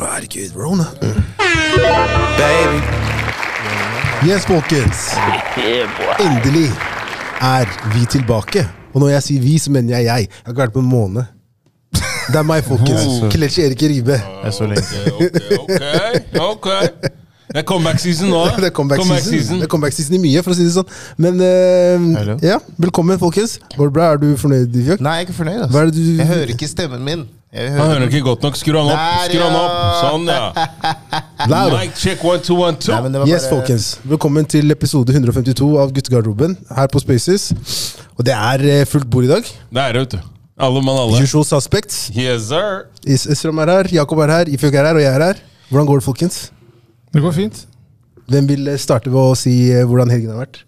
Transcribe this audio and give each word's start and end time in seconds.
Herregud, 0.00 0.50
Rona. 0.56 0.84
Baby. 2.38 2.80
Yes, 4.26 4.46
folkens. 4.46 5.14
Endelig 6.20 6.70
er 7.40 7.66
vi 7.94 8.06
tilbake. 8.10 8.66
Og 8.94 9.00
når 9.00 9.08
jeg 9.08 9.22
sier 9.28 9.40
vi, 9.42 9.58
så 9.58 9.70
mener 9.74 9.96
jeg 9.96 10.04
jeg. 10.04 10.28
Jeg 10.28 10.44
har 10.44 10.52
ikke 10.52 10.62
vært 10.62 10.72
på 10.76 10.82
en 10.84 10.88
måned. 10.90 11.24
Det 12.28 12.38
er 12.40 12.46
meg, 12.46 12.64
folkens. 12.64 13.04
Kelechi 13.34 13.62
Erik 13.66 13.82
Ribe. 13.82 14.16
Ok, 14.46 15.84
ok. 16.40 16.68
Det 17.54 17.60
er 17.60 17.66
comeback 17.68 18.00
season 18.00 18.30
nå. 18.32 18.40
Det 18.56 18.70
er 18.70 18.74
comeback, 18.74 19.02
season. 19.04 19.58
Det 19.60 19.66
er 19.68 19.70
comeback 19.70 19.92
season 19.92 20.16
i 20.16 20.20
mye, 20.22 20.42
for 20.42 20.54
å 20.54 20.56
si 20.58 20.64
det 20.64 20.72
sånn. 20.74 20.88
Men 21.20 21.36
uh, 21.38 22.32
ja, 22.42 22.56
velkommen, 22.80 23.20
folkens. 23.20 23.58
Går 23.76 23.90
det 23.90 23.94
bra? 23.98 24.08
Er 24.14 24.22
du 24.22 24.30
fornøyd, 24.40 24.74
Fjøk? 24.88 25.04
Nei, 25.04 25.18
jeg 25.20 25.26
er 25.26 25.28
ikke 25.28 25.36
fornøyd. 25.42 25.60
Hva 25.60 25.66
Altså. 25.68 25.82
er 25.84 25.92
det 25.92 25.94
du 26.00 26.22
Jeg 26.22 26.30
hører 26.32 26.54
ikke 26.56 26.70
stemmen 26.70 27.04
min. 27.04 27.26
Jeg 27.54 27.70
Han 27.70 27.86
hører 27.86 28.08
ikke 28.10 28.20
godt 28.26 28.42
nok. 28.42 28.56
Skru 28.58 28.74
han 28.74 28.88
opp. 28.90 29.02
Skru 29.28 29.42
han 29.44 29.54
opp. 29.54 29.74
Sånn, 30.02 30.24
ja. 30.26 31.74
Mic 31.78 31.92
check 32.00 32.24
one, 32.26 32.40
two, 32.42 32.56
one, 32.58 32.74
two. 32.82 32.90
Nei, 32.90 33.12
var 33.22 33.30
Yes, 33.30 33.46
folkens. 33.46 33.86
Velkommen 34.10 34.48
til 34.50 34.74
episode 34.74 35.14
152 35.14 35.68
av 35.78 35.92
Guttegarderoben 35.94 36.56
her 36.74 36.90
på 36.90 37.02
Spaces. 37.04 37.52
Og 38.18 38.24
det 38.26 38.34
er 38.34 38.64
eh, 38.80 38.82
fullt 38.90 39.06
bord 39.10 39.28
i 39.28 39.30
dag. 39.30 39.46
Det 39.70 39.84
er 39.84 39.94
det, 39.94 40.02
vet 40.02 40.16
du. 40.16 40.32
Alle 40.66 40.82
mann 40.82 40.98
alle. 41.04 41.20
22 41.22 41.44
suspects. 41.52 42.00
Yes, 42.14 42.48
sir. 42.50 42.88
Is- 43.06 43.28
Isram 43.30 43.62
er 43.62 43.70
her, 43.76 43.92
Jakob 44.00 44.18
er 44.26 44.34
her, 44.34 44.50
Ifjok 44.50 44.74
er 44.74 44.90
her, 44.90 44.98
og 44.98 45.04
jeg 45.06 45.14
er 45.14 45.26
her. 45.28 45.42
Hvordan 45.70 45.88
går 45.92 46.02
det, 46.02 46.06
folkens? 46.10 46.40
Det 47.14 47.22
går 47.22 47.38
fint. 47.38 47.62
Hvem 48.34 48.50
vil 48.50 48.66
eh, 48.74 48.80
starte 48.82 49.14
ved 49.14 49.30
å 49.30 49.38
si 49.38 49.54
eh, 49.70 49.86
hvordan 49.86 50.10
helgen 50.10 50.34
har 50.34 50.42
vært? 50.42 50.64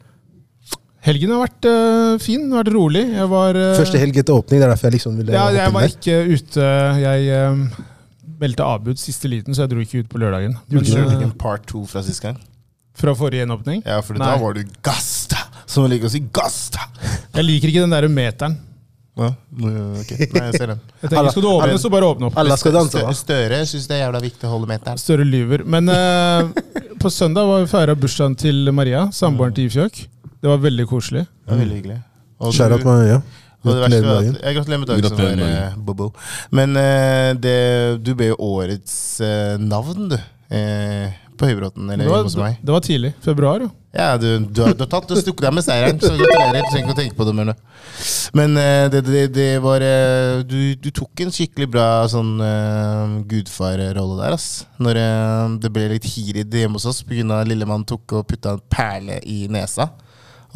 Helgen 1.07 1.31
har 1.37 1.45
vært 1.45 1.69
uh, 1.71 2.17
fin, 2.19 2.49
det 2.49 2.57
har 2.57 2.65
vært 2.65 2.75
rolig. 2.75 3.05
Jeg 3.15 3.31
var 3.31 3.59
uh, 3.59 3.77
Første 3.79 4.01
helg 4.03 4.17
etter 4.23 4.35
åpning, 4.35 4.59
det 4.59 4.67
er 4.67 4.73
derfor 4.75 4.89
jeg 4.89 4.97
liksom 4.99 5.21
ville 5.21 5.37
Ja, 5.37 5.45
hoppe 5.47 5.61
jeg 5.61 5.75
var 5.77 5.93
ikke 5.93 6.19
ute. 6.33 6.67
Jeg 7.05 7.47
uh, 7.47 7.87
meldte 8.43 8.67
avbud 8.67 8.99
siste 9.01 9.31
liten, 9.31 9.55
så 9.55 9.65
jeg 9.65 9.75
dro 9.75 9.87
ikke 9.87 10.03
ut 10.03 10.11
på 10.11 10.21
lørdagen. 10.23 10.59
Du 10.67 10.81
kjørte 10.81 11.15
ikke 11.15 11.31
en 11.31 11.37
part 11.39 11.67
two 11.71 11.87
fra 11.87 12.03
sist 12.07 12.25
gang? 12.27 12.39
fra 12.97 13.13
forrige 13.13 13.45
gjenåpning. 13.45 13.83
Ja, 13.85 14.01
for 14.01 14.17
da 14.17 14.37
var 14.41 14.57
du 14.57 14.63
gasta! 14.85 15.43
Som 15.69 15.85
man 15.85 15.93
liker 15.93 16.09
å 16.09 16.13
si. 16.13 16.23
Gasta! 16.33 16.87
Jeg 17.37 17.45
liker 17.45 17.73
ikke 17.73 17.83
den 17.85 17.93
der 17.93 18.07
meteren. 18.09 18.57
Ja, 19.17 19.31
nå- 19.57 19.73
ok. 20.01 20.11
Nei, 20.33 20.43
jeg 20.49 20.59
ser 20.59 20.71
den. 20.73 20.81
Jeg 21.03 21.11
tenker, 21.11 21.31
Skal 21.33 21.45
du 21.45 21.49
åpne, 21.51 21.77
så 21.81 21.91
bare 21.93 22.09
åpne 22.09 22.29
opp. 22.29 22.39
Alle 22.41 22.57
skal 22.61 22.75
danse, 22.77 23.01
da. 23.01 23.13
Støre 23.17 23.61
syns 23.69 23.87
det 23.89 23.97
er 23.97 24.03
jævla 24.07 24.21
viktig 24.25 24.49
å 24.49 24.53
holde 24.53 24.69
meteren. 24.73 25.01
Støre 25.01 25.29
lyver. 25.29 25.65
Men 25.65 25.89
på 27.03 27.13
søndag 27.13 27.49
var 27.49 27.65
vi 27.65 27.71
feira 27.73 27.97
bursdagen 27.97 28.37
til 28.41 28.73
Maria, 28.77 29.07
samboeren 29.17 29.57
til 29.57 29.71
Ifjøk. 29.71 30.03
Det 30.43 30.53
var 30.53 30.63
veldig 30.63 30.87
koselig. 30.91 31.25
Det 31.27 31.53
var 31.53 31.61
veldig 31.65 31.77
hyggelig. 31.81 31.99
Og 32.39 32.53
Shout 32.55 32.73
at 32.77 32.85
meg, 32.85 33.07
ja. 33.09 33.21
Gratulerer 33.67 34.03
med 34.03 34.15
dagen. 34.15 34.37
jeg 34.43 34.55
gratulerer 34.57 34.79
med 34.79 34.89
dagen. 34.89 35.03
Gratulerer 35.03 35.37
med 35.37 35.55
dagen. 35.57 35.85
bobo. 35.87 36.11
Men 36.55 36.77
eh, 36.77 37.31
det, 37.43 37.59
du 38.07 38.13
ble 38.15 38.29
jo 38.31 38.37
årets 38.47 39.21
eh, 39.25 39.57
navn, 39.59 40.11
du. 40.13 40.19
eh, 40.55 41.15
på 41.37 41.49
Høybråten, 41.51 41.89
eller 41.93 42.09
hos 42.25 42.37
meg. 42.41 42.55
det 42.65 42.73
var 42.73 42.81
tidlig. 42.81 43.11
Februar, 43.21 43.61
jo. 43.61 43.69
Ja, 43.97 44.15
du, 44.21 44.39
du, 44.45 44.61
har, 44.63 44.73
du 44.77 44.85
har 44.85 44.89
tatt 44.93 45.09
Du 45.09 45.17
stukket 45.17 45.45
deg 45.45 45.53
med 45.57 45.65
seieren, 45.65 45.99
så 46.01 46.15
gratulerer. 46.17 46.63
Du 46.63 46.71
trenger 46.71 46.87
ikke 46.87 46.95
å 46.95 47.01
tenke 47.01 47.17
på 47.19 47.27
det 47.29 47.35
mer 47.37 47.49
nå. 47.51 47.55
Men 48.37 48.57
det, 48.93 49.03
det, 49.05 49.27
det 49.35 49.49
var 49.65 49.85
du, 50.49 50.57
du 50.81 50.89
tok 50.97 51.25
en 51.25 51.33
skikkelig 51.33 51.69
bra 51.73 51.87
sånn 52.13 52.35
uh, 52.41 53.19
gudfarrolle 53.29 54.17
der, 54.21 54.37
ass. 54.37 54.67
Når 54.81 55.01
uh, 55.01 55.57
det 55.61 55.73
ble 55.73 55.87
litt 55.93 56.09
hirid 56.09 56.57
hjemme 56.61 56.77
hos 56.81 56.89
oss 56.89 57.03
pga. 57.09 57.43
lillemann 57.49 57.85
tok 57.89 58.19
og 58.21 58.27
putta 58.29 58.57
en 58.57 58.65
perle 58.73 59.21
i 59.25 59.45
nesa. 59.53 59.91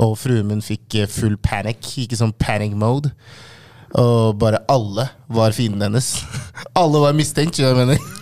Og 0.00 0.16
fruen 0.18 0.48
min 0.48 0.64
fikk 0.64 0.96
eh, 1.02 1.10
full 1.10 1.36
panic, 1.42 1.92
ikke 2.04 2.18
sånn 2.18 2.34
panic 2.40 2.76
mode. 2.78 3.12
Og 3.98 4.38
bare 4.38 4.62
alle 4.70 5.08
var 5.28 5.54
fienden 5.56 5.82
hennes. 5.82 6.12
alle 6.78 7.02
var 7.02 7.16
mistenkt, 7.18 7.58
skjønner 7.58 7.74
du 7.74 7.80
hva 7.80 7.84
jeg 7.84 7.92
mener. 7.94 8.16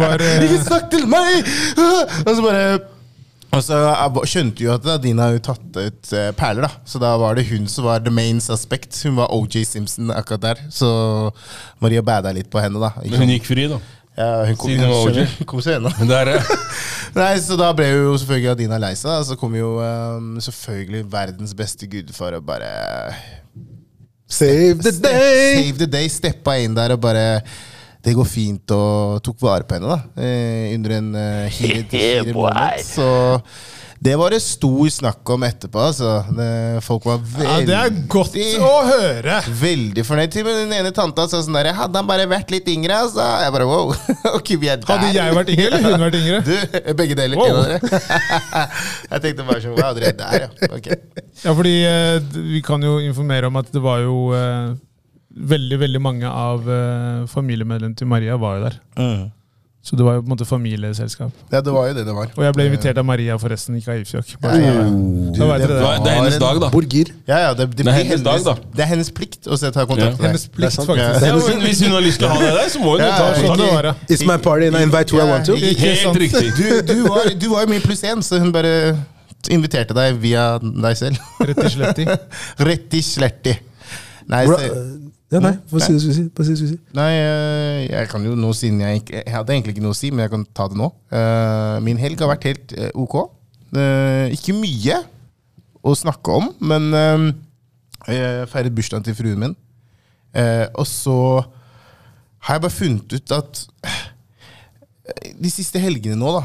Var 0.00 0.22
uh... 0.22 0.42
Ikke 0.44 0.58
snakk 0.62 0.90
til 0.92 1.06
meg! 1.10 1.46
Og 2.26 2.34
så 2.36 2.42
bare 2.44 2.64
og 3.50 3.62
så 3.66 3.78
skjønte 4.30 4.62
jo 4.62 4.74
at 4.76 4.84
Dina 5.02 5.26
har 5.26 5.34
jo 5.34 5.40
tatt 5.48 5.74
ut 5.74 6.12
eh, 6.14 6.28
perler, 6.38 6.68
da. 6.68 6.84
Så 6.86 7.00
da 7.02 7.16
var 7.18 7.34
det 7.34 7.48
hun 7.48 7.64
som 7.70 7.88
var 7.88 8.04
the 8.04 8.12
main 8.14 8.38
suspect. 8.42 8.94
Hun 9.02 9.16
var 9.18 9.32
OJ 9.34 9.64
Simpson 9.66 10.12
akkurat 10.14 10.44
der. 10.44 10.60
Så 10.70 10.86
Maria 11.82 12.04
bada 12.06 12.30
litt 12.36 12.50
på 12.52 12.62
henne, 12.62 12.78
da. 12.78 12.92
Men 13.02 13.24
hun 13.24 13.32
gikk 13.34 13.48
fri, 13.50 13.66
da. 13.72 13.80
Ja, 14.18 14.44
hun 14.44 14.56
kom, 14.58 14.70
Siden 14.70 14.84
hun 14.90 15.14
var 15.14 15.44
kom 15.48 15.62
seg 15.64 15.78
unna. 15.78 15.92
Nei, 17.20 17.32
så 17.42 17.56
da 17.58 17.70
ble 17.74 17.88
jo 17.90 18.14
selvfølgelig 18.20 18.52
Adina 18.52 18.78
lei 18.82 18.92
seg. 18.98 19.24
Så 19.26 19.36
kom 19.40 19.54
jo 19.56 19.76
um, 19.80 20.32
selvfølgelig 20.42 21.04
verdens 21.10 21.54
beste 21.56 21.88
gudfar 21.90 22.38
og 22.38 22.46
bare 22.46 22.70
Save 24.30 24.78
the 24.78 24.92
day! 24.94 25.56
Save 25.58 25.78
the 25.80 25.90
day. 25.90 26.10
Steppa 26.10 26.54
inn 26.62 26.76
der 26.76 26.94
og 26.94 27.00
bare 27.02 27.40
Det 28.04 28.14
går 28.16 28.28
fint, 28.28 28.72
og 28.72 29.18
tok 29.26 29.40
vare 29.42 29.66
på 29.68 29.76
henne 29.76 29.90
da 29.90 30.24
eh, 30.24 30.70
under 30.72 30.94
en 30.96 31.10
uh, 31.12 31.48
heated, 31.52 31.92
heated 31.92 32.34
moment. 32.38 32.86
Så 32.86 33.08
det 34.00 34.14
var 34.16 34.32
det 34.32 34.38
stor 34.40 34.88
snakk 34.88 35.28
om 35.34 35.42
etterpå. 35.44 35.80
Altså. 35.90 36.10
Det, 36.32 36.48
folk 36.86 37.04
var 37.04 37.18
Ja, 37.20 37.58
veldig 37.58 37.66
det 37.68 37.74
er 37.76 37.96
godt 38.08 38.36
å 38.64 38.70
høre! 38.86 39.34
Veldig 39.60 40.04
fornøyd. 40.08 40.32
Til 40.32 40.46
den 40.48 40.72
ene 40.72 40.92
tanta 40.96 41.26
sa 41.28 41.42
sånn 41.44 41.58
der 41.58 41.68
Hadde 41.76 42.00
han 42.00 42.08
bare 42.08 42.24
vært 42.30 42.48
litt 42.54 42.68
yngre, 42.72 42.96
altså? 42.96 43.26
Jeg 43.44 43.52
bare 43.52 43.66
wow. 43.68 43.92
okay, 44.38 44.56
vi 44.62 44.70
er 44.72 44.80
der. 44.80 44.88
Hadde 44.88 45.10
jeg 45.12 45.36
vært 45.36 45.52
yngre, 45.52 45.68
eller 45.68 45.92
hun 45.92 46.04
vært 46.06 46.16
yngre? 46.16 46.38
Du, 46.46 46.94
begge 46.96 47.18
deler. 47.18 47.42
Wow. 47.42 47.58
jeg 49.12 49.24
tenkte 49.26 49.48
bare 49.50 49.64
sånn 49.66 49.76
Wow, 49.76 49.90
dere 49.98 50.14
er 50.14 50.16
der, 50.22 50.46
ja. 50.46 50.70
Okay. 50.78 50.96
Ja, 51.42 51.52
fordi 51.52 51.74
eh, 51.90 52.38
vi 52.54 52.62
kan 52.64 52.80
jo 52.84 52.96
informere 53.04 53.50
om 53.52 53.60
at 53.60 53.68
det 53.74 53.82
var 53.84 54.00
jo 54.06 54.30
eh, 54.36 54.72
veldig, 55.52 55.80
veldig 55.84 56.00
mange 56.00 56.30
av 56.30 56.64
eh, 56.72 57.28
familiemedlemmene 57.28 58.00
til 58.00 58.08
Maria 58.08 58.40
var 58.40 58.56
jo 58.56 58.64
der. 58.70 58.80
Så 59.82 59.96
det 59.96 60.04
var 60.04 60.18
jo 60.18 60.20
på 60.20 60.28
en 60.28 60.32
måte 60.34 60.44
familieselskap. 60.44 61.32
Ja, 61.50 61.60
det 61.64 61.72
var 61.72 61.86
jo 61.88 61.94
det 61.96 62.02
det 62.04 62.12
var. 62.14 62.26
Og 62.36 62.42
jeg 62.44 62.52
ble 62.52 62.64
invitert 62.68 62.98
av 63.00 63.04
Maria 63.08 63.36
forresten, 63.40 63.78
ikke 63.80 63.94
av 63.94 64.02
Ifjok. 64.02 64.34
Ja, 64.42 64.50
ja, 64.60 64.72
ja. 64.76 64.82
Det 64.84 65.46
det. 65.62 65.68
det 65.70 66.10
er 66.10 66.18
hennes 66.18 66.36
dag, 66.42 66.60
da. 66.60 66.68
Burger? 66.74 67.12
Ja, 67.30 67.38
ja, 67.46 67.54
det, 67.56 67.66
det, 67.70 67.78
Det 67.78 67.86
er 67.88 67.96
hennes, 67.96 68.10
hennes 68.10 68.26
dag, 68.26 68.44
da. 68.44 68.54
Det 68.76 68.84
er 68.84 68.90
hennes 68.92 69.10
plikt 69.16 69.48
å 69.48 69.56
se- 69.56 69.70
ta 69.72 69.86
kontakt 69.88 70.20
med 70.20 70.26
Hennes 70.28 70.44
deg. 70.44 70.52
plikt, 70.52 70.60
Det 70.60 70.68
er 70.68 70.74
sant. 70.76 70.90
faktisk. 70.90 71.24
Ja, 71.24 71.56
men 71.56 71.64
Hvis 71.64 71.80
hun 71.86 71.94
har 71.96 72.04
lyst 72.04 72.20
til 72.20 72.28
å 72.28 72.32
ha 72.34 72.38
deg 72.44 72.52
der, 72.60 72.68
så 72.74 72.82
må 72.84 72.90
hun 72.92 73.00
Ja, 73.00 73.08
ta 73.16 73.30
kontakt. 73.40 73.62
det 73.62 73.70
var, 73.72 73.88
ja. 73.88 73.94
It's 74.12 74.26
my 74.28 74.36
party 74.36 74.66
and 74.68 74.76
I 74.76 74.82
invite 74.84 75.16
who 75.16 75.22
I 75.24 75.28
want 75.32 75.48
to. 75.48 75.56
Helt 75.56 76.20
riktig. 76.26 76.52
Du, 76.60 76.82
du, 76.92 77.02
var, 77.08 77.32
du 77.40 77.48
var 77.48 77.64
jo 77.64 77.72
min 77.72 77.80
pluss 77.80 78.04
én, 78.04 78.20
så 78.22 78.38
hun 78.38 78.52
bare 78.52 78.74
inviterte 79.48 79.96
deg 79.96 80.20
via 80.20 80.58
deg 80.60 80.96
selv. 81.00 81.16
Rett 81.40 81.64
i 81.64 81.72
sletti. 81.72 82.04
Rett 82.68 82.94
i 82.94 83.00
sletti. 83.02 83.56
Nei, 84.28 84.44
se, 84.46 84.68
ja, 85.30 85.38
nei, 85.38 85.52
hva 85.70 85.78
sier 85.78 85.94
du 85.94 86.00
skulle 86.02 86.46
si? 86.48 86.54
Si? 86.58 86.76
nei, 86.96 87.10
eh, 87.14 87.84
jeg 87.86 88.08
kan 88.10 88.24
jo 88.26 88.32
nå 88.34 88.50
siden 88.56 88.80
jeg 88.82 89.02
ikke 89.04 89.20
Jeg 89.20 89.34
hadde 89.34 89.54
egentlig 89.54 89.76
ikke 89.76 89.84
noe 89.84 89.94
å 89.94 89.98
si, 89.98 90.10
men 90.10 90.24
jeg 90.24 90.32
kan 90.32 90.46
ta 90.58 90.66
det 90.72 90.78
nå. 90.80 90.88
Eh, 91.14 91.76
Min 91.86 92.00
helg 92.02 92.18
har 92.24 92.32
vært 92.32 92.48
helt 92.50 92.74
eh, 92.74 92.90
ok. 92.98 93.14
Ikke 94.34 94.56
mye 94.58 94.96
å 95.86 95.92
snakke 95.94 96.34
om, 96.34 96.48
men 96.66 96.90
jeg 98.10 98.48
feiret 98.50 98.74
bursdagen 98.74 99.06
til 99.06 99.14
fruen 99.14 99.38
min. 99.38 99.54
Og 100.74 100.88
så 100.90 101.14
har 102.42 102.58
jeg 102.58 102.64
bare 102.64 102.74
funnet 102.74 103.14
ut 103.14 103.34
at 103.38 103.62
de 105.38 105.52
siste 105.54 105.78
helgene 105.82 106.18
nå, 106.18 106.32
da, 106.34 106.42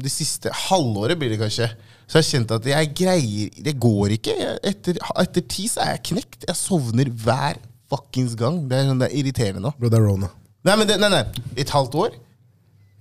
Det 0.00 0.08
de 0.08 0.12
siste 0.12 0.52
halvåret 0.64 1.20
blir 1.20 1.34
det 1.34 1.42
kanskje, 1.42 1.68
så 2.08 2.18
jeg 2.18 2.24
har 2.24 2.30
kjent 2.30 2.56
at 2.56 2.66
jeg 2.72 2.90
greier 2.96 3.62
Det 3.68 3.76
går 3.80 4.16
ikke. 4.16 4.34
Etter, 4.72 4.98
etter 5.20 5.44
ti 5.44 5.68
så 5.68 5.84
er 5.84 5.94
jeg 5.98 6.06
knekt. 6.14 6.48
Jeg 6.48 6.56
sovner 6.58 7.12
hver 7.12 7.60
fuckings 7.92 8.34
gang. 8.38 8.62
Det 8.70 8.78
er, 8.78 8.88
sånn, 8.90 9.00
det 9.02 9.10
er 9.10 9.18
irriterende 9.20 9.64
nå. 9.66 9.74
Bro, 9.78 9.90
det 9.92 9.98
er 10.00 10.06
Rona. 10.06 10.30
Nei, 10.64 10.76
men 10.80 10.88
det, 10.88 10.98
nei, 11.02 11.10
nei. 11.12 11.24
Et 11.60 11.70
halvt 11.74 11.96
år? 12.00 12.14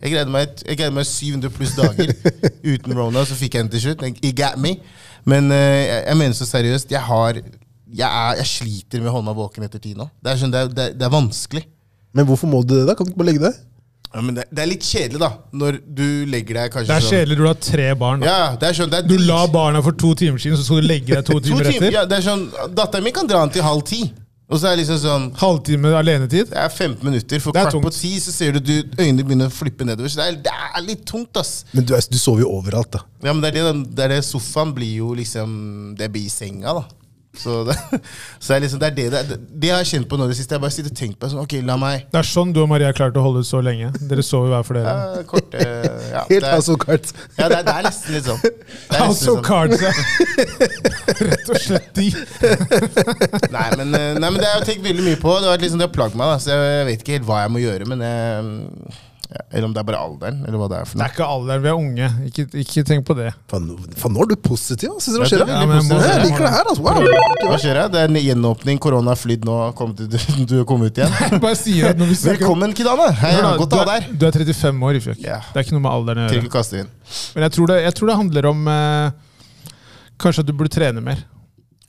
Jeg 0.03 0.11
greide 0.11 0.33
meg, 0.35 0.49
et, 0.49 0.63
jeg 0.67 0.79
greide 0.81 0.95
meg 0.97 1.07
700 1.07 1.53
pluss 1.55 1.75
dager 1.79 2.09
uten 2.73 2.95
Rona, 2.97 3.23
så 3.27 3.37
fikk 3.39 3.55
jeg 3.55 3.65
den 3.67 3.71
til 3.75 3.85
slutt. 3.85 4.03
It 4.19 4.33
got 4.35 4.57
me. 4.59 4.75
Men 5.29 5.47
eh, 5.55 5.83
jeg, 5.87 5.99
jeg 6.09 6.19
mener 6.19 6.35
så 6.35 6.47
seriøst, 6.49 6.91
jeg 6.91 7.05
har 7.07 7.39
jeg, 7.93 8.07
er, 8.09 8.39
jeg 8.41 8.49
sliter 8.49 9.03
med 9.03 9.11
å 9.11 9.19
holde 9.19 9.29
meg 9.29 9.37
våken 9.37 9.67
etter 9.67 9.79
ti 9.81 9.93
nå. 9.95 10.09
Det 10.19 10.33
er, 10.33 10.41
sånn, 10.41 10.51
det, 10.53 10.65
er, 10.65 10.73
det, 10.73 10.87
er, 10.89 10.97
det 10.97 11.05
er 11.07 11.13
vanskelig. 11.13 11.63
Men 12.13 12.27
hvorfor 12.29 12.49
må 12.51 12.63
du 12.65 12.73
det, 12.75 12.87
da? 12.89 12.97
Kan 12.97 13.07
du 13.07 13.13
ikke 13.13 13.21
bare 13.21 13.29
legge 13.31 13.43
deg? 13.45 13.61
Ja, 14.13 14.21
men 14.21 14.35
det, 14.37 14.43
det 14.53 14.61
er 14.61 14.67
litt 14.69 14.85
kjedelig, 14.85 15.19
da, 15.23 15.29
når 15.57 15.77
du 15.97 16.05
legger 16.29 16.59
deg 16.59 16.73
kanskje 16.73 16.91
Det 16.91 16.97
er 16.99 17.05
sånn 17.05 17.15
kjedelig, 17.15 17.37
du 17.39 17.45
har 17.47 17.61
tre 17.65 17.85
barn. 17.97 18.21
Da. 18.21 18.27
Ja, 18.29 18.41
det 18.61 18.67
er 18.69 18.77
sånn, 18.77 18.91
det 18.91 18.99
er 18.99 19.07
Du 19.07 19.15
drit- 19.15 19.25
la 19.25 19.39
barna 19.49 19.81
for 19.85 19.95
to 20.03 20.11
timer 20.19 20.41
siden, 20.43 20.59
så 20.59 20.67
skal 20.67 20.83
du 20.83 20.89
legge 20.91 21.15
deg 21.15 21.23
to 21.25 21.39
to 21.39 21.47
timer 21.47 21.65
timer, 21.65 21.79
etter. 21.79 21.95
ja, 21.95 22.03
det 22.09 22.19
er 22.19 22.25
sånn, 22.27 22.43
Datteren 22.77 23.07
min 23.07 23.15
kan 23.15 23.29
dra 23.29 23.41
den 23.41 23.55
til 23.55 23.65
halv 23.65 23.81
ti. 23.89 24.03
Og 24.51 24.59
så 24.59 24.67
er 24.67 24.75
det 24.75 24.83
liksom 24.83 24.99
sånn 25.01 25.27
Halvtime 25.39 25.93
alenetid. 25.97 26.49
Det 26.51 26.57
er 26.59 26.69
15 26.69 26.99
minutter. 27.07 27.41
For 27.41 27.55
kvart 27.55 27.77
på 27.85 27.91
ti 27.95 28.11
så 28.21 28.33
ser 28.35 28.57
du, 28.57 28.59
du 28.59 28.97
øynene 28.99 29.23
begynner 29.23 29.49
å 29.49 29.53
flippe 29.53 29.87
nedover. 29.87 30.11
Så 30.11 30.19
det 30.19 30.25
er, 30.27 30.41
det 30.49 30.55
er 30.67 30.83
litt 30.85 31.05
tungt, 31.09 31.39
ass. 31.39 31.63
Men 31.71 31.87
du, 31.87 31.95
du 31.95 32.19
sover 32.19 32.43
jo 32.43 32.51
overalt, 32.57 32.91
da. 32.97 33.05
Ja, 33.23 33.31
men 33.31 33.41
det 33.43 33.53
er 33.53 33.59
det, 33.71 33.73
det 33.95 34.05
er 34.05 34.15
det 34.17 34.19
sofaen 34.27 34.73
blir 34.75 34.99
jo 34.99 35.13
liksom 35.17 35.95
Det 35.97 36.11
blir 36.11 36.27
senga, 36.31 36.75
da. 36.81 36.83
Så 37.33 37.63
det, 37.65 37.75
så 38.39 38.59
liksom, 38.61 38.79
det 38.79 38.87
er 38.87 38.95
det, 38.95 39.21
det, 39.29 39.37
det 39.61 39.69
har 39.73 39.79
jeg 39.81 39.89
kjent 39.89 40.09
på 40.09 40.17
nå 40.19 40.27
i 40.27 40.31
det 40.31 40.37
siste. 40.37 40.53
Jeg 40.53 40.61
bare 40.61 40.73
sitter 40.75 40.91
og 40.93 40.97
tenker 40.99 41.17
på 41.17 41.29
sånn, 41.31 41.41
ok, 41.41 41.55
la 41.65 41.77
meg 41.81 42.03
Det 42.13 42.19
er 42.19 42.27
sånn 42.29 42.51
du 42.53 42.59
og 42.61 42.67
Maria 42.69 42.91
har 42.91 42.97
klart 42.97 43.17
å 43.17 43.23
holde 43.25 43.41
ut 43.41 43.49
så 43.49 43.61
lenge. 43.65 43.89
Dere 44.09 44.25
sover 44.25 44.51
hver 44.53 44.67
for 44.67 44.77
dere. 44.77 44.93
ja, 44.93 45.23
kort, 45.31 45.57
eh, 45.57 45.87
ja, 46.11 46.23
Helt 46.31 46.45
det, 46.45 46.51
House 46.51 46.69
of 46.73 46.77
Cards. 46.83 47.15
ja, 47.39 47.47
det, 47.49 47.57
er, 47.57 47.65
det 47.65 47.73
er 47.73 47.87
nesten 47.87 48.17
litt 48.17 48.29
sånn. 48.29 48.43
House 48.93 49.01
of 49.01 49.09
litt 49.09 49.23
sånn. 49.23 49.41
Cards, 49.49 49.81
ja. 49.81 49.93
Rett 51.33 51.49
og 51.49 51.61
slett 51.63 51.89
de. 51.97 52.09
Nei, 53.55 53.67
men, 53.79 53.97
eh, 53.97 54.11
nei, 54.19 54.29
men 54.29 54.37
det 54.37 54.45
har 54.49 54.61
jeg 54.61 54.69
tenkt 54.69 54.85
veldig 54.85 55.07
mye 55.07 55.21
på. 55.23 55.33
Det 55.41 55.49
har, 55.49 55.65
liksom, 55.65 55.81
har 55.81 55.93
plagd 55.93 56.19
meg, 56.19 56.35
da, 56.35 56.37
så 56.43 56.53
jeg 56.53 56.85
vet 56.91 57.01
ikke 57.01 57.17
helt 57.17 57.27
hva 57.31 57.41
jeg 57.47 57.55
må 57.55 57.63
gjøre. 57.63 57.89
Men 57.89 58.05
jeg, 58.05 58.93
ja, 59.33 59.41
Eller 59.49 59.65
om 59.65 59.71
det 59.73 59.79
er 59.81 59.85
bare 59.87 59.97
alderen, 59.97 60.43
eller 60.45 60.59
hva 60.61 60.67
det 60.69 60.77
er 60.77 60.85
for 60.85 60.99
noe. 60.99 61.01
Det 61.01 61.05
er 61.07 61.13
ikke 61.15 61.27
alderen, 61.33 61.61
vi 61.63 61.69
er 61.71 61.77
unge. 61.79 62.09
Ikke, 62.29 62.43
ikke 62.61 62.83
tenk 62.85 63.05
på 63.07 63.15
det. 63.17 63.31
Faen, 63.49 63.63
nå- 63.65 63.95
faen, 63.97 64.13
nå 64.13 64.21
er 64.21 64.29
du 64.29 64.35
positiv. 64.45 64.91
Synes 65.01 65.15
det 65.15 65.21
Ja, 65.23 65.29
skjer? 65.31 65.41
det 65.41 65.55
er? 65.55 65.63
Ja, 65.63 65.69
men 65.71 65.79
jeg 65.81 66.11
Jeg 66.11 66.21
liker 66.27 66.45
det 66.45 66.51
her, 66.53 66.69
altså. 66.69 66.83
Wow. 66.85 67.47
Hva 67.49 67.57
skjer? 67.63 67.79
Det 67.95 68.03
er 68.03 68.11
en 68.11 68.19
gjenåpning, 68.21 68.81
korona 68.83 69.15
har 69.15 69.17
flydd 69.17 69.47
nå, 69.49 69.55
kom 69.79 69.95
til, 69.97 70.11
du, 70.13 70.17
du 70.51 70.55
kom 70.69 70.85
ut 70.85 71.01
igjen. 71.01 71.17
Bare 71.47 71.57
sier 71.57 71.89
at 71.89 71.97
når 71.97 72.11
vi 72.11 72.19
snakker 72.19 72.43
Velkommen, 72.45 72.75
Kidane! 72.77 73.09
Hei, 73.23 73.31
Hør 73.39 73.47
da, 73.47 73.53
godt 73.63 73.73
å 73.73 73.81
ha 73.81 73.85
du, 73.85 73.89
deg 73.89 73.97
er, 73.97 74.05
her. 74.05 74.17
du 74.21 74.25
er 74.29 74.37
35 74.53 74.87
år, 74.89 74.99
i 74.99 75.03
fjøk. 75.07 75.21
Yeah. 75.23 75.47
Det 75.49 75.61
er 75.63 75.65
ikke 75.65 75.77
noe 75.79 75.85
med 75.87 75.93
alderen 75.97 76.23
å 76.23 76.27
gjøre. 76.29 76.43
ikke 76.45 76.53
kaste 76.59 76.81
inn. 76.83 76.91
Men 77.33 77.47
jeg 77.47 77.55
tror 77.57 77.71
det, 77.73 77.79
jeg 77.87 77.97
tror 77.97 78.11
det 78.13 78.17
handler 78.21 78.49
om 78.53 78.67
eh, 78.77 79.21
Kanskje 80.23 80.43
at 80.45 80.47
du 80.47 80.53
burde 80.53 80.71
trene 80.77 81.01
mer. 81.03 81.23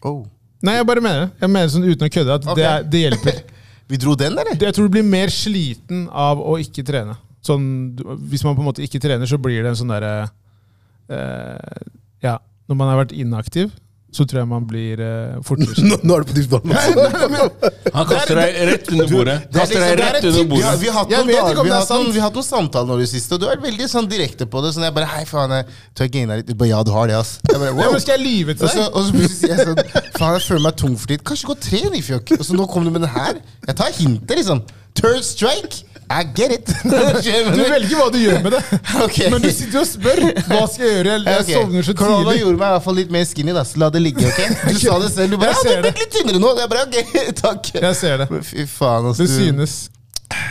Oh. 0.01 0.23
Nei, 0.65 0.79
jeg 0.79 0.87
bare 0.89 1.03
mener 1.05 1.27
det. 1.27 1.43
Jeg 1.45 1.53
mener 1.53 1.69
sånn 1.75 1.85
uten 1.85 2.09
å 2.09 2.15
kødde 2.17 2.39
at 2.39 2.47
okay. 2.49 2.57
det, 2.57 2.71
er, 2.71 2.89
det 2.89 3.05
hjelper. 3.05 3.43
Vi 3.93 3.99
dro 4.01 4.15
den, 4.17 4.33
eller? 4.33 4.57
Jeg 4.57 4.73
tror 4.73 4.89
du 4.89 4.95
blir 4.97 5.05
mer 5.05 5.29
sliten 5.33 6.07
av 6.09 6.41
å 6.41 6.57
ikke 6.63 6.83
trene. 6.89 7.19
Sånn, 7.45 7.65
hvis 8.31 8.45
man 8.47 8.57
på 8.57 8.63
en 8.65 8.71
måte 8.73 8.85
ikke 8.87 9.03
trener, 9.05 9.29
så 9.29 9.37
blir 9.43 9.61
det 9.63 9.75
en 9.75 9.81
sånn 9.83 9.93
derre 9.93 10.13
eh, 11.13 11.89
Ja, 12.25 12.39
når 12.69 12.79
man 12.81 12.89
har 12.93 13.03
vært 13.05 13.13
inaktiv, 13.13 13.73
så 14.15 14.23
tror 14.31 14.45
jeg 14.45 14.47
man 14.49 14.63
blir 14.71 15.01
eh, 15.03 15.35
fortere. 15.43 15.83
Nå, 15.91 15.97
nå 16.07 16.15
er 16.17 16.23
du 16.23 16.29
på 16.31 16.37
ditt 16.39 16.47
vann. 16.53 16.71
altså. 16.71 17.71
Han 17.97 18.07
kaster 18.07 18.39
deg 18.39 18.59
rett 18.71 18.91
under 18.95 19.09
bordet. 19.11 19.35
Det 19.51 19.59
er 19.59 19.65
Kaster 19.65 19.83
deg 19.83 19.91
liksom- 19.91 19.99
det 19.99 20.05
er 20.07 20.15
rett 20.15 20.29
under 20.31 20.47
bordet. 20.53 20.75
vi 20.81 20.87
har 20.87 20.97
hatt 21.01 21.11
noen, 21.11 21.33
dager, 21.33 21.59
vi 21.67 21.73
hatt 21.75 21.91
noen, 21.91 22.13
vi 22.15 22.23
hatt 22.23 22.39
noen 22.39 22.47
samtaler 22.47 22.89
nå 22.93 22.99
i 23.01 23.03
det 23.03 23.11
siste, 23.11 23.35
og 23.37 23.43
du 23.43 23.49
er 23.51 23.59
veldig 23.65 23.89
sånn 23.91 24.09
direkte 24.09 24.47
på 24.47 24.63
det. 24.65 24.71
Sånn 24.77 24.87
jeg 24.87 24.95
bare 24.97 25.11
Hei, 25.11 25.25
faen, 25.29 25.51
jeg 25.59 25.67
tror 25.99 26.09
jeg 26.15 26.29
her 26.31 26.41
litt. 26.41 26.47
Du 26.47 26.55
bare, 26.55 26.71
Ja, 26.71 26.83
du 26.87 26.93
har 26.95 27.11
det, 27.11 27.17
ass. 27.19 27.35
Jeg 27.51 27.59
bare, 27.59 27.73
Ja, 27.75 27.77
wow. 27.81 27.91
men 27.93 28.05
skal 28.07 28.17
jeg 28.17 28.25
lyve 28.31 28.55
Og 28.55 28.63
til 28.63 28.69
så, 28.71 28.87
deg? 28.87 28.95
og 28.95 29.03
så 29.03 29.17
plutselig 29.19 29.41
sier 29.43 29.57
jeg 29.57 29.67
sånn 29.67 29.83
Faen, 30.15 30.39
jeg 30.39 30.47
føler 30.47 30.63
meg 30.71 30.77
tung 30.81 30.95
for 30.97 31.11
tid. 31.11 31.25
Kanskje 31.27 31.51
gå 31.51 31.57
og 31.59 31.65
tren, 31.67 31.99
Ifjok. 31.99 32.33
Og 32.39 32.47
så 32.47 32.55
nå 32.57 32.69
kom 32.71 32.87
du 32.87 32.91
med 32.95 33.03
den 33.03 33.11
her. 33.19 33.43
Jeg 33.67 33.77
tar 33.83 33.91
hintet, 33.99 34.37
liksom. 34.39 34.63
Turn 34.95 35.21
strike. 35.27 35.83
I 36.11 36.23
get 36.37 36.53
it. 36.53 36.67
Du 36.85 37.63
velger 37.65 37.97
hva 37.97 38.11
du 38.13 38.19
gjør 38.21 38.43
med 38.45 38.53
det. 38.57 38.61
Okay. 39.05 39.31
Men 39.33 39.41
du 39.43 39.49
sitter 39.51 39.81
og 39.81 39.89
spør 39.89 40.21
hva 40.49 40.61
skal 40.71 40.85
jeg 40.87 40.99
gjøre. 40.99 41.15
Jeg, 41.15 41.25
jeg 41.25 41.41
Ok. 41.41 41.53
sovner 41.57 41.87
så 41.89 41.95
Korona 41.99 42.19
tidlig. 42.31 42.43
gjorde 42.45 42.59
meg 42.61 42.69
i 42.69 42.75
hvert 42.77 42.85
fall 42.85 42.99
litt 43.01 43.11
mer 43.17 43.25
skinny, 43.31 43.55
da, 43.57 43.65
så 43.67 43.81
la 43.83 43.89
det 43.95 44.03
ligge. 44.05 44.29
ok? 44.29 44.41
Du 44.75 44.79
sa 44.83 44.99
det 45.03 45.11
selv. 45.15 45.35
Du 45.35 45.41
bare 45.41 45.57
Jeg 45.57 45.75
ja, 45.75 45.81
du 45.83 45.89
er 45.91 45.99
litt 46.05 46.15
tynnere 46.19 46.43
nå. 46.45 46.53
Det 46.59 46.65
er 46.67 46.71
bra, 46.75 46.85
ok, 46.87 47.19
takk. 47.41 47.73
Jeg 47.81 47.99
ser 48.03 48.23
det. 48.25 48.29
Fy 48.51 48.67
faen, 48.71 49.11
ass. 49.11 49.19
Det 49.23 49.29
du- 49.31 49.35
synes. 49.39 49.77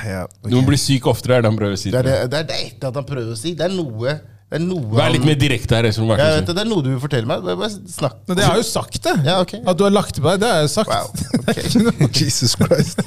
Ja, 0.07 0.23
okay. 0.25 0.49
Du 0.51 0.57
må 0.59 0.65
bli 0.67 0.77
syk 0.79 1.07
oftere, 1.11 1.37
er 1.37 1.43
det 1.45 1.49
han 1.51 1.57
prøver 1.59 1.75
å 1.75 1.79
si. 1.79 1.91
Det 1.91 1.99
er 2.03 2.07
det, 2.07 2.17
det 2.31 2.39
er 2.43 2.49
det 2.49 2.61
det 2.83 2.91
han 2.95 3.07
prøver 3.07 3.33
å 3.33 3.39
si. 3.39 3.53
Det 3.57 3.65
er 3.69 3.73
noe 3.73 4.17
det 4.53 4.59
er 4.59 4.65
noe 4.67 4.85
Vær 4.93 5.09
litt 5.09 5.23
mer 5.25 5.37
direkte 5.41 5.73
her. 5.79 5.87
Espen 5.89 6.11
jeg 6.13 6.19
vet 6.21 6.45
det, 6.45 6.53
det 6.53 6.61
er 6.61 6.67
noe 6.69 6.83
du 6.85 6.91
vil 6.91 6.99
fortelle 7.01 7.25
meg. 7.25 7.41
Bare, 7.41 7.57
bare 7.57 7.73
snakk. 7.89 8.19
Men 8.29 8.37
det 8.37 8.45
har 8.45 8.59
jo 8.59 8.65
sagt, 8.67 8.99
det. 9.01 9.13
Ja, 9.25 9.39
okay. 9.41 9.63
At 9.65 9.79
du 9.79 9.83
har 9.87 9.93
lagt 9.95 10.19
på 10.21 10.27
deg, 10.29 10.43
det 10.43 10.51
har 10.51 10.61
jeg 10.61 10.69
sagt. 10.75 10.93
Wow, 10.93 11.09
Det 11.47 11.55
er 11.63 11.85
noe- 11.87 12.09
Jesus 12.21 12.53
Christ. 12.59 13.01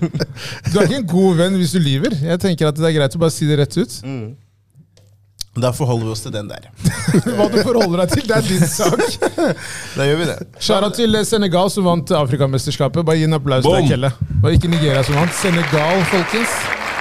Du 0.70 0.78
er 0.78 0.86
ikke 0.86 1.00
en 1.02 1.08
god 1.10 1.40
venn 1.42 1.58
hvis 1.58 1.74
du 1.74 1.80
lyver. 1.82 2.14
Jeg 2.22 2.38
tenker 2.46 2.70
at 2.70 2.78
det 2.78 2.86
er 2.86 2.94
greit 3.00 3.18
å 3.18 3.22
bare 3.24 3.34
si 3.34 3.48
det 3.50 3.58
rett 3.64 3.74
ut. 3.82 3.98
Da 5.56 5.70
forholder 5.72 6.04
vi 6.06 6.12
oss 6.12 6.20
til 6.22 6.34
den 6.34 6.50
der. 6.52 6.66
Hva 7.32 7.46
du 7.50 7.58
forholder 7.64 8.02
deg 8.04 8.10
til, 8.12 8.26
det 8.28 8.36
er 8.36 8.44
din 8.46 8.66
sak. 8.68 9.04
Da 9.96 10.04
gjør 10.06 10.18
vi 10.20 10.26
det. 10.28 10.34
Skjæra 10.60 10.90
til 10.94 11.16
Senegal, 11.24 11.70
som 11.72 11.86
vant 11.88 12.12
Afrikamesterskapet. 12.18 13.02
Bare 13.08 13.16
gi 13.22 13.24
en 13.26 13.38
applaus 13.40 13.64
til 13.64 13.72
Boom. 13.72 13.86
deg, 13.88 13.94
Kelle. 13.96 14.10
Det 14.20 14.42
var 14.44 14.56
ikke 14.58 14.70
Nigeria 14.74 15.02
som 15.08 15.16
vant. 15.16 15.32
Senegal, 15.40 16.02
folkens, 16.12 16.58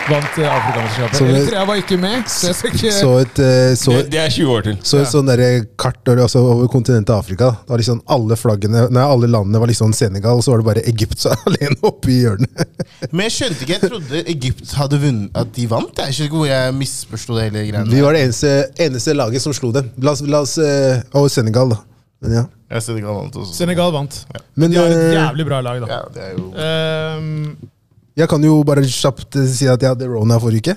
vant 0.10 0.38
eh, 0.40 0.50
Afrikamesterskapet. 0.52 1.22
Eritrea 1.26 1.64
var 1.70 1.80
ikke 1.82 1.98
med, 2.02 2.26
så 2.32 2.52
ikke 2.70 2.92
Så 2.94 3.12
et, 3.22 3.40
eh, 3.42 3.72
så, 3.80 3.96
Det, 3.98 4.04
det 4.14 4.20
er 4.22 4.34
20 4.34 4.52
år 4.56 4.66
til. 4.68 4.78
så 4.86 5.02
et 5.02 5.12
sånn 5.12 5.30
derre 5.30 5.50
kart 5.82 6.12
altså, 6.14 6.44
over 6.54 6.70
kontinentet 6.72 7.14
Afrika. 7.16 7.52
Det 7.66 7.74
var 7.74 7.82
liksom 7.82 8.02
Alle 8.16 8.38
flaggene, 8.40 8.86
nei, 8.94 9.06
alle 9.16 9.30
landene 9.32 9.62
var 9.62 9.72
liksom 9.72 9.94
Senegal, 9.98 10.42
og 10.42 10.46
så 10.46 10.54
var 10.54 10.64
det 10.64 10.68
bare 10.70 10.86
Egypt 10.92 11.20
så 11.26 11.34
alene 11.50 11.80
oppe 11.86 12.14
i 12.14 12.20
hjørnet. 12.22 12.66
Men 13.12 13.28
jeg 13.28 13.36
skjønte 13.40 13.66
ikke, 13.66 13.78
jeg 13.80 13.92
trodde 13.92 14.24
Egypt 14.36 14.76
hadde 14.80 15.02
vunnet, 15.02 15.32
at 15.36 15.54
de 15.56 15.68
vant. 15.72 16.04
Jeg 16.06 16.18
skjønner 16.20 16.32
ikke 16.32 16.42
hvor 16.44 16.52
jeg 16.52 16.78
misforsto 16.82 17.38
det 17.40 17.50
hele 17.50 17.66
greiene. 17.72 17.92
Vi 17.92 18.06
var 18.06 18.18
det 18.18 18.26
eneste, 18.28 18.54
eneste 18.88 19.18
laget 19.18 19.44
som 19.46 19.56
slo 19.58 19.72
dem. 19.76 19.92
La 20.06 20.16
oss, 20.16 20.24
la 20.26 20.42
oss 20.46 20.58
eh, 20.62 21.02
Og 21.18 21.30
Senegal, 21.32 21.74
da. 21.76 21.82
Men 22.24 22.34
ja. 22.40 22.44
ja 22.72 22.82
Senegal 22.82 23.18
vant 23.20 23.36
også. 23.42 23.54
Senegal 23.58 23.94
vant. 23.94 24.18
Men 24.56 24.72
De 24.74 24.80
har 24.80 24.92
et 24.92 25.16
jævlig 25.18 25.46
bra 25.48 25.62
lag, 25.66 25.82
da. 25.84 25.90
Ja, 25.92 26.04
det 26.14 26.28
er 26.30 26.36
jo 26.38 26.52
Ehm, 26.56 27.72
jeg 28.16 28.32
kan 28.32 28.44
jo 28.44 28.60
bare 28.68 28.84
kjapt 28.88 29.40
eh, 29.42 29.48
si 29.52 29.68
at 29.72 29.82
jeg 29.82 29.96
hadde 29.96 30.08
rona 30.12 30.38
forrige 30.42 30.72
uke. 30.72 30.76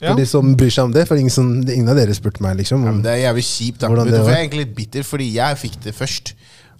ja. 0.00 0.10
For 0.10 0.16
de 0.18 0.26
som 0.28 0.54
bryr 0.56 0.72
seg 0.72 0.88
om 0.88 0.94
det. 0.94 1.04
For 1.08 1.20
ingen, 1.20 1.32
som, 1.32 1.50
ingen 1.62 1.88
av 1.92 1.98
dere 1.98 2.14
spurte 2.16 2.44
meg, 2.44 2.56
liksom. 2.62 2.84
ja, 2.86 2.94
men 2.94 3.02
Det 3.04 3.12
er 3.12 3.22
jævlig 3.26 3.44
kjipt. 3.44 3.80
da 3.82 3.90
Vet? 3.92 4.12
Jeg 4.14 4.24
er 4.24 4.42
egentlig 4.44 4.64
litt 4.64 4.76
bitter, 4.78 5.06
fordi 5.06 5.28
jeg 5.36 5.60
fikk 5.60 5.80
det 5.84 5.94
først. 5.96 6.32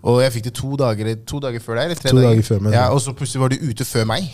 Og 0.07 0.21
jeg 0.23 0.33
fikk 0.37 0.45
det 0.47 0.53
to 0.55 0.77
dager, 0.79 1.09
to 1.27 1.39
dager 1.43 1.63
før 1.65 1.79
deg. 1.81 1.89
Eller 1.89 1.99
tre 1.99 2.11
To 2.13 2.21
dager 2.23 2.45
før 2.47 2.61
meg, 2.63 2.75
Ja, 2.77 2.85
og 2.95 3.01
så 3.03 3.11
plutselig 3.17 3.41
var 3.43 3.51
du 3.51 3.57
ute 3.59 3.85
før 3.89 4.05
meg. 4.07 4.29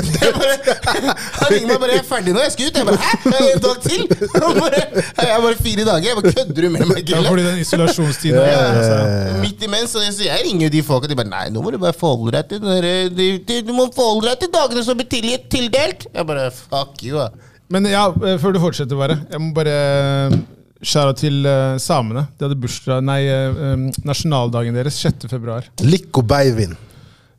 Han 1.40 1.48
ringer 1.52 1.68
meg 1.68 1.80
bare 1.82 1.90
'Jeg 1.92 2.00
er 2.00 2.08
ferdig 2.08 2.32
nå, 2.34 2.40
jeg 2.46 2.52
skal 2.54 2.70
ut'. 2.70 2.78
Jeg 2.80 2.86
bare 2.88 3.00
'Hæ? 3.04 3.10
Jeg 3.34 3.50
En 3.54 3.60
dag 3.66 3.76
til?' 3.84 4.06
Bare, 4.60 4.80
jeg 5.20 5.28
er 5.36 5.40
bare 5.44 5.58
fire 5.66 5.84
dager. 5.90 6.06
Jeg 6.08 6.16
bare 6.20 6.32
'Kødder 6.32 6.62
du 6.62 6.68
med 6.70 6.86
meg, 6.86 6.96
ja, 6.96 7.04
Kille?' 7.16 7.28
fordi 7.28 7.42
den 7.50 7.58
isolasjonstiden 7.64 8.38
Ja, 8.40 8.46
ja, 8.48 8.64
altså. 8.78 8.94
ja, 8.94 9.40
Midt 9.44 9.64
imens, 9.68 9.90
så 9.90 9.98
jeg, 10.06 10.14
så 10.14 10.24
jeg 10.24 10.40
ringer 10.46 10.66
jo 10.66 10.70
de 10.76 10.82
folka, 10.82 11.06
de 11.12 11.16
bare 11.20 11.28
'Nei, 11.34 11.46
nå 11.50 11.62
må 11.62 11.70
du 11.70 11.78
bare 11.78 11.92
forholde 11.92 12.32
deg 12.38 12.48
til 12.48 12.60
dere, 12.64 12.94
de, 13.08 13.26
de, 13.48 13.60
Du 13.68 13.72
må 13.76 13.90
forholde 13.94 14.28
deg 14.30 14.38
til 14.46 14.50
dagene 14.56 14.84
som 14.84 14.96
blir 14.96 15.08
tilgitt, 15.16 15.44
tildelt'. 15.52 16.08
Jeg 16.14 16.26
bare 16.26 16.48
'Fuck 16.50 17.04
you', 17.04 17.18
da. 17.18 17.28
Men 17.68 17.86
ja, 17.86 18.08
eh, 18.08 18.38
før 18.40 18.52
du 18.56 18.60
fortsetter, 18.60 18.96
bare. 18.96 19.20
Jeg 19.30 19.40
må 19.40 19.52
bare 19.54 20.32
skjære 20.82 21.14
til 21.20 21.46
uh, 21.46 21.76
samene. 21.82 22.26
De 22.38 22.46
hadde 22.46 22.56
bursdag, 22.60 23.02
nei, 23.04 23.18
eh, 23.28 23.58
eh, 23.72 23.82
nasjonaldagen 24.08 24.74
deres 24.74 24.96
6. 25.02 25.26
februar. 25.28 25.66
Likko 25.84 26.22
Beivin. 26.22 26.76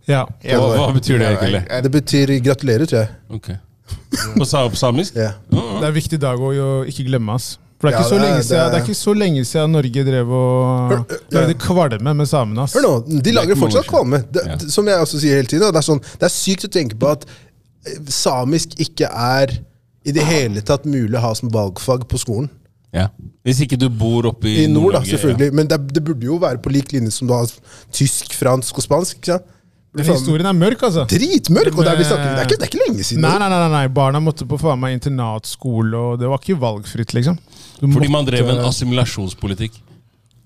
Ja. 0.08 0.26
Ja, 0.44 0.58
Hva- 0.60 0.78
hva 0.78 0.94
betyr 0.96 1.20
det, 1.22 1.28
egentlig? 1.38 1.64
Det 1.84 1.92
betyr 1.94 2.36
gratulerer, 2.46 2.86
tror 2.90 3.00
jeg. 3.04 3.10
Ok. 3.34 3.50
På, 4.38 4.46
sa- 4.46 4.68
på 4.70 4.76
samisk? 4.80 5.16
Ja. 5.16 5.34
Det 5.50 5.84
er 5.84 5.88
en 5.90 5.94
viktig 5.98 6.20
dag 6.22 6.40
å 6.40 6.86
ikke 6.88 7.06
glemme. 7.08 7.34
ass. 7.36 7.58
For 7.82 7.90
det 7.90 7.96
er, 7.96 7.98
Ja, 7.98 8.02
ikke 8.06 8.10
så 8.10 8.18
det 8.18 8.22
er- 8.22 8.30
lenge 8.30 8.44
siden, 8.46 8.72
det 8.72 8.78
er 8.78 8.86
ikke 8.86 9.00
så 9.02 9.14
lenge 9.18 9.44
siden 9.50 9.72
Norge 9.74 10.04
drev 10.06 10.30
og 10.38 10.92
Hør, 10.92 11.00
ja. 11.10 11.40
lagde 11.40 11.54
kvalme 11.58 12.14
med 12.14 12.28
samene. 12.30 12.62
ass. 12.68 12.74
Hør 12.78 12.82
nå, 12.86 13.22
de 13.24 13.32
lager 13.34 13.56
fortsatt 13.58 13.88
kvalme. 13.90 14.20
Det, 14.32 14.46
Ja. 14.46 14.58
Som 14.70 14.86
jeg 14.88 15.00
også 15.02 15.20
sier 15.20 15.36
hele 15.42 15.48
tiden. 15.50 15.72
Det 15.74 15.82
er, 15.82 15.88
sånn, 15.90 16.02
det 16.20 16.24
er 16.30 16.30
sykt 16.30 16.66
å 16.66 16.70
tenke 16.70 16.94
på 17.02 17.10
at 17.12 17.26
eh, 17.88 17.98
samisk 18.08 18.78
ikke 18.78 19.10
er 19.10 19.58
i 20.06 20.12
det 20.12 20.24
hele 20.24 20.62
tatt 20.62 20.86
mulig 20.86 21.18
å 21.18 21.22
ha 21.22 21.34
som 21.34 21.50
valgfag 21.50 22.06
på 22.08 22.18
skolen. 22.22 22.50
Ja. 22.94 23.08
Hvis 23.48 23.62
ikke 23.64 23.78
du 23.80 23.88
bor 23.90 24.28
oppe 24.28 24.50
i, 24.52 24.66
I 24.66 24.68
nord, 24.68 24.94
da, 24.98 25.02
selvfølgelig. 25.08 25.48
Ja. 25.52 25.56
Men 25.62 25.68
det, 25.72 25.80
det 25.96 26.04
burde 26.04 26.28
jo 26.28 26.36
være 26.42 26.60
på 26.62 26.74
lik 26.74 26.92
linje 26.92 27.14
som 27.16 27.30
du 27.30 27.34
har 27.34 27.48
tysk, 27.96 28.34
fransk 28.38 28.82
og 28.82 28.86
spansk. 28.86 29.18
ikke 29.22 29.38
sant? 29.38 29.58
Den 29.92 30.08
historien 30.08 30.48
er 30.48 30.56
mørk, 30.56 30.84
altså. 30.88 31.04
Dritmørk! 31.12 31.74
Og 31.76 31.84
det 31.84 31.92
er, 31.92 31.98
vi 32.00 32.06
snakker, 32.08 32.28
det, 32.30 32.40
er 32.40 32.48
ikke, 32.48 32.58
det 32.62 32.68
er 32.68 32.70
ikke 32.72 32.82
lenge 32.86 33.04
siden. 33.04 33.26
Nei, 33.26 33.34
nei, 33.42 33.48
nei, 33.52 33.70
nei. 33.74 33.82
Barna 33.92 34.22
måtte 34.24 34.46
på 34.48 34.60
faen 34.62 34.80
meg 34.80 34.96
internatskole, 34.96 35.92
og 36.00 36.20
det 36.22 36.30
var 36.32 36.40
ikke 36.40 36.56
valgfritt, 36.62 37.12
liksom. 37.18 37.36
Du 37.80 37.82
Fordi 37.82 37.94
Fordi 37.98 38.12
man 38.14 38.28
drev 38.30 38.52
en 38.54 38.62
assimilasjonspolitikk. 38.70 39.80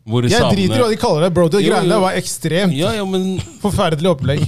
Hvor 0.06 0.26
Jeg 0.26 0.38
samene- 0.38 0.54
driter 0.56 0.78
i 0.78 0.82
hva 0.82 0.90
de 0.90 0.98
kaller 1.02 1.22
det, 1.26 1.32
bro. 1.34 1.48
Det 1.50 1.62
Jo, 1.62 1.72
greiene 1.74 1.90
jo. 1.90 1.94
der 1.96 2.02
var 2.04 2.14
ekstremt 2.18 2.74
Ja, 2.78 2.92
ja, 2.94 3.06
men 3.10 3.40
forferdelig 3.62 4.10
opplegg. 4.12 4.44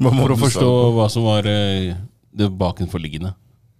For 0.00 0.32
å 0.32 0.38
forstå 0.40 0.68
hva 0.96 1.08
som 1.12 1.24
var 1.28 1.48
eh, 1.48 1.92
det 2.32 2.48
bakenforliggende. 2.56 3.34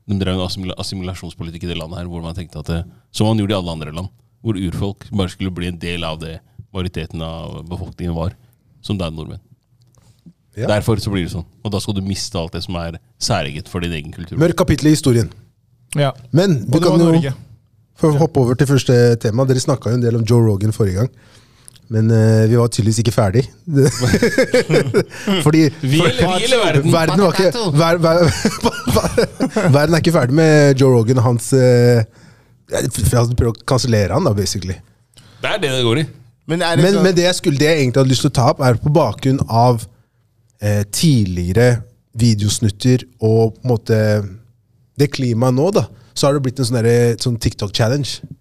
De 0.08 0.18
drev 0.18 0.38
en 0.38 0.72
assimilasjonspolitikk 0.76 1.66
i 1.66 1.70
det 1.70 1.78
landet 1.78 2.00
her, 2.00 2.10
hvor 2.10 2.24
man 2.24 2.34
tenkte 2.36 2.62
at 2.62 2.70
det, 2.70 2.80
som 3.14 3.28
man 3.30 3.38
gjorde 3.38 3.54
i 3.54 3.58
alle 3.60 3.76
andre 3.76 3.94
land, 3.94 4.10
hvor 4.42 4.58
urfolk 4.58 5.06
bare 5.14 5.30
skulle 5.30 5.54
bli 5.54 5.70
en 5.70 5.78
del 5.78 6.02
av 6.04 6.18
det 6.22 6.40
majoriteten 6.72 7.22
av 7.22 7.60
befolkningen 7.68 8.16
var, 8.16 8.34
som 8.82 8.98
det 8.98 9.06
er 9.06 9.14
nordmenn. 9.14 9.42
Ja. 10.56 10.66
Derfor 10.68 11.00
så 11.00 11.12
blir 11.12 11.24
det 11.24 11.32
sånn. 11.32 11.46
Og 11.64 11.72
da 11.72 11.80
skal 11.80 11.96
du 11.96 12.02
miste 12.04 12.36
alt 12.36 12.52
det 12.56 12.60
som 12.64 12.76
er 12.80 12.98
særeget 13.22 13.70
for 13.72 13.84
din 13.84 13.94
egen 13.96 14.12
kultur. 14.12 14.36
Mørkt 14.40 14.58
kapittel 14.60 14.90
i 14.90 14.96
historien. 14.96 15.30
Ja. 15.96 16.10
Men 16.32 16.58
du 16.66 16.76
vi 16.76 16.82
kan 16.84 16.98
jo 17.00 17.08
Norge. 17.08 17.32
for 17.96 18.12
å 18.12 18.20
hoppe 18.20 18.42
over 18.42 18.58
til 18.58 18.68
første 18.68 18.96
tema. 19.22 19.46
Dere 19.48 19.62
snakka 19.62 19.92
jo 19.92 20.00
en 20.00 20.04
del 20.04 20.18
om 20.18 20.26
Joe 20.28 20.44
Rogan 20.44 20.74
forrige 20.76 21.04
gang. 21.04 21.14
Men 21.92 22.08
uh, 22.08 22.48
vi 22.48 22.56
var 22.56 22.70
tydeligvis 22.72 23.02
ikke 23.02 23.12
ferdig. 23.12 23.42
Fordi 25.44 25.66
verden? 25.82 26.88
verden, 26.92 27.24
ikke, 27.28 27.50
ver, 27.76 28.00
ver, 28.00 28.22
verden 29.76 29.94
er 29.94 30.00
ikke 30.00 30.14
ferdig 30.14 30.38
med 30.38 30.80
Joe 30.80 30.94
Rogan 30.94 31.20
og 31.20 31.26
hans 31.26 31.50
uh, 31.52 32.00
Jeg 32.72 32.90
prøver 32.96 33.50
å 33.50 33.54
kansellere 33.68 34.16
han, 34.16 34.24
da, 34.24 34.32
basically. 34.36 34.78
Det 35.42 35.50
er 35.50 35.60
det 35.60 35.72
det 35.74 35.84
går 35.84 36.04
i. 36.04 36.08
Men 36.48 36.62
er 36.64 36.78
det 36.78 36.86
Men, 36.86 36.96
sånn 36.96 37.06
men 37.06 37.16
det 37.16 37.26
jeg 37.26 37.38
skulle 37.38 37.60
det 37.60 37.68
jeg 37.68 37.82
egentlig 37.82 38.02
hadde 38.02 38.12
lyst 38.14 38.24
til 38.24 38.32
å 38.32 38.36
ta 38.38 38.46
opp, 38.54 38.62
er 38.64 38.78
på 38.80 38.92
bakgrunn 38.94 39.40
av 39.46 39.84
eh, 40.62 40.82
tidligere 40.90 41.82
videosnutter 42.18 43.04
og 43.20 43.56
på 43.56 43.62
en 43.62 43.70
måte 43.70 43.98
det 45.00 45.08
klimaet 45.14 45.56
nå, 45.56 45.68
da, 45.74 45.86
så 46.12 46.28
har 46.28 46.36
det 46.36 46.44
blitt 46.44 46.60
en 46.60 46.68
sånn, 46.68 46.88
sånn 47.22 47.38
TikTok-challenge. 47.40 48.32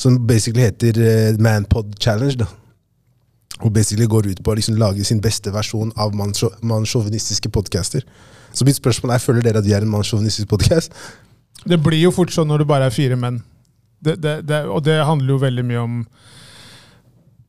Som 0.00 0.18
basically 0.26 0.64
heter 0.66 1.00
eh, 1.00 1.40
Manpod 1.42 1.96
Challenge. 2.02 2.36
da. 2.44 2.50
Og 3.62 3.70
basically 3.72 4.06
går 4.10 4.26
ut 4.32 4.40
på 4.44 4.50
å 4.52 4.56
liksom 4.58 4.76
lage 4.80 5.04
sin 5.06 5.20
beste 5.22 5.52
versjon 5.54 5.92
av 5.96 6.12
mannssjå- 6.16 6.52
mannssjåvinistiske 6.66 7.48
podcaster. 7.54 8.02
Så 8.54 8.66
mitt 8.66 8.76
spørsmål 8.78 9.14
er, 9.14 9.22
føler 9.22 9.42
dere 9.46 9.62
at 9.62 9.66
vi 9.66 9.74
er 9.76 9.82
en 9.86 9.92
mannssjåvinistisk 9.92 10.48
podcast? 10.50 10.92
Det 11.64 11.78
blir 11.82 12.02
jo 12.02 12.10
fort 12.14 12.32
sånn 12.34 12.48
når 12.50 12.64
du 12.64 12.68
bare 12.68 12.88
er 12.90 12.94
fire 12.94 13.16
menn. 13.16 13.40
Det, 14.04 14.18
det, 14.20 14.34
det, 14.48 14.64
og 14.68 14.82
det 14.84 14.98
handler 15.06 15.34
jo 15.36 15.40
veldig 15.42 15.64
mye 15.64 15.80
om 15.84 16.00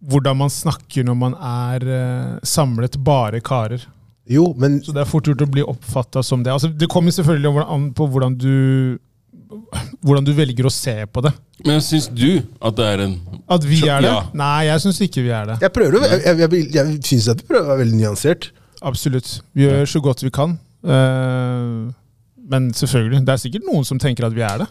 hvordan 0.06 0.38
man 0.38 0.52
snakker 0.54 1.06
når 1.08 1.18
man 1.18 1.36
er 1.42 1.86
eh, 1.90 2.32
samlet 2.46 2.98
bare 3.04 3.42
karer. 3.44 3.84
Jo, 4.30 4.52
men 4.58 4.80
Så 4.86 4.94
det 4.94 5.04
er 5.04 5.10
fort 5.10 5.28
gjort 5.30 5.44
å 5.46 5.50
bli 5.52 5.66
oppfatta 5.66 6.24
som 6.26 6.44
det. 6.46 6.54
Altså, 6.54 6.70
det 6.74 6.90
kommer 6.90 7.14
selvfølgelig 7.14 7.66
an 7.66 7.90
på 7.98 8.08
hvordan 8.10 8.38
du, 8.42 8.98
hvordan 10.06 10.26
du 10.26 10.32
velger 10.36 10.68
å 10.68 10.72
se 10.74 10.96
på 11.12 11.24
det. 11.26 11.32
Men 11.66 11.82
syns 11.84 12.08
du 12.12 12.42
at 12.60 12.78
det 12.78 12.88
er 12.94 13.04
en 13.06 13.16
At 13.52 13.66
vi 13.68 13.80
er 13.86 14.04
det? 14.04 14.12
ja. 14.12 14.22
Nei, 14.36 14.66
jeg 14.68 14.84
syns 14.86 15.02
ikke 15.06 15.24
vi 15.26 15.34
er 15.36 15.52
det. 15.52 15.60
jeg 15.64 15.74
prøver 15.76 16.08
Jeg, 16.08 16.22
jeg, 16.26 16.40
jeg, 16.42 16.72
jeg 16.76 16.96
syns 17.12 17.30
at 17.36 17.44
vi 17.44 17.48
prøver 17.52 17.68
å 17.68 17.74
være 17.74 17.84
veldig 17.84 18.00
nyansert. 18.02 18.50
Absolutt. 18.86 19.38
Vi 19.56 19.66
gjør 19.66 19.86
så 19.90 20.02
godt 20.04 20.26
vi 20.26 20.34
kan. 20.34 20.58
Uh, 20.86 21.94
men 22.46 22.74
selvfølgelig, 22.78 23.24
det 23.26 23.34
er 23.34 23.42
sikkert 23.42 23.70
noen 23.70 23.88
som 23.88 24.02
tenker 24.02 24.28
at 24.28 24.36
vi 24.36 24.44
er 24.46 24.66
det. 24.66 24.68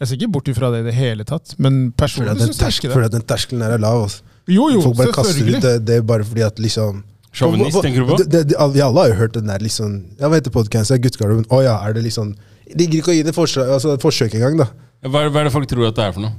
Jeg 0.00 0.08
ser 0.08 0.18
ikke 0.18 0.32
bort 0.34 0.48
ifra 0.52 0.70
det 0.74 0.82
i 0.82 0.88
det 0.90 0.96
hele 0.96 1.24
tatt. 1.28 1.54
Men 1.62 1.90
personlig 1.96 2.48
syns 2.48 2.60
jeg 2.60 2.80
ikke 2.80 2.94
føler 2.94 3.06
det. 3.06 3.12
at 3.14 3.20
den 3.20 3.28
terskelen 3.30 3.62
her 3.64 3.76
er 3.76 3.82
lav. 3.82 4.06
Altså. 4.08 4.24
Jo, 4.46 4.68
jo, 4.70 4.82
Folk 4.84 4.98
bare 4.98 5.14
kaster 5.14 5.46
ut 5.46 5.62
det, 5.62 5.76
det 5.86 6.00
er 6.00 6.02
bare 6.06 6.26
fordi 6.26 6.44
at 6.46 6.60
liksom 6.62 7.02
Sjåvinist, 7.36 7.80
tenker 7.84 8.04
du 8.04 8.08
på? 8.08 8.16
Det, 8.20 8.26
det, 8.32 8.42
det, 8.52 8.66
vi 8.72 8.80
alle 8.80 9.02
har 9.02 9.10
jo 9.10 9.16
hørt 9.18 9.34
den 9.34 9.50
der 9.50 9.60
liksom 9.60 9.96
Ja, 10.20 10.30
hva 10.30 10.38
heter 10.38 10.54
podcasten? 10.54 11.00
Guttegarderoben. 11.04 11.48
Å 11.52 11.58
ja, 11.64 11.74
er 11.84 11.96
det 11.96 12.06
liksom 12.06 12.30
De 12.66 12.86
gidder 12.86 13.02
ikke 13.02 13.12
å 13.12 13.16
gi 13.16 13.24
det 13.26 13.34
forsøk, 13.36 13.70
altså, 13.76 13.94
forsøk 14.02 14.34
engang, 14.38 14.58
da. 14.64 14.70
Hva 15.06 15.26
hva 15.30 15.42
er 15.42 15.48
det 15.48 15.54
folk 15.54 15.68
tror 15.70 15.88
at 15.90 15.98
det 15.98 16.06
er 16.06 16.14
for 16.16 16.26
noe? 16.26 16.34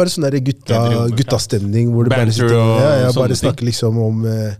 Bare 0.00 0.12
sånn 0.12 0.24
gutta, 0.40 0.78
guttastemning 1.12 1.90
hvor 1.92 2.06
du 2.08 2.14
bare, 2.14 2.32
sitter, 2.32 2.56
og 2.56 2.78
ja, 2.80 2.92
ja, 3.02 3.10
bare 3.12 3.36
snakker 3.36 3.66
liksom 3.68 3.98
om 4.00 4.22
uh, 4.24 4.54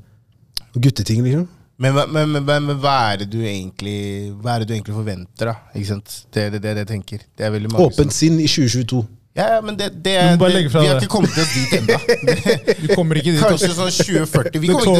gutteting, 0.76 1.22
liksom. 1.24 1.46
Men, 1.80 1.94
men, 1.96 2.10
men, 2.12 2.44
men, 2.44 2.66
men 2.68 2.80
hva 2.82 2.96
er 3.14 3.22
det 3.22 3.30
du 3.32 3.38
egentlig 3.40 4.34
Hva 4.42 4.52
er 4.52 4.60
det 4.60 4.66
du 4.68 4.74
egentlig 4.74 4.92
forventer, 4.92 5.48
da? 5.48 5.54
Ikke 5.72 5.88
sant? 5.94 6.18
Det 6.28 6.42
er 6.42 6.50
det, 6.52 6.60
det, 6.60 6.74
det 6.76 6.82
jeg 6.84 6.90
tenker. 6.90 7.22
Det 7.32 7.46
er 7.46 7.54
veldig 7.54 7.70
mange 7.72 7.86
Åpent 7.88 8.12
sinn 8.12 8.36
i 8.36 8.44
2022. 8.44 9.00
Ja, 9.38 9.46
ja, 9.54 9.60
men 9.64 9.78
det, 9.78 9.88
det, 10.04 10.16
det 10.36 10.50
legge 10.52 10.72
fra 10.72 10.82
Vi 10.82 10.90
har 10.90 10.98
ikke 11.00 11.12
kommet 11.14 11.36
oss 11.38 11.52
dit 11.54 11.76
ennå. 11.78 11.96
Du 12.82 12.88
kommer 12.92 13.20
ikke 13.20 13.32
dit. 13.32 13.40
Kanskje 13.40 13.70
sånn 13.72 13.92
2040. 13.94 14.60
Vi 14.60 14.72
kommer, 14.74 14.98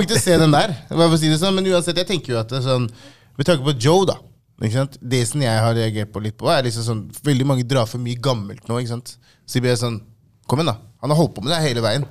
ikke 0.00 0.14
til 0.14 0.16
å 0.16 0.22
se, 0.22 0.38
den 0.40 0.54
der. 0.54 0.72
Hva 0.88 1.08
for 1.10 1.18
å 1.18 1.20
si 1.20 1.28
det 1.28 1.40
sånn, 1.42 1.58
Men 1.58 1.68
uansett, 1.74 1.98
jeg 2.00 2.08
tenker 2.08 2.36
jo 2.36 2.40
at 2.40 2.54
det 2.54 2.62
er 2.62 2.68
sånn 2.70 2.86
Med 2.88 3.48
tanke 3.50 3.66
på 3.66 3.74
Joe, 3.76 4.06
da. 4.08 4.16
Det 4.60 5.22
som 5.26 5.42
jeg 5.42 5.62
har 5.64 5.74
reagert 5.74 6.12
på 6.14 6.22
litt 6.22 6.36
på, 6.38 6.46
er 6.48 6.62
liksom 6.62 6.84
sånn 6.86 7.00
Veldig 7.26 7.46
mange 7.46 7.64
drar 7.66 7.88
for 7.90 7.98
mye 7.98 8.20
gammelt 8.22 8.68
nå. 8.68 8.78
ikke 8.78 8.92
sant? 8.92 9.16
Så 9.46 9.58
jeg 9.58 9.64
blir 9.66 9.78
sånn 9.78 10.00
Kom 10.46 10.60
igjen, 10.60 10.70
da. 10.70 10.76
Han 11.02 11.10
har 11.10 11.18
holdt 11.18 11.34
på 11.34 11.42
med 11.42 11.50
det 11.54 11.62
hele 11.64 11.80
veien. 11.80 12.04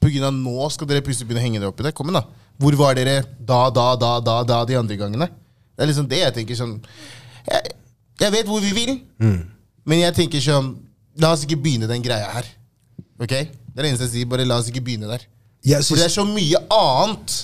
På 0.00 0.06
grunn 0.08 0.28
av 0.28 0.34
nå 0.36 0.68
skal 0.70 0.86
dere 0.86 1.02
plutselig 1.02 1.26
begynne 1.28 1.42
å 1.42 1.46
henge 1.46 1.58
dere 1.60 1.70
opp 1.72 1.80
i 1.82 1.86
det. 1.88 1.92
Kom 1.98 2.08
igjen, 2.08 2.20
da. 2.20 2.42
Hvor 2.62 2.76
var 2.78 2.94
dere 2.94 3.16
da, 3.38 3.64
da, 3.74 3.86
da, 3.98 4.12
da, 4.22 4.36
da 4.46 4.60
de 4.68 4.76
andre 4.78 4.98
gangene? 5.00 5.26
Det 5.74 5.82
er 5.82 5.90
liksom 5.90 6.08
det 6.10 6.20
jeg 6.20 6.34
tenker 6.36 6.58
sånn 6.58 6.76
Jeg, 7.48 7.72
jeg 8.20 8.34
vet 8.36 8.46
hvor 8.46 8.62
vi 8.62 8.70
vil, 8.76 8.92
men 9.88 10.02
jeg 10.04 10.14
tenker 10.14 10.42
sånn 10.44 10.74
La 11.20 11.32
oss 11.34 11.42
ikke 11.44 11.58
begynne 11.60 11.88
den 11.90 12.04
greia 12.04 12.30
her. 12.32 12.46
Ok? 13.20 13.32
Det 13.34 13.76
er 13.76 13.84
det 13.84 13.90
eneste 13.90 14.06
jeg 14.06 14.12
sier. 14.14 14.28
Bare 14.30 14.46
la 14.48 14.56
oss 14.62 14.70
ikke 14.70 14.80
begynne 14.84 15.10
der. 15.10 15.26
Synes... 15.60 15.90
For 15.90 16.00
det 16.00 16.06
er 16.06 16.14
så 16.14 16.24
mye 16.24 16.60
annet 16.72 17.34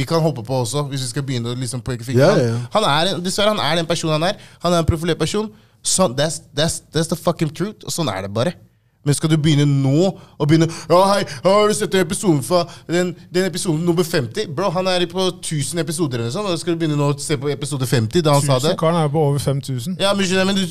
vi 0.00 0.06
kan 0.08 0.22
hoppe 0.24 0.44
på 0.46 0.62
også, 0.62 0.86
hvis 0.88 1.04
vi 1.04 1.10
skal 1.10 1.26
begynne 1.28 1.52
å 1.52 1.58
liksom 1.58 1.82
peke 1.84 2.06
fingeren. 2.06 2.40
Yeah, 2.40 2.54
yeah. 2.54 2.64
Han 2.72 2.86
er, 2.88 3.12
dessverre, 3.20 3.52
han 3.52 3.60
er 3.60 3.82
den 3.82 3.88
personen 3.90 4.16
han 4.16 4.30
er. 4.30 4.48
Han 4.64 4.72
er 4.72 4.80
en 4.80 4.88
profilert 4.88 5.20
person. 5.20 5.50
Sånn, 5.84 6.16
that's, 6.16 6.40
that's, 6.56 6.80
that's 6.94 7.12
the 7.12 7.18
fucking 7.18 7.52
truth. 7.52 7.84
Og 7.84 7.92
sånn 7.92 8.08
er 8.12 8.24
det 8.24 8.32
bare. 8.32 8.56
Men 9.04 9.16
skal 9.16 9.30
du 9.32 9.36
begynne 9.40 9.64
nå 9.64 10.10
å 10.12 10.46
begynne 10.48 10.66
Ja, 10.68 10.98
hei, 11.14 11.22
har 11.44 11.70
du 11.70 11.76
sett 11.76 11.94
episoden 11.96 12.42
fra 12.44 12.66
den, 12.84 13.14
den 13.32 13.46
episoden 13.48 13.80
nummer 13.86 14.04
50? 14.04 14.50
Bro, 14.56 14.68
han 14.74 14.90
er 14.92 15.06
på 15.08 15.24
1000 15.30 15.80
episoder 15.80 16.20
eller 16.20 16.34
sånn. 16.34 16.48
Og 16.50 16.60
skal 16.60 16.76
du 16.76 16.82
begynne 16.82 16.98
nå 17.00 17.12
å 17.14 17.16
se 17.20 17.38
på 17.40 17.48
episode 17.52 17.88
50, 17.88 18.24
da 18.26 18.36
han 18.36 18.44
sa 18.44 18.60
det? 18.60 18.76
Karen 18.80 19.00
er 19.00 19.12
på 19.12 19.22
over 19.30 19.40
5000. 19.40 19.96
Ja, 20.00 20.12
men, 20.16 20.28
men 20.48 20.60
du 20.60 20.64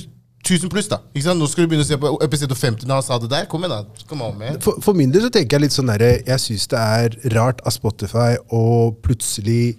1000 0.46 0.70
pluss, 0.72 0.88
da. 0.90 0.98
Ikke 1.14 1.24
sant? 1.28 1.40
Nå 1.40 1.48
skal 1.52 1.66
du 1.66 1.72
begynne 1.74 1.84
å 1.84 1.90
se 1.90 1.98
på 2.00 2.12
episode 2.24 2.56
50 2.56 2.88
da 2.88 2.94
han 3.00 3.04
sa 3.06 3.18
det 3.20 3.30
der. 3.30 3.46
Kom 3.52 3.66
igjen, 3.66 3.76
da. 3.76 4.06
Kom 4.10 4.22
an 4.26 4.38
med. 4.40 4.62
for, 4.64 4.80
for 4.82 4.94
min 4.98 5.12
del 5.12 5.22
så 5.28 5.30
tenker 5.36 5.58
jeg 5.58 5.66
litt 5.68 5.76
sånn 5.76 5.92
derre 5.92 6.12
Jeg 6.26 6.40
syns 6.40 6.68
det 6.72 6.80
er 6.80 7.18
rart 7.36 7.60
av 7.68 7.76
Spotify 7.76 8.38
å 8.56 8.64
plutselig 9.04 9.78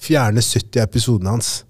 fjerne 0.00 0.40
70 0.42 0.80
av 0.80 0.88
episodene 0.88 1.30
hans. 1.36 1.64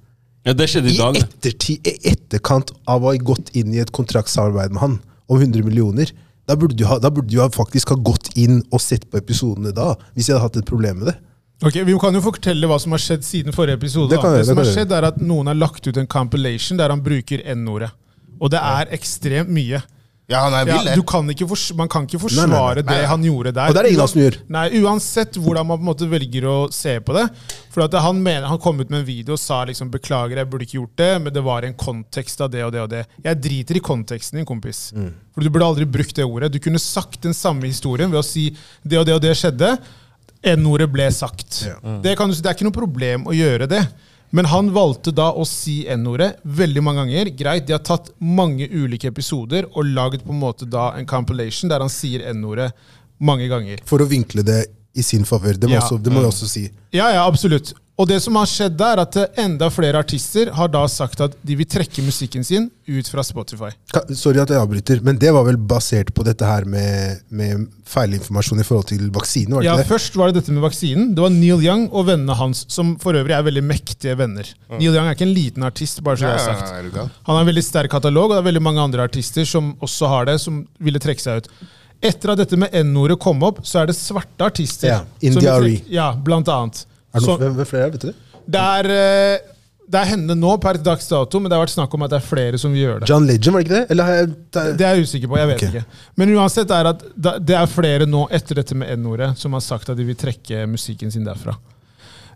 Ja, 0.46 0.52
Det 0.56 0.68
skjedde 0.70 0.88
I 0.88 0.94
i 0.94 0.98
dag. 0.98 1.16
ettertid, 1.20 1.86
i 1.86 1.98
etterkant 2.12 2.70
av 2.86 3.02
å 3.04 3.10
ha 3.12 3.16
gått 3.20 3.50
inn 3.58 3.74
i 3.74 3.78
et 3.82 3.90
kontraktsarbeid 3.92 4.70
med 4.72 4.80
han 4.80 4.98
om 5.28 5.40
100 5.42 5.64
millioner. 5.66 6.12
Da 6.48 6.56
burde 6.56 6.76
du, 6.78 6.84
ha, 6.88 6.96
da 6.98 7.10
burde 7.12 7.28
du 7.28 7.40
ha 7.42 7.48
faktisk 7.52 7.90
ha 7.92 7.96
gått 8.00 8.30
inn 8.40 8.62
og 8.72 8.80
sett 8.80 9.10
på 9.10 9.18
episodene 9.20 9.74
da, 9.76 9.90
hvis 10.14 10.30
jeg 10.30 10.38
hadde 10.38 10.46
hatt 10.46 10.56
et 10.62 10.68
problem 10.70 11.02
med 11.02 11.10
det. 11.12 11.16
Ok, 11.66 11.74
Vi 11.84 11.98
kan 11.98 12.14
jo 12.14 12.20
fortelle 12.22 12.68
hva 12.70 12.78
som 12.80 12.92
har 12.94 13.02
skjedd 13.02 13.24
siden 13.26 13.52
forrige 13.52 13.74
episode. 13.80 14.14
Det 14.14 14.22
jeg- 14.22 14.38
det 14.38 14.46
som 14.46 14.56
det 14.56 14.64
har 14.64 14.74
skjedd 14.74 14.92
er 14.92 15.04
at 15.10 15.16
Noen 15.20 15.46
har 15.50 15.54
lagt 15.58 15.86
ut 15.86 15.96
en 15.98 16.06
compilation 16.06 16.78
der 16.78 16.88
han 16.88 17.02
bruker 17.02 17.42
N-ordet. 17.44 17.90
Og 18.40 18.50
det 18.52 18.60
er 18.62 18.92
ekstremt 18.96 19.52
mye. 19.52 19.82
Ja, 20.28 20.42
han 20.44 20.52
er 20.52 20.66
vill, 20.68 20.88
ja, 20.90 20.92
du 20.92 21.00
kan 21.08 21.24
ikke 21.32 21.46
fors 21.48 21.62
man 21.72 21.88
kan 21.88 22.04
ikke 22.04 22.18
forsvare 22.20 22.82
nei, 22.82 22.84
nei. 22.84 22.96
det 22.98 23.06
han 23.08 23.22
gjorde 23.24 23.52
der. 23.56 23.70
Og 23.70 23.76
det 23.76 23.80
er 23.80 23.86
det 23.86 23.92
ingen 23.94 24.10
som 24.12 24.20
gjør. 24.20 24.34
Nei, 24.52 24.64
Uansett 24.82 25.38
hvordan 25.40 25.64
man 25.70 25.78
på 25.78 25.86
en 25.86 25.88
måte 25.88 26.08
velger 26.10 26.44
å 26.44 26.56
se 26.74 26.98
på 27.00 27.14
det. 27.16 27.22
For 27.72 27.86
at 27.86 27.96
han, 28.04 28.20
mener, 28.20 28.44
han 28.50 28.60
kom 28.60 28.76
ut 28.76 28.92
med 28.92 29.00
en 29.00 29.06
video 29.06 29.38
og 29.38 29.40
sa 29.40 29.62
liksom 29.64 29.88
'beklager, 29.88 30.36
jeg 30.36 30.50
burde 30.52 30.66
ikke 30.68 30.76
gjort 30.82 31.00
det', 31.00 31.22
men 31.24 31.32
det 31.32 31.44
var 31.46 31.64
en 31.64 31.72
kontekst 31.80 32.44
av 32.44 32.50
det 32.52 32.60
og 32.66 32.74
det 32.76 32.82
og 32.82 32.90
det. 32.92 33.06
Jeg 33.24 33.40
driter 33.46 33.80
i 33.80 33.84
konteksten 33.88 34.42
din, 34.42 34.48
kompis. 34.48 34.90
Mm. 34.92 35.14
For 35.32 35.40
du 35.40 35.54
burde 35.54 35.70
aldri 35.72 35.88
brukt 35.96 36.12
det 36.20 36.28
ordet. 36.28 36.52
Du 36.52 36.60
kunne 36.60 36.82
sagt 36.82 37.22
den 37.24 37.32
samme 37.32 37.64
historien 37.64 38.12
ved 38.12 38.20
å 38.20 38.26
si 38.26 38.50
'det 38.84 39.00
og 39.00 39.08
det 39.08 39.14
og 39.16 39.24
det 39.24 39.32
skjedde'. 39.32 39.78
N-ordet 40.44 40.92
ble 40.92 41.08
sagt. 41.10 41.64
Ja. 41.64 41.80
Det, 42.04 42.18
kan 42.18 42.28
du 42.28 42.36
si, 42.36 42.44
det 42.44 42.52
er 42.52 42.54
ikke 42.54 42.68
noe 42.68 42.76
problem 42.76 43.24
å 43.24 43.32
gjøre 43.32 43.66
det. 43.66 43.80
Men 44.30 44.48
han 44.50 44.72
valgte 44.74 45.12
da 45.16 45.30
å 45.32 45.44
si 45.48 45.80
N-ordet 45.88 46.34
veldig 46.44 46.82
mange 46.84 47.04
ganger. 47.04 47.30
Greit, 47.36 47.66
De 47.66 47.72
har 47.72 47.84
tatt 47.84 48.10
mange 48.20 48.68
ulike 48.68 49.08
episoder 49.08 49.68
og 49.72 49.88
laget 49.88 50.24
på 50.24 50.34
en 50.34 50.42
måte 50.42 50.68
da 50.68 50.90
en 50.98 51.08
compilation 51.08 51.70
der 51.70 51.80
han 51.80 51.92
sier 51.92 52.26
N-ordet 52.34 52.70
mange 53.18 53.48
ganger. 53.48 53.80
For 53.88 54.04
å 54.04 54.08
vinkle 54.08 54.44
det 54.46 54.66
i 54.98 55.04
sin 55.06 55.24
favør. 55.28 55.54
Det 55.58 55.68
må, 55.70 55.76
Ja. 55.78 55.84
også, 55.86 56.00
det 56.02 56.12
må 56.12 56.20
jeg 56.24 56.32
også 56.34 56.48
si. 56.50 56.66
Ja, 56.92 57.10
ja, 57.14 57.26
absolutt. 57.28 57.74
Og 57.98 58.06
det 58.06 58.20
som 58.22 58.36
har 58.38 58.46
skjedd 58.46 58.76
der, 58.78 58.94
er 58.94 59.00
at 59.02 59.38
enda 59.42 59.66
flere 59.74 59.98
artister 59.98 60.52
har 60.54 60.68
da 60.70 60.84
sagt 60.86 61.18
at 61.24 61.32
de 61.42 61.56
vil 61.58 61.66
trekke 61.66 61.98
musikken 62.06 62.44
sin 62.46 62.68
ut 62.86 63.08
fra 63.10 63.24
Spotify. 63.26 63.72
Sorry 64.14 64.38
at 64.38 64.52
jeg 64.54 64.60
avbryter, 64.60 65.00
men 65.02 65.18
det 65.18 65.32
var 65.34 65.42
vel 65.48 65.56
basert 65.58 66.12
på 66.14 66.22
dette 66.22 66.46
her 66.46 66.62
med, 66.64 67.24
med 67.28 67.64
feilinformasjon 67.90 68.62
i 68.62 68.66
forhold 68.68 68.86
til 68.92 69.08
vaksine? 69.10 69.50
var 69.56 69.64
det 69.64 69.66
Ja, 69.66 69.72
ikke 69.74 69.82
det? 69.82 69.90
Først 69.90 70.14
var 70.20 70.30
det 70.30 70.38
dette 70.38 70.54
med 70.54 70.62
vaksinen. 70.62 71.08
Det 71.16 71.24
var 71.26 71.34
Neil 71.34 71.64
Young 71.66 71.88
og 71.90 72.06
vennene 72.06 72.36
hans, 72.38 72.62
som 72.70 72.94
for 73.02 73.18
øvrig 73.18 73.34
er 73.34 73.42
veldig 73.48 73.64
mektige 73.66 74.14
venner. 74.20 74.46
Neil 74.78 74.94
Young 74.94 75.08
er 75.10 75.18
ikke 75.18 75.26
en 75.26 75.34
liten 75.34 75.66
artist, 75.66 75.98
bare 76.06 76.20
så 76.22 76.28
jeg 76.30 76.38
det 76.38 76.44
er 76.46 76.54
sagt. 76.54 76.94
ja? 77.02 77.08
Han 77.26 77.34
har 77.34 77.40
en 77.42 77.50
veldig 77.50 77.64
sterk 77.66 77.90
katalog, 77.90 78.30
og 78.30 78.36
det 78.38 78.44
er 78.44 78.48
veldig 78.52 78.62
mange 78.62 78.80
andre 78.86 79.02
artister 79.10 79.42
som 79.44 79.74
også 79.82 80.06
har 80.14 80.30
det, 80.30 80.38
som 80.40 80.62
ville 80.78 81.02
trekke 81.02 81.20
seg 81.26 81.42
ut. 81.42 81.50
Etter 82.00 82.30
at 82.32 82.38
dette 82.38 82.56
med 82.60 82.74
N-ordet 82.84 83.18
kom 83.18 83.42
opp, 83.42 83.64
så 83.66 83.82
er 83.82 83.90
det 83.90 83.96
svarte 83.98 84.46
artister. 84.46 84.88
Ja, 84.92 84.98
Indiari. 85.20 85.80
Ja, 85.90 86.12
blant 86.14 86.48
annet. 86.48 86.84
Er 87.12 87.20
det 87.20 87.26
Så- 87.26 87.38
hvem, 87.38 87.54
hvem 87.56 87.66
flere, 87.66 87.90
vet 87.90 88.00
du 88.00 88.06
det? 88.12 88.16
Er, 88.54 88.84
eh, 88.86 89.38
det 89.88 90.00
er 90.00 90.04
henne 90.04 90.34
nå 90.36 90.60
per 90.60 90.74
dags 90.74 91.08
dato, 91.08 91.40
men 91.40 91.50
det 91.50 91.56
har 91.56 91.66
vært 91.66 91.74
snakk 91.74 91.94
om 91.94 92.02
at 92.02 92.10
det 92.10 92.22
er 92.22 92.26
flere 92.26 92.58
som 92.58 92.72
vil 92.72 92.84
gjøre 92.84 93.00
det. 93.00 93.08
John 93.08 93.26
Legend, 93.26 93.52
var 93.52 93.62
det 93.62 93.66
ikke 93.66 93.80
det? 93.80 93.90
Eller 93.90 94.26
det 94.26 94.76
Det 94.78 94.86
er 94.86 94.94
jeg 94.94 95.04
usikker 95.04 95.28
på. 95.28 95.36
jeg 95.36 95.48
vet 95.48 95.56
okay. 95.56 95.68
ikke. 95.68 95.84
Men 96.16 96.28
uansett 96.36 96.70
er 96.70 96.86
at 96.86 97.02
det 97.46 97.56
er 97.56 97.66
flere 97.66 98.06
nå 98.06 98.28
etter 98.30 98.54
dette 98.54 98.74
med 98.74 98.88
N-ordet 98.98 99.36
som 99.36 99.52
har 99.52 99.60
sagt 99.60 99.88
at 99.88 99.96
de 99.96 100.04
vil 100.04 100.14
trekke 100.14 100.68
musikken 100.68 101.10
sin 101.10 101.24
derfra. 101.24 101.56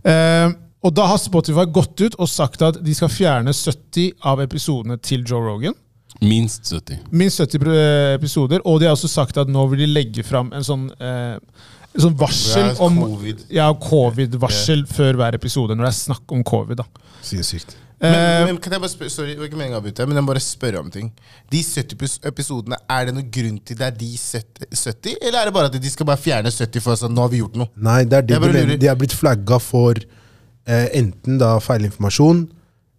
Uh, 0.05 0.53
og 0.83 0.95
da 0.95 1.07
har 1.07 1.19
Spotify 1.19 1.65
gått 1.71 2.01
ut 2.01 2.17
og 2.19 2.29
sagt 2.29 2.63
at 2.63 2.83
de 2.83 2.95
skal 2.95 3.09
fjerne 3.09 3.53
70 3.55 4.13
av 4.25 4.41
episodene 4.41 4.97
til 5.01 5.23
Joe 5.23 5.45
Rogan. 5.45 5.75
Minst 6.23 6.69
70. 6.71 6.99
Minst 7.11 7.41
70 7.43 8.17
episoder. 8.17 8.63
Og 8.65 8.81
de 8.81 8.87
har 8.89 8.95
også 8.97 9.11
sagt 9.11 9.37
at 9.43 9.51
nå 9.51 9.67
vil 9.73 9.85
de 9.85 9.91
legge 9.91 10.23
fram 10.27 10.53
en 10.55 10.63
sånn, 10.67 10.89
eh, 11.03 11.37
en 11.93 12.01
sånn 12.07 12.15
varsel 12.17 12.71
om 12.81 12.97
covid. 13.03 13.45
ja, 13.53 13.67
covid-varsel 13.75 14.87
før 14.89 15.19
hver 15.19 15.35
episode, 15.39 15.75
når 15.77 15.89
det 15.89 15.93
er 15.93 16.01
snakk 16.01 16.33
om 16.39 16.45
covid. 16.47 16.77
da. 16.83 16.87
Sinnssykt. 17.23 17.75
Men, 18.03 18.15
Eh, 18.15 18.45
men 18.47 18.57
kan 18.59 18.73
jeg 18.73 18.81
bare 18.83 18.91
spørre, 18.91 19.11
sorry, 19.15 19.35
ikke 19.37 19.55
meningen 19.55 19.77
å 19.77 19.81
avbryte, 19.81 20.05
men 20.09 20.17
jeg 20.17 20.25
må 20.25 20.33
bare 20.33 20.41
spørre 20.43 20.81
om 20.81 20.89
ting. 20.91 21.13
De 21.53 21.61
70 21.63 21.95
pers- 22.01 22.19
episodene, 22.27 22.75
er 22.91 23.05
det 23.07 23.15
noen 23.15 23.29
grunn 23.31 23.61
til 23.65 23.77
det 23.79 23.87
er 23.87 23.95
de 23.97 24.09
70, 24.17 24.67
70, 24.75 25.15
eller 25.23 25.39
er 25.39 25.45
det 25.45 25.55
bare 25.55 25.67
at 25.71 25.77
de 25.81 25.91
skal 25.93 26.07
bare 26.07 26.19
fjerne 26.19 26.51
70 26.51 26.81
for 26.83 26.97
sånn, 26.99 27.15
nå 27.15 27.21
har 27.23 27.29
vi 27.31 27.39
gjort 27.39 27.55
noe? 27.61 27.69
Nei, 27.77 28.03
det 28.05 28.19
er 28.19 28.23
det 28.23 28.41
de, 28.43 28.77
de 28.83 28.89
er 28.91 28.97
blitt 28.99 29.15
flagga 29.15 29.61
for 29.63 29.95
eh, 30.67 30.89
enten 30.99 31.39
da 31.39 31.61
feilinformasjon, 31.63 32.43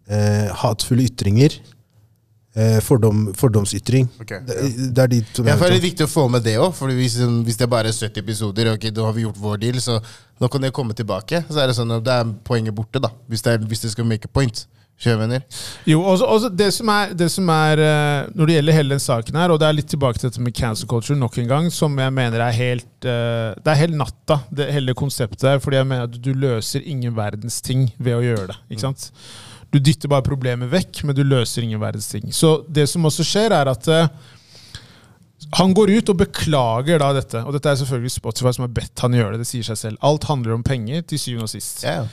eh, 0.08 0.48
hatefulle 0.62 1.04
ytringer, 1.10 1.58
fordom, 2.86 3.24
fordomsytring. 3.34 4.06
Okay, 4.22 4.38
ja. 4.46 4.68
det 4.94 5.02
er 5.02 5.10
de 5.10 5.22
som 5.34 5.48
ja, 5.48 5.56
for 5.58 5.72
det 5.72 5.80
er 5.80 5.86
viktig 5.88 6.06
å 6.06 6.10
få 6.10 6.28
med 6.30 6.44
det 6.46 6.54
òg, 6.62 6.76
hvis, 6.94 7.16
hvis 7.18 7.58
det 7.58 7.70
bare 7.70 7.90
er 7.90 7.96
70 7.96 8.22
episoder, 8.22 8.70
ok, 8.76 8.86
da 8.94 9.08
har 9.08 9.16
vi 9.16 9.24
gjort 9.26 9.40
vår 9.42 9.58
deal, 9.64 9.80
så 9.82 9.98
nå 10.38 10.50
kan 10.50 10.62
det 10.62 10.74
komme 10.74 10.94
tilbake. 10.94 11.42
Så 11.48 11.58
er 11.62 11.70
det 11.70 11.74
sånn 11.78 11.96
at 11.96 12.06
det 12.06 12.14
er 12.14 12.30
poenget 12.46 12.76
borte, 12.76 13.02
da, 13.02 13.10
hvis 13.30 13.42
det, 13.42 13.56
er, 13.56 13.66
hvis 13.70 13.82
det 13.86 13.94
skal 13.96 14.06
make 14.06 14.30
a 14.30 14.32
point. 14.32 14.66
Sjøvenner. 14.94 15.42
Jo, 15.90 15.98
også, 16.06 16.26
også 16.30 16.48
det 16.54 16.68
som 16.76 16.90
er, 16.92 17.14
det 17.18 17.26
som 17.32 17.48
er 17.50 17.80
eh, 17.82 18.28
Når 18.30 18.46
det 18.46 18.54
gjelder 18.54 18.76
hele 18.76 18.94
den 18.94 19.02
saken 19.02 19.38
her, 19.40 19.50
og 19.50 19.58
det 19.58 19.66
er 19.66 19.74
litt 19.74 19.88
tilbake 19.90 20.20
til 20.20 20.28
dette 20.28 20.44
med 20.44 20.54
cancel 20.54 20.86
culture 20.88 21.18
nok 21.18 21.38
en 21.42 21.50
gang, 21.50 21.66
som 21.74 21.98
jeg 21.98 22.14
mener 22.14 22.44
er 22.44 22.54
helt 22.54 23.08
eh, 23.10 23.50
Det 23.58 23.72
er 23.72 23.80
helt 23.80 23.98
natta, 23.98 24.38
det 24.54 24.70
hele 24.70 24.94
konseptet 24.94 25.48
her. 25.50 25.58
Fordi 25.64 25.80
jeg 25.80 25.88
mener 25.90 26.06
at 26.06 26.14
du 26.14 26.30
løser 26.38 26.86
ingen 26.86 27.16
verdens 27.16 27.58
ting 27.64 27.88
ved 27.98 28.20
å 28.20 28.22
gjøre 28.22 28.52
det. 28.52 28.58
ikke 28.70 28.86
sant? 28.86 29.10
Du 29.74 29.80
dytter 29.82 30.10
bare 30.12 30.22
problemet 30.22 30.70
vekk, 30.70 31.02
men 31.02 31.16
du 31.18 31.24
løser 31.26 31.66
ingen 31.66 31.82
verdens 31.82 32.06
ting. 32.12 32.28
Så 32.30 32.60
det 32.70 32.86
som 32.90 33.04
også 33.08 33.26
skjer, 33.26 33.54
er 33.56 33.70
at 33.72 33.88
eh, 33.90 34.10
han 35.58 35.74
går 35.74 35.96
ut 35.96 36.12
og 36.12 36.20
beklager 36.20 37.02
da 37.02 37.10
dette. 37.16 37.42
Og 37.42 37.56
dette 37.56 37.72
er 37.72 37.80
selvfølgelig 37.80 38.14
Spotify 38.14 38.52
som 38.54 38.68
har 38.68 38.74
bedt 38.76 39.02
han 39.02 39.16
gjøre 39.18 39.34
det. 39.34 39.42
Det 39.42 39.50
sier 39.50 39.66
seg 39.66 39.80
selv. 39.80 39.98
Alt 40.06 40.28
handler 40.30 40.54
om 40.54 40.62
penger, 40.66 41.02
til 41.02 41.20
syvende 41.20 41.48
og 41.48 41.52
sist. 41.56 41.82
Yeah. 41.82 42.06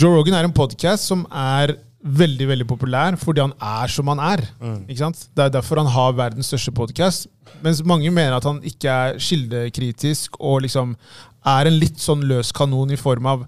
Joe 0.00 0.16
Rogan 0.16 0.38
er 0.38 0.48
en 0.48 0.56
podkast 0.56 1.08
som 1.08 1.24
er 1.32 1.76
veldig 2.06 2.46
veldig 2.50 2.66
populær 2.68 3.16
fordi 3.18 3.42
han 3.42 3.54
er 3.62 3.92
som 3.92 4.10
han 4.12 4.20
er. 4.22 4.42
Ikke 4.86 5.00
sant? 5.00 5.24
Det 5.34 5.46
er 5.46 5.54
derfor 5.54 5.80
han 5.80 5.90
har 5.90 6.18
verdens 6.18 6.50
største 6.52 6.74
podkast. 6.76 7.30
Mens 7.64 7.80
mange 7.84 8.10
mener 8.12 8.36
at 8.36 8.46
han 8.46 8.60
ikke 8.66 8.92
er 8.92 9.18
kildekritisk 9.22 10.36
og 10.40 10.62
liksom 10.66 10.94
er 11.46 11.68
en 11.68 11.80
litt 11.80 11.98
sånn 12.02 12.24
løs 12.28 12.52
kanon 12.54 12.92
i 12.94 13.00
form 13.00 13.28
av 13.30 13.46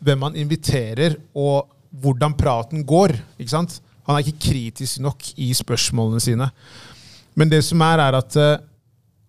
hvem 0.00 0.24
han 0.28 0.38
inviterer 0.38 1.18
og 1.36 1.68
hvordan 2.02 2.34
praten 2.38 2.84
går. 2.86 3.16
Ikke 3.40 3.50
sant? 3.54 3.80
Han 4.06 4.16
er 4.16 4.24
ikke 4.26 4.50
kritisk 4.50 5.00
nok 5.04 5.32
i 5.38 5.52
spørsmålene 5.54 6.20
sine. 6.22 6.50
Men 7.38 7.50
det 7.52 7.62
som 7.66 7.80
er, 7.86 8.00
er 8.08 8.16
at 8.18 8.36
uh, 8.40 8.56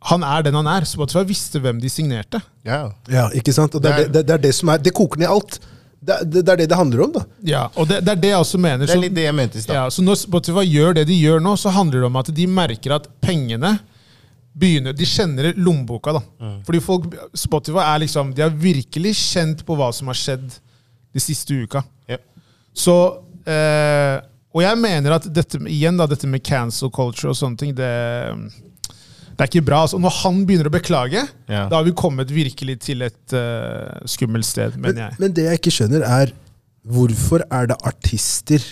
han 0.09 0.23
er 0.25 0.47
den 0.47 0.57
han 0.57 0.67
er. 0.67 0.85
Spotify 0.89 1.21
visste 1.29 1.59
hvem 1.61 1.79
de 1.81 1.89
signerte. 1.89 2.41
Ja. 2.65 2.87
Ja, 3.09 3.27
ikke 3.37 3.53
sant? 3.53 3.75
Og 3.77 3.83
det, 3.83 3.91
er, 3.91 4.07
det, 4.09 4.25
det 4.27 4.33
er 4.37 4.41
det 4.41 4.55
som 4.57 4.71
er 4.73 4.81
Det 4.81 4.93
koker 4.97 5.21
ned 5.21 5.29
alt. 5.29 5.59
Det, 6.01 6.15
det, 6.25 6.41
det 6.41 6.49
er 6.49 6.57
det 6.63 6.69
det 6.71 6.77
handler 6.79 7.03
om, 7.05 7.11
da. 7.13 7.21
Ja, 7.45 7.67
og 7.77 7.85
det, 7.91 7.99
det 8.01 8.15
er 8.15 8.21
det 8.23 8.29
jeg 8.31 8.41
også 8.41 8.57
mener. 8.57 8.81
Det 8.87 8.89
er 8.89 8.97
Så- 8.97 9.03
litt 9.03 9.13
det 9.13 9.27
jeg 9.27 9.35
mente 9.37 9.59
i 9.59 9.61
stad. 9.61 9.75
Ja, 9.77 9.83
så 9.93 10.01
når 10.01 10.17
Spotify 10.17 10.63
gjør 10.65 10.95
det 10.97 11.03
de 11.11 11.17
gjør 11.19 11.43
nå, 11.45 11.53
så 11.61 11.69
handler 11.75 11.99
det 12.01 12.07
om 12.09 12.17
at 12.23 12.31
de 12.33 12.47
merker 12.49 12.95
at 12.97 13.05
pengene 13.21 13.75
begynner 14.57 14.91
De 14.97 15.05
kjenner 15.07 15.53
lommeboka, 15.55 16.11
da. 16.17 16.49
Fordi 16.67 16.81
folk, 16.83 17.05
Spotify 17.37 17.85
er 17.85 18.01
liksom 18.03 18.33
De 18.35 18.41
har 18.43 18.49
virkelig 18.51 19.13
kjent 19.15 19.61
på 19.67 19.77
hva 19.79 19.91
som 19.95 20.09
har 20.11 20.17
skjedd 20.19 20.49
de 21.13 21.21
siste 21.23 21.53
uka. 21.63 21.83
Så 22.77 22.95
eh, 23.49 24.17
Og 24.55 24.61
jeg 24.63 24.77
mener 24.79 25.15
at 25.17 25.25
dette 25.33 25.59
igjen 25.67 25.97
da, 25.99 26.05
dette 26.11 26.27
med 26.27 26.43
cancel 26.43 26.91
culture 26.91 27.31
og 27.31 27.37
sånne 27.39 27.59
ting, 27.59 27.71
det, 27.75 27.87
det 29.31 29.39
er 29.45 29.47
ikke 29.49 29.63
bra. 29.67 29.81
Altså, 29.85 29.99
når 30.01 30.15
han 30.21 30.41
begynner 30.47 30.67
å 30.67 30.73
beklage, 30.73 31.23
Ja. 31.47 31.65
da 31.71 31.79
har 31.79 31.85
vi 31.87 31.93
kommet 31.95 32.31
virkelig 32.35 32.79
til 32.83 33.01
et 33.07 33.35
uh, 33.35 33.95
skummelt 34.05 34.45
sted, 34.45 34.75
Men, 34.77 34.97
jeg. 34.99 35.15
men 35.23 35.33
det 35.37 35.45
jeg 35.47 35.59
ikke 35.61 35.71
skjønner, 35.77 36.03
er 36.03 36.33
hvorfor 36.83 37.43
er 37.51 37.67
det 37.71 37.77
artister 37.87 38.63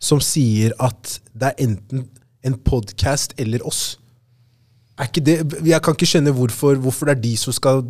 som 0.00 0.20
sier 0.22 0.72
at 0.80 1.18
det 1.34 1.50
er 1.50 1.64
enten 1.66 2.06
en 2.46 2.54
podkast 2.64 3.34
eller 3.40 3.62
oss? 3.66 3.98
Er 5.00 5.08
ikke 5.10 5.22
det, 5.26 5.36
jeg 5.66 5.82
kan 5.82 5.94
ikke 5.96 6.08
skjønne 6.08 6.32
hvorfor, 6.36 6.78
hvorfor 6.80 7.08
det 7.10 7.16
er 7.18 7.22
de 7.26 7.34
som 7.40 7.52
skal 7.56 7.82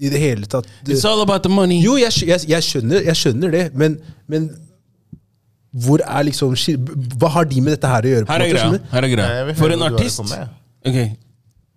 i 0.00 0.08
det 0.12 0.20
hele 0.20 0.46
tatt 0.48 0.66
It's 0.88 1.04
all 1.08 1.20
about 1.22 1.42
the 1.44 1.50
money. 1.52 1.80
Jo, 1.82 1.96
jeg, 2.00 2.12
jeg, 2.26 2.40
jeg, 2.48 2.62
skjønner, 2.66 3.02
jeg 3.06 3.16
skjønner 3.16 3.50
det, 3.54 3.64
men, 3.78 3.96
men 4.30 4.48
hvor 5.70 6.02
er 6.02 6.24
liksom 6.26 6.54
Hva 7.20 7.28
har 7.30 7.46
de 7.46 7.60
med 7.62 7.76
dette 7.76 7.90
her 7.90 8.06
å 8.06 8.12
gjøre? 8.14 8.26
på 8.26 8.32
Her 8.32 8.44
er 8.44 8.50
greia. 8.50 8.80
Her 8.90 9.06
er 9.06 9.12
greia. 9.12 9.54
For 9.58 9.74
en 9.74 9.84
artist 9.86 10.22
okay. 10.24 11.12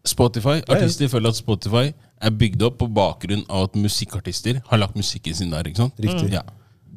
Spotify, 0.04 0.58
Artister 0.68 1.08
føler 1.08 1.32
at 1.32 1.38
Spotify 1.40 1.92
er 2.24 2.34
bygd 2.36 2.66
opp 2.68 2.82
på 2.82 2.90
bakgrunn 2.92 3.46
av 3.48 3.70
at 3.70 3.78
musikkartister 3.80 4.60
har 4.68 4.82
lagt 4.82 4.98
musikken 5.00 5.36
sin 5.38 5.54
der. 5.54 5.68
ikke 5.68 5.84
sant? 5.86 6.00
Riktig. 6.00 6.34
Ja. 6.34 6.44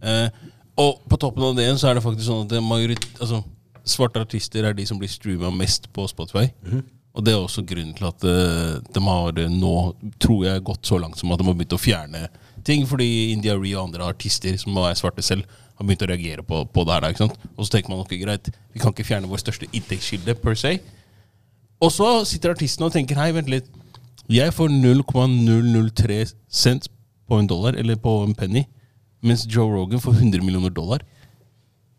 Eh, 0.02 0.28
og 0.82 1.04
på 1.08 1.18
toppen 1.20 1.44
av 1.46 1.54
det 1.58 1.68
så 1.78 1.90
er 1.90 1.98
det 1.98 2.04
faktisk 2.04 2.26
sånn 2.26 2.48
at 2.48 2.64
majorit, 2.64 3.06
altså, 3.20 3.44
svarte 3.86 4.22
artister 4.22 4.66
er 4.66 4.74
de 4.76 4.86
som 4.88 4.98
blir 4.98 5.10
streama 5.10 5.52
mest 5.54 5.86
på 5.94 6.06
Spotify. 6.10 6.48
Og 7.16 7.24
det 7.24 7.32
er 7.32 7.40
også 7.40 7.64
grunnen 7.64 7.94
til 7.96 8.08
at 8.10 8.26
eh, 8.28 8.74
de 8.92 9.02
har 9.06 9.38
eh, 9.40 9.52
nå, 9.52 9.76
tror 10.20 10.42
jeg, 10.44 10.64
gått 10.66 10.90
så 10.90 10.98
langt 11.00 11.16
som 11.20 11.32
at 11.32 11.40
de 11.40 11.46
har 11.48 11.56
begynt 11.56 11.76
å 11.78 11.80
fjerne 11.80 12.26
ting. 12.66 12.84
Fordi 12.88 13.32
India 13.32 13.54
Ree 13.56 13.76
og 13.76 13.86
andre 13.86 14.10
artister 14.10 14.58
som 14.60 14.76
er 14.82 14.98
svarte 14.98 15.24
selv, 15.24 15.46
har 15.76 15.86
begynt 15.86 16.04
å 16.04 16.10
reagere 16.10 16.44
på, 16.46 16.62
på 16.72 16.84
det 16.86 16.94
her. 16.94 17.04
da, 17.04 17.10
ikke 17.12 17.24
sant? 17.26 17.48
Og 17.56 17.66
så 17.66 17.76
tenker 17.76 17.92
man 17.92 18.02
ok, 18.04 18.14
greit, 18.20 18.50
vi 18.72 18.82
kan 18.82 18.94
ikke 18.94 19.06
fjerne 19.06 19.30
vår 19.30 19.42
største 19.42 19.68
inntektskilde 19.70 20.36
per 20.40 20.56
se. 20.58 20.76
Og 21.84 21.92
så 21.92 22.08
sitter 22.28 22.54
artisten 22.54 22.86
og 22.86 22.94
tenker 22.94 23.18
Hei, 23.20 23.32
vent 23.36 23.50
litt. 23.52 23.68
Jeg 24.32 24.54
får 24.56 24.72
0,003 24.72 26.22
cent 26.48 26.88
på 27.28 27.38
en 27.38 27.48
dollar, 27.50 27.76
eller 27.78 27.98
på 28.00 28.14
en 28.24 28.34
penny, 28.34 28.64
mens 29.22 29.44
Joe 29.50 29.68
Rogan 29.70 30.02
får 30.02 30.16
100 30.18 30.42
millioner 30.46 30.72
dollar. 30.74 31.04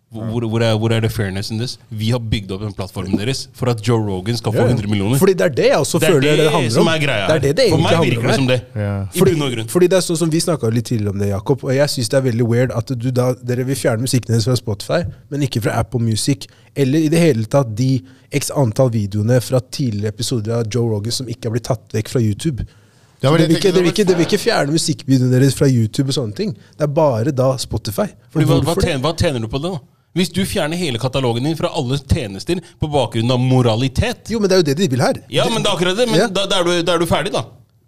Hvor, 0.07 0.45
hvor, 0.47 0.61
er, 0.63 0.75
hvor 0.79 0.93
er 0.95 1.01
det 1.03 1.09
fairness 1.11 1.49
in 1.51 1.57
this? 1.59 1.73
Vi 1.89 2.13
har 2.13 2.19
bygd 2.23 2.51
opp 2.55 2.61
den 2.63 2.71
plattformen 2.75 3.19
deres 3.19 3.41
for 3.53 3.67
at 3.67 3.81
Joe 3.83 3.99
Rogan 3.99 4.37
skal 4.39 4.53
få 4.55 4.63
100 4.63 4.87
millioner. 4.87 5.19
Fordi 5.19 5.33
det 5.35 5.43
er 5.45 5.55
det 5.57 5.65
jeg 5.65 5.77
også 5.77 5.99
Det 5.99 6.07
er 6.07 6.13
føler 6.13 6.21
det, 6.21 6.37
det 6.37 6.51
handler 6.53 6.79
om. 6.79 6.87
Det 6.87 7.35
er 7.35 7.39
det 7.43 7.51
Det 7.57 7.65
egentlig 7.65 7.73
handler 7.73 7.75
om. 7.75 7.81
For 7.83 7.97
meg 7.97 8.07
virker 8.07 8.27
det 8.27 8.35
som 8.37 8.47
det. 8.47 8.59
Ja. 8.75 8.93
Fordi, 9.17 9.65
fordi 9.73 9.89
det 9.91 9.97
er 9.97 10.05
sånn 10.05 10.19
som 10.21 10.31
Vi 10.31 10.39
snakka 10.45 10.71
litt 10.71 10.87
tidligere 10.87 11.11
om 11.11 11.19
det, 11.19 11.27
Jakob. 11.33 11.65
Og 11.67 11.75
jeg 11.75 11.91
syns 11.91 12.13
det 12.13 12.19
er 12.21 12.23
veldig 12.29 12.47
weird 12.47 12.71
at 12.79 12.93
du 12.95 13.09
da, 13.11 13.25
dere 13.51 13.65
vil 13.67 13.75
fjerne 13.75 14.07
musikken 14.07 14.31
deres 14.31 14.47
fra 14.47 14.55
Spotify, 14.55 15.01
men 15.27 15.43
ikke 15.43 15.65
fra 15.67 15.75
Apple 15.81 15.99
Music. 15.99 16.47
Eller 16.71 17.03
i 17.03 17.11
det 17.11 17.25
hele 17.25 17.43
tatt 17.43 17.75
de 17.75 17.89
x 18.31 18.47
antall 18.55 18.93
videoene 18.95 19.41
fra 19.43 19.59
tidligere 19.59 20.15
episoder 20.15 20.55
av 20.61 20.71
Joe 20.71 20.87
Rogan 20.87 21.19
som 21.19 21.27
ikke 21.27 21.49
har 21.49 21.57
blitt 21.57 21.67
tatt 21.67 21.83
vekk 21.99 22.13
fra 22.15 22.23
YouTube. 22.23 22.63
Det 22.63 23.27
Så 23.27 23.33
var 23.33 23.43
dere 23.43 23.49
det 23.49 23.49
vil 23.49 23.59
ikke, 23.59 23.75
det, 23.75 23.83
vil 23.83 23.91
ikke, 23.91 24.07
det, 24.07 24.17
vil 24.21 24.29
ikke 24.29 24.39
fjerne 24.39 24.71
musikkvideoene 24.71 25.35
deres 25.35 25.55
fra 25.57 25.67
YouTube 25.67 26.13
og 26.13 26.19
sånne 26.21 26.37
ting. 26.37 26.55
Det 26.55 26.87
er 26.87 26.95
bare 26.95 27.35
da 27.35 27.51
Spotify. 27.59 28.07
Hva, 28.31 28.47
hva, 28.63 28.79
tjener, 28.79 29.03
hva 29.03 29.15
tjener 29.17 29.43
du 29.43 29.51
på 29.51 29.59
det, 29.59 29.75
da? 29.75 29.96
Hvis 30.17 30.31
du 30.33 30.41
fjerner 30.49 30.77
hele 30.81 30.97
katalogen 31.01 31.45
din 31.45 31.55
fra 31.59 31.69
alle 31.77 31.99
tjenester 32.01 32.59
på 32.81 32.89
bakgrunn 32.89 33.29
av 33.31 33.39
moralitet 33.39 34.31
Jo, 34.33 34.39
men 34.41 34.49
det 34.49 34.57
er 34.57 34.63
jo 34.63 34.67
det 34.71 34.77
de 34.81 34.87
vil 34.95 35.03
her. 35.05 35.21
Ja, 35.29 35.45
men 35.53 35.61
det 35.61 35.69
er 35.69 35.75
akkurat 35.77 35.97
det. 35.99 36.09
Men 36.09 36.19
Ja. 36.23 36.27
da, 36.27 36.45
da, 36.49 36.59
er 36.59 36.63
du, 36.67 36.73
da 36.83 36.95
er 36.97 36.99
du 36.99 37.05
ferdig, 37.09 37.31
da. 37.37 37.45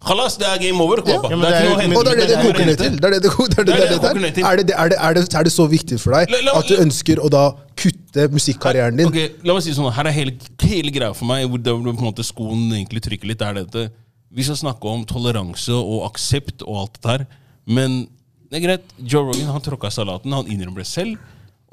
Halas, 0.07 0.37
det 0.39 0.47
er 0.47 0.59
game 0.61 0.79
over. 0.79 1.01
Klappa. 1.03 1.27
Ja, 1.27 1.35
det 1.35 1.47
er 1.47 1.51
det 1.51 1.55
er 1.55 1.59
ikke 1.59 1.65
jo- 1.65 1.69
noe 1.69 1.75
å 1.75 1.81
hente. 1.83 1.97
Og 1.99 2.05
det 2.05 2.13
det 2.19 2.27
det 2.29 2.37
koker 2.45 2.65
ned 2.69 2.77
til. 2.79 2.93
Det 2.95 3.07
er 3.09 3.11
det 3.15 3.21
det, 3.25 3.31
ko- 3.33 3.47
det, 3.51 3.57
er 3.59 3.63
det, 3.63 3.73
Det 3.73 3.73
er 3.73 3.79
det 3.79 3.89
det, 3.89 3.89
det 3.89 4.07
koker 4.07 4.21
ned 4.23 4.33
til. 4.37 4.43
er, 4.45 4.55
det, 4.55 4.63
er, 4.63 4.89
det, 4.93 4.97
er, 4.99 5.13
det, 5.17 5.35
er 5.35 5.43
det 5.43 5.51
så 5.51 5.65
viktig 5.67 5.97
for 5.99 6.13
deg 6.15 6.29
La- 6.31 6.39
la- 6.47 6.53
at 6.61 6.67
du 6.71 6.75
ønsker 6.79 7.19
å 7.19 7.29
da 7.33 7.41
kutte 7.75 8.27
musikkarrieren 8.31 8.95
din? 9.01 9.07
Ok, 9.11 9.17
La 9.43 9.53
meg 9.57 9.63
si 9.65 9.73
sånn, 9.75 9.91
Her 9.91 10.07
er 10.07 10.15
hele, 10.15 10.31
hele 10.63 10.91
greia 10.95 11.11
for 11.13 11.25
meg, 11.27 11.49
hvor 11.51 11.59
det, 11.59 11.73
på 11.75 11.91
en 11.91 12.07
måte 12.13 12.23
skoen 12.23 12.69
egentlig 12.71 13.01
trykker 13.09 13.27
litt. 13.27 13.41
er 13.41 13.53
dette. 13.59 13.89
Vi 14.31 14.43
skal 14.47 14.55
snakke 14.55 14.85
om 14.87 15.03
toleranse 15.03 15.73
og 15.75 16.05
aksept 16.13 16.63
og 16.63 16.77
alt 16.85 16.93
det 17.01 17.03
der. 17.11 17.27
Men 17.67 18.07
det 18.49 18.63
er 18.63 18.67
greit. 18.67 18.85
Joe 19.03 19.25
Rogan 19.27 19.51
han 19.51 19.61
tråkka 19.61 19.91
salaten. 19.91 20.31
Han 20.31 20.47
innrømmer 20.47 20.77
det 20.85 20.87
selv. 20.87 21.17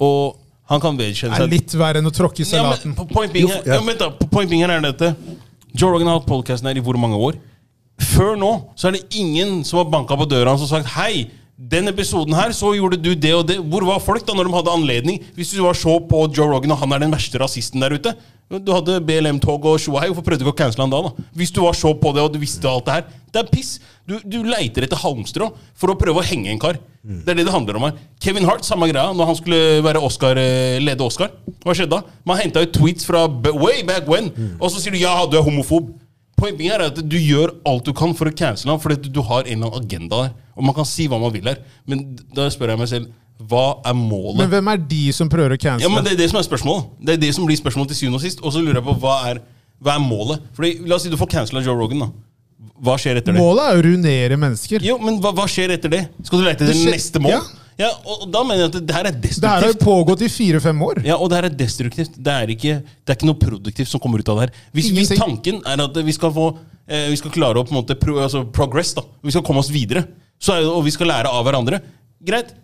Og 0.03 0.35
han 0.68 0.81
kan 0.83 0.96
vedkjenne 0.98 1.37
Det 1.37 1.42
er 1.42 1.46
seg 1.46 1.52
litt 1.52 1.74
verre 1.79 2.00
enn 2.02 2.09
å 2.11 2.14
tråkke 2.14 2.42
i 2.42 2.46
Ja, 2.46 2.50
salaten. 2.59 2.90
men 2.92 2.96
po- 2.98 3.07
point 3.12 3.33
being, 3.33 3.48
Jo, 3.48 3.61
ja. 3.66 3.79
ja, 3.81 3.94
da, 4.00 4.11
po- 4.11 4.26
point 4.33 4.50
being 4.50 4.62
her 4.64 4.70
er 4.76 4.81
dette 4.83 5.12
Joe 5.76 5.90
Rogan 5.92 6.09
har 6.09 6.18
hatt 6.20 6.26
podcasten 6.29 6.66
her 6.70 6.76
i 6.76 6.81
hvor 6.85 6.96
mange 6.98 7.16
år? 7.20 7.37
Før 8.00 8.37
nå 8.37 8.52
så 8.76 8.88
er 8.88 8.96
det 8.98 9.05
ingen 9.16 9.62
som 9.64 9.79
har 9.83 9.90
banka 9.92 10.16
på 10.16 10.26
døra 10.29 10.50
hans 10.55 10.62
og 10.64 10.68
sagt 10.72 10.87
Hei, 10.96 11.26
den 11.57 11.88
episoden 11.88 12.35
her, 12.37 12.50
så 12.52 12.74
gjorde 12.76 12.98
du 13.00 13.14
det 13.14 13.33
og 13.35 13.46
det. 13.48 13.57
Hvor 13.64 13.85
var 13.88 13.98
folk 14.05 14.26
da 14.26 14.35
når 14.37 14.44
de 14.50 14.52
hadde 14.59 14.72
anledning? 14.74 15.20
Hvis 15.37 15.55
du 15.57 15.62
var 15.64 15.72
så 15.79 15.94
på 16.05 16.26
Joe 16.37 16.50
Rogan, 16.52 16.72
og 16.74 16.79
han 16.83 16.92
er 16.92 16.98
den 17.07 17.12
verste 17.14 17.38
rasisten 17.40 17.81
der 17.81 17.94
ute 17.96 18.12
Du 18.47 18.71
hadde 18.71 19.01
BLM-tog 19.03 19.65
og 19.67 19.81
Shohei, 19.83 20.07
hvorfor 20.07 20.23
prøvde 20.29 20.45
du 20.45 20.47
ikke 20.47 20.55
å 20.55 20.59
cancele 20.61 20.85
han 20.85 20.93
da? 20.93 21.01
da? 21.09 21.25
Hvis 21.35 21.51
du 21.51 21.65
var 21.65 21.75
så 21.75 21.91
på 21.99 22.13
det 22.15 22.23
og 22.23 22.31
du 22.31 22.39
visste 22.39 22.69
alt 22.71 22.87
det 22.87 22.95
her. 22.95 23.09
Det 23.35 23.41
er 23.43 23.49
piss! 23.51 23.73
Du, 24.07 24.21
du 24.23 24.37
leiter 24.47 24.87
etter 24.87 25.01
halmstrå 25.03 25.49
for 25.75 25.91
å 25.91 25.97
prøve 25.99 26.23
å 26.23 26.27
henge 26.27 26.53
en 26.53 26.61
kar. 26.63 26.79
Det 27.03 27.33
er 27.33 27.41
det 27.41 27.47
det 27.49 27.55
handler 27.55 27.79
om 27.81 27.89
her. 27.89 27.99
Kevin 28.23 28.47
Hart, 28.47 28.63
samme 28.67 28.87
greia, 28.93 29.11
når 29.19 29.33
han 29.33 29.39
skulle 29.41 29.59
være 29.83 30.03
Oscar, 30.07 30.39
eh, 30.39 30.79
lede 30.83 31.03
Oscar. 31.03 31.35
Hva 31.65 31.75
skjedde 31.75 31.99
da? 31.99 32.15
Man 32.27 32.39
henta 32.39 32.63
ut 32.63 32.75
tweets 32.75 33.07
fra 33.07 33.25
way 33.27 33.83
back 33.87 34.07
when, 34.11 34.31
og 34.61 34.71
så 34.71 34.79
sier 34.79 34.95
du 34.95 35.03
ja, 35.03 35.17
du 35.27 35.35
er 35.39 35.47
homofob. 35.47 35.91
Poenget 36.39 36.71
er 36.77 36.87
at 36.87 36.99
du 37.03 37.19
gjør 37.19 37.57
alt 37.67 37.87
du 37.89 37.95
kan 37.97 38.15
for 38.15 38.31
å 38.31 38.35
cancele 38.37 38.71
ham, 38.71 38.79
fordi 38.83 39.11
du 39.11 39.23
har 39.27 39.43
en 39.47 39.57
eller 39.59 39.73
annen 39.75 39.87
agenda 39.91 40.23
der. 40.23 40.35
Og 40.55 40.67
man 40.71 40.77
kan 40.77 40.87
si 40.87 41.09
hva 41.11 41.19
man 41.19 41.35
vil 41.35 41.51
her, 41.51 41.63
men 41.89 42.13
da 42.37 42.47
spør 42.53 42.77
jeg 42.77 42.83
meg 42.85 42.91
selv 42.95 43.11
hva 43.37 43.64
er 43.85 43.96
målet? 43.96 44.38
Men 44.40 44.49
hvem 44.55 44.70
er 44.72 44.79
de 44.90 45.03
som 45.12 45.29
prøver 45.29 45.57
å 45.57 45.59
Ja, 45.61 45.90
men? 45.92 46.05
Det 46.05 46.14
er 46.14 46.22
det 46.22 46.31
som 46.33 46.38
er 46.40 46.46
spørsmålet. 46.46 46.88
Det 47.05 47.16
er 47.16 47.20
det 47.27 47.35
som 47.37 47.44
blir 47.44 47.59
spørsmålet 47.61 47.92
til 47.92 48.01
syvende 48.01 48.20
og 48.20 48.25
sist. 48.25 48.40
Og 48.40 48.55
så 48.55 48.62
lurer 48.64 48.81
jeg 48.81 48.87
på 48.87 48.94
hva 49.03 49.16
er, 49.29 49.42
hva 49.83 49.99
er 49.99 50.01
målet? 50.05 50.46
Fordi 50.57 50.88
La 50.88 50.96
oss 50.96 51.05
si 51.05 51.12
du 51.12 51.18
får 51.20 51.29
cancela 51.35 51.61
Joe 51.64 51.77
Rogan. 51.77 52.07
da 52.07 52.09
Hva 52.87 52.96
skjer 53.01 53.20
etter 53.20 53.37
det? 53.37 53.42
Målet 53.42 53.68
er 53.68 53.77
å 53.77 53.85
ruinere 53.85 54.40
mennesker. 54.40 54.85
Jo, 54.85 54.96
men 55.03 55.20
hva, 55.20 55.35
hva 55.37 55.44
skjer 55.51 55.77
etter 55.77 55.92
det? 55.92 56.03
Skal 56.25 56.40
du 56.40 56.49
lete 56.49 56.64
etter 56.64 56.83
neste 56.88 57.22
mål? 57.22 57.37
ja. 57.37 57.44
Ja, 57.77 57.90
og 58.09 58.22
da 58.33 58.40
mener 58.40 58.62
jeg 58.64 58.70
at 58.70 58.77
det 58.88 58.94
her 58.96 59.07
er 59.11 59.12
destruktivt. 59.12 59.42
Det 59.42 59.51
her 59.53 59.64
har 59.66 59.72
jo 59.75 59.81
pågått 59.83 60.22
i 60.25 60.29
fire-fem 60.33 60.79
år. 60.87 61.03
Ja, 61.05 61.18
og 61.20 61.29
det 61.29 61.37
her 61.37 61.49
er 61.51 61.57
destruktivt. 61.61 62.14
Det 62.16 62.33
er, 62.33 62.53
ikke, 62.55 62.79
det 62.81 63.12
er 63.12 63.18
ikke 63.18 63.29
noe 63.29 63.37
produktivt 63.37 63.90
som 63.90 64.01
kommer 64.01 64.22
ut 64.25 64.31
av 64.33 64.38
det 64.40 64.46
her. 64.46 64.62
Hvis, 64.79 64.88
hvis 64.96 65.12
tanken 65.12 65.59
er 65.61 65.83
at 65.85 65.99
vi 66.07 66.14
skal 66.16 66.33
få 66.33 66.46
eh, 66.88 67.11
Vi 67.12 67.18
skal 67.20 67.35
klare 67.35 67.61
å 67.61 67.66
på 67.68 67.75
en 67.75 67.83
måte 67.83 67.99
pro, 68.01 68.16
altså 68.25 68.46
progress, 68.49 68.94
da 68.96 69.05
Vi 69.20 69.35
skal 69.35 69.44
komme 69.44 69.61
oss 69.61 69.68
videre, 69.68 70.07
så 70.40 70.57
er, 70.57 70.70
og 70.70 70.87
vi 70.88 70.94
skal 70.94 71.12
lære 71.12 71.29
av 71.29 71.44
hverandre 71.44 71.83
Greit. 72.27 72.55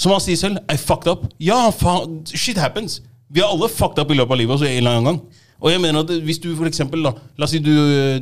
Som 0.00 0.14
han 0.14 0.22
sier 0.24 0.38
selv, 0.40 0.62
I 0.72 0.78
fucked 0.80 1.10
up. 1.10 1.26
Ja, 1.42 1.66
faen, 1.76 2.22
shit 2.32 2.58
happens. 2.60 3.00
Vi 3.30 3.42
har 3.44 3.52
alle 3.52 3.68
fucked 3.70 4.00
up 4.00 4.10
i 4.10 4.16
løpet 4.16 4.34
av 4.34 4.40
livet 4.40 4.56
altså 4.56 4.68
en 4.68 4.78
eller 4.80 4.96
annen 4.96 5.08
gang. 5.10 5.46
Og 5.60 5.68
jeg 5.68 5.80
mener 5.82 6.00
at 6.00 6.12
hvis 6.24 6.40
du 6.40 6.48
for 6.56 6.68
eksempel, 6.70 7.02
da, 7.04 7.12
La 7.36 7.44
oss 7.44 7.52
si 7.52 7.60
du, 7.60 7.74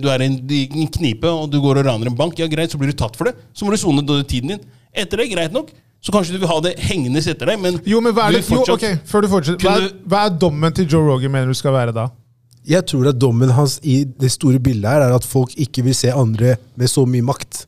du 0.03 0.09
er 0.11 0.25
i 0.25 0.27
en, 0.27 0.41
en 0.83 0.89
knipe 0.99 1.31
og 1.31 1.47
du 1.53 1.61
går 1.63 1.79
og 1.81 1.87
raner 1.87 2.11
en 2.11 2.17
bank. 2.19 2.39
Ja, 2.41 2.49
greit, 2.51 2.75
Så 2.75 2.81
blir 2.81 2.91
du 2.91 2.99
tatt 2.99 3.15
for 3.17 3.31
det. 3.31 3.37
Så 3.55 3.65
må 3.65 3.71
du 3.71 3.79
sone 3.79 4.03
tiden 4.27 4.57
din. 4.57 4.65
Etter 4.91 5.23
det, 5.23 5.31
greit 5.31 5.55
nok. 5.55 5.71
så 6.03 6.13
kanskje 6.15 6.35
du 6.35 6.43
vil 6.43 6.51
ha 6.51 6.59
det 6.63 6.77
hengende 6.79 7.19
etter 7.19 7.51
deg, 7.51 7.59
men 7.63 7.79
Jo, 7.87 8.01
men 8.03 8.15
hva 8.15 8.29
er 8.29 8.37
du 8.37 8.39
det, 8.39 8.47
jo, 8.55 8.63
okay, 8.63 8.99
ok, 8.99 9.07
før 9.11 9.25
du 9.25 9.29
fortsetter. 9.33 9.67
Hva 9.67 9.77
er, 9.81 9.89
hva 10.07 10.25
er 10.27 10.37
dommen 10.45 10.75
til 10.75 10.87
Joe 10.87 11.07
Rogan 11.07 11.33
mener 11.35 11.51
du 11.51 11.59
skal 11.59 11.75
være 11.75 11.95
da? 11.95 12.09
Jeg 12.69 12.85
tror 12.91 13.09
at 13.11 13.19
dommen 13.19 13.51
hans 13.57 13.79
i 13.83 14.03
det 14.05 14.31
store 14.35 14.61
bildet 14.63 14.91
her 14.91 15.07
er 15.07 15.15
at 15.17 15.27
folk 15.27 15.55
ikke 15.59 15.83
vil 15.87 15.97
se 15.97 16.13
andre 16.13 16.57
med 16.79 16.91
så 16.91 17.07
mye 17.09 17.25
makt. 17.25 17.65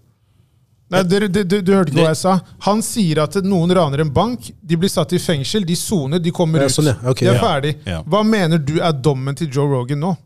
Nei, 0.91 1.03
du, 1.07 1.15
du, 1.29 1.41
du, 1.47 1.57
du 1.63 1.73
hørte 1.77 1.93
ikke 1.93 2.03
hva 2.03 2.11
jeg 2.11 2.19
sa. 2.19 2.33
Han 2.67 2.81
sier 2.83 3.21
at 3.23 3.37
noen 3.47 3.71
raner 3.79 4.03
en 4.03 4.11
bank, 4.11 4.49
de 4.61 4.79
blir 4.81 4.91
satt 4.91 5.13
i 5.15 5.21
fengsel, 5.23 5.63
de 5.69 5.77
soner, 5.79 6.19
de 6.19 6.33
kommer 6.35 6.65
ut. 6.67 6.73
sånn. 6.75 6.91
De 7.15 7.29
er 7.31 7.39
ferdig. 7.39 7.77
Hva 8.11 8.25
mener 8.27 8.59
du 8.59 8.81
er 8.83 8.93
dommen 8.99 9.39
til 9.39 9.51
Joe 9.55 9.71
Rogan 9.71 10.03
nå? 10.03 10.17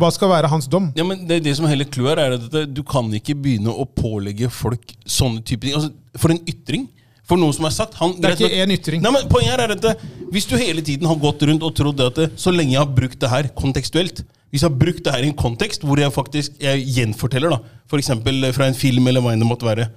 Hva 0.00 0.08
skal 0.10 0.32
være 0.32 0.48
hans 0.50 0.66
dom? 0.66 0.88
Ja, 0.98 1.04
men 1.06 1.20
det, 1.28 1.42
det 1.44 1.52
som 1.54 1.68
hele 1.70 1.84
clouet 1.86 2.16
er, 2.18 2.32
er 2.34 2.40
at 2.40 2.72
du 2.74 2.80
kan 2.82 3.12
ikke 3.14 3.36
begynne 3.38 3.70
å 3.70 3.84
pålegge 3.86 4.48
folk 4.50 4.96
sånne 5.06 5.44
typer 5.46 5.68
ting. 5.68 5.76
Altså, 5.78 5.92
for 6.18 6.34
en 6.34 6.40
ytring. 6.50 6.88
For 7.24 7.40
noe 7.40 7.54
som 7.56 7.64
er 7.64 7.72
sagt 7.72 7.94
han, 8.00 8.16
Det 8.20 8.32
er 8.32 8.34
ikke 8.36 8.64
én 8.64 8.72
ytring. 8.74 9.00
Nei, 9.04 9.12
men 9.14 9.28
Poenget 9.30 9.60
er 9.62 9.72
at 9.76 10.02
hvis 10.34 10.44
du 10.50 10.56
hele 10.60 10.82
tiden 10.84 11.06
har 11.08 11.16
gått 11.22 11.44
rundt 11.48 11.62
og 11.64 11.72
trodd 11.78 12.02
at 12.04 12.18
det, 12.20 12.26
så 12.36 12.52
lenge 12.52 12.74
jeg 12.74 12.82
har 12.82 12.90
brukt 12.98 13.16
det 13.22 13.30
her 13.32 13.48
kontekstuelt 13.56 14.20
Hvis 14.52 14.60
jeg 14.64 14.68
har 14.68 14.76
brukt 14.82 15.00
det 15.06 15.14
her 15.14 15.24
i 15.24 15.30
en 15.30 15.38
kontekst 15.38 15.86
hvor 15.86 16.02
jeg 16.02 16.12
faktisk 16.12 16.58
jeg 16.60 16.82
gjenforteller, 16.98 17.54
da, 17.54 17.60
f.eks. 17.88 18.10
fra 18.58 18.66
en 18.68 18.76
film 18.76 19.08
eller 19.08 19.24
hva 19.24 19.32
enn 19.32 19.40
det 19.40 19.48
måtte 19.48 19.66
være, 19.70 19.88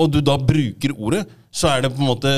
og 0.00 0.10
du 0.14 0.20
da 0.24 0.38
bruker 0.40 0.94
ordet, 0.96 1.26
så 1.52 1.70
er 1.74 1.84
det 1.84 1.92
på 1.94 2.00
en 2.02 2.10
måte 2.10 2.32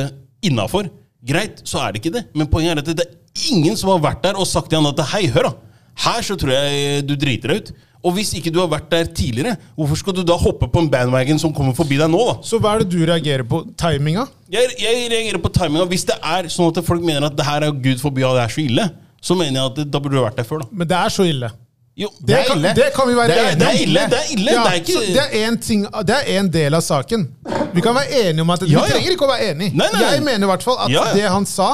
innafor. 0.45 0.91
Greit, 1.23 1.63
så 1.69 1.85
er 1.85 1.93
det 1.93 2.03
ikke 2.03 2.17
det. 2.17 2.25
Men 2.35 2.51
poenget 2.51 2.75
er 2.75 2.83
at 2.83 2.91
det, 2.99 3.07
er 3.07 3.49
ingen 3.55 3.79
som 3.79 3.93
har 3.95 4.03
vært 4.03 4.25
der 4.25 4.39
og 4.41 4.49
sagt 4.49 4.71
til 4.71 4.81
han 4.81 4.91
at 4.91 5.01
hei, 5.15 5.25
hør 5.33 5.51
da, 5.51 5.55
her 6.03 6.25
så 6.25 6.37
tror 6.41 6.53
jeg 6.55 7.03
du 7.07 7.15
driter 7.21 7.53
deg 7.53 7.63
ut. 7.63 7.73
Og 8.03 8.17
hvis 8.17 8.33
ikke 8.35 8.51
du 8.51 8.59
har 8.59 8.71
vært 8.71 8.89
der 8.91 9.07
tidligere, 9.15 9.55
hvorfor 9.79 10.01
skal 10.01 10.17
du 10.17 10.25
da 10.27 10.35
hoppe 10.35 10.67
på 10.67 10.81
en 10.83 10.89
bandwagon 10.91 11.39
som 11.39 11.53
kommer 11.55 11.75
forbi 11.77 12.01
deg 12.01 12.11
nå? 12.11 12.19
da? 12.33 12.35
Så 12.43 12.59
hva 12.59 12.75
er 12.75 12.83
det 12.83 12.91
du 12.91 13.05
reagerer 13.07 13.47
på? 13.47 13.63
Timinga? 13.79 14.27
Jeg, 14.51 14.75
jeg 14.83 15.05
reagerer 15.13 15.39
på 15.43 15.53
timinga. 15.55 15.87
Hvis 15.93 16.09
det 16.09 16.17
er 16.19 16.51
sånn 16.51 16.73
at 16.73 16.83
folk 16.87 17.05
mener 17.07 17.29
at 17.29 17.39
det 17.39 17.47
her 17.47 17.69
er 17.69 17.77
Gud 17.85 18.03
forby 18.03 18.27
og 18.27 18.35
det 18.41 18.43
er 18.49 18.57
så 18.57 18.65
ille, 18.65 18.89
så 19.23 19.39
mener 19.39 19.61
jeg 19.61 19.71
at 19.71 19.79
det, 19.79 19.87
da 19.95 20.03
burde 20.03 20.19
du 20.19 20.25
vært 20.25 20.41
der 20.41 20.49
før. 20.49 20.65
da. 20.65 20.73
Men 20.75 20.91
det 20.91 20.99
er 20.99 21.15
så 21.15 21.29
ille. 21.31 21.53
Jo, 21.97 22.09
Det, 22.25 22.33
er 22.39 22.45
kan, 22.49 22.63
det 22.63 22.85
kan 22.97 23.09
vi 23.09 23.15
være 23.15 23.29
Det 23.29 23.39
enige 23.39 23.59
det 23.61 23.67
om. 23.67 23.73
er 23.75 23.81
ille! 23.83 24.01
Det 24.11 24.19
er 24.19 24.29
ille! 24.33 24.53
Ja, 24.53 24.63
det 24.65 24.71
er 24.71 24.79
ikke 24.81 25.01
det 25.13 25.25
er 25.27 25.49
en 25.49 25.59
ting, 25.61 25.83
det 26.09 26.15
er 26.17 26.39
en 26.41 26.49
del 26.55 26.75
av 26.75 26.81
saken. 26.87 27.27
Vi 27.75 27.81
kan 27.85 27.95
være 27.99 28.23
enige 28.31 28.41
om 28.47 28.51
at 28.55 28.63
Ja, 28.71 28.81
Vi 28.87 28.93
trenger 28.95 29.13
ikke 29.17 29.27
å 29.27 29.33
være 29.33 29.51
enige. 29.51 29.75
Nei, 29.77 29.89
nei, 29.93 30.01
nei. 30.01 30.13
Jeg 30.15 30.23
mener 30.25 30.47
i 30.47 30.51
hvert 30.55 30.65
fall 30.65 30.79
at 30.87 30.91
Ja, 30.95 31.03
ja. 31.11 31.15
det 31.19 31.27
han 31.35 31.45
sa, 31.47 31.69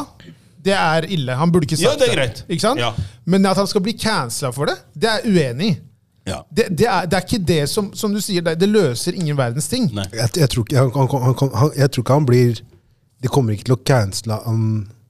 det 0.66 0.74
er 0.74 1.06
ille. 1.14 1.36
Han 1.38 1.52
burde 1.54 1.68
ikke 1.68 1.78
Ja, 1.78 1.92
sagt 1.92 2.02
det 2.02 2.08
er 2.10 2.16
greit. 2.18 2.40
Ikke 2.48 2.64
sant? 2.64 2.80
Ja. 2.82 2.90
Men 3.30 3.46
at 3.46 3.56
han 3.62 3.66
skal 3.70 3.80
bli 3.86 3.94
cancela 3.94 4.50
for 4.52 4.66
det, 4.66 4.74
det 4.98 5.08
er 5.12 5.20
uenig 5.30 5.68
i. 5.70 5.76
Ja. 6.28 6.40
Det, 6.50 6.66
det, 6.76 6.86
er, 6.90 7.06
det 7.08 7.16
er 7.16 7.22
ikke 7.24 7.38
det 7.48 7.60
som 7.72 7.86
Som 7.96 8.12
du 8.12 8.18
sier, 8.20 8.42
det, 8.44 8.58
det 8.60 8.68
løser 8.68 9.14
ingen 9.16 9.36
verdens 9.38 9.68
ting. 9.70 9.86
Jeg, 9.94 10.28
jeg, 10.36 10.48
tror, 10.50 10.66
ikke, 10.66 10.76
han, 10.76 10.90
han, 11.14 11.52
han, 11.62 11.70
jeg 11.78 11.90
tror 11.94 12.02
ikke 12.04 12.12
han 12.18 12.26
blir 12.28 12.58
De 13.22 13.28
kommer 13.32 13.54
ikke 13.54 13.64
til 13.70 13.76
å 13.78 13.80
cancele 13.86 14.36
han 14.44 14.66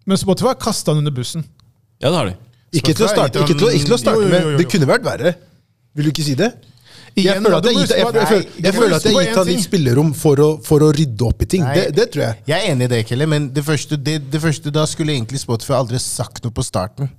Men 0.07 0.21
Spotify 0.21 0.53
kasta 0.61 0.93
han 0.93 1.01
under 1.03 1.11
bussen. 1.17 1.43
ja, 1.99 2.11
det 2.13 2.17
har 2.21 2.27
de. 2.31 2.37
Ikke 2.77 2.93
til 2.93 3.07
å 3.07 3.11
starte, 3.11 3.45
ikke 3.45 3.57
til, 3.57 3.71
ikke 3.79 3.89
til 3.89 3.97
å 3.97 4.01
starte 4.01 4.25
Jo, 4.25 4.27
jo, 4.29 4.33
jo, 4.35 4.51
med. 4.53 4.59
Det 4.61 4.67
kunne 4.73 4.89
vært 4.91 5.07
verre. 5.07 5.37
Vil 5.97 6.09
du 6.09 6.13
ikke 6.13 6.27
si 6.27 6.35
det? 6.39 6.53
Jeg 7.19 7.41
føler 7.43 7.57
at 7.59 9.07
jeg 9.07 9.15
har 9.15 9.25
gitt, 9.25 9.37
han 9.37 9.49
litt 9.49 9.65
spillerom 9.65 10.11
for 10.15 10.43
å, 10.43 10.49
for 10.65 10.85
å 10.87 10.91
rydde 10.95 11.25
opp 11.27 11.43
i 11.43 11.49
ting. 11.57 11.65
Nei. 11.67 11.79
Det, 11.79 11.87
det 11.97 12.11
tror 12.15 12.25
jeg. 12.29 12.43
Jeg 12.51 12.59
er 12.59 12.75
enig 12.75 12.87
i 12.87 12.93
det, 12.93 13.01
Kelle, 13.09 13.27
men 13.31 13.49
det 13.55 13.65
første, 13.67 13.99
det, 13.99 14.21
det 14.31 14.43
første 14.43 14.73
da 14.75 14.85
skulle 14.87 15.17
egentlig 15.17 15.41
Spotify 15.43 15.79
aldri 15.81 16.01
sagt 16.03 16.45
noe 16.45 16.55
på 16.55 16.67
starten. 16.67 17.11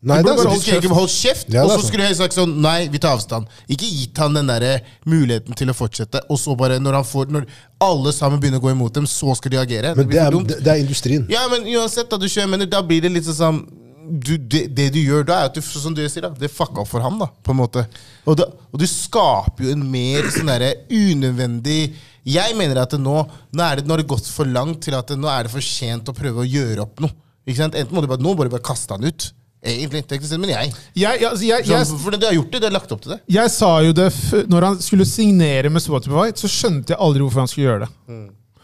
Nei, 0.00 0.22
burde 0.24 0.46
bare 0.46 0.54
egentlig 0.56 0.94
holdt 0.96 1.12
kjeft, 1.12 1.50
Ja, 1.52 1.66
og 1.66 1.74
så 1.74 1.82
skulle 1.90 2.06
jeg 2.06 2.16
sagt 2.16 2.32
sånn 2.32 2.54
Nei, 2.64 2.86
vi 2.88 2.96
tar 3.02 3.18
avstand. 3.18 3.50
Ikke 3.68 3.84
gitt 3.84 4.16
han 4.22 4.32
den 4.32 4.48
der 4.48 4.78
muligheten 5.04 5.52
til 5.58 5.68
å 5.68 5.74
fortsette, 5.76 6.22
og 6.32 6.40
så 6.40 6.54
bare 6.56 6.78
når 6.80 6.96
han 7.02 7.04
får 7.04 7.28
Når 7.34 7.44
alle 7.84 8.14
sammen 8.16 8.40
begynner 8.40 8.62
å 8.62 8.64
gå 8.64 8.72
imot 8.72 8.96
dem, 8.96 9.08
så 9.08 9.34
skal 9.36 9.52
de 9.52 9.60
agere. 9.60 9.92
Men 9.98 10.08
det 10.08 10.22
er, 10.22 10.38
det 10.56 10.72
er 10.72 10.80
industrien. 10.80 11.26
Ja, 11.32 11.44
men 11.52 11.68
uansett, 11.68 12.08
da, 12.08 12.16
du 12.16 12.24
kjører, 12.30 12.48
men 12.54 12.64
da 12.72 12.80
blir 12.84 13.04
det 13.04 13.12
litt 13.12 13.28
sånn 13.28 13.60
du, 14.00 14.36
det, 14.38 14.62
det 14.76 14.86
du 14.94 14.98
gjør 15.02 15.26
da, 15.28 15.40
er 15.42 15.50
at 15.50 15.56
du, 15.56 15.60
som 15.62 15.94
du 15.94 16.00
sier, 16.08 16.24
da, 16.24 16.30
det 16.36 16.48
fucka 16.52 16.82
opp 16.82 16.88
for 16.90 17.04
ham. 17.04 17.18
da, 17.20 17.26
på 17.44 17.52
en 17.52 17.58
måte. 17.60 17.84
Og, 18.24 18.36
da, 18.40 18.46
og 18.70 18.80
du 18.80 18.86
skaper 18.88 19.66
jo 19.66 19.74
en 19.74 19.82
mer 19.92 20.28
sånn 20.32 20.48
derre 20.50 20.70
unødvendig 20.88 21.80
Jeg 22.28 22.56
mener 22.58 22.82
at 22.82 22.92
det 22.94 23.00
nå 23.00 23.16
nå 23.26 23.64
er 23.64 23.80
det, 23.80 23.86
nå 23.88 23.94
har 23.94 24.02
det 24.02 24.08
gått 24.10 24.28
for 24.28 24.48
langt 24.48 24.82
til 24.86 24.96
at 24.98 25.08
det, 25.12 25.18
nå 25.20 25.28
er 25.32 25.46
det 25.46 25.52
for 25.52 25.64
sent 25.64 26.08
å 26.10 26.16
prøve 26.16 26.42
å 26.44 26.48
gjøre 26.48 26.84
opp 26.84 27.00
noe. 27.04 27.12
Ikke 27.48 27.62
sant? 27.62 27.76
Enten 27.78 27.96
må 27.96 28.02
du 28.04 28.08
bare, 28.10 28.22
Nå 28.22 28.34
må 28.36 28.44
du 28.46 28.52
bare 28.52 28.64
kaste 28.64 28.94
han 28.96 29.06
ut. 29.08 29.30
Egentlig, 29.60 30.04
teknisk 30.08 30.30
sett, 30.32 30.40
men 30.40 30.52
jeg. 30.54 30.70
Jeg, 30.96 31.20
jeg, 31.20 31.26
altså, 31.28 31.44
jeg, 31.44 31.86
Sånn, 31.88 31.98
for 32.00 32.16
du 32.16 32.24
har 32.24 32.36
gjort 32.36 32.52
det, 32.54 32.60
du 32.62 32.66
har 32.68 32.76
lagt 32.76 32.92
opp 32.94 33.02
til 33.04 33.12
det. 33.12 33.18
jeg 33.28 33.52
sa 33.52 33.72
jo 33.84 33.92
det 33.96 34.06
når 34.48 34.66
han 34.70 34.78
skulle 34.84 35.04
signere 35.08 35.72
med 35.72 35.84
Spotify, 35.84 36.30
så 36.36 36.48
skjønte 36.48 36.94
jeg 36.94 37.00
aldri 37.04 37.24
hvorfor 37.26 37.42
han 37.44 37.50
skulle 37.50 37.66
gjøre 37.66 37.88
det. 37.88 38.20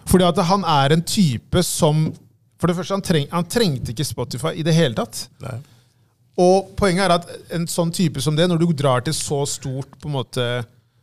Fordi 0.08 0.24
at 0.28 0.40
han 0.48 0.64
er 0.76 0.94
en 0.96 1.02
type 1.04 1.62
som 1.66 2.06
For 2.60 2.70
det 2.70 2.76
første, 2.78 2.94
han, 2.96 3.04
treng, 3.04 3.26
han 3.32 3.48
trengte 3.52 3.92
ikke 3.92 4.06
Spotify 4.08 4.54
i 4.56 4.64
det 4.66 4.74
hele 4.76 4.96
tatt. 4.96 5.26
Og 6.40 6.70
poenget 6.76 7.04
er 7.06 7.14
at 7.16 7.28
en 7.56 7.66
sånn 7.68 7.92
type 7.96 8.20
som 8.24 8.36
det, 8.36 8.46
når 8.48 8.60
du 8.62 8.70
drar 8.76 9.04
til 9.04 9.14
så 9.16 9.42
stort 9.48 9.94
på 10.00 10.08
en 10.10 10.16
måte 10.18 10.46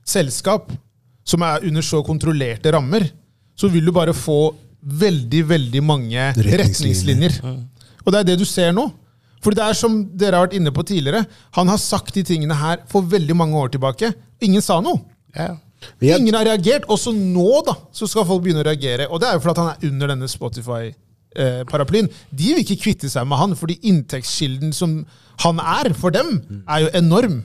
selskap, 0.06 0.72
som 1.26 1.46
er 1.48 1.64
under 1.70 1.86
så 1.86 2.02
kontrollerte 2.06 2.74
rammer, 2.76 3.06
så 3.56 3.70
vil 3.72 3.86
du 3.88 3.94
bare 3.96 4.14
få 4.18 4.54
veldig, 4.84 5.44
veldig 5.48 5.82
mange 5.86 6.20
Retningslinjer. 6.36 6.60
retningslinjer. 6.60 7.38
Og 8.04 8.12
det 8.12 8.20
er 8.20 8.28
det 8.34 8.40
du 8.42 8.46
ser 8.50 8.74
nå. 8.76 8.90
For 9.44 9.56
det 9.56 9.64
er 9.64 9.76
som 9.76 9.96
dere 10.18 10.40
har 10.40 10.48
vært 10.48 10.58
inne 10.58 10.72
på 10.76 10.84
tidligere, 10.88 11.26
han 11.56 11.70
har 11.72 11.80
sagt 11.82 12.16
de 12.16 12.24
tingene 12.28 12.56
her 12.56 12.82
for 12.92 13.06
veldig 13.12 13.36
mange 13.36 13.60
år 13.60 13.72
tilbake. 13.76 14.14
Ingen 14.44 14.64
sa 14.64 14.80
noe. 14.84 15.02
Ja. 15.36 15.54
Ingen 16.04 16.36
har 16.36 16.48
reagert. 16.48 16.86
Også 16.92 17.12
nå 17.16 17.62
da, 17.68 17.76
så 17.96 18.08
skal 18.08 18.28
folk 18.28 18.44
begynne 18.46 18.64
å 18.64 18.68
reagere. 18.68 19.08
Og 19.12 19.20
det 19.20 19.30
er 19.30 19.38
jo 19.38 19.44
fordi 19.44 19.64
han 19.66 19.74
er 19.74 19.90
under 19.90 20.14
denne 20.14 20.30
Spotify-paraplyen. 21.34 22.10
De 22.32 22.54
vil 22.54 22.62
ikke 22.64 22.80
kvitte 22.84 23.10
seg 23.10 23.28
med 23.28 23.38
han, 23.38 23.56
fordi 23.56 23.80
inntektskilden 23.90 24.74
som 24.74 25.06
han 25.44 25.60
er 25.60 25.94
for 25.98 26.14
dem, 26.14 26.40
er 26.70 26.86
jo 26.86 26.90
enorm. 26.94 27.44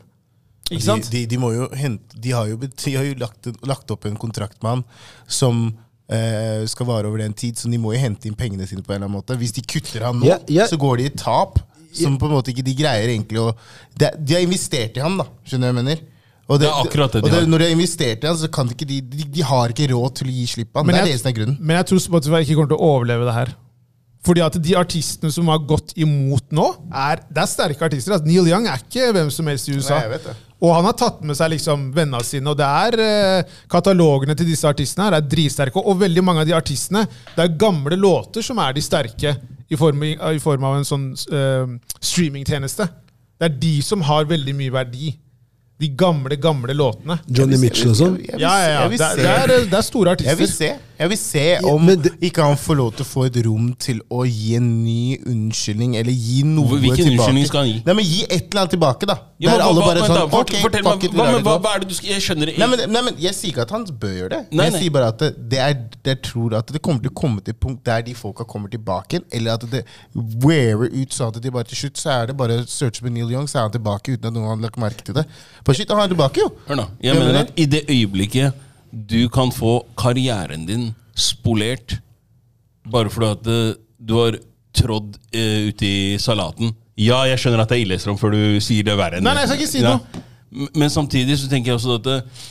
Ikke 0.71 0.85
sant? 0.85 1.09
De, 1.11 1.23
de, 1.23 1.27
de, 1.27 1.39
må 1.41 1.53
jo 1.55 1.69
hente, 1.73 2.19
de 2.21 2.31
har 2.37 2.47
jo, 2.51 2.59
de 2.61 2.95
har 2.95 3.05
jo 3.09 3.15
lagt, 3.23 3.49
lagt 3.67 3.91
opp 3.91 4.05
en 4.05 4.19
kontrakt 4.21 4.61
med 4.63 4.71
han 4.71 4.83
som 5.27 5.63
eh, 6.13 6.67
skal 6.69 6.87
vare 6.91 7.09
over 7.09 7.23
den 7.23 7.33
tid, 7.33 7.57
så 7.57 7.71
de 7.73 7.81
må 7.81 7.95
jo 7.95 8.03
hente 8.03 8.29
inn 8.29 8.37
pengene 8.37 8.67
sine 8.69 8.83
på 8.85 8.93
en 8.93 8.99
eller 8.99 9.09
annen 9.09 9.17
måte. 9.17 9.39
Hvis 9.41 9.57
de 9.57 9.65
kutter 9.65 10.05
han 10.05 10.21
nå, 10.21 10.29
yeah, 10.29 10.45
yeah. 10.53 10.69
så 10.69 10.77
går 10.81 11.01
de 11.01 11.09
i 11.09 11.17
tap. 11.17 11.59
Som 11.99 12.19
på 12.21 12.29
en 12.29 12.35
måte 12.37 12.53
ikke 12.53 12.63
de 12.67 12.75
greier 12.77 13.09
egentlig 13.09 13.41
å 13.41 13.47
De, 13.97 14.11
de 14.21 14.35
har 14.37 14.43
investert 14.45 14.99
i 14.99 15.01
han, 15.01 15.15
da. 15.17 15.25
Skjønner 15.49 15.71
du 15.71 15.73
hva 15.73 15.73
jeg 15.73 15.87
mener? 15.87 16.03
Og 16.49 16.61
Det 16.61 16.67
er 16.69 16.77
akkurat 16.83 17.15
det 17.17 17.23
de 17.25 17.29
og 17.31 17.33
har. 17.33 17.47
Når 17.49 17.63
de 17.63 17.67
har 17.67 17.73
investert 17.75 18.25
i 18.25 18.29
han, 18.29 18.37
så 18.41 18.49
kan 18.53 18.69
de 18.69 18.77
ikke 18.77 18.89
de, 18.89 18.99
de, 19.09 19.25
de 19.39 19.45
har 19.49 19.73
ikke 19.73 19.89
råd 19.95 20.19
til 20.21 20.29
å 20.29 20.35
gi 20.37 20.45
slipp 20.53 20.71
på 20.73 20.81
han. 20.83 20.87
Men 20.89 20.97
det 20.97 21.01
er 21.01 21.07
jeg- 21.09 21.17
det 21.17 21.23
som 21.23 21.31
er 21.33 21.37
grunnen. 21.41 21.57
Men 21.61 21.77
jeg 21.81 21.89
tror 21.91 22.03
Spotify 22.05 22.41
ikke 22.45 22.59
kommer 22.61 22.71
til 22.75 22.77
å 22.79 22.91
overleve 22.93 23.25
det 23.29 23.35
her. 23.39 23.55
Fordi 24.27 24.43
at 24.45 24.57
de 24.61 24.75
artistene 24.77 25.31
som 25.33 25.49
har 25.49 25.61
gått 25.65 25.93
imot 25.97 26.51
nå, 26.53 26.67
er, 26.91 27.21
det 27.31 27.43
er 27.45 27.49
sterke 27.49 27.85
artister. 27.87 28.17
Altså, 28.17 28.27
Neil 28.29 28.49
Young 28.51 28.67
er 28.69 28.81
ikke 28.83 29.13
hvem 29.15 29.31
som 29.33 29.47
helst 29.49 29.71
i 29.71 29.77
USA. 29.79 30.01
Nei. 30.11 30.19
Og 30.59 30.73
han 30.75 30.89
har 30.89 30.97
tatt 30.99 31.21
med 31.23 31.39
seg 31.39 31.53
liksom 31.53 31.85
vennene 31.95 32.19
sine, 32.27 32.51
og 32.51 32.59
det 32.59 32.67
er 32.67 32.97
eh, 33.05 33.53
katalogene 33.71 34.35
til 34.35 34.49
disse 34.51 34.67
artistene 34.67 35.07
her 35.07 35.17
er 35.21 35.29
dritsterke. 35.31 35.79
Og 35.79 36.01
veldig 36.01 36.25
mange 36.27 36.43
av 36.43 36.49
de 36.51 36.57
artistene, 36.59 37.05
det 37.37 37.45
er 37.45 37.55
gamle 37.63 37.95
låter 37.97 38.43
som 38.43 38.59
er 38.65 38.75
de 38.75 38.83
sterke 38.83 39.37
i 39.71 39.79
form, 39.79 40.03
i, 40.03 40.17
i 40.35 40.43
form 40.43 40.67
av 40.67 40.81
en 40.81 40.89
sånn 40.89 41.07
eh, 41.15 41.71
streamingtjeneste. 42.03 42.89
Det 43.39 43.47
er 43.53 43.57
de 43.63 43.73
som 43.87 44.03
har 44.09 44.27
veldig 44.27 44.57
mye 44.59 44.75
verdi. 44.75 45.13
De 45.79 45.93
gamle, 45.95 46.35
gamle 46.43 46.75
låtene. 46.75 47.21
Johnny 47.31 47.55
Mitchell 47.63 47.93
og 47.95 47.99
sånn. 48.01 48.17
Ja, 48.27 48.35
ja, 48.43 48.71
ja. 48.81 48.85
Det, 48.91 48.99
er- 48.99 49.21
det, 49.23 49.31
er, 49.31 49.53
det 49.71 49.79
er 49.79 49.87
store 49.87 50.17
Jeg 50.27 50.41
vil 50.41 50.51
se, 50.51 50.73
jeg 50.99 51.09
vil 51.09 51.19
se 51.19 51.59
om 51.65 51.87
det- 51.87 52.13
ikke 52.21 52.43
han 52.43 52.57
får 52.57 52.77
lov 52.77 52.93
til 52.97 53.05
å 53.05 53.09
få 53.09 53.27
et 53.27 53.37
rom 53.47 53.75
til 53.79 54.01
å 54.11 54.25
gi 54.27 54.57
en 54.57 54.85
ny 54.85 55.19
unnskyldning, 55.27 55.97
eller 55.97 56.13
gi 56.13 56.43
noe 56.43 56.67
Hvilken 56.79 56.97
tilbake. 56.97 57.19
unnskyldning 57.19 57.47
skal 57.47 57.61
han 57.61 57.69
gi? 57.69 57.83
Nei, 57.87 57.95
men 57.95 58.05
Gi 58.05 58.23
et 58.25 58.49
eller 58.51 58.61
annet 58.63 58.71
tilbake, 58.75 59.07
da. 59.07 59.17
Ja, 59.39 59.51
Der 59.51 59.59
men 59.59 59.67
alle 59.69 59.81
hva- 59.81 59.87
bare 59.95 60.01
sånn 60.09 60.15
da, 60.31 60.39
ok, 60.39 60.51
fortell 60.61 60.83
fuck 60.83 60.95
meg, 61.03 61.05
it, 61.05 61.13
hva, 61.13 61.25
men 61.33 61.43
hva, 61.45 61.59
hva 61.63 61.75
er 61.77 61.79
det 61.81 61.89
du 61.89 61.95
skal 61.95 62.09
Jeg 62.11 62.21
skjønner 62.23 62.59
Nei, 62.59 62.67
men, 62.67 62.79
nei, 62.93 63.03
men 63.03 63.15
Jeg 63.19 63.33
sier 63.35 63.53
ikke 63.53 63.63
at 63.63 63.71
han 63.71 63.85
bør 63.85 64.15
gjøre 64.19 64.31
det. 64.31 64.41
Nei, 64.51 64.65
jeg 64.65 64.73
nei. 64.73 64.81
sier 64.81 64.91
bare 64.91 65.07
at 65.09 65.19
det, 65.19 65.49
det 65.49 65.59
er, 65.59 65.75
jeg 66.05 66.23
tror 66.23 66.55
at 66.59 66.67
det 66.67 66.83
kommer 66.83 67.01
til 67.03 67.11
å 67.11 67.15
komme 67.15 67.41
til 67.45 67.55
et 67.55 67.61
punkt 67.61 67.85
der 67.85 68.03
de 68.03 68.15
folka 68.15 68.45
kommer 68.45 68.69
tilbake 68.69 69.09
igjen, 69.21 69.25
eller 69.33 69.53
at 69.55 69.71
det 69.71 69.85
wearer 70.17 70.91
ut 70.91 71.11
sånn 71.15 71.29
at 71.37 71.41
de 71.43 71.51
bare 71.51 71.65
til 71.65 71.77
slutt 71.89 71.97
så 71.97 72.11
er 72.23 72.27
det 72.27 72.37
bare 72.37 72.65
search 72.67 73.01
med 73.03 73.13
Neil 73.13 73.31
Young, 73.31 73.47
så 73.47 73.59
er 73.59 73.69
han 73.69 73.71
tilbake 73.79 74.13
uten 74.19 74.27
at 74.27 74.33
noen 74.35 74.49
har 74.49 74.57
lagt 74.57 74.77
merke 74.77 75.05
til 75.05 75.15
det. 75.15 75.27
For 75.65 75.73
shit, 75.75 75.89
han 75.89 76.01
er 76.01 76.09
tilbake, 76.13 76.37
jo! 76.43 76.51
Hør 76.69 76.77
nå. 76.83 76.89
Jeg 77.01 77.15
jeg 77.15 77.15
mener 77.15 77.33
men- 77.33 77.47
at 77.47 77.53
i 77.57 77.65
det 77.67 77.87
øyeblikket 77.89 78.53
du 78.93 79.29
kan 79.33 79.51
få 79.55 79.81
karrieren 79.99 80.67
din 80.69 80.91
spolert 81.19 81.99
bare 82.89 83.11
fordi 83.13 83.31
at 83.35 83.49
eh, 83.53 83.75
du 83.99 84.15
har 84.17 84.39
trådd 84.79 85.17
uh, 85.35 85.69
ute 85.69 85.89
i 85.89 86.19
salaten 86.23 86.71
Ja, 86.99 87.23
jeg 87.29 87.41
skjønner 87.43 87.65
at 87.65 87.73
det 87.73 87.79
er 87.81 87.85
illestrom 87.87 88.19
før 88.21 88.33
du 88.37 88.61
sier 88.63 88.87
det 88.87 88.95
verre. 88.99 89.21
Nei, 89.23 89.33
nei, 89.35 89.43
jeg 89.45 89.51
skal 89.51 89.61
ikke 89.61 89.73
si 89.73 89.83
Ja. 89.83 89.97
noe. 89.99 90.23
Men 90.79 90.89
samtidig 90.91 91.37
så 91.41 91.49
tenker 91.51 91.73
jeg 91.73 91.79
også 91.81 91.99
at 91.99 92.07
eh, 92.13 92.47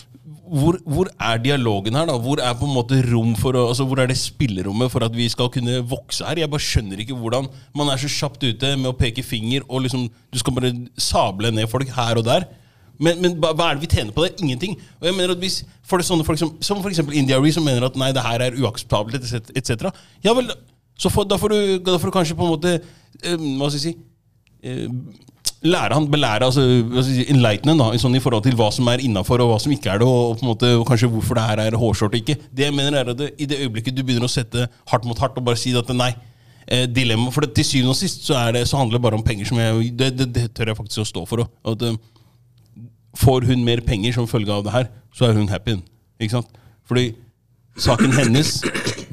hvor, 0.48 0.78
hvor 0.88 1.10
er 1.20 1.40
dialogen 1.44 1.96
her? 1.98 2.06
da? 2.08 2.14
Hvor 2.22 2.40
er 2.40 2.54
på 2.56 2.68
en 2.68 2.76
måte 2.76 3.00
rom 3.10 3.34
for 3.36 3.58
å, 3.58 3.66
altså 3.72 3.84
hvor 3.88 4.00
er 4.00 4.08
det 4.12 4.16
spillerommet 4.20 4.92
for 4.94 5.04
at 5.04 5.16
vi 5.16 5.26
skal 5.32 5.50
kunne 5.52 5.82
vokse 5.90 6.24
her? 6.24 6.40
Jeg 6.40 6.52
bare 6.54 6.64
skjønner 6.64 7.02
ikke 7.04 7.18
hvordan 7.20 7.50
man 7.76 7.90
er 7.92 8.00
så 8.00 8.08
kjapt 8.12 8.46
ute 8.46 8.76
med 8.78 8.92
å 8.92 8.96
peke 8.96 9.26
finger, 9.26 9.66
og 9.68 9.84
liksom 9.88 10.06
du 10.08 10.40
skal 10.40 10.56
bare 10.56 10.72
sable 11.02 11.52
ned 11.52 11.68
folk 11.72 11.90
her 11.98 12.22
og 12.22 12.28
der. 12.30 12.48
Men, 13.04 13.22
men 13.22 13.36
hva 13.38 13.54
er 13.54 13.78
det 13.78 13.84
vi 13.86 13.92
tjener 13.92 14.14
på 14.16 14.26
det? 14.26 14.34
Ingenting. 14.42 14.78
Og 15.00 15.10
jeg 15.10 15.18
mener 15.18 15.36
at 15.36 15.44
hvis 15.44 15.62
for 15.88 16.02
det 16.02 16.08
sånne 16.08 16.26
folk 16.28 16.40
som, 16.42 16.56
som 16.64 16.82
eksempel 16.90 17.18
India 17.18 17.38
Ree, 17.40 17.54
som 17.56 17.66
mener 17.66 17.86
at 17.88 17.98
nei, 18.00 18.10
det 18.16 18.26
her 18.26 18.44
er 18.48 18.58
uakseptabelt, 18.58 19.22
etc. 19.56 19.90
Ja 20.26 20.34
vel, 20.38 20.52
så 20.98 21.12
for, 21.14 21.28
da, 21.30 21.38
får 21.40 21.54
du, 21.54 21.60
da 21.86 21.98
får 22.02 22.10
du 22.10 22.16
kanskje 22.16 22.38
på 22.38 22.46
en 22.46 22.54
måte 22.56 22.76
eh, 22.78 23.38
Hva 23.38 23.70
skal 23.70 23.78
jeg 23.78 23.84
si 23.84 23.92
eh, 24.66 24.88
Lære 25.68 25.96
han, 25.98 26.06
belære, 26.12 26.46
altså 26.46 26.62
hva 26.62 27.02
skal 27.02 27.16
jeg 27.16 27.26
si, 27.26 27.34
enlighten 27.34 27.80
da, 27.80 27.88
sånn 27.98 28.18
i 28.18 28.22
forhold 28.22 28.44
til 28.46 28.54
hva 28.60 28.68
som 28.74 28.88
er 28.92 29.02
innafor 29.02 29.42
og 29.42 29.50
hva 29.52 29.60
som 29.62 29.72
ikke 29.74 29.90
er 29.90 30.04
det, 30.04 30.06
og, 30.06 30.34
og 30.34 30.36
på 30.38 30.46
en 30.46 30.52
måte, 30.52 30.70
og 30.78 30.84
kanskje 30.86 31.10
hvorfor 31.10 31.40
det 31.40 31.46
her 31.48 31.62
er 31.64 31.78
hårskjort 31.82 32.14
og 32.14 32.20
ikke. 32.20 32.36
Det 32.54 32.68
jeg 32.68 32.76
mener 32.78 33.00
er 33.00 33.10
at 33.14 33.18
det, 33.18 33.32
I 33.42 33.48
det 33.50 33.58
øyeblikket 33.64 33.98
du 33.98 34.04
begynner 34.06 34.30
å 34.30 34.32
sette 34.32 34.68
hardt 34.92 35.08
mot 35.10 35.18
hardt 35.18 35.40
og 35.42 35.48
bare 35.48 35.58
si 35.58 35.74
at 35.78 35.90
nei, 35.98 36.12
eh, 36.68 36.86
dilemma, 36.86 37.34
for 37.34 37.46
det, 37.46 37.56
til 37.58 37.66
syvende 37.72 37.96
og 37.96 37.98
sist 37.98 38.28
så, 38.28 38.38
det, 38.54 38.68
så 38.70 38.78
handler 38.78 39.00
det 39.00 39.04
bare 39.08 39.18
om 39.18 39.26
penger. 39.26 39.50
som 39.50 39.58
jeg, 39.58 39.90
det 39.98 40.46
tør 40.54 40.72
jeg 40.72 40.78
faktisk 40.78 41.04
å 41.04 41.10
stå 41.10 41.26
for. 41.32 41.48
Og, 41.48 41.74
At, 41.74 41.88
eh, 41.90 41.98
får 43.18 43.48
hun 43.50 43.64
mer 43.66 43.82
penger 43.86 44.16
som 44.18 44.28
følge 44.30 44.54
av 44.54 44.66
det 44.68 44.74
her, 44.76 44.90
så 45.16 45.30
er 45.30 45.38
hun 45.40 45.50
happy. 45.52 45.78
Ikke 46.22 46.38
sant? 46.38 46.50
Fordi 46.88 47.10
saken 47.78 48.14
hennes 48.18 48.58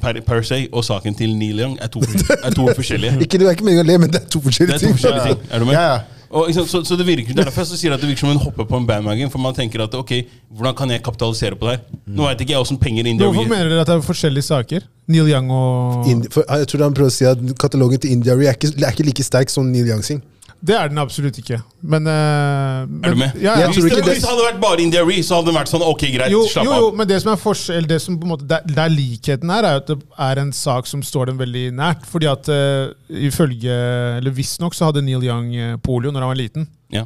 per, 0.00 0.20
per 0.24 0.42
se 0.46 0.64
og 0.72 0.84
saken 0.86 1.16
til 1.18 1.34
Neil 1.36 1.60
Young 1.60 1.78
er 1.82 1.90
to, 1.92 2.00
er 2.38 2.54
to 2.54 2.68
forskjellige. 2.76 3.18
Ikke, 3.24 3.40
det 3.40 3.48
er 3.48 3.56
ikke 3.56 3.66
meningen 3.66 3.84
å 3.84 3.88
le, 3.92 4.00
men 4.04 4.12
det 4.12 4.22
er 4.22 4.28
to 4.32 4.40
forskjellige 4.44 4.76
er 4.76 4.84
to 4.84 4.86
ting. 4.90 4.98
forskjellige 4.98 5.30
ting. 5.32 5.46
Er 5.50 5.64
du 5.64 5.68
med? 5.68 5.76
Ja, 5.78 5.86
ja. 5.94 6.02
Og, 6.34 6.48
ikke 6.50 6.64
sant, 6.64 6.70
så, 6.72 6.80
så 6.88 6.96
det 6.98 7.04
virker 7.06 7.30
det 7.30 7.44
er 7.44 7.46
derfor 7.46 7.62
jeg 7.62 7.78
sier 7.78 7.92
at 7.94 8.00
det 8.02 8.08
virker 8.10 8.24
som 8.24 8.32
hun 8.32 8.40
hopper 8.42 8.66
på 8.66 8.78
en 8.80 8.86
bandwagon. 8.88 9.30
For 9.30 9.38
man 9.38 9.54
tenker 9.54 9.84
at 9.84 9.92
ok, 9.94 10.10
hvordan 10.50 10.74
kan 10.80 10.90
jeg 10.90 11.02
kapitalisere 11.06 11.54
på 11.60 11.68
det 11.68 11.76
her? 11.76 12.00
Nå 12.10 12.26
vet 12.26 12.42
ikke 12.42 12.56
jeg 12.56 12.64
åssen 12.64 12.80
penger 12.80 13.06
India 13.06 13.28
Hvorfor 13.28 13.46
mener 13.52 13.70
dere 13.70 13.84
at 13.84 13.92
det 13.92 13.94
er 14.00 14.02
forskjellige 14.02 14.48
saker? 14.48 14.88
Neil 15.14 15.30
Young 15.30 15.52
og 15.54 16.08
Indi- 16.10 16.32
for, 16.34 16.42
jeg 16.48 16.66
tror 16.72 16.82
han 16.88 16.96
prøver 16.98 17.12
å 17.12 17.14
si 17.14 17.28
at 17.28 17.44
katalogen 17.62 18.02
til 18.02 18.16
India 18.16 18.34
er 18.34 18.56
ikke, 18.56 18.72
er 18.82 18.96
ikke 18.96 19.06
like 19.06 19.26
sterk 19.28 19.52
som 19.52 19.68
Neil 19.70 19.86
Young 19.92 20.02
sin. 20.06 20.24
Det 20.64 20.76
er 20.78 20.88
den 20.88 21.00
absolutt 21.02 21.36
ikke. 21.42 21.58
Men, 21.82 22.06
uh, 22.08 22.84
men 22.88 23.04
Er 23.04 23.12
du 23.12 23.18
med? 23.20 23.34
Ja, 23.42 23.56
ja. 23.60 23.66
Hvis 23.68 23.84
det, 23.84 24.00
hvis 24.06 24.22
det 24.22 24.30
hadde 24.30 24.46
vært 24.46 24.60
bare 24.62 24.80
India 24.80 25.02
Ree, 25.04 25.20
så 25.26 25.38
hadde 25.38 25.50
det 25.50 25.56
vært 25.58 25.72
sånn 25.72 25.84
ok, 25.84 26.04
greit, 26.14 26.32
Jo, 26.32 26.44
slapp 26.48 26.68
jo, 26.68 26.72
av. 26.72 26.84
jo, 26.84 26.92
men 26.96 27.10
det 27.10 27.18
som 27.20 27.32
er 27.34 27.42
forskjell, 27.42 27.88
det 27.90 27.98
som 28.00 28.16
på 28.20 28.24
en 28.24 28.32
måte, 28.32 28.48
der, 28.48 28.64
der 28.70 28.92
likheten 28.92 29.52
er, 29.52 29.68
er 29.68 29.82
at 29.82 29.90
det 29.92 29.98
er 30.28 30.40
en 30.40 30.54
sak 30.56 30.88
som 30.88 31.04
står 31.04 31.32
dem 31.32 31.42
veldig 31.42 31.66
nært. 31.76 32.08
Fordi 32.08 32.30
at 32.32 32.48
uh, 32.48 32.94
ifølge, 33.28 33.76
eller 34.22 34.34
visstnok 34.38 34.76
så 34.76 34.88
hadde 34.88 35.04
Neil 35.04 35.28
Young 35.28 35.52
eh, 35.52 35.76
polio 35.84 36.14
når 36.14 36.24
han 36.24 36.32
var 36.32 36.40
liten. 36.40 36.68
Ja. 36.94 37.04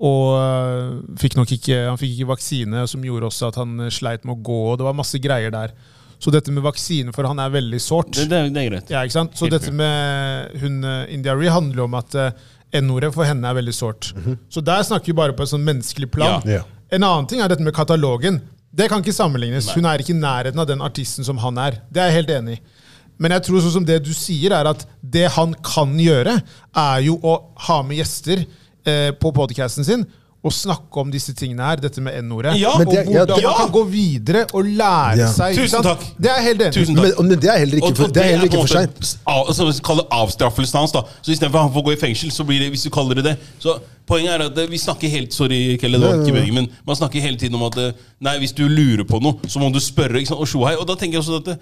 Og 0.00 0.26
uh, 0.38 1.00
fikk 1.20 1.34
nok 1.36 1.50
ikke, 1.58 1.82
han 1.90 1.98
fikk 2.00 2.14
ikke 2.14 2.30
vaksine, 2.30 2.86
som 2.88 3.02
gjorde 3.04 3.28
også 3.28 3.50
at 3.50 3.58
han 3.60 3.74
eh, 3.84 3.90
sleit 3.92 4.22
med 4.24 4.38
å 4.38 4.44
gå. 4.46 4.60
og 4.70 4.78
Det 4.80 4.86
var 4.86 4.96
masse 4.96 5.18
greier 5.20 5.52
der. 5.52 5.74
Så 6.20 6.32
dette 6.32 6.52
med 6.52 6.64
vaksine 6.64 7.14
for 7.16 7.24
han 7.28 7.38
er 7.40 7.52
veldig 7.52 7.80
sårt. 7.80 8.14
Det, 8.16 8.26
det, 8.28 8.40
det 8.52 8.62
er 8.62 8.70
greit. 8.70 8.90
Ja, 8.92 9.02
ikke 9.04 9.16
sant? 9.16 9.36
Så 9.38 9.46
Helt 9.48 9.56
dette 9.56 9.72
med 9.72 10.56
hun 10.60 10.82
eh, 10.84 11.14
India 11.16 11.36
Ree 11.36 11.52
handler 11.52 11.86
om 11.86 11.96
at 12.00 12.16
eh, 12.16 12.32
N-ordet 12.76 13.10
for 13.14 13.26
henne 13.26 13.48
er 13.48 13.56
veldig 13.58 13.74
sårt. 13.74 14.12
Så 14.52 14.62
der 14.64 14.84
snakker 14.86 15.10
vi 15.10 15.18
bare 15.18 15.34
på 15.36 15.42
et 15.46 15.52
sånn 15.52 15.64
menneskelig 15.66 16.10
plan. 16.14 16.44
Ja. 16.48 16.62
En 16.90 17.06
annen 17.06 17.26
ting 17.30 17.42
er 17.42 17.50
dette 17.50 17.64
med 17.66 17.74
katalogen. 17.74 18.40
Det 18.70 18.86
kan 18.90 19.02
ikke 19.02 19.14
sammenlignes. 19.14 19.72
Hun 19.74 19.88
er 19.90 20.02
ikke 20.02 20.14
i 20.14 20.20
nærheten 20.20 20.62
av 20.62 20.68
den 20.70 20.82
artisten 20.86 21.26
som 21.26 21.40
han 21.42 21.58
er. 21.58 21.80
Det 21.90 22.02
er 22.02 22.10
jeg 22.10 22.20
helt 22.20 22.32
enig 22.36 22.58
i. 22.58 22.62
Men 23.20 23.34
jeg 23.36 23.44
tror 23.44 23.60
sånn 23.60 23.74
som 23.80 23.86
det 23.86 23.98
du 24.06 24.14
sier, 24.16 24.54
er 24.56 24.70
at 24.70 24.86
det 25.02 25.26
han 25.34 25.52
kan 25.66 25.92
gjøre, 26.00 26.38
er 26.72 27.02
jo 27.04 27.18
å 27.20 27.34
ha 27.66 27.80
med 27.84 28.00
gjester 28.00 28.46
eh, 28.88 29.10
på 29.12 29.32
podcasten 29.36 29.84
sin 29.84 30.06
og 30.42 30.52
snakke 30.56 30.96
om 31.02 31.10
disse 31.12 31.34
tingene 31.36 31.60
her, 31.68 31.76
dette 31.76 32.00
med 32.00 32.14
N-ordet. 32.24 32.54
Ja, 32.58 32.70
og 32.72 32.78
Men 32.78 32.88
det- 32.88 32.94
ja, 32.96 33.24
hvordan 33.26 33.36
det- 33.36 33.44
man 33.44 33.56
kan 33.58 33.70
gå 33.74 33.82
videre 33.90 34.46
og 34.54 34.64
lære 34.64 35.18
Ja. 35.18 35.26
seg. 35.32 35.54
Tusen 35.56 35.82
takk. 35.82 36.00
Det 36.16 36.30
er 36.30 36.40
helt 36.42 36.62
enig. 36.62 36.88
Men, 36.94 37.12
men 37.28 37.38
det 37.40 37.44
er 37.44 37.58
heller 37.58 37.76
ikke 37.76 37.96
for, 37.96 38.06
det 38.08 38.16
er 38.22 38.28
heller 38.30 38.44
ikke 38.48 38.60
for 38.60 38.66
seint. 38.66 39.18
altså, 39.26 39.80
Kall 39.84 39.96
det 39.96 40.06
avstraffelsen 40.10 40.78
hans. 40.78 40.92
da 40.92 41.02
Så 41.22 41.32
Istedenfor 41.32 41.58
han 41.60 41.72
får 41.72 41.84
gå 41.84 41.92
i 41.92 41.96
fengsel, 42.00 42.30
så 42.32 42.44
blir 42.44 42.58
det 42.58 42.70
hvis 42.72 42.82
du 42.84 42.90
kaller 42.90 43.14
det 43.14 43.24
det. 43.24 43.36
Så 43.60 43.78
Poenget 44.06 44.32
er 44.40 44.44
at 44.46 44.58
eh, 44.58 44.66
vi 44.66 44.76
snakker 44.78 45.08
helt 45.08 45.32
Sorry, 45.32 45.76
Kelle, 45.78 45.98
det 46.00 46.08
var 46.08 46.14
ikke 46.24 46.32
meningen, 46.34 46.54
men 46.54 46.68
man 46.86 46.96
snakker 46.96 47.20
hele 47.20 47.36
tiden 47.36 47.54
om 47.54 47.62
at 47.62 47.76
eh, 47.78 47.92
Nei, 48.20 48.38
hvis 48.38 48.52
du 48.52 48.66
lurer 48.66 49.04
på 49.04 49.20
noe, 49.22 49.34
så 49.46 49.60
må 49.60 49.70
du 49.72 49.78
spørre. 49.78 50.16
Ikke 50.18 50.26
sant? 50.32 50.40
Og 50.40 50.48
Shohei. 50.48 50.74
Og 50.80 50.86
da 50.88 50.94
tenker 50.94 51.18
jeg 51.18 51.22
også 51.22 51.36
at 51.36 51.44
det, 51.44 51.58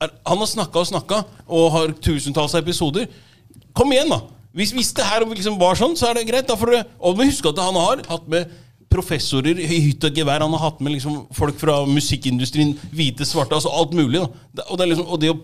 er, 0.00 0.08
Han 0.26 0.38
har 0.38 0.46
snakka 0.46 0.80
og 0.80 0.86
snakka, 0.86 1.22
og 1.48 1.70
har 1.72 1.86
tusentalls 2.02 2.54
av 2.54 2.62
episoder. 2.64 3.06
Kom 3.74 3.92
igjen, 3.92 4.08
da! 4.10 4.18
Hvis, 4.54 4.74
hvis 4.74 4.92
det 4.94 5.06
her 5.06 5.24
liksom 5.26 5.56
var 5.58 5.78
sånn, 5.78 5.96
så 5.98 6.10
er 6.10 6.20
det 6.20 6.28
greit. 6.28 6.46
Da 6.48 6.56
får 6.58 6.70
du, 6.70 6.92
og 7.02 7.18
vi 7.18 7.30
huske 7.30 7.50
at 7.50 7.62
han 7.62 7.78
har 7.78 8.04
hatt 8.10 8.28
med 8.30 8.52
professorer 8.94 9.58
i 9.58 9.80
hytt 9.88 10.06
og 10.06 10.14
gevær. 10.14 10.44
Han 10.44 10.54
har 10.54 10.68
hatt 10.68 10.84
med 10.84 10.94
liksom 10.94 11.24
folk 11.34 11.58
fra 11.58 11.80
musikkindustrien, 11.88 12.76
hvite, 12.94 13.26
svarte, 13.26 13.58
altså 13.58 13.72
alt 13.74 13.96
mulig. 13.98 14.22
da. 14.22 14.68
Og 14.68 14.78
det, 14.78 14.92
liksom, 14.92 15.10
og 15.10 15.20
det 15.22 15.34
å 15.34 15.40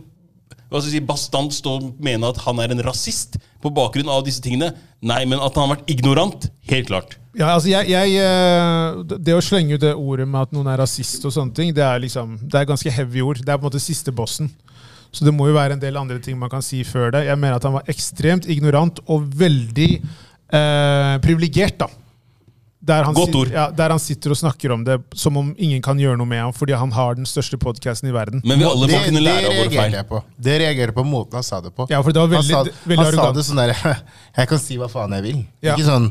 hva 0.71 0.79
skal 0.79 0.93
jeg 0.93 1.01
si, 1.01 1.07
bastant 1.07 1.55
stå 1.55 1.73
og 1.81 1.87
mene 2.03 2.29
at 2.31 2.39
han 2.45 2.61
er 2.63 2.71
en 2.71 2.83
rasist 2.87 3.41
på 3.59 3.73
bakgrunn 3.75 4.11
av 4.13 4.23
disse 4.23 4.43
tingene 4.45 4.71
Nei, 5.03 5.25
men 5.27 5.41
at 5.41 5.57
han 5.57 5.65
har 5.65 5.73
vært 5.73 5.89
ignorant, 5.89 6.45
helt 6.69 6.91
klart. 6.91 7.15
Ja, 7.33 7.55
altså 7.55 7.71
jeg, 7.71 7.89
jeg, 7.89 8.19
eh, 8.21 9.17
Det 9.17 9.33
å 9.33 9.41
slenge 9.41 9.79
ut 9.79 9.81
det 9.81 9.95
ordet 9.97 10.27
med 10.29 10.43
at 10.45 10.53
noen 10.53 10.69
er 10.69 10.77
rasist, 10.83 11.25
og 11.25 11.33
sånne 11.33 11.57
ting, 11.57 11.71
det 11.75 11.83
er 11.87 12.03
liksom, 12.05 12.37
det 12.43 12.61
er 12.61 12.69
ganske 12.69 12.93
heavy 12.93 13.25
ord. 13.25 13.41
Det 13.41 13.49
er 13.49 13.57
på 13.57 13.65
en 13.65 13.71
måte 13.71 13.81
siste 13.83 14.13
bossen. 14.13 14.51
Så 15.11 15.27
det 15.27 15.35
må 15.35 15.49
jo 15.51 15.57
være 15.57 15.75
en 15.77 15.83
del 15.83 15.99
andre 15.99 16.21
ting 16.23 16.39
man 16.39 16.51
kan 16.53 16.63
si 16.63 16.85
før 16.87 17.11
det. 17.17 17.25
Jeg 17.27 17.39
mener 17.39 17.59
at 17.59 17.67
han 17.67 17.75
var 17.79 17.89
ekstremt 17.91 18.47
ignorant 18.51 19.01
og 19.11 19.27
veldig 19.41 19.91
eh, 19.99 21.17
privilegert. 21.25 21.81
da. 21.83 21.91
Der 22.81 23.05
han, 23.05 23.15
Godt 23.15 23.35
ord. 23.37 23.51
Ja, 23.53 23.67
der 23.77 23.93
han 23.93 24.01
sitter 24.01 24.33
og 24.33 24.39
snakker 24.41 24.73
om 24.73 24.85
det 24.87 24.97
som 25.19 25.37
om 25.37 25.51
ingen 25.61 25.83
kan 25.85 25.99
gjøre 26.01 26.17
noe 26.17 26.29
med 26.29 26.41
ham 26.41 26.55
fordi 26.57 26.73
han 26.81 26.93
har 26.97 27.19
den 27.19 27.27
største 27.29 27.59
podkasten 27.61 28.09
i 28.09 28.15
verden. 28.15 28.41
Men 28.41 28.63
vi 28.63 28.65
alle 28.65 28.89
det, 28.89 28.95
må 28.97 29.11
kunne 29.11 29.25
lære 29.27 29.51
av 29.51 29.59
våre 29.59 29.73
feil. 29.75 29.97
jeg 29.99 30.09
på. 30.09 30.23
Det 30.49 30.55
reagerer 30.63 30.93
jeg 30.95 30.97
på 30.97 31.05
måten 31.05 31.37
han 31.37 31.45
sa 31.45 31.61
det 31.61 31.75
på. 31.77 31.85
Ja, 31.93 32.01
for 32.07 32.17
det 32.17 32.23
var 32.23 32.33
veldig, 32.33 32.57
han 32.57 32.71
sa, 32.71 32.87
veldig 32.95 33.05
han 33.11 33.19
sa 33.21 33.27
det 33.37 33.45
sånn 33.51 33.61
der 33.61 33.75
Jeg 34.41 34.51
kan 34.55 34.63
si 34.63 34.81
hva 34.81 34.89
faen 34.89 35.19
jeg 35.19 35.27
vil. 35.29 35.43
Ja. 35.61 35.75
Ikke 35.75 35.91
sånn 35.91 36.09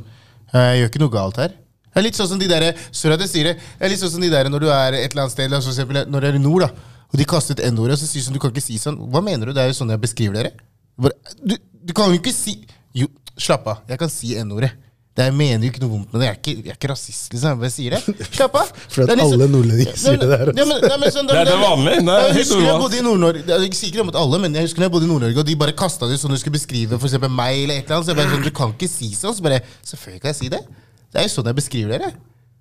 Jeg 0.54 0.78
gjør 0.84 0.94
ikke 0.94 1.04
noe 1.08 1.16
galt 1.18 1.42
her. 1.42 1.58
Det 1.90 2.04
er 2.04 2.06
litt 2.06 2.20
sånn 2.20 2.30
som 2.36 2.40
de 2.40 2.48
der, 2.52 2.68
sorry 2.94 3.18
at 3.18 3.26
jeg 3.26 3.32
sier 3.32 3.50
det, 3.50 3.56
det 3.58 3.88
er 3.88 3.92
litt 3.96 4.02
sånn 4.04 4.14
som 4.14 4.22
de 4.22 4.30
der 4.30 4.52
når 4.54 4.62
du 4.62 4.70
er 4.70 5.00
et 5.00 5.10
eller 5.10 5.26
annet 5.26 5.34
sted, 5.34 6.06
når 6.06 6.22
du 6.22 6.28
er 6.30 6.38
i 6.38 6.42
nord, 6.44 6.68
da, 6.68 6.99
og 7.10 7.18
de 7.18 7.26
kastet 7.26 7.60
N-ordet, 7.72 7.96
og 7.98 8.02
så 8.04 8.06
sier 8.10 8.22
de 8.22 8.28
sånn, 8.28 8.36
du 8.38 8.40
kan 8.44 8.52
ikke 8.54 8.62
si 8.62 8.78
sånn. 8.78 8.98
Hva 9.10 9.22
mener 9.26 9.50
du? 9.50 9.54
Det 9.58 9.64
er 9.64 9.72
jo 9.72 9.78
sånn 9.80 9.90
jeg 9.90 10.02
beskriver 10.04 10.34
dere. 10.44 10.52
Bare, 11.00 11.16
du, 11.42 11.56
du 11.90 11.94
kan 11.98 12.12
jo 12.14 12.20
ikke 12.20 12.34
si 12.36 12.60
Jo, 12.94 13.08
slapp 13.40 13.66
av. 13.72 13.82
Jeg 13.90 13.98
kan 14.02 14.10
si 14.14 14.36
N-ordet. 14.38 14.72
Det 15.18 15.26
Jeg 15.26 15.34
mener 15.36 15.66
jo 15.66 15.72
ikke 15.74 15.82
noe 15.82 15.90
vondt 15.92 16.14
med 16.14 16.22
det. 16.22 16.28
Jeg 16.28 16.32
er 16.32 16.38
ikke, 16.40 16.54
jeg 16.64 16.72
er 16.72 16.78
ikke 16.78 16.90
rasist, 16.92 17.32
liksom. 17.34 17.50
Jeg 17.50 17.60
bare 17.64 17.72
sier 17.74 17.96
det. 17.98 18.28
Slapp 18.38 18.54
av. 18.56 18.70
For 18.94 19.04
at 19.04 19.10
er 19.10 19.18
liksom- 19.20 19.34
alle 19.40 19.48
nordlendinger 19.52 19.98
sier 20.00 20.20
det 20.22 20.30
der, 20.32 20.52
Ja, 20.56 20.66
men, 20.70 20.86
ja, 20.86 20.98
men 21.02 21.12
sånn, 21.16 21.28
Det 21.32 21.36
er- 21.40 21.50
det 21.50 21.58
vanlige. 21.60 21.98
vanlig. 21.98 22.14
Er 22.14 22.28
Jeg 22.30 22.38
husker 22.40 22.64
jeg 22.68 22.78
bodde 22.84 23.00
i 23.00 23.04
Nord-Norge 23.08 23.44
Jeg 23.66 23.74
sier 23.80 23.90
ikke 23.90 24.00
det 24.04 24.06
mot 24.12 24.20
alle, 24.22 24.40
men 24.46 24.54
jeg 24.60 24.68
husker 24.70 24.80
når 24.84 24.88
jeg 24.88 24.94
bodde 24.96 25.10
i 25.10 25.12
Nord-Norge, 25.12 25.42
og 25.44 25.50
de 25.50 25.56
bare 25.66 25.76
kasta 25.82 26.08
det 26.08 26.20
sånn 26.22 26.32
du 26.32 26.40
skulle 26.40 26.56
beskrive 26.60 27.00
for 27.02 27.10
eksempel 27.10 27.34
meg 27.42 27.64
eller 27.66 27.82
et 27.82 27.90
eller 27.90 27.98
annet. 28.00 28.06
Så 28.08 28.14
jeg 28.14 28.20
bare 28.22 28.32
sånn, 28.38 28.46
du 28.46 28.54
kan 28.62 28.76
ikke 28.78 28.92
si 28.94 29.10
sånn. 29.18 29.36
Så 29.36 29.44
bare 29.50 29.60
Selvfølgelig 29.82 30.22
kan 30.24 30.30
jeg 30.36 30.40
si 30.44 30.52
det. 30.54 30.62
Det 31.10 31.20
er 31.24 31.26
jo 31.28 31.34
sånn 31.36 31.50
jeg 31.52 31.58
beskriver 31.58 31.98
dere. 31.98 32.14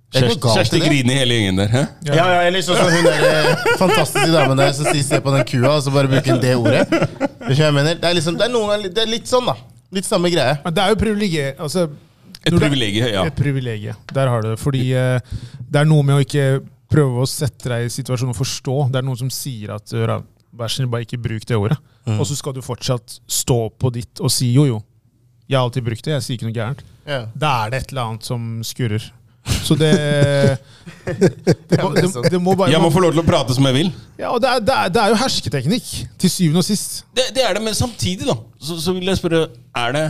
Det 0.08 0.22
er 0.24 0.38
Kjersti 0.40 0.78
griner 0.80 1.12
i 1.12 1.16
hele 1.20 1.36
gjengen 1.36 1.58
der. 1.60 1.68
Hæ? 1.68 1.80
Ja, 2.08 2.14
ja, 2.16 2.36
eller 2.48 2.62
sånn 2.64 2.78
som 2.80 2.88
hun 2.88 3.04
der 3.04 3.24
eh, 3.28 3.64
fantastiske 3.76 4.30
damen 4.32 4.56
der 4.56 4.70
som 4.72 4.86
sier 4.88 5.04
'se 5.04 5.18
på 5.20 5.34
den 5.34 5.44
kua', 5.44 5.74
og 5.74 5.82
så 5.84 5.92
bare 5.92 6.08
bruker 6.08 6.40
det 6.40 6.54
ordet. 6.56 6.86
Det 6.88 7.52
er 7.52 7.60
jeg 7.66 7.74
mener. 7.76 7.98
Det 8.00 8.08
er, 8.08 8.14
liksom, 8.16 8.38
det, 8.40 8.46
er 8.46 8.52
noen, 8.54 8.86
det 8.88 9.02
er 9.04 9.10
litt 9.10 9.28
sånn, 9.28 9.44
da. 9.50 9.56
Litt 9.92 10.08
samme 10.08 10.30
greie. 10.32 10.56
Men 10.64 10.74
det 10.74 10.84
er 10.84 10.94
jo 10.94 10.98
privilegier. 11.04 11.54
Altså, 11.60 11.88
Et 12.44 12.54
privilegium, 12.54 13.08
ja. 13.12 13.26
Et 13.26 13.36
privilegium. 13.36 13.96
Der 14.14 14.28
har 14.28 14.42
du 14.42 14.50
det. 14.54 14.58
Fordi 14.62 14.82
uh, 14.96 15.20
det 15.68 15.80
er 15.80 15.88
noe 15.88 16.02
med 16.06 16.16
å 16.16 16.24
ikke 16.24 16.62
prøve 16.88 17.24
å 17.24 17.28
sette 17.28 17.68
deg 17.68 17.84
i 17.84 17.92
situasjonen 17.92 18.32
og 18.32 18.38
forstå. 18.38 18.76
Det 18.92 19.02
er 19.02 19.04
noen 19.04 19.18
som 19.20 19.30
sier 19.32 19.74
at 19.74 19.92
«Hør, 19.92 20.22
vær 20.56 20.72
snill, 20.72 20.88
bare 20.88 21.04
ikke 21.04 21.20
bruk 21.20 21.44
det 21.44 21.58
ordet. 21.58 21.76
Og 22.16 22.24
så 22.24 22.36
skal 22.38 22.54
du 22.56 22.62
fortsatt 22.64 23.18
stå 23.28 23.58
på 23.76 23.90
ditt 23.92 24.22
og 24.24 24.32
si 24.32 24.54
jo, 24.54 24.64
jo. 24.64 24.78
Jeg 25.48 25.58
har 25.58 25.66
alltid 25.66 25.84
brukt 25.84 26.04
det, 26.04 26.12
jeg 26.16 26.24
sier 26.24 26.38
ikke 26.38 26.48
noe 26.48 26.56
gærent. 26.56 26.80
Yeah. 27.08 27.28
Da 27.36 27.52
er 27.64 27.72
det 27.72 27.82
et 27.82 27.92
eller 27.92 28.10
annet 28.10 28.24
som 28.28 28.48
skurrer. 28.64 29.04
Så 29.64 29.76
det 29.78 29.92
Det 31.08 31.82
må, 31.82 31.90
det, 31.94 32.30
det 32.32 32.38
må 32.42 32.54
bare 32.56 32.70
Jeg 32.72 32.80
må 32.82 32.90
få 32.92 33.00
lov 33.00 33.14
til 33.14 33.22
å 33.22 33.26
prate 33.26 33.56
som 33.56 33.66
jeg 33.68 33.76
vil. 33.76 33.90
Ja, 34.20 34.32
og 34.34 34.40
det 34.44 34.50
er, 34.50 34.62
det, 34.64 34.74
er, 34.76 34.92
det 34.92 35.02
er 35.02 35.12
jo 35.12 35.18
hersketeknikk, 35.22 35.90
til 36.20 36.32
syvende 36.32 36.62
og 36.62 36.66
sist. 36.66 37.02
Det, 37.16 37.28
det 37.36 37.44
er 37.44 37.56
det, 37.56 37.62
men 37.64 37.76
samtidig, 37.76 38.28
da, 38.28 38.36
så, 38.60 38.78
så 38.82 38.94
vil 38.96 39.08
jeg 39.08 39.20
spørre 39.20 39.46
Er 39.78 39.94
det, 39.96 40.04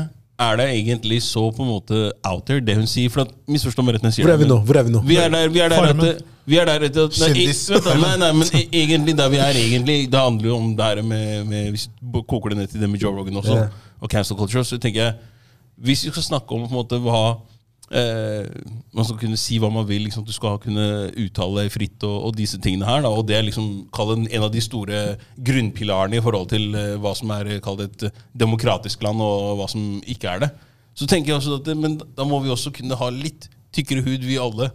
er 0.48 0.59
det 0.61 0.66
egentlig 0.77 1.20
så 1.27 1.44
på 1.55 1.64
en 1.64 1.70
måte 1.72 2.01
out 2.27 2.46
there, 2.46 2.62
det 2.64 2.77
hun 2.79 2.87
sier? 2.90 3.12
For 3.14 3.27
at, 3.27 3.33
Misforstå 3.51 3.85
meg 3.87 3.96
rett 3.96 4.07
når 4.07 4.12
jeg 4.12 4.20
sier 4.20 4.29
Hvor 4.29 4.35
er 4.35 4.42
vi 4.42 4.51
nå? 4.51 4.59
Hvor 4.66 4.81
er 4.81 4.88
vi 4.88 4.94
nå? 4.94 5.05
Vi 5.07 5.20
er 5.22 5.33
der, 5.35 5.55
vi 5.55 5.62
er 5.64 5.72
der 5.74 5.88
at 5.92 6.27
vi 6.48 6.57
er 6.57 6.64
der 6.64 6.85
at 6.87 6.96
nei, 6.96 7.96
nei, 8.01 8.12
nei, 8.22 8.29
men 8.33 8.51
e- 8.57 8.68
egentlig 8.72 9.12
der 9.18 9.29
vi 9.29 9.40
er 9.44 9.59
egentlig 9.61 9.96
Det 10.09 10.20
handler 10.20 10.48
jo 10.48 10.55
om 10.57 10.70
det 10.77 10.87
her 10.87 11.03
med, 11.05 11.44
med 11.44 11.74
Hvis 11.74 11.88
du 12.01 12.22
koker 12.22 12.55
det 12.55 12.62
ned 12.62 12.70
til 12.72 12.81
det 12.81 12.88
med 12.88 13.03
Joe 13.03 13.12
Rogan 13.18 13.37
også, 13.37 13.57
yeah. 13.57 13.68
og 14.01 14.09
cancel 14.09 14.38
culture, 14.38 14.64
så 14.64 14.79
tenker 14.81 15.03
jeg 15.03 15.14
Hvis 15.77 16.07
vi 16.07 16.12
skal 16.14 16.24
snakke 16.24 16.55
om 16.55 16.64
på 16.64 16.70
en 16.70 16.79
måte 16.79 17.01
hva 17.05 17.20
eh, 17.94 18.46
Man 18.94 19.07
skal 19.07 19.18
kunne 19.20 19.38
si 19.40 19.59
hva 19.61 19.70
man 19.72 19.87
vil. 19.88 20.05
Liksom, 20.07 20.24
du 20.27 20.33
skal 20.35 20.59
kunne 20.62 21.09
uttale 21.12 21.68
fritt 21.72 22.05
og, 22.07 22.16
og 22.29 22.37
disse 22.38 22.61
tingene 22.62 22.88
her. 22.88 23.03
Da, 23.05 23.12
og 23.12 23.27
det 23.29 23.38
er 23.38 23.46
liksom 23.46 23.88
en 23.88 24.46
av 24.46 24.51
de 24.55 24.64
store 24.64 25.03
grunnpilarene 25.37 26.18
i 26.18 26.24
forhold 26.24 26.51
til 26.53 26.74
eh, 26.74 26.96
hva 27.01 27.14
som 27.18 27.33
er 27.37 27.59
kall 27.64 27.81
et 27.85 28.09
eh, 28.09 28.24
demokratisk 28.33 29.03
land, 29.07 29.22
og 29.22 29.61
hva 29.61 29.68
som 29.70 29.98
ikke 30.07 30.35
er 30.35 30.44
det. 30.46 30.53
Så 30.98 31.07
tenker 31.07 31.33
jeg 31.33 31.38
også 31.38 31.61
at 31.61 31.72
Men 31.79 32.01
da 32.16 32.27
må 32.27 32.40
vi 32.42 32.51
også 32.51 32.74
kunne 32.74 32.98
ha 32.98 33.11
litt 33.14 33.48
tykkere 33.74 34.03
hud, 34.03 34.24
vi 34.24 34.40
alle. 34.40 34.70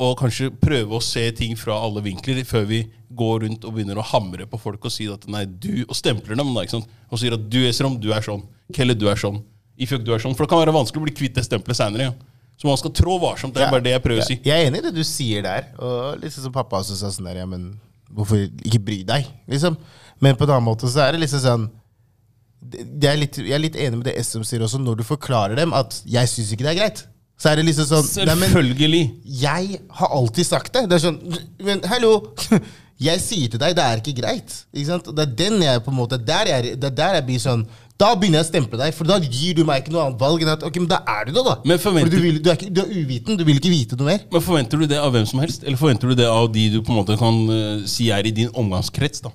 Og 0.00 0.16
kanskje 0.16 0.48
prøve 0.56 0.96
å 0.96 1.04
se 1.04 1.26
ting 1.36 1.52
fra 1.60 1.76
alle 1.76 2.00
vinkler 2.02 2.40
før 2.48 2.64
vi 2.70 2.84
går 3.10 3.44
rundt 3.44 3.66
og 3.66 3.74
begynner 3.74 3.98
å 4.00 4.06
hamre 4.06 4.46
på 4.48 4.58
folk 4.62 4.86
og 4.86 4.92
sier 4.94 5.12
at 5.12 5.26
nei, 5.28 5.44
du, 5.44 5.82
og 5.84 5.96
stempler 5.98 6.38
dem. 6.38 6.54
da, 6.54 6.64
ikke 6.64 6.78
sant? 6.78 6.90
Og 7.10 7.20
sier 7.20 7.36
at 7.36 7.46
du 7.52 7.60
Esrom, 7.66 7.98
du 8.00 8.08
er 8.14 8.24
sånn. 8.24 8.46
Kelle, 8.72 8.96
du 8.96 9.08
er 9.10 9.20
sånn. 9.20 9.42
Ifjok, 9.80 10.04
du 10.06 10.12
er 10.14 10.22
sånn. 10.22 10.36
For 10.36 10.46
det 10.46 10.52
kan 10.52 10.62
være 10.62 10.76
vanskelig 10.76 11.02
å 11.02 11.06
bli 11.08 11.16
kvitt 11.16 11.36
det 11.36 11.44
stempelet 11.46 11.78
seinere. 11.78 12.10
Ja. 12.10 12.29
Så 12.60 12.68
man 12.68 12.76
skal 12.76 12.92
trå 12.92 13.16
varsomt. 13.22 13.54
Det 13.56 13.64
er 13.64 13.72
bare 13.72 13.84
det 13.84 13.94
jeg 13.94 14.04
prøver 14.04 14.20
å 14.20 14.28
si. 14.28 14.36
Jeg 14.44 14.52
er 14.52 14.68
enig 14.68 14.82
i 14.82 14.86
det 14.90 14.94
du 14.98 15.04
sier 15.06 15.44
der. 15.46 15.70
Og 15.80 16.20
liksom 16.20 16.44
som 16.44 16.52
pappa 16.52 16.82
også 16.82 16.98
sa 16.98 17.08
sånn 17.14 17.30
der, 17.30 17.40
ja, 17.40 17.46
men 17.48 17.70
hvorfor 18.12 18.42
ikke 18.44 18.82
bry 18.84 18.98
deg? 19.08 19.28
Liksom. 19.48 19.78
Men 20.20 20.36
på 20.36 20.44
en 20.44 20.52
annen 20.58 20.68
måte 20.68 20.90
så 20.92 21.06
er 21.06 21.16
det 21.16 21.22
liksom 21.24 21.44
sånn 21.44 21.68
jeg 22.70 23.08
er, 23.08 23.16
litt, 23.16 23.38
jeg 23.40 23.56
er 23.56 23.62
litt 23.62 23.76
enig 23.80 24.02
med 24.02 24.04
det 24.10 24.18
SM 24.20 24.42
sier 24.44 24.60
også, 24.66 24.76
når 24.84 24.98
du 25.00 25.04
forklarer 25.08 25.56
dem 25.56 25.72
at 25.72 26.02
'jeg 26.04 26.28
syns 26.28 26.50
ikke 26.52 26.66
det 26.66 26.72
er 26.74 26.80
greit'. 26.82 27.06
Så 27.40 27.48
er 27.48 27.56
det 27.56 27.64
liksom 27.64 27.86
sånn 27.88 28.26
nei, 28.28 28.34
men 28.36 28.50
Selvfølgelig. 28.52 29.04
Jeg 29.24 29.80
har 29.96 30.12
alltid 30.12 30.44
sagt 30.46 30.74
det. 30.76 30.82
Det 30.90 30.98
er 30.98 31.04
sånn 31.06 31.20
Men 31.64 31.80
hallo! 31.88 32.34
Jeg 33.00 33.16
sier 33.24 33.48
til 33.48 33.56
deg 33.62 33.72
det 33.72 33.80
er 33.80 33.96
ikke 34.02 34.12
greit. 34.20 34.54
Ikke 34.76 34.90
sant? 34.90 35.06
Det 35.16 35.22
er 35.24 35.30
den 35.32 35.62
jeg 35.62 35.80
på 35.80 35.88
en 35.88 35.96
måte 35.96 36.18
der 36.20 36.50
jeg, 36.50 36.74
det 36.76 36.84
er 36.90 36.96
der 36.98 37.14
jeg 37.16 37.24
blir 37.30 37.40
sånn 37.40 37.62
Da 38.00 38.14
begynner 38.16 38.40
jeg 38.40 38.46
å 38.46 38.48
stemple 38.48 38.80
deg, 38.80 38.94
for 38.96 39.08
da 39.08 39.18
gir 39.20 39.58
du 39.58 39.60
meg 39.68 39.82
ikke 39.82 39.92
noe 39.92 40.06
annet 40.06 40.22
valg 40.22 40.40
enn 40.40 40.52
at 40.54 40.64
ok, 40.64 40.78
men 40.80 40.88
da 40.88 41.02
er 41.18 41.28
du 41.28 41.34
det, 41.36 41.44
da. 41.44 41.58
Men 41.68 41.82
For 41.82 42.00
du, 42.00 42.16
vil, 42.16 42.40
du, 42.40 42.48
er 42.48 42.56
ikke, 42.56 42.70
du 42.72 42.80
er 42.80 42.94
uviten, 42.96 43.36
du 43.36 43.44
vil 43.44 43.60
ikke 43.60 43.72
vite 43.72 43.98
noe 44.00 44.08
mer. 44.08 44.24
Men 44.32 44.44
Forventer 44.46 44.80
du 44.80 44.88
det 44.88 45.00
av 45.02 45.12
hvem 45.12 45.28
som 45.28 45.42
helst, 45.44 45.66
eller 45.66 45.80
forventer 45.80 46.08
du 46.08 46.16
det 46.22 46.28
av 46.30 46.48
de 46.54 46.66
du 46.72 46.80
på 46.80 46.94
en 46.94 47.00
måte 47.02 47.18
kan 47.20 47.44
uh, 47.52 47.84
si 47.90 48.08
er 48.14 48.24
i 48.24 48.32
din 48.32 48.48
omgangskrets? 48.56 49.24
da? 49.26 49.34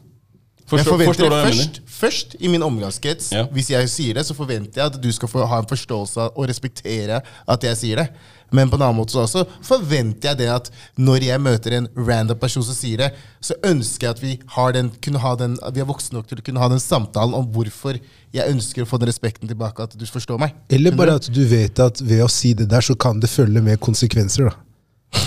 jeg 0.65 0.82
forventer 0.88 1.12
forstår 1.12 1.34
jeg 1.36 1.45
først, 1.45 1.82
først 1.86 2.36
i 2.39 2.49
min 2.49 2.63
omgangskrets. 2.65 3.30
Ja. 3.36 3.43
Hvis 3.54 3.69
jeg 3.69 3.89
sier 3.93 4.17
det, 4.17 4.25
så 4.25 4.34
forventer 4.34 4.82
jeg 4.82 4.93
at 4.93 4.97
du 5.01 5.12
skal 5.13 5.30
få 5.30 5.45
ha 5.45 5.62
en 5.62 5.69
forståelse 5.69 6.25
av 6.25 6.39
og 6.39 6.49
respektere 6.49 7.21
at 7.21 7.67
jeg 7.69 7.78
sier 7.84 8.01
det. 8.01 8.08
Men 8.56 8.72
på 8.72 8.80
en 8.80 8.86
annen 8.88 9.00
måte 9.00 9.15
så 9.15 9.24
også 9.26 9.46
forventer 9.65 10.32
jeg 10.32 10.41
det 10.44 10.50
at 10.54 10.70
når 10.98 11.28
jeg 11.28 11.44
møter 11.44 11.78
en 11.78 11.89
random 11.98 12.39
person 12.41 12.65
som 12.65 12.78
sier 12.78 13.04
det, 13.04 13.12
så 13.44 13.58
ønsker 13.68 14.08
jeg 14.08 14.15
at 14.15 14.24
vi, 14.24 14.36
har 14.56 14.76
den, 14.76 14.91
ha 15.22 15.34
den, 15.39 15.58
vi 15.76 15.84
er 15.84 15.89
voksne 15.89 16.18
nok 16.18 16.30
til 16.30 16.41
å 16.41 16.46
kunne 16.46 16.63
ha 16.63 16.72
den 16.72 16.84
samtalen 16.84 17.36
om 17.38 17.48
hvorfor 17.54 18.00
jeg 18.36 18.52
ønsker 18.52 18.84
å 18.84 18.89
få 18.89 19.00
den 19.00 19.12
respekten 19.12 19.50
tilbake, 19.50 19.86
at 19.86 19.96
du 19.96 20.06
forstår 20.10 20.39
meg. 20.41 20.56
Eller 20.74 20.96
bare 20.96 21.20
at 21.20 21.30
du 21.32 21.44
vet 21.48 21.80
at 21.84 22.02
ved 22.04 22.24
å 22.26 22.32
si 22.32 22.56
det 22.58 22.68
der, 22.72 22.84
så 22.84 22.98
kan 23.00 23.22
det 23.24 23.32
følge 23.32 23.63
med 23.63 23.80
konsekvenser. 23.84 24.50
da. 24.50 24.64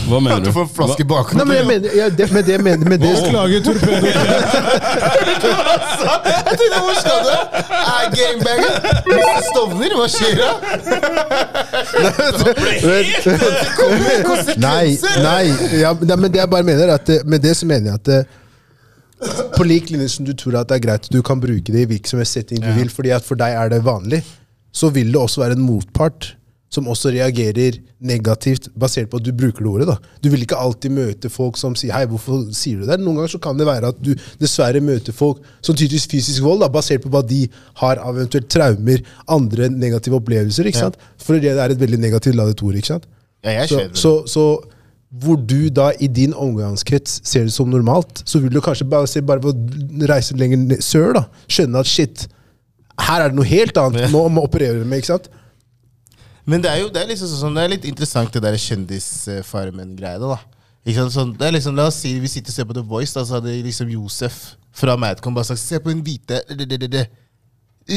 Hva 0.09 0.19
mener 0.21 0.37
At 0.37 0.43
du? 0.45 0.49
du 0.49 0.53
får 0.57 0.65
en 0.65 0.71
flaske 0.79 1.03
i 1.05 1.07
bak 1.09 1.33
Nei, 1.37 1.45
men 1.49 1.57
jeg 1.59 1.67
mener, 1.69 1.89
ja, 1.99 2.07
det, 2.09 2.27
med 2.33 2.43
det, 2.49 2.57
med, 2.65 2.85
med 2.89 2.99
det 3.03 3.13
Beklager, 3.19 3.61
torpedo. 3.67 4.07
Jeg 5.99 6.55
tenkte, 6.59 6.79
hvor 6.81 6.95
skal 6.99 7.19
du? 7.27 7.33
Er 7.79 8.05
gangbanger? 8.15 8.73
Mr. 9.09 9.41
Stovner, 9.49 9.93
hva 9.99 10.07
skjer 10.13 10.35
da? 10.39 10.51
Nei, 14.63 14.87
nei, 15.23 15.45
ja, 15.83 15.91
nei, 15.93 16.17
men 16.17 16.29
det 16.33 16.41
jeg 16.43 16.51
bare 16.53 16.67
mener 16.67 16.95
at 16.95 17.11
Med 17.29 17.43
det 17.45 17.55
så 17.59 17.69
mener 17.69 17.93
jeg 17.93 17.99
at 18.01 18.09
på 19.57 19.65
lik 19.67 19.89
linje 19.91 20.09
som 20.13 20.23
du 20.29 20.31
tror 20.39 20.61
at 20.61 20.69
det 20.71 20.77
er 20.77 20.83
greit 20.85 21.09
du 21.11 21.19
kan 21.27 21.41
bruke 21.43 21.73
det 21.75 21.81
i 21.83 21.89
hvilken 21.91 22.07
som 22.13 22.21
helst 22.23 22.37
setting 22.39 22.61
du 22.63 22.69
vil, 22.77 22.91
fordi 22.93 23.11
at 23.17 23.25
for 23.27 23.35
deg 23.41 23.51
er 23.59 23.73
det 23.73 23.81
vanlig, 23.83 24.21
så 24.71 24.93
vil 24.95 25.11
det 25.11 25.19
også 25.19 25.41
være 25.43 25.57
en 25.59 25.65
motpart 25.67 26.37
som 26.69 26.89
også 26.91 27.13
reagerer 27.15 27.79
negativt 28.05 28.69
basert 28.79 29.09
på 29.11 29.21
at 29.21 29.25
du 29.25 29.31
bruker 29.33 29.65
det 29.65 29.71
ordet. 29.71 29.87
da. 29.89 29.97
Du 30.23 30.29
vil 30.29 30.43
ikke 30.45 30.59
alltid 30.61 30.93
møte 30.93 31.31
folk 31.33 31.57
som 31.57 31.75
sier 31.75 31.95
'hei, 31.95 32.07
hvorfor 32.07 32.53
sier 32.53 32.81
du 32.81 32.87
det?' 32.87 33.01
Noen 33.01 33.17
ganger 33.17 33.33
så 33.33 33.41
kan 33.41 33.57
det 33.57 33.67
være 33.67 33.89
at 33.89 34.03
du 34.03 34.15
dessverre 34.41 34.81
møter 34.81 35.13
folk 35.13 35.39
som 35.63 35.75
tydeligvis 35.75 36.07
fysisk 36.07 36.43
vold, 36.43 36.61
da, 36.61 36.69
basert 36.69 37.03
på 37.03 37.09
hva 37.09 37.23
de 37.27 37.49
har 37.81 37.97
av 37.97 38.17
eventuelt 38.17 38.49
traumer, 38.49 39.03
andre 39.29 39.69
negative 39.71 40.21
opplevelser. 40.21 40.67
ikke 40.67 40.79
sant? 40.79 40.97
For 41.17 41.39
det 41.39 41.57
er 41.57 41.71
et 41.71 41.81
veldig 41.81 41.99
negativt 41.99 42.37
ladet 42.37 42.63
ord. 42.63 42.75
ikke 42.75 42.87
sant? 42.95 43.07
Ja, 43.45 43.51
jeg 43.51 43.69
Så, 43.69 43.89
så, 43.95 44.27
så 44.27 44.45
hvor 45.09 45.37
du 45.41 45.71
da 45.73 45.93
i 46.01 46.07
din 46.07 46.35
omgangskrets 46.35 47.21
ser 47.25 47.47
det 47.49 47.53
som 47.53 47.71
normalt, 47.71 48.23
så 48.29 48.41
vil 48.43 48.53
du 48.53 48.61
kanskje 48.61 48.85
bare, 48.85 49.07
se, 49.07 49.23
bare 49.23 49.41
reise 50.09 50.37
lenger 50.37 50.83
sør 50.85 51.15
da, 51.17 51.23
skjønne 51.49 51.81
at 51.81 51.89
shit, 51.89 52.27
her 53.01 53.23
er 53.23 53.31
det 53.31 53.39
noe 53.39 53.49
helt 53.49 53.79
annet 53.81 54.11
må, 54.13 54.27
må 54.29 54.45
operere 54.45 54.85
med. 54.85 54.99
ikke 55.01 55.15
sant? 55.15 55.31
Men 56.49 56.63
det 56.65 56.71
er 56.73 56.81
jo 56.81 56.93
det 56.93 57.03
er 57.03 57.11
liksom 57.11 57.29
sånn, 57.29 57.59
det 57.59 57.65
er 57.67 57.75
litt 57.75 57.89
interessant 57.89 58.33
det 58.33 58.41
der 58.45 58.57
Kjendisfarmen-greiene. 58.57 60.31
da. 60.33 60.39
Ikke 60.89 61.03
sant? 61.03 61.15
Sånn, 61.15 61.33
det 61.37 61.49
er 61.49 61.57
liksom, 61.59 61.77
La 61.77 61.89
oss 61.91 62.01
si 62.01 62.15
vi 62.23 62.31
sitter 62.31 62.55
og 62.55 62.57
ser 62.57 62.69
på 62.69 62.77
The 62.79 62.85
Voice, 62.89 63.13
da, 63.17 63.25
så 63.29 63.39
hadde 63.39 63.57
liksom 63.67 63.91
Josef 63.93 64.39
fra 64.79 64.97
Madcom 65.01 65.37
bare 65.37 65.49
sagt 65.51 65.61
Se 65.61 65.81
på 65.83 65.93
en 65.93 66.01
hvite 66.05 66.41
det, 66.49 67.07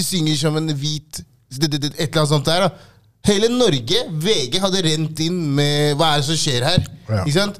synger 0.02 0.40
som 0.40 0.58
en 0.60 0.72
hvit 0.76 1.22
Et 1.52 1.68
eller 1.68 2.08
annet 2.08 2.32
sånt 2.32 2.48
der. 2.48 2.68
da. 2.68 2.92
Hele 3.28 3.52
Norge, 3.54 4.06
VG, 4.24 4.58
hadde 4.64 4.84
rent 4.88 5.20
inn 5.24 5.38
med 5.56 5.96
Hva 6.00 6.16
er 6.16 6.22
det 6.24 6.28
som 6.32 6.40
skjer 6.40 6.66
her? 6.66 6.88
Ja. 7.08 7.22
Ikke 7.24 7.38
sant? 7.38 7.60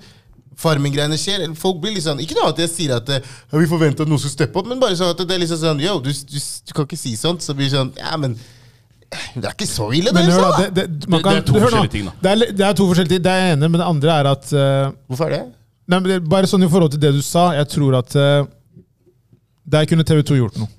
Farming-greiene 0.62 1.18
skjer. 1.18 1.44
Folk 1.58 1.80
blir 1.84 2.00
sånn 2.04 2.22
Ikke 2.24 2.38
noe 2.38 2.52
at 2.52 2.60
jeg 2.62 2.72
sier 2.72 2.96
at 2.98 3.10
ja, 3.10 3.22
vi 3.56 3.70
forventer 3.70 4.06
at 4.06 4.12
noen 4.12 4.22
skal 4.22 4.34
steppe 4.36 4.60
opp, 4.60 4.68
men 4.70 4.82
bare 4.82 4.98
sånn 5.00 5.14
at 5.14 5.22
det 5.24 5.36
er 5.38 5.44
liksom 5.44 5.62
sånn 5.62 5.84
Yo, 5.84 6.00
du, 6.04 6.12
du, 6.12 6.40
du 6.40 6.74
kan 6.76 6.88
ikke 6.88 7.00
si 7.00 7.16
sånt. 7.20 7.44
Så 7.46 7.56
blir 7.58 7.70
det 7.70 7.78
sånn 7.78 7.94
Ja, 8.00 8.18
men 8.20 8.36
det 9.12 9.46
er 9.46 9.54
ikke 9.56 9.68
så 9.68 9.90
ille, 9.92 10.12
det. 10.12 10.16
Men 10.16 10.30
hør 10.32 10.44
da, 10.46 10.52
det, 10.58 10.70
det, 10.76 10.86
Det- 11.00 11.10
kan, 11.24 11.34
det 11.34 11.42
er 11.42 11.48
to 11.48 11.54
hør 11.58 11.66
forskjellige 11.68 11.92
ting, 11.96 12.06
da. 12.08 12.14
Det 12.24 12.32
er, 12.32 12.54
det 12.60 12.66
er 12.68 12.74
to 12.80 12.88
forskjellige 12.88 13.14
ting. 13.16 13.24
Det 13.26 13.32
er 13.32 13.42
jeg 13.46 13.58
enig 13.58 13.70
men 13.72 13.80
det 13.82 13.88
andre 13.88 14.14
er 14.22 14.30
at 14.32 14.52
uh, 14.56 14.94
Hvorfor 15.12 15.26
er 15.26 15.34
det? 15.36 15.42
nei, 15.92 16.00
men 16.00 16.10
det, 16.14 16.18
Bare 16.32 16.48
sånn 16.48 16.64
i 16.64 16.70
forhold 16.72 16.92
til 16.96 17.02
det 17.04 17.12
du 17.18 17.22
sa, 17.26 17.50
jeg 17.58 17.68
tror 17.74 17.98
at 18.00 18.16
uh, 18.16 18.46
der 19.72 19.86
kunne 19.90 20.04
TV 20.08 20.22
2 20.32 20.38
gjort 20.40 20.60
noe. 20.62 20.70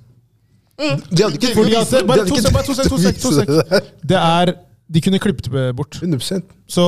De 0.82 1.22
hadde 1.22 1.36
ikke 1.38 1.52
Fordi 1.54 1.74
at, 1.78 1.92
bare 2.08 2.24
to 2.26 2.38
sek, 2.40 2.52
bare 2.56 2.66
to 2.66 2.74
sek, 2.74 2.88
to 2.90 2.98
sek, 2.98 3.18
to 3.22 3.32
sek. 3.36 3.90
det 4.02 4.18
er 4.18 4.54
De 4.92 5.00
kunne 5.04 5.18
klippet 5.22 5.46
det 5.52 5.68
bort. 5.76 6.00
100%. 6.02 6.40
Så 6.68 6.84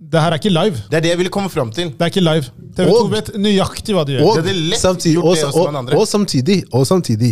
det 0.00 0.20
her 0.20 0.32
er 0.34 0.40
ikke 0.40 0.50
live. 0.50 0.80
Det 0.90 0.96
er 0.98 1.04
det 1.04 1.10
jeg 1.12 1.18
ville 1.20 1.30
komme 1.32 1.48
fram 1.52 1.70
til. 1.72 1.92
Det 1.92 2.02
er 2.06 2.10
ikke 2.10 2.24
live. 2.24 2.48
TV 2.76 2.88
2 2.88 2.96
Og- 2.96 3.10
vet 3.12 3.30
nøyaktig 3.36 3.94
hva 3.94 4.04
de 4.08 4.16
gjør. 4.16 4.24
Og 4.26 4.36
Det 4.40 4.44
hadde 4.44 4.56
lett 4.72 4.80
samtidig, 4.80 5.14
gjort 5.20 5.28
og, 5.28 5.36
det 5.36 5.44
også 5.44 5.70
med 5.70 5.94
og, 5.94 6.00
og 6.00 6.08
samtidig, 6.08 6.58
og 6.72 6.86
samtidig 6.88 7.30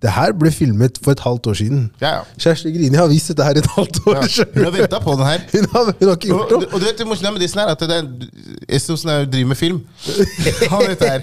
Det 0.00 0.08
her 0.16 0.32
ble 0.32 0.48
filmet 0.50 0.96
for 1.04 1.12
et 1.12 1.20
halvt 1.20 1.46
år 1.50 1.56
siden. 1.58 1.80
Ja, 2.00 2.10
ja. 2.14 2.20
Kjersti 2.40 2.70
Grini 2.72 2.96
har 2.96 3.08
vist 3.10 3.28
dette 3.28 3.44
her 3.44 3.58
et 3.60 3.66
halvt 3.74 3.98
år. 4.08 4.14
Ja, 4.16 4.44
Hun 4.54 4.64
har 4.64 4.70
venta 4.72 4.98
på 5.04 5.12
den 5.18 5.26
her. 5.28 5.42
Hun 5.52 5.66
har, 5.74 5.84
hun 5.98 6.08
har 6.08 6.16
ikke 6.16 6.32
Og, 6.32 6.38
gjort 6.38 6.52
og, 6.52 6.62
noe. 6.62 6.70
og 6.72 6.80
du 6.80 6.86
vet 6.86 6.98
det 7.02 7.06
morsomme 7.10 7.32
med 7.36 7.44
Disney 7.44 7.62
er 7.64 7.74
at 7.74 7.80
det 7.84 7.98
er 7.98 8.08
Esso 8.78 8.96
som 8.96 9.10
er- 9.12 9.26
driver 9.28 9.48
med 9.52 9.56
film. 9.60 9.80
Han 10.72 10.86
vet 10.88 11.00
det 11.00 11.10
her. 11.10 11.20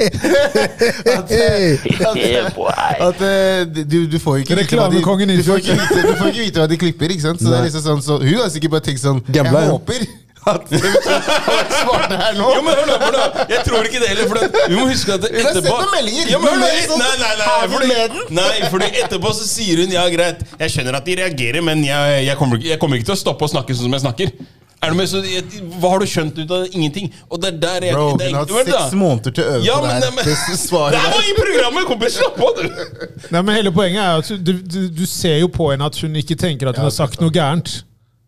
At, 1.17 1.31
at, 1.31 2.17
at, 2.37 3.01
at 3.07 3.21
eh, 3.21 3.85
du, 3.91 3.97
du 4.11 4.19
får 4.19 4.35
ikke 4.43 4.55
du 4.55 4.59
ikke 4.61 4.77
du 4.77 6.13
får 6.17 6.27
ikke 6.27 6.43
vite 6.45 6.59
hva 6.61 6.67
de 6.69 6.77
klipper. 6.77 7.09
ikke 7.17 7.21
sant? 7.25 7.41
Så 7.41 7.49
det 7.49 7.57
er 7.59 7.63
liksom 7.69 7.81
sånn, 7.89 8.01
så 8.05 8.19
Hun 8.21 8.39
har 8.43 8.49
sikkert 8.53 8.71
bare 8.77 8.85
tenkt 8.91 9.01
sånn 9.01 9.21
Jeg 9.33 9.49
håper 9.49 10.05
at 10.51 10.67
TV 10.71 10.83
2 10.83 11.15
har 11.15 11.55
vært 11.57 11.75
smarte 11.77 12.19
her 12.21 12.37
nå. 12.37 12.49
Jo, 12.55 12.61
men 12.65 12.79
hør 12.79 12.89
nå, 12.89 12.97
hør 13.03 13.17
nå. 13.17 13.45
Jeg 13.53 13.63
tror 13.67 13.89
ikke 13.89 14.01
det 14.03 14.11
heller. 14.11 14.29
For 14.31 14.41
det, 14.41 14.63
vi 14.67 14.77
må 14.79 14.85
huske 14.91 15.17
at 15.17 15.25
har 15.27 15.33
sett 15.33 15.49
etterpå 15.53 15.79
noen 15.79 15.95
meldinger. 15.95 16.31
Ja, 16.33 16.41
men, 16.43 16.61
nei, 16.61 16.73
nei, 16.91 17.13
nei, 17.23 17.33
nei, 17.41 17.49
har 17.53 17.73
fordi, 17.73 18.35
nei, 18.41 18.51
fordi 18.73 18.91
etterpå 19.03 19.33
så 19.39 19.49
sier 19.49 19.83
hun 19.83 19.97
ja, 19.97 20.05
greit. 20.13 20.45
Jeg 20.59 20.75
skjønner 20.75 20.99
at 21.01 21.09
de 21.09 21.17
reagerer, 21.21 21.65
men 21.65 21.83
jeg, 21.87 22.21
jeg, 22.27 22.39
kommer, 22.39 22.61
jeg 22.63 22.81
kommer 22.81 22.99
ikke 22.99 23.11
til 23.11 23.17
å 23.17 23.23
stoppe 23.25 23.47
å 23.47 23.53
snakke 23.57 23.75
sånn 23.75 23.89
som 23.89 23.99
jeg 23.99 24.05
snakker. 24.07 24.37
Er 24.77 24.91
du 24.93 24.97
med, 24.99 25.07
så, 25.09 25.23
jeg, 25.25 25.41
hva 25.81 25.89
har 25.95 26.03
du 26.03 26.05
skjønt 26.09 26.37
ut 26.37 26.51
av? 26.53 26.67
Ingenting. 26.69 27.09
Og 27.33 27.41
det 27.41 27.49
er 27.49 27.57
der 27.63 27.85
jeg 27.87 27.95
Bro, 27.97 28.11
det 28.19 28.27
er, 28.27 28.35
hun 28.35 28.37
har 28.37 28.43
hatt 28.45 28.69
seks 28.69 28.97
måneder 28.99 29.33
til 29.33 29.43
å 29.43 29.55
øve 29.55 29.65
Ja, 29.65 29.77
på 29.81 29.87
men, 29.87 30.03
det 30.03 30.11
her. 30.11 30.27
Det 30.27 30.35
det 30.51 30.57
svaret 30.61 30.97
der. 30.99 31.15
var 31.15 31.25
i 31.25 31.33
programmet, 31.39 31.87
kompis! 31.89 32.19
Slapp 32.19 32.37
av, 32.45 32.59
du! 32.61 33.25
Nei, 33.33 33.41
men 33.41 33.57
Hele 33.57 33.73
poenget 33.73 34.03
er 34.03 34.21
at 34.21 34.45
du, 34.45 34.51
du, 34.61 34.79
du 34.93 35.03
ser 35.09 35.39
jo 35.41 35.49
på 35.49 35.71
henne 35.71 35.89
at 35.89 35.97
hun 36.03 36.21
ikke 36.21 36.37
tenker 36.37 36.69
at 36.69 36.77
hun 36.77 36.85
har 36.85 36.93
sagt 36.93 37.23
noe 37.23 37.33
gærent. 37.33 37.79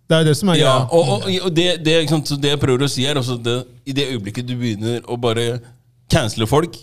Det 0.09 0.17
er 0.17 0.23
jo 0.23 0.29
det 0.31 0.37
som 0.39 0.49
er 0.49 0.57
Ja, 0.57 0.75
og, 0.89 1.09
og, 1.13 1.27
og 1.45 1.51
det, 1.53 1.67
det, 1.85 1.99
sant, 2.09 2.29
så 2.29 2.37
det 2.41 2.55
jeg 2.55 2.61
prøver 2.61 2.87
å 2.87 2.89
si, 2.89 3.05
er 3.05 3.19
også 3.19 3.37
det, 3.45 3.59
i 3.85 3.93
det 3.93 4.07
øyeblikket 4.15 4.47
du 4.49 4.55
begynner 4.57 5.03
å 5.05 5.17
bare 5.21 5.59
cancele 6.09 6.47
folk, 6.49 6.79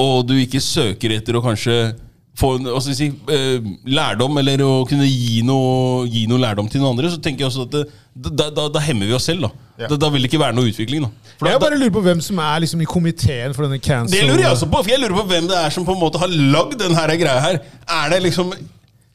og 0.00 0.24
du 0.26 0.34
ikke 0.40 0.58
søker 0.62 1.14
etter 1.14 1.38
å 1.38 1.44
kanskje 1.44 1.94
få 2.34 2.56
en, 2.58 2.66
si, 2.82 3.12
eh, 3.30 3.62
lærdom, 3.86 4.40
eller 4.42 4.64
å 4.66 4.72
kunne 4.90 5.06
gi 5.06 5.44
noe, 5.46 6.02
gi 6.10 6.24
noe 6.26 6.42
lærdom 6.42 6.66
til 6.70 6.82
noen 6.82 6.96
andre, 6.96 7.12
så 7.14 7.22
tenker 7.22 7.44
jeg 7.44 7.52
også 7.52 7.68
at 7.68 7.76
det, 7.76 7.84
da, 8.26 8.48
da, 8.50 8.66
da 8.74 8.82
hemmer 8.82 9.06
vi 9.06 9.14
oss 9.14 9.30
selv. 9.30 9.46
Da. 9.46 9.68
Ja. 9.84 9.92
Da, 9.92 10.00
da 10.02 10.10
vil 10.10 10.26
det 10.26 10.32
ikke 10.32 10.42
være 10.42 10.58
noe 10.58 10.70
utvikling. 10.70 11.06
Da. 11.06 11.32
For 11.38 11.50
Jeg 11.50 11.62
bare 11.62 11.78
lurer 11.78 11.94
på 11.94 12.02
hvem 12.02 12.22
som 12.26 12.42
er 12.42 12.64
liksom 12.66 12.82
i 12.82 12.90
komiteen 12.90 13.54
for 13.54 13.68
denne 13.68 13.78
cancel... 13.82 14.18
det 14.18 14.26
lurer 14.26 14.48
jeg 14.48 14.56
også 14.56 14.70
på, 14.70 14.82
for 14.82 14.94
jeg 14.96 15.02
lurer 15.02 15.14
på 15.20 15.28
hvem 15.30 15.50
det 15.50 15.60
er 15.62 15.74
som 15.74 15.86
på 15.86 15.94
en 15.94 16.02
måte 16.02 16.22
har 16.22 16.34
lagd 16.34 16.74
denne 16.82 17.06
greia 17.22 17.38
her. 17.42 17.60
Er 17.86 18.10
det 18.10 18.24
liksom 18.26 18.50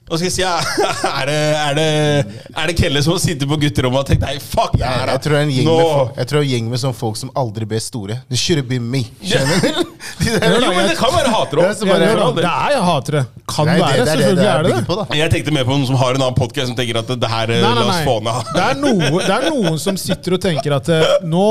hva 0.09 0.17
skal 0.17 0.25
jeg 0.27 0.33
si, 0.33 0.43
er 1.19 1.29
det, 1.29 1.37
er 1.59 1.75
det, 1.77 1.87
er 2.57 2.71
det 2.71 2.75
Kelle 2.79 3.01
som 3.05 3.19
sitter 3.21 3.47
på 3.49 3.57
gutterommet 3.61 4.01
og 4.01 4.07
tenkt 4.09 4.23
Nei, 4.25 4.35
fuck 4.41 4.73
det 4.73 4.81
Jeg, 4.81 4.89
her, 4.89 5.05
da. 5.05 5.13
jeg 5.15 5.21
tror 5.25 5.35
det 5.35 5.39
er 5.39 5.45
en 5.47 5.53
gjeng 5.53 5.67
med, 5.69 5.83
folk- 5.93 6.17
jeg 6.19 6.29
tror 6.31 6.39
det 6.39 6.41
er 6.41 6.47
en 6.49 6.53
gjeng 6.55 6.69
med 6.73 6.81
sånne 6.83 6.97
folk 6.99 7.19
som 7.19 7.31
aldri 7.43 7.67
ble 7.69 7.79
store. 7.83 8.17
Det 8.29 8.39
should 8.41 8.59
have 8.61 8.67
been 8.71 8.87
me. 8.89 9.03
Skjønner 9.21 9.61
du? 9.63 9.83
De 10.23 10.33
der- 10.33 10.55
Jo, 10.59 10.71
men 10.73 10.87
det 10.89 10.95
kan 10.99 11.13
være 11.13 11.33
hatere 11.33 11.59
Det 11.59 11.65
er 11.65 11.69
òg. 11.69 11.77
så 11.79 11.85
Ja, 11.85 11.93
bare- 11.93 11.99
det, 11.99 12.09
er, 12.09 12.33
det 12.39 12.49
er 12.49 12.73
jeg 12.75 12.83
hater 12.89 13.17
det. 13.19 13.23
Kan 13.49 13.65
Nei, 13.69 13.75
det, 13.75 13.83
være. 13.83 13.91
det 13.91 13.99
er 13.99 14.05
det 14.05 14.09
selvfølgelig 14.09 14.39
det 14.39 14.49
er 14.49 14.63
det 14.63 14.73
det. 14.75 14.85
på, 14.89 14.97
da. 14.99 15.05
Jeg 15.19 15.31
tenkte 15.35 15.53
mer 15.59 15.67
på 15.69 15.75
noen 15.77 15.87
som 15.89 15.99
har 16.01 16.17
en 16.17 16.25
annen 16.25 16.37
podcast 16.39 16.67
som 16.71 16.77
tenker 16.77 16.99
at 17.03 17.13
det 17.23 17.29
her 17.35 17.53
eh, 17.55 17.61
Nei, 17.63 17.71
nei, 17.75 17.85
La 17.85 17.93
oss 17.93 18.01
få 18.09 18.17
nei. 18.19 18.33
ned 18.33 18.51
Det 18.55 18.65
er, 18.65 18.81
noe, 18.83 19.23
det 19.23 19.35
er 19.37 19.47
noen 19.53 19.79
som 19.81 19.97
sitter 20.01 20.35
og 20.37 20.43
tenker 20.43 20.75
at 20.79 20.91
eh, 20.93 21.15
nå 21.29 21.45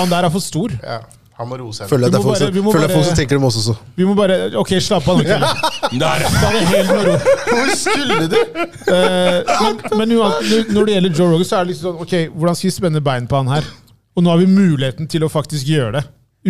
Han 0.00 0.10
der 0.12 0.28
er 0.28 0.32
for 0.34 0.44
stor. 0.44 0.74
Ja, 0.82 0.98
han 1.38 1.46
må 1.48 1.56
roe 1.60 1.70
seg. 1.72 1.86
Føler 1.90 2.08
at 2.08 2.12
det 2.12 2.18
er 2.18 2.22
folk 2.24 2.34
bare- 2.38 2.52
som- 2.52 2.72
føler 2.72 2.84
at 2.88 2.94
folk 2.96 3.04
som 3.06 3.16
tenker 3.18 3.36
dem 3.38 3.44
også. 3.46 3.60
så. 3.68 3.74
Vi 3.96 4.04
må 4.04 4.14
bare 4.18 4.38
Ok, 4.58 4.72
slapp 4.82 5.06
av 5.08 5.18
nå, 5.18 5.24
Kelle. 5.24 5.50
Der. 5.92 6.18
Det 6.18 6.62
helt 6.72 6.90
med 6.90 7.04
ro. 7.06 7.16
Hvor 7.52 7.74
skulle 7.78 8.28
du? 8.32 8.38
Eh, 8.92 9.96
men 9.96 10.08
når 10.16 10.84
det 10.88 10.94
gjelder 10.96 11.14
Joe 11.18 11.30
Rogan, 11.32 11.44
så 11.46 11.60
er 11.60 11.64
det 11.64 11.72
liksom 11.74 11.92
sånn 11.92 12.00
Ok, 12.02 12.14
hvordan 12.34 12.56
skal 12.58 12.68
vi 12.70 12.74
spenne 12.74 13.00
bein 13.04 13.26
på 13.30 13.36
han 13.38 13.46
her? 13.54 13.64
Og 14.16 14.24
nå 14.24 14.30
har 14.32 14.38
vi 14.42 14.46
muligheten 14.50 15.06
til 15.08 15.22
å 15.22 15.30
faktisk 15.30 15.66
gjøre 15.70 15.92
det. 16.00 16.04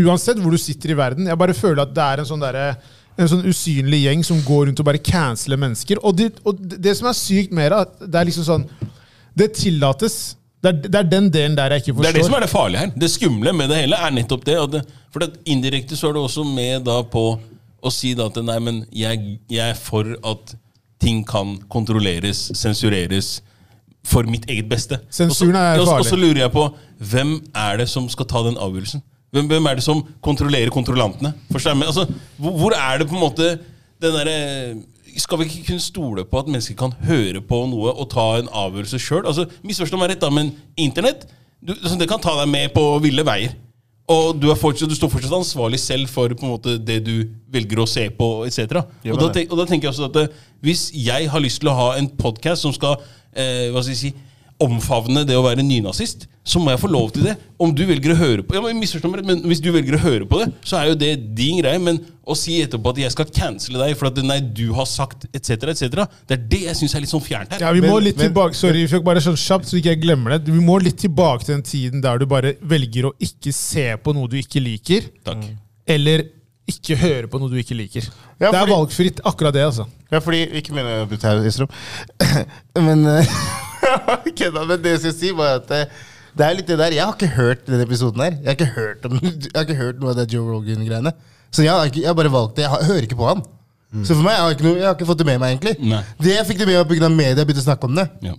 Uansett 0.05 0.39
hvor 0.41 0.51
du 0.51 0.59
sitter 0.61 0.91
i 0.95 0.97
verden. 0.97 1.27
Jeg 1.29 1.37
bare 1.39 1.53
føler 1.57 1.83
at 1.85 1.93
det 1.93 2.05
er 2.05 2.19
en 2.25 2.29
sånn 2.31 2.41
derre 2.41 2.77
en 3.19 3.27
sånn 3.29 3.43
usynlig 3.51 4.05
gjeng 4.07 4.21
som 4.25 4.41
går 4.47 4.67
rundt 4.69 4.79
og 4.81 4.87
bare 4.87 5.01
canceler 5.03 5.59
mennesker. 5.59 5.99
Og 6.07 6.15
det, 6.17 6.33
og 6.47 6.57
det 6.57 6.81
det 6.81 6.97
som 6.97 7.09
er 7.11 7.17
sykt 7.19 7.51
mer, 7.53 7.73
er 7.75 7.81
at 7.85 7.99
det 8.07 8.15
er 8.15 8.25
liksom 8.31 8.45
sånn 8.47 8.69
Det 9.37 9.53
tillates 9.55 10.37
Det 10.63 10.71
er, 10.71 10.79
det 10.89 10.95
er 10.99 11.07
den 11.07 11.29
delen 11.31 11.57
der 11.57 11.71
jeg 11.77 11.85
ikke 11.85 11.95
forstår. 11.95 12.03
Det 12.03 12.11
er 12.11 12.19
det 12.19 12.27
som 12.27 12.35
er 12.35 12.41
det 12.45 12.51
farlige 12.51 12.81
her. 12.83 12.95
Det 13.05 13.11
skumle 13.13 13.53
med 13.55 13.69
det 13.71 13.77
hele 13.85 13.99
er 14.09 14.15
nettopp 14.17 14.45
det. 14.49 14.57
Det 14.73 14.81
for 15.13 15.23
det, 15.23 15.29
indirekte 15.47 15.97
så 15.97 16.09
er 16.11 16.17
du 16.17 16.23
også 16.25 16.45
med 16.45 16.85
da 16.89 16.97
på 17.07 17.27
å 17.79 17.93
si 17.95 18.11
da 18.19 18.27
at 18.27 18.41
nei, 18.43 18.59
men 18.59 18.81
jeg, 18.93 19.39
jeg 19.49 19.71
er 19.71 19.79
for 19.79 20.09
at 20.27 20.57
ting 20.99 21.23
kan 21.27 21.55
kontrolleres, 21.71 22.49
sensureres, 22.59 23.39
for 24.09 24.27
mitt 24.27 24.49
eget 24.51 24.67
beste. 24.71 24.99
Sensuren 25.15 25.55
er 25.57 25.79
farlig. 25.79 26.01
og 26.01 26.07
så- 26.07 26.19
lurer 26.19 26.43
jeg 26.43 26.53
på 26.53 26.65
hvem 26.99 27.33
er 27.55 27.77
det 27.79 27.89
som 27.89 28.09
skal 28.09 28.27
ta 28.27 28.43
den 28.43 28.57
avgjørelsen? 28.57 29.03
Hvem, 29.33 29.47
hvem 29.47 29.67
er 29.69 29.75
det 29.77 29.85
som 29.85 30.03
kontrollerer 30.25 30.71
kontrollantene? 30.73 31.35
Altså, 31.53 32.07
hvor, 32.39 32.53
hvor 32.57 32.73
er 32.73 32.99
det 32.99 33.09
på 33.09 33.15
en 33.15 33.21
måte 33.21 33.59
den 34.01 34.15
derre 34.15 34.83
skal 35.23 35.41
vi 35.41 35.49
ikke 35.49 35.67
kunne 35.71 35.83
stole 35.83 36.25
på 36.29 36.41
at 36.41 36.51
mennesker 36.51 36.77
kan 36.79 36.95
høre 37.09 37.41
på 37.45 37.63
noe 37.71 37.95
og 37.95 38.11
ta 38.13 38.27
en 38.39 38.51
avgjørelse 38.51 39.01
sjøl? 39.03 39.25
Altså, 39.27 39.49
misforstå 39.67 40.01
meg 40.01 40.13
rett, 40.13 40.23
da, 40.23 40.31
men 40.35 40.53
internett 40.79 41.27
du, 41.59 41.73
altså, 41.75 41.97
det 41.99 42.07
kan 42.11 42.23
ta 42.23 42.37
deg 42.39 42.51
med 42.51 42.71
på 42.75 42.85
ville 43.03 43.25
veier. 43.27 43.57
Og 44.09 44.39
du, 44.41 44.47
er 44.49 44.57
fortsatt, 44.57 44.89
du 44.89 44.97
står 44.97 45.11
fortsatt 45.13 45.35
ansvarlig 45.37 45.81
selv 45.83 46.09
for 46.09 46.33
på 46.33 46.47
en 46.47 46.55
måte, 46.55 46.79
det 46.81 47.03
du 47.05 47.29
velger 47.53 47.83
å 47.83 47.89
se 47.89 48.07
på, 48.15 48.29
etc. 48.49 48.79
Og, 49.11 49.19
og 49.21 49.59
da 49.61 49.67
tenker 49.69 49.89
jeg 49.89 49.93
også 49.93 50.07
at 50.09 50.17
eh, 50.23 50.39
hvis 50.65 50.87
jeg 50.97 51.29
har 51.29 51.45
lyst 51.45 51.61
til 51.61 51.69
å 51.69 51.77
ha 51.77 51.89
en 51.99 52.09
podkast 52.17 52.65
som 52.65 52.73
skal 52.73 52.97
eh, 53.37 53.69
hva 53.75 53.83
skal 53.83 53.93
jeg 53.93 54.01
si, 54.01 54.15
omfavne 54.63 55.23
det 55.27 55.37
å 55.39 55.45
være 55.45 55.63
nynazist, 55.63 56.27
så 56.49 56.59
må 56.63 56.73
jeg 56.73 56.81
få 56.83 56.89
lov 56.91 57.11
til 57.15 57.27
det. 57.29 57.35
Om 57.61 57.73
du 57.77 57.85
velger 57.87 58.15
å 58.15 58.19
høre 58.19 58.45
på 58.47 58.57
ja, 58.57 58.63
men 58.65 58.79
meg 58.81 59.27
men 59.27 59.43
Hvis 59.47 59.61
du 59.63 59.69
velger 59.75 59.99
å 59.99 60.01
høre 60.03 60.27
på 60.29 60.41
det, 60.41 60.49
så 60.67 60.79
er 60.81 60.89
jo 60.91 60.97
det 60.99 61.11
din 61.37 61.61
greie. 61.61 61.79
Men 61.83 62.01
å 62.27 62.35
si 62.37 62.57
etterpå 62.65 62.95
at 62.95 63.01
jeg 63.05 63.15
skal 63.15 63.29
cancele 63.35 63.79
deg 63.83 63.95
for 63.99 64.11
at 64.11 64.19
nei, 64.25 64.41
du 64.41 64.73
har 64.77 64.89
sagt 64.89 65.29
etc., 65.31 65.69
etc., 65.75 66.07
det 66.29 66.39
er 66.39 66.47
det 66.55 66.63
jeg 66.67 66.81
syns 66.81 66.97
er 66.97 67.05
litt 67.05 67.13
sånn 67.13 67.25
fjernt 67.25 67.55
her. 67.55 67.63
Ja, 67.63 67.73
vi 67.77 67.85
må 67.85 67.95
Men- 67.99 68.09
litt 68.09 68.17
men- 68.19 68.33
tilbake 68.33 68.59
Sorry, 68.59 68.87
Fjok, 68.89 69.05
bare 69.05 69.21
sånn 69.21 69.39
kjapt, 69.39 69.69
så 69.69 69.79
ikke 69.79 69.95
jeg 69.95 70.03
glemmer 70.03 70.39
det. 70.39 70.51
Vi 70.53 70.65
må 70.65 70.81
litt 70.83 70.99
tilbake 70.99 71.45
til 71.45 71.55
den 71.55 71.63
tiden 71.63 72.03
der 72.03 72.19
du 72.19 72.27
bare 72.27 72.55
velger 72.63 73.11
å 73.11 73.15
ikke 73.21 73.53
se 73.55 73.97
på 73.97 74.15
noe 74.15 74.29
du 74.29 74.37
ikke 74.37 74.61
liker, 74.63 75.07
Takk. 75.25 75.45
eller 75.87 76.25
ikke 76.69 76.97
høre 76.97 77.29
på 77.29 77.39
noe 77.41 77.49
du 77.49 77.57
ikke 77.57 77.77
liker. 77.77 78.05
Ja, 78.41 78.51
det 78.51 78.61
er 78.61 78.67
valgfritt, 78.67 79.21
akkurat 79.25 79.55
det, 79.55 79.65
altså. 79.65 79.87
Ja, 80.11 80.21
fordi 80.21 80.49
Ikke 80.53 80.73
bryte 81.09 81.23
her, 81.23 81.45
Isrom. 81.45 81.69
Men 82.77 83.07
eh, 84.29 84.53
da, 84.55 84.65
Men 84.65 84.81
det 84.85 84.95
jeg 84.97 85.03
skal 85.07 85.17
si, 85.17 85.33
var 85.37 85.59
at 85.61 85.75
eh, 85.75 85.99
det 86.39 86.47
er 86.47 86.57
litt 86.59 86.69
det 86.71 86.79
der 86.79 86.95
Jeg 86.95 87.05
har 87.05 87.15
ikke 87.17 87.35
hørt 87.35 87.67
denne 87.67 87.85
episoden 87.87 88.23
her. 88.23 88.37
Jeg 88.39 88.47
har 88.51 88.59
ikke 88.59 88.73
hørt, 88.77 89.07
om, 89.09 89.21
jeg 89.45 89.55
har 89.55 89.67
ikke 89.67 89.79
hørt 89.83 90.03
noe 90.03 90.13
av 90.15 90.21
det 90.21 90.29
Joe 90.35 90.47
Rogan-greiene. 90.47 91.15
Så 91.51 91.65
jeg 91.65 91.73
har, 91.73 91.89
ikke, 91.89 92.03
jeg 92.05 92.11
har 92.11 92.19
bare 92.19 92.33
valgt 92.33 92.59
det. 92.59 92.67
Jeg, 92.67 92.73
har, 92.75 92.85
jeg 92.85 92.93
hører 92.93 93.09
ikke 93.09 93.21
på 93.21 93.31
han. 93.31 93.47
Så 94.05 94.13
for 94.13 94.21
meg 94.21 94.35
jeg 94.37 94.45
har 94.45 94.55
ikke 94.55 94.67
noe, 94.67 94.77
jeg 94.77 94.85
har 94.85 94.97
ikke 94.99 95.09
fått 95.09 95.23
det 95.23 95.27
med 95.31 95.39
meg, 95.41 95.55
egentlig. 95.55 95.75
Nei. 95.89 96.03
Det 96.21 96.35
jeg 96.35 96.47
fikk 96.51 96.59
det 96.61 96.67
med 96.69 96.77
meg 96.77 96.91
pga. 96.91 97.09
media 97.09 97.45
begynte 97.49 97.63
å 97.65 97.67
snakke 97.71 97.89
om 97.89 97.97
det. 97.97 98.05
Ja. 98.27 98.35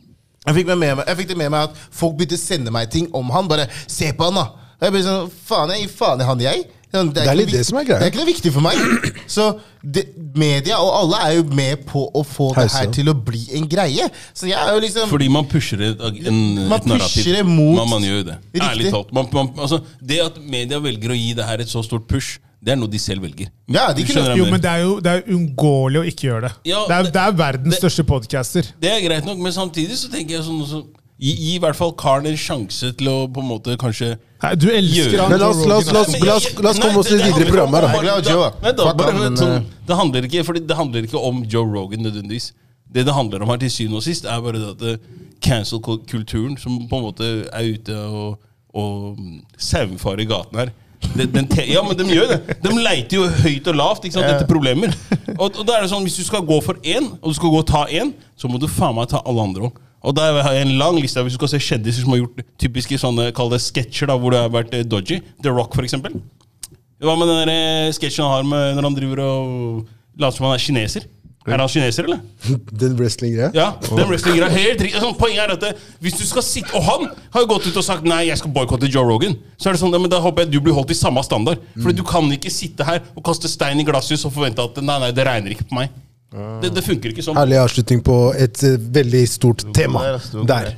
Jeg 0.46 0.56
fikk, 0.60 0.70
med 0.70 0.78
meg, 0.80 1.02
jeg 1.08 1.18
fikk 1.20 1.32
det 1.32 1.38
med 1.42 1.50
meg 1.54 1.70
at 1.72 1.80
folk 2.00 2.20
begynte 2.20 2.38
å 2.38 2.42
sende 2.42 2.74
meg 2.74 2.92
ting 2.94 3.10
om 3.18 3.32
han. 3.34 3.50
Bare 3.50 3.66
'se 3.90 4.12
på 4.14 4.30
han', 4.30 4.38
da. 4.38 4.46
Og 4.80 4.86
jeg 4.86 4.94
ble 4.94 5.02
sånn, 5.04 5.32
faen, 5.50 5.74
jeg 5.74 5.82
gir 5.84 5.96
faen 5.98 6.22
i 6.22 6.28
han, 6.30 6.44
jeg. 6.46 6.62
Det 6.92 7.00
er 7.22 7.28
ikke 7.30 7.36
litt 7.38 7.52
det 7.54 7.66
som 7.68 7.78
er 7.78 7.86
greia. 7.86 8.00
Det 8.02 8.08
er 8.08 8.12
ikke 8.14 8.22
noe 8.24 8.30
viktig 8.32 8.52
for 8.56 8.66
meg. 8.66 8.80
Så 9.36 9.46
det, 9.84 10.04
media 10.36 10.80
og 10.82 10.90
alle 11.04 11.20
er 11.28 11.36
jo 11.38 11.44
med 11.56 11.86
på 11.88 12.02
å 12.18 12.24
få 12.26 12.50
det 12.58 12.66
her 12.74 12.90
til 12.96 13.12
å 13.12 13.14
bli 13.14 13.44
en 13.60 13.68
greie. 13.70 14.10
Så 14.34 14.50
jeg 14.50 14.58
er 14.58 14.74
jo 14.74 14.82
liksom 14.84 15.08
Fordi 15.12 15.30
man 15.32 15.46
pusher 15.52 15.84
et, 15.92 16.02
en, 16.02 16.40
Man 16.66 16.80
et 16.82 16.90
narrativ. 16.90 17.22
pusher 17.22 17.38
det 17.40 17.46
mot- 17.48 17.78
man, 17.78 17.90
man 17.94 18.08
gjør 18.10 18.18
jo 18.24 18.28
det. 18.32 18.38
Riktig. 18.56 18.68
Ærlig 18.72 18.92
talt. 18.98 19.14
Man, 19.14 19.30
man, 19.38 19.52
altså, 19.62 19.82
det 20.02 20.20
at 20.26 20.42
media 20.42 20.82
velger 20.84 21.14
å 21.14 21.20
gi 21.22 21.34
det 21.38 21.46
her 21.48 21.62
et 21.64 21.70
så 21.72 21.86
stort 21.86 22.08
push, 22.10 22.40
det 22.60 22.74
er 22.74 22.80
noe 22.82 22.92
de 22.92 23.00
selv 23.00 23.24
velger. 23.24 23.48
Ja, 23.72 23.86
de 23.96 24.04
Jo, 24.04 24.50
men 24.52 24.60
det 24.60 24.68
er 24.74 24.82
jo 24.84 24.98
det 25.00 25.12
er 25.14 25.22
uunngåelig 25.32 26.02
å 26.02 26.08
ikke 26.10 26.26
gjøre 26.28 26.50
det. 26.50 26.56
Ja, 26.74 26.82
det, 26.90 26.96
er, 26.98 27.04
det- 27.08 27.14
det 27.16 27.22
er 27.24 27.38
verdens 27.40 27.76
det- 27.78 27.84
største 27.86 28.04
podcaster. 28.10 28.74
Det 28.82 28.90
er 28.98 29.06
greit 29.06 29.30
nok, 29.30 29.38
men 29.40 29.54
samtidig 29.56 29.96
så 30.02 30.10
tenker 30.12 30.36
jeg 30.40 30.44
sånn 30.50 30.66
så, 30.68 30.82
gi, 31.20 31.34
gi 31.36 31.56
i 31.56 31.60
hvert 31.60 31.76
fall 31.76 31.92
karen 32.00 32.26
en 32.30 32.38
sjanse 32.40 32.94
til 32.98 33.08
å 33.12 33.18
på 33.32 33.42
en 33.44 33.50
måte 33.52 33.76
kanskje 33.78 34.16
Nei, 34.42 34.54
Du 34.56 34.70
elsker 34.72 35.20
han 35.20 35.30
Men 35.34 35.40
la 35.42 35.50
oss- 35.50 35.58
Joe 35.60 35.68
la 35.68 35.76
oss- 35.76 35.88
Rogan, 35.90 35.94
la 35.96 36.02
oss- 36.02 36.20
la 36.24 36.36
oss- 36.36 36.62
la 36.64 36.70
oss 36.70 36.80
komme 36.80 37.00
oss 37.02 37.10
litt 37.12 37.26
videre 37.26 37.44
i 37.48 37.52
programmet 37.52 37.82
da. 37.82 37.90
Da. 38.64 38.72
Da, 38.72 38.94
bare, 38.94 39.32
sånn, 39.36 39.66
det, 39.88 39.96
handler 40.00 40.28
ikke, 40.30 40.44
fordi 40.48 40.62
det 40.68 40.78
handler 40.80 41.04
ikke 41.10 41.20
om 41.20 41.44
Joe 41.44 41.66
Rogan 41.68 42.00
nødvendigvis. 42.08 42.54
Det 42.90 43.04
det 43.06 43.14
handler 43.14 43.44
om 43.44 43.50
her 43.52 43.58
til 43.58 43.70
syvende 43.70 43.98
og 44.00 44.04
sist, 44.04 44.24
er 44.26 44.40
bare 44.42 44.62
det 44.62 44.70
at 44.78 44.82
eh, 44.82 44.98
cancel-kulturen, 45.70 46.58
som 46.58 46.80
på 46.90 46.98
en 47.00 47.04
måte 47.04 47.28
er 47.52 47.68
ute 47.74 47.96
og, 47.98 48.40
og 48.74 49.18
sauefarer 49.58 50.24
i 50.24 50.30
gaten 50.30 50.58
her 50.64 50.72
den, 51.16 51.30
den 51.32 51.46
te 51.48 51.64
Ja, 51.72 51.80
men 51.84 51.96
de 51.96 52.04
gjør 52.12 52.28
det. 52.34 52.58
De 52.64 52.72
leiter 52.76 53.16
jo 53.22 53.28
høyt 53.44 53.68
og 53.72 53.76
lavt 53.80 54.04
ikke 54.08 54.18
sant, 54.18 54.26
Ja. 54.28 54.34
etter 54.36 54.48
problemer. 54.50 54.92
Og, 55.38 55.56
og 55.56 55.62
da 55.66 55.78
er 55.78 55.86
det 55.86 55.92
sånn, 55.94 56.04
Hvis 56.04 56.18
du 56.20 56.24
skal 56.28 56.42
gå 56.44 56.58
for 56.64 56.76
én, 56.84 57.08
og 57.22 57.30
du 57.32 57.38
skal 57.38 57.50
gå 57.54 57.60
og 57.62 57.68
ta 57.70 57.86
én, 57.88 58.12
så 58.36 58.50
må 58.52 58.60
du 58.60 58.68
faen 58.68 58.96
meg 58.98 59.08
ta 59.12 59.22
alle 59.26 59.42
andre 59.48 59.70
òg. 59.70 59.78
Og 60.04 60.16
der 60.16 60.42
har 60.42 60.56
jeg 60.56 60.68
en 60.68 60.78
lang 60.80 61.00
liste. 61.02 61.22
Hvis 61.26 61.36
du 61.36 61.42
skal 61.42 61.54
se 61.54 61.62
kjendiser 61.64 62.06
som 62.06 62.14
har 62.16 62.22
gjort 62.24 62.44
typiske 62.62 63.00
sånne 63.02 63.30
kall 63.36 63.52
det 63.52 63.62
sketsjer 63.66 64.12
da, 64.12 64.18
hvor 64.20 64.36
det 64.36 64.44
har 64.46 64.52
vært 64.54 64.76
eh, 64.76 64.86
dodgy. 64.88 65.20
The 65.44 65.52
Rock, 65.52 65.76
for 65.76 65.88
eksempel. 65.88 66.20
Hva 67.04 67.16
med 67.20 67.32
den 67.32 67.42
der, 67.44 67.54
eh, 67.54 67.94
sketsjen 67.96 68.28
han 68.28 68.38
har 68.38 68.48
med 68.48 68.76
når 68.78 68.90
han 68.90 69.00
driver 69.00 69.24
og 69.26 70.20
later 70.20 70.38
som 70.38 70.50
han 70.50 70.56
er 70.56 70.64
kineser? 70.64 71.08
Er 71.50 71.58
han 71.58 71.70
kineser, 71.72 72.06
eller? 72.06 72.20
Den 72.82 72.96
wrestling-greia. 73.00 73.50
Ja, 73.56 73.72
den 73.82 74.10
wrestling 74.10 74.38
er 74.44 74.52
helt 74.54 74.82
riktig. 74.84 75.00
Sånn, 75.02 75.16
poenget 75.18 75.46
er 75.46 75.54
at 75.56 75.64
det, 75.64 75.72
hvis 76.04 76.18
du 76.20 76.26
skal 76.28 76.44
sitte 76.46 76.76
Og 76.78 76.84
han 76.86 77.08
har 77.34 77.46
jo 77.46 77.50
gått 77.50 77.70
ut 77.70 77.80
og 77.80 77.86
sagt 77.86 78.06
nei, 78.06 78.26
jeg 78.28 78.38
skal 78.42 78.52
boikotte 78.54 78.90
Joe 78.92 79.08
Rogan. 79.08 79.34
Så 79.58 79.72
er 79.72 79.78
det 79.78 79.82
sånn, 79.82 79.96
ja, 79.96 80.02
men 80.04 80.12
Da 80.12 80.20
håper 80.22 80.46
jeg 80.46 80.54
du 80.54 80.60
blir 80.62 80.76
holdt 80.78 80.94
i 80.94 81.00
samme 81.00 81.24
standard. 81.26 81.64
For 81.80 81.96
du 81.96 82.04
kan 82.08 82.28
ikke 82.36 82.52
sitte 82.54 82.86
her 82.86 83.02
og 83.16 83.24
kaste 83.26 83.50
stein 83.50 83.82
i 83.82 83.88
glasshus 83.88 84.28
og 84.28 84.36
forvente 84.36 84.62
at 84.68 84.78
nei, 84.84 85.00
nei, 85.06 85.12
det 85.16 85.26
regner 85.26 85.56
ikke 85.56 85.66
på 85.72 85.80
meg. 85.80 85.96
Det, 86.30 86.70
det 86.76 86.84
funker 86.86 87.14
ikke 87.14 87.26
sånn. 87.26 87.38
Herlig 87.40 87.58
avslutning 87.58 88.04
på 88.06 88.18
et 88.38 88.62
uh, 88.62 88.76
veldig 89.00 89.24
stort 89.30 89.66
tema. 89.74 90.04
der, 90.46 90.76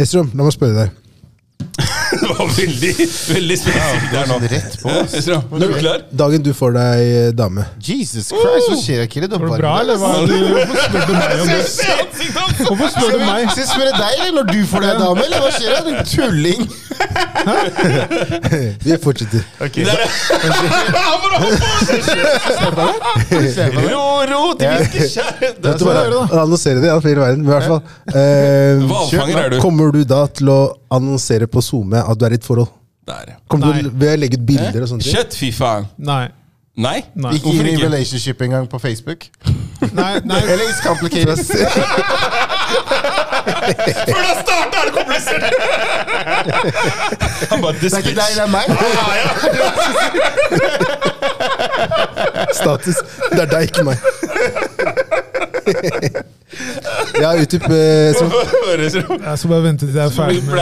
Estrøm, 0.00 0.32
la 0.32 0.46
meg 0.46 0.56
spørre 0.56 0.86
deg. 0.86 1.86
Det 2.10 2.26
var 2.38 2.48
veldig 2.56 2.94
veldig 3.30 3.56
spesielt 3.60 4.06
der 4.12 4.26
nå. 4.30 4.36
Rett 4.50 4.74
på. 4.82 4.88
Er 4.90 4.98
du 5.62 5.66
klar? 5.78 5.98
Dagen 6.22 6.40
du 6.42 6.50
får 6.56 6.70
deg 6.74 6.98
eh, 7.06 7.30
dame. 7.38 7.62
Jesus 7.86 8.26
Christ, 8.32 8.66
hva 8.70 8.76
skjer, 8.80 9.00
Akili? 9.06 9.26
Du 9.30 9.34
er 9.36 9.38
Går 9.38 9.46
det 9.46 9.50
varm 9.52 9.60
bra, 9.62 9.72
eller 9.84 9.96
hva? 10.00 10.10
Du, 10.26 10.34
hvorfor 10.50 10.76
spør 10.86 11.02
du 11.06 11.12
meg 11.14 11.30
om 11.40 11.46
det? 11.50 11.62
Hvorfor 12.66 12.88
spør 12.96 13.10
du 13.14 13.18
meg? 13.22 13.40
Skal 13.50 13.62
jeg 13.62 13.70
spørre 13.70 13.92
deg, 13.94 14.10
eller 14.18 14.32
når 14.40 14.46
du 14.50 14.60
får 14.72 14.80
deg 14.86 14.92
dame? 15.04 15.20
Eller 15.28 15.38
hva 15.44 15.50
skjer, 15.54 15.70
da? 15.70 15.78
Din 15.86 15.98
tulling. 16.10 16.60
Vi 18.84 18.90
fortsetter. 19.02 19.42
Okay. 19.64 19.84
Der 19.84 19.92
er- 19.92 19.96
Han 20.98 21.18
bare 21.22 21.38
holdt 21.44 21.60
på! 22.74 22.80
Ro, 23.90 24.04
ro, 24.30 24.42
til 24.58 24.68
vi 24.68 24.74
skal 24.84 25.00
skjære 25.14 25.36
Vet 25.62 25.78
du 25.80 25.84
bare, 25.86 26.02
annonsere 26.42 26.78
det, 26.82 26.88
ja, 26.90 26.96
flere 27.02 27.20
verden, 27.24 27.40
men 27.44 27.50
i 27.50 27.52
hvert 27.54 27.68
fall. 27.70 27.82
Eh, 28.10 28.72
Hvalfanger 28.90 29.36
er 29.44 29.48
du. 29.54 29.58
Kommer 29.62 29.86
du 29.94 30.00
da 30.08 30.22
til 30.34 30.46
å 30.52 30.60
annonsere 30.90 31.46
på 31.50 31.60
SoMe 31.64 31.98
at 32.02 32.18
du 32.18 32.24
er 32.26 32.32
i 32.34 32.38
et 32.40 32.46
forhold? 32.46 32.68
Der, 33.08 33.24
ja. 33.28 33.34
Kommer 33.50 33.66
Nei. 33.74 33.82
du 33.82 33.90
ved 33.98 34.12
å 34.12 34.16
legge 34.20 34.36
ut 34.38 34.44
bilder 34.46 34.82
og 34.84 34.88
sånt? 34.92 35.04
Shut, 35.06 35.34
fy 35.34 35.48
faen. 35.54 35.84
Nei. 35.98 36.28
Nei? 36.80 37.00
Nei. 37.18 37.32
Ikke 37.36 37.48
Hvorfor 37.48 37.64
inn 37.64 37.66
i 37.66 37.74
ikke? 37.74 37.86
relationship 37.88 38.42
engang 38.46 38.68
på 38.70 38.78
Facebook. 38.78 39.26
Nei, 39.92 40.20
nei. 40.24 40.40
Eller 40.50 40.64
it's 40.68 40.80
complicated. 40.84 41.36
Før 43.50 44.20
det 44.20 44.36
starter, 44.40 44.78
er 44.78 44.84
det 44.86 44.94
komplisert! 44.94 45.44
Han 47.50 47.58
bare 47.64 47.74
Det 47.80 47.92
er 47.92 47.98
ikke 47.98 48.16
deg, 48.20 48.30
det 48.36 48.42
er 48.44 48.50
meg. 48.54 48.64
Status. 52.60 52.96
Det 53.32 53.40
er 53.40 53.50
deg, 53.50 53.62
ikke 53.70 53.84
meg. 53.84 53.98
ja, 57.20 57.30
utdyp. 57.42 57.64
eh, 57.70 58.12
så- 58.18 58.30
Jeg 59.20 59.38
skal 59.38 59.50
bare 59.50 59.62
vente 59.62 59.86
til 59.86 59.94
jeg 59.94 60.06
er 60.06 60.16
ferdig 60.16 60.42
med 60.44 60.54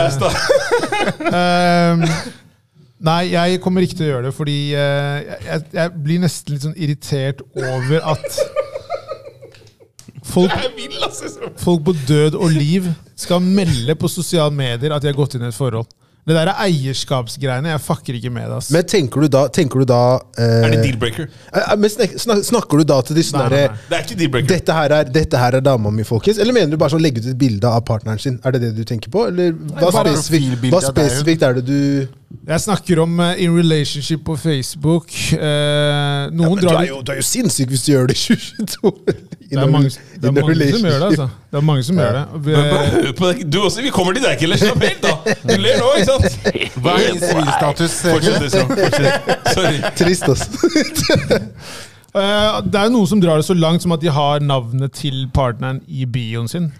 Ehm, 1.33 2.05
Nei, 3.01 3.29
jeg 3.31 3.61
kommer 3.63 3.85
ikke 3.87 3.95
til 3.95 4.09
å 4.09 4.11
gjøre 4.11 4.25
det, 4.27 4.33
fordi 4.35 4.57
eh, 4.75 5.29
jeg, 5.47 5.61
jeg 5.77 5.91
blir 6.03 6.19
nesten 6.25 6.57
litt 6.57 6.65
sånn 6.67 6.75
irritert 6.83 7.45
over 7.55 8.01
at 8.11 8.41
folk, 10.27 10.51
folk 11.63 11.85
på 11.87 11.95
død 12.09 12.35
og 12.35 12.51
liv 12.57 12.89
skal 13.19 13.41
melde 13.45 13.95
på 13.99 14.11
sosiale 14.11 14.51
medier 14.55 14.93
at 14.97 15.03
de 15.05 15.13
har 15.13 15.17
gått 15.19 15.39
inn 15.39 15.47
i 15.47 15.51
et 15.53 15.57
forhold. 15.57 15.87
Det 16.29 16.37
der 16.37 16.51
er 16.53 16.59
eierskapsgreiene. 16.67 17.71
Jeg 17.73 17.81
fucker 17.81 18.17
ikke 18.19 18.31
med 18.35 18.45
det. 18.51 18.57
ass. 18.59 18.71
Men 18.75 18.85
tenker 18.85 19.25
du 19.25 19.29
da, 19.33 19.47
tenker 19.49 19.81
du 19.81 19.87
da 19.89 20.01
eh, 20.37 20.67
Er 20.67 20.75
det 20.75 20.83
deal-breaker? 20.85 21.29
eh, 21.57 21.71
men 21.81 21.91
snak, 21.91 22.15
snak, 22.21 22.43
Snakker 22.45 22.83
du 22.83 22.85
da 22.91 23.01
til 23.09 23.17
de 23.17 23.25
sånne 23.25 23.47
Nei, 23.49 23.51
nei, 23.55 23.63
derre. 23.69 23.79
Det 23.89 23.97
er 23.99 24.05
ikke 24.07 24.19
deal-breaker. 24.21 24.49
dette 24.53 24.77
her, 24.77 24.95
er, 24.99 25.11
dette 25.15 25.41
her 25.41 25.57
er 25.59 25.65
dama 25.65 25.91
mi, 25.95 26.05
folkens? 26.05 26.39
Eller 26.39 26.53
mener 26.57 26.71
du 26.75 26.77
bare 26.81 26.93
sånn 26.95 27.03
legge 27.05 27.25
ut 27.25 27.31
et 27.33 27.39
bilde 27.41 27.65
av 27.73 27.81
partneren 27.89 28.21
sin? 28.23 28.39
Er 28.45 28.55
det 28.57 28.61
det 28.67 28.73
du 28.77 28.85
tenker 28.85 29.11
på? 29.15 29.27
Eller 29.33 29.53
hva 29.57 29.89
bare 29.91 30.13
spesifikt, 30.17 30.61
profilbilde 30.61 30.77
hva 30.77 30.83
av 30.85 30.95
deg, 30.95 31.05
jo. 31.05 31.11
spesifikt 31.17 31.49
er 31.49 31.59
det 31.61 31.65
du 31.69 31.81
Jeg 32.49 32.61
snakker 32.61 33.01
om 33.01 33.21
uh, 33.21 33.33
in 33.41 33.57
relationship 33.57 34.21
på 34.25 34.37
Facebook. 34.37 35.13
Uh, 35.33 36.29
noen 36.37 36.59
du, 36.61 36.67
drar 36.67 36.83
er 36.83 36.91
jo, 36.91 37.01
du 37.01 37.13
er 37.13 37.23
jo 37.23 37.25
sinnssyk 37.25 37.73
hvis 37.73 37.87
du 37.87 37.93
gjør 37.93 38.11
det 38.11 38.19
i 38.19 38.37
2022! 38.37 38.93
Det 39.49 39.57
er 39.57 39.71
mange, 39.77 39.91
det 40.21 40.29
er 40.29 40.35
mange 40.37 40.69
som 40.73 40.89
gjør 40.89 40.99
det, 40.99 41.09
altså. 41.09 41.29
Det 41.49 41.61
er 41.61 41.67
mange 41.71 41.85
som 41.89 42.01
gjør 42.03 42.19
det. 42.19 42.25
Vi-. 42.45 43.45
Du 43.49 43.61
også, 43.63 43.85
vi 43.85 43.93
kommer 43.97 44.17
til 44.17 44.25
deg, 44.29 44.37
Killer. 44.41 44.61
Slapp 44.61 44.85
helt, 44.85 45.05
da. 45.05 45.37
Du 45.45 45.55
ler 45.57 45.81
nå, 45.81 45.93
ikke 45.97 46.09
sant? 46.13 46.81
Hva 46.85 46.97
er 46.99 47.13
din 47.13 47.23
sivilstatus? 47.23 48.01
Fortsett. 48.05 48.59
Sorry. 49.55 49.79
Trist, 49.97 50.29
altså. 50.29 51.47
Eh, 52.17 52.59
det 52.65 52.79
er 52.79 52.87
jo 52.89 52.95
noen 52.95 53.09
som 53.11 53.21
drar 53.21 53.37
det 53.39 53.45
så 53.47 53.55
langt 53.55 53.85
som 53.85 53.93
at 53.93 54.01
de 54.01 54.09
har 54.09 54.41
navnet 54.41 54.95
til 54.97 55.27
partneren 55.35 55.83
i 55.87 56.07
bioen 56.09 56.49
sin. 56.49 56.71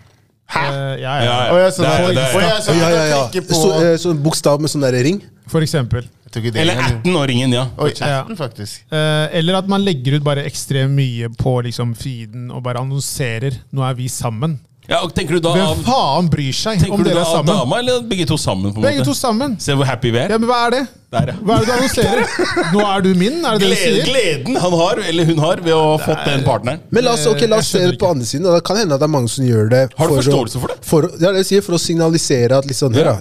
Hæ? 0.49 0.61
ja, 0.65 0.97
ja. 0.99 1.25
Ja, 1.25 1.33
ja. 1.49 1.59
Ja, 1.59 1.71
sånn 1.71 1.85
Det 1.85 2.15
det 2.17 2.23
ja, 2.33 2.91
Ja, 2.91 3.03
ja, 3.09 3.43
Så, 3.53 3.73
eh, 3.83 3.97
sånn 4.01 4.23
bokstav 4.25 4.63
med 4.65 4.73
sånn 4.73 4.87
der 4.87 4.97
ring. 5.05 5.21
For 5.49 5.65
eksempel. 5.65 6.09
Jeg 6.29 6.53
Eller 6.61 6.77
engang. 6.77 7.01
18-åringen, 7.03 7.53
ja. 7.57 7.67
Oi, 7.81 7.93
Ja. 7.97 8.23
18 8.23 8.37
faktisk. 8.37 8.83
Eh, 8.93 9.29
eller 9.39 9.57
at 9.57 9.69
man 9.69 9.81
legger 9.85 10.19
ut 10.19 10.25
bare 10.25 10.45
ekstremt 10.45 10.93
mye 10.93 11.29
på 11.33 11.63
liksom, 11.65 11.95
feeden 11.97 12.51
og 12.53 12.63
bare 12.63 12.81
annonserer 12.81 13.57
'nå 13.73 13.83
er 13.91 13.95
vi 13.95 14.09
sammen'. 14.09 14.59
Ja 14.89 14.99
og 15.05 15.11
tenker 15.17 15.37
du 15.37 15.41
da 15.45 15.51
Hvem 15.53 15.67
av, 15.69 15.81
faen 15.85 16.29
bryr 16.33 16.55
seg 16.57 16.79
tenker 16.81 16.95
om 16.97 17.03
du 17.05 17.11
dere 17.11 17.19
da 17.19 17.25
er 17.25 17.27
av 17.29 17.35
sammen? 17.39 17.51
dama, 17.59 17.79
eller 17.83 18.07
begge 18.09 18.25
to 18.31 18.39
sammen? 18.41 18.73
på 18.73 18.81
en 18.81 18.87
Begge 18.89 19.03
måte? 19.03 19.11
to 19.11 19.15
sammen. 19.19 19.57
Se 19.61 19.75
hvor 19.77 19.85
happy 19.89 20.13
vi 20.15 20.21
er. 20.23 20.33
Ja, 20.33 20.39
men 20.41 20.49
Hva 20.49 20.61
er 20.69 20.75
det? 20.77 20.81
Der, 21.13 21.31
ja. 21.33 21.35
Hva 21.41 21.55
er 21.59 21.61
det 21.61 21.69
du 21.69 21.73
annonserer? 21.75 22.23
Nå 22.75 22.81
er 22.85 23.05
du 23.05 23.11
min? 23.17 23.37
Er 23.45 23.57
det 23.61 23.63
det 23.63 23.69
du 23.69 23.75
Gleden, 23.75 23.95
sier? 23.99 24.09
gleden 24.09 24.59
han 24.65 24.75
har, 24.81 25.03
eller 25.09 25.29
hun 25.31 25.39
har, 25.45 25.63
ved 25.65 25.73
å 25.77 25.83
ha 25.95 25.99
fått 26.03 26.25
den 26.29 26.43
partneren. 26.45 26.83
Men 26.93 27.05
la 27.07 27.15
oss, 27.17 27.25
ok, 27.31 27.45
la 27.49 27.61
oss 27.63 27.71
se 27.73 27.85
det 27.87 27.97
på 28.01 28.11
andre 28.11 28.29
siden. 28.29 28.49
og 28.49 28.57
Det 28.59 28.65
kan 28.69 28.77
hende 28.81 28.97
at 28.97 29.01
det 29.05 29.09
er 29.09 29.15
mange 29.15 29.29
som 29.33 29.45
gjør 29.49 29.71
det 29.73 29.83
Har 29.97 30.09
du 30.13 30.17
forståelse 30.19 30.61
for 30.65 30.73
det? 30.75 30.79
For, 30.89 31.09
ja, 31.21 31.33
det 31.33 31.45
jeg 31.45 31.51
sier, 31.53 31.65
for 31.69 31.77
å 31.79 31.81
signalisere 31.81 32.59
at 32.61 32.69
liksom, 32.69 32.93
hør 32.97 33.09
da, 33.13 33.17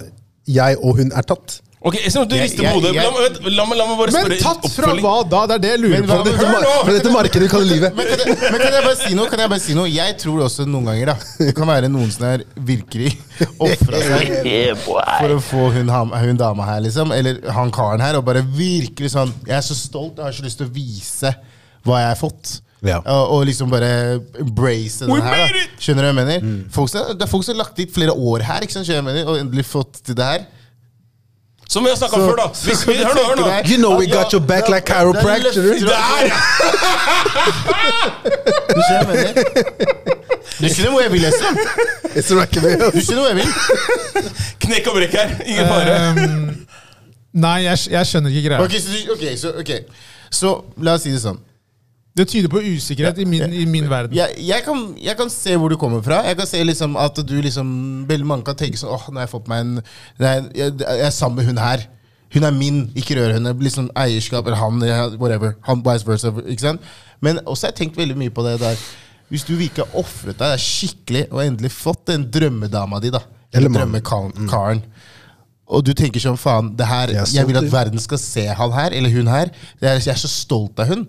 jeg 0.58 0.80
og 0.82 1.00
hun 1.00 1.12
er 1.16 1.28
tatt. 1.32 1.60
Ok, 1.78 1.94
jeg 2.02 2.10
ser 2.10 2.24
at 2.24 2.30
du 2.32 2.34
rister 2.34 2.64
på 2.66 2.70
hodet. 2.74 2.90
La, 2.96 3.02
meg- 3.14 3.36
la, 3.54 3.64
meg- 3.70 3.78
la 3.78 3.84
meg 3.86 3.98
bare 4.00 4.10
Men 4.10 4.24
spørre 4.24 4.38
tatt 4.42 4.64
fra 4.74 4.88
oppfølging. 4.88 5.04
hva 5.04 5.12
da? 5.30 5.42
Det 5.46 5.54
er 5.54 5.60
det 5.62 5.68
jeg 5.70 5.80
lurer 5.84 6.00
Men 6.00 6.08
hva- 6.08 6.16
på. 6.18 6.24
Dette, 6.26 6.38
hør 6.42 6.50
mar- 6.52 6.64
nå! 6.66 6.72
for 6.88 6.92
dette 6.96 7.12
markedet 7.14 7.50
kaller 7.52 7.68
livet. 7.74 7.94
Men 7.94 8.08
kan, 8.08 8.18
jeg, 8.18 8.38
men 8.50 8.58
kan 8.64 8.72
jeg 8.74 8.82
bare 8.88 8.96
si 8.98 9.14
noe? 9.14 9.28
Kan 9.30 9.38
jeg 9.44 9.52
bare 9.52 9.62
si 9.62 9.76
noe? 9.78 9.86
Jeg 9.94 10.16
tror 10.18 10.42
også 10.48 10.66
noen 10.66 10.88
ganger 10.90 11.12
da 11.12 11.16
det 11.38 11.54
kan 11.54 11.70
være 11.70 11.90
noen 11.94 12.10
som 12.10 12.26
er 12.32 12.42
virkelig 12.72 13.12
ofra 13.68 14.02
seg 14.08 14.74
for 14.82 15.36
å 15.36 15.38
få 15.52 15.68
hun, 15.78 15.88
ham- 15.94 16.14
hun 16.18 16.36
dama 16.40 16.66
her, 16.66 16.80
liksom. 16.88 17.14
Eller 17.14 17.38
han 17.54 17.70
karen 17.70 18.02
her. 18.02 18.18
Og 18.18 18.26
bare 18.26 18.42
virkelig 18.42 19.12
sånn 19.14 19.30
Jeg 19.46 19.56
er 19.60 19.66
så 19.70 19.78
stolt, 19.78 20.18
jeg 20.18 20.26
har 20.26 20.34
så 20.34 20.42
lyst 20.50 20.58
til 20.58 20.66
å 20.66 20.74
vise 20.74 21.34
hva 21.86 22.02
jeg 22.02 22.10
har 22.10 22.18
fått. 22.18 22.56
Ja. 22.82 22.98
Og, 23.06 23.38
og 23.38 23.46
liksom 23.46 23.70
bare 23.70 24.18
embrace 24.38 25.06
We 25.06 25.14
den 25.18 25.22
her. 25.30 25.46
made 25.46 25.54
da 25.54 25.62
it! 25.62 25.78
Skjønner 25.82 26.02
du 26.04 26.10
hva 26.10 26.12
jeg 26.12 26.18
mener? 26.42 26.68
Folk 26.74 26.90
som, 26.92 27.08
det 27.14 27.22
er 27.26 27.30
folk 27.30 27.46
som 27.46 27.54
har 27.54 27.62
lagt 27.64 27.78
dit 27.78 27.90
flere 27.94 28.14
år 28.14 28.44
her, 28.50 28.66
ikke 28.66 28.74
sant? 28.76 28.86
Skjønner 28.90 29.02
du 29.02 29.08
hva 29.08 29.14
jeg 29.14 29.24
mener? 29.24 29.30
og 29.30 29.40
endelig 29.46 29.64
fått 29.70 30.02
til 30.06 30.18
det 30.18 30.26
her. 30.34 30.46
Som 31.68 31.84
vi 31.84 31.90
har 31.90 31.96
snakka 31.96 32.16
før, 32.16 32.36
da. 32.36 32.46
Hvis 32.64 32.86
vi, 32.88 32.94
hør 32.96 33.14
nå, 33.14 33.22
hør 33.28 33.36
nå. 33.36 33.48
You 33.68 33.76
know 33.76 33.98
we 33.98 34.06
Ja, 34.08 34.14
got 34.22 34.32
your 34.32 34.40
back 34.40 34.68
ja, 34.68 34.74
like 34.74 34.86
chiropractor. 34.88 35.52
Der, 35.52 35.66
ja! 36.24 36.36
Du 38.72 38.80
ser 38.86 39.04
hva 39.04 39.12
jeg 39.12 39.26
mener? 39.26 39.42
Du 40.58 40.68
skjønner 40.68 40.90
hvor 40.94 41.02
jeg 41.02 41.12
vil, 41.12 41.20
lese? 41.20 41.44
Jeg 42.14 42.24
tror 42.24 42.40
ikke 42.46 42.62
det. 42.64 42.72
Du 42.94 43.00
skjønner 43.04 43.22
hvor 43.22 43.28
jeg 43.28 43.36
vil? 43.36 43.50
Knekk 44.64 44.88
og 44.88 44.96
brekk 44.96 45.18
her. 45.20 45.34
Ingen 45.44 45.68
fare. 45.68 45.98
Um, 46.08 46.48
nei, 47.44 47.58
jeg, 47.66 47.84
jeg 47.92 48.10
skjønner 48.12 48.30
ikke 48.32 48.48
greia. 48.48 48.64
Okay, 48.64 48.80
så, 48.80 48.88
okay, 49.12 49.36
så, 49.36 49.52
ok. 49.60 49.70
så 50.40 50.54
la 50.88 50.96
oss 50.96 51.04
si 51.04 51.12
det 51.12 51.20
sånn. 51.26 51.38
Det 52.18 52.26
tyder 52.32 52.50
på 52.50 52.60
usikkerhet 52.64 53.20
i 53.22 53.26
min, 53.28 53.52
i 53.54 53.64
min 53.70 53.86
verden. 53.90 54.16
Jeg, 54.16 54.34
jeg, 54.42 54.64
kan, 54.66 54.80
jeg 54.98 55.14
kan 55.18 55.30
se 55.30 55.54
hvor 55.56 55.70
du 55.70 55.76
kommer 55.80 56.02
fra. 56.02 56.24
Jeg 56.26 56.38
kan 56.40 56.48
se 56.50 56.62
liksom 56.64 56.96
at 56.98 57.20
du 57.28 57.36
liksom 57.44 57.68
Veldig 58.08 58.26
mange 58.26 58.46
kan 58.48 58.58
tenke 58.58 58.80
sånn 58.80 58.90
Åh, 58.96 59.06
nå 59.12 59.20
har 59.20 59.28
jeg 59.28 59.34
fått 59.36 59.50
meg 59.50 59.62
en 59.62 59.76
nei, 59.78 60.34
jeg, 60.56 60.74
jeg 60.82 61.06
er 61.06 61.14
sammen 61.14 61.40
med 61.40 61.52
hun 61.52 61.62
her. 61.62 61.84
Hun 62.34 62.44
er 62.44 62.54
min, 62.56 62.80
ikke 62.98 63.16
rør 63.16 63.36
henne. 63.38 63.54
Liksom 63.64 63.90
eierskap, 63.96 64.48
eller 64.48 64.60
han, 64.60 64.82
whatever. 65.20 65.54
Han, 65.68 65.84
vice 65.86 66.08
versa. 66.08 66.32
Ikke 66.44 66.66
sant? 66.66 66.88
Men 67.24 67.40
også 67.46 67.68
har 67.68 67.72
jeg 67.72 67.84
tenkt 67.84 68.00
veldig 68.00 68.18
mye 68.18 68.34
på 68.34 68.44
det 68.46 68.58
der. 68.60 68.82
Hvis 69.32 69.44
du 69.44 69.54
virkelig 69.56 69.84
har 69.84 70.00
ofret 70.00 70.38
deg 70.40 70.60
skikkelig 70.62 71.26
og 71.30 71.42
endelig 71.44 71.72
fått 71.74 72.06
den 72.10 72.26
drømmedama 72.32 73.00
di, 73.04 73.12
da. 73.14 73.22
Eller 73.56 73.72
drømmekaren. 73.72 74.34
Mm. 74.36 75.14
Og 75.68 75.84
du 75.84 75.92
tenker 75.96 76.20
sånn, 76.20 76.38
faen, 76.40 76.72
det 76.76 76.88
her, 76.88 77.12
Jeg 77.32 77.48
vil 77.48 77.60
at 77.60 77.68
verden 77.72 78.00
skal 78.00 78.20
se 78.20 78.46
han 78.56 78.72
her, 78.72 78.94
eller 78.96 79.12
hun 79.12 79.28
her. 79.28 79.52
Jeg 79.80 79.88
er, 79.90 80.00
jeg 80.00 80.12
er 80.14 80.20
så 80.20 80.30
stolt 80.32 80.80
av 80.80 80.92
hun. 80.92 81.06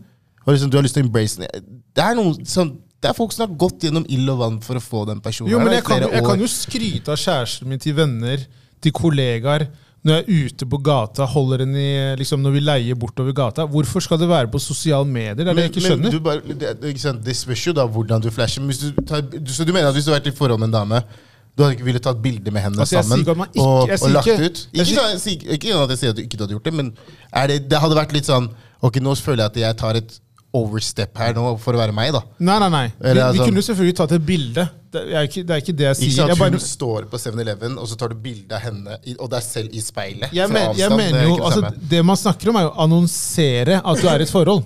Og 0.49 0.55
liksom, 0.55 0.69
du 0.73 0.77
har 0.79 0.85
lyst 0.85 0.95
til 0.97 1.05
å 1.05 1.07
embrace 1.07 1.37
den. 1.43 1.65
Det 1.93 2.01
er, 2.01 2.15
noen, 2.17 2.39
sånn, 2.49 2.71
det 2.99 3.11
er 3.11 3.17
folk 3.17 3.35
som 3.35 3.45
har 3.45 3.51
gått 3.61 3.85
gjennom 3.85 4.07
ild 4.09 4.31
og 4.33 4.39
vann 4.41 4.55
for 4.65 4.79
å 4.79 4.81
få 4.81 5.03
den 5.05 5.21
personen. 5.21 5.51
Jo, 5.53 5.59
men 5.61 5.75
jeg 5.77 5.85
kan, 5.85 6.01
jeg 6.09 6.25
kan 6.25 6.41
jo 6.41 6.49
skryte 6.49 7.13
av 7.13 7.21
kjæresten 7.21 7.69
min 7.69 7.81
til 7.83 7.93
venner, 7.99 8.47
til 8.81 8.95
kollegaer. 8.97 9.67
Når 10.07 10.15
jeg 10.15 10.23
er 10.23 10.47
ute 10.47 10.65
på 10.71 10.77
gata, 10.79 11.25
holder 11.27 11.61
den 11.65 11.73
i, 11.75 11.87
liksom, 12.21 12.39
når 12.41 12.53
vi 12.55 12.61
leier 12.63 12.95
bortover 12.97 13.35
gata. 13.35 13.65
Hvorfor 13.67 14.01
skal 14.01 14.17
det 14.21 14.29
være 14.31 14.47
på 14.49 14.61
sosiale 14.63 15.05
medier? 15.05 15.35
Det 15.43 15.51
er 15.51 15.57
det 15.59 15.65
jeg 15.67 15.73
ikke 15.73 15.83
skjønner. 15.85 16.13
du 16.15 16.21
bare, 16.23 16.55
det, 16.61 16.69
ikke 16.93 17.03
sant, 17.03 17.19
det 17.25 17.35
spørs 17.35 17.65
jo 17.67 17.73
da 17.75 17.83
hvordan 17.85 18.23
du 18.23 18.29
flasher. 18.31 18.63
Men 18.63 18.79
du 18.79 19.01
tar, 19.03 19.25
så 19.51 19.67
du 19.67 19.73
mener 19.75 19.91
at 19.91 19.97
hvis 19.99 20.07
du 20.07 20.13
har 20.13 20.21
vært 20.21 20.31
i 20.31 20.35
forhold 20.39 20.63
med 20.63 20.71
en 20.71 20.77
dame, 20.79 21.01
du 21.51 21.65
hadde 21.65 21.75
ikke 21.75 21.89
villet 21.89 22.05
tatt 22.07 22.21
bilde 22.23 22.53
med 22.55 22.63
henne 22.63 22.79
Altså, 22.79 23.01
sammen 23.03 23.19
ikke 23.19 23.35
og, 23.35 23.91
og 23.91 24.09
lagt 24.15 24.31
ikke- 24.31 24.45
ut? 24.47 24.61
Ikke, 24.71 24.85
sånn- 24.87 25.11
jeg 25.11 25.19
sier- 25.25 25.53
ikke 25.57 25.75
at 25.75 25.89
jeg 25.91 25.99
sier 25.99 26.09
at 26.13 26.15
du 26.15 26.21
ikke 26.23 26.39
hadde 26.39 26.55
gjort 26.55 26.63
det, 26.69 26.73
men 26.73 26.93
det, 27.51 27.57
det 27.69 27.81
hadde 27.83 27.97
vært 27.99 28.13
litt 28.15 28.29
sånn 28.29 28.47
Ok, 28.81 28.95
nå 29.03 29.11
føler 29.19 29.43
jeg 29.43 29.51
at 29.51 29.57
jeg 29.59 29.77
tar 29.81 29.95
et 29.99 30.19
overstep 30.53 31.17
her 31.21 31.33
nå 31.37 31.51
for 31.61 31.77
å 31.77 31.81
være 31.81 31.93
meg, 31.93 32.11
da. 32.15 32.21
Nei, 32.39 32.57
nei, 32.63 32.69
nei. 32.73 32.85
Vi, 32.89 33.07
Eller, 33.11 33.31
vi 33.31 33.39
altså- 33.39 33.45
kunne 33.45 33.61
jo 33.61 33.65
selvfølgelig 33.67 33.95
tatt 33.99 34.11
et 34.17 34.25
bilde. 34.25 34.69
Det 34.89 35.01
er 35.13 35.27
ikke 35.27 35.43
det, 35.45 35.49
er 35.53 35.61
ikke 35.61 35.75
det 35.77 35.85
jeg 35.85 35.95
Ikke 35.95 36.01
sier. 36.01 36.15
sant, 36.15 36.29
Jeg, 36.29 36.37
bare, 36.39 36.49
Hun 36.49 36.59
står 36.59 37.05
på 37.11 37.17
7-Eleven, 37.21 37.77
og 37.77 37.87
så 37.87 37.95
tar 37.95 38.09
du 38.09 38.15
bilde 38.15 38.51
av 38.57 38.61
henne 38.61 38.97
og 39.19 39.29
deg 39.29 39.43
selv 39.43 39.69
i 39.73 39.79
speilet. 39.85 40.33
jeg, 40.33 40.49
men, 40.49 40.75
jeg 40.75 40.89
mener 40.89 41.19
er 41.19 41.27
jo, 41.27 41.35
det 41.35 41.45
altså, 41.45 41.89
det 41.89 42.05
man 42.05 42.15
snakker 42.17 42.49
om, 42.49 42.55
er 42.55 42.61
jo 42.63 42.69
å 42.71 42.83
annonsere 42.87 43.81
at 43.85 44.01
du 44.01 44.07
er 44.07 44.19
i 44.19 44.23
et 44.23 44.29
forhold. 44.33 44.63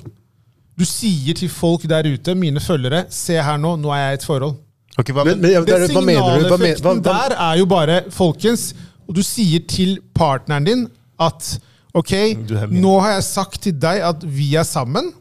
Du 0.80 0.86
sier 0.86 1.36
til 1.36 1.50
folk 1.50 1.84
der 1.84 2.08
ute, 2.08 2.34
mine 2.36 2.60
følgere, 2.64 3.06
se 3.12 3.36
her 3.36 3.58
nå, 3.58 3.76
nå 3.78 3.92
er 3.94 4.08
jeg 4.08 4.12
i 4.12 4.22
et 4.22 4.24
forhold. 4.26 4.56
Ok, 4.98 5.12
hva, 5.12 5.26
Men, 5.26 5.42
men, 5.42 5.52
ja, 5.52 5.62
det 5.62 5.74
er- 5.74 5.88
hva 5.94 6.02
mener 6.06 6.40
du? 6.40 6.48
Hva, 6.48 6.58
men, 6.58 6.72
hva, 6.72 6.78
signaleffekten 6.78 7.04
der 7.04 7.36
er 7.38 7.58
jo 7.58 7.66
bare, 7.66 8.04
folkens 8.10 8.74
Og 9.10 9.16
du 9.16 9.22
sier 9.22 9.60
til 9.68 9.98
partneren 10.16 10.64
din 10.64 10.88
at 11.20 11.60
ok, 11.94 12.12
nå 12.72 13.02
har 13.02 13.16
jeg 13.18 13.24
sagt 13.24 13.62
til 13.62 13.74
deg 13.74 14.00
at 14.02 14.24
vi 14.24 14.56
er 14.56 14.64
sammen. 14.64 15.12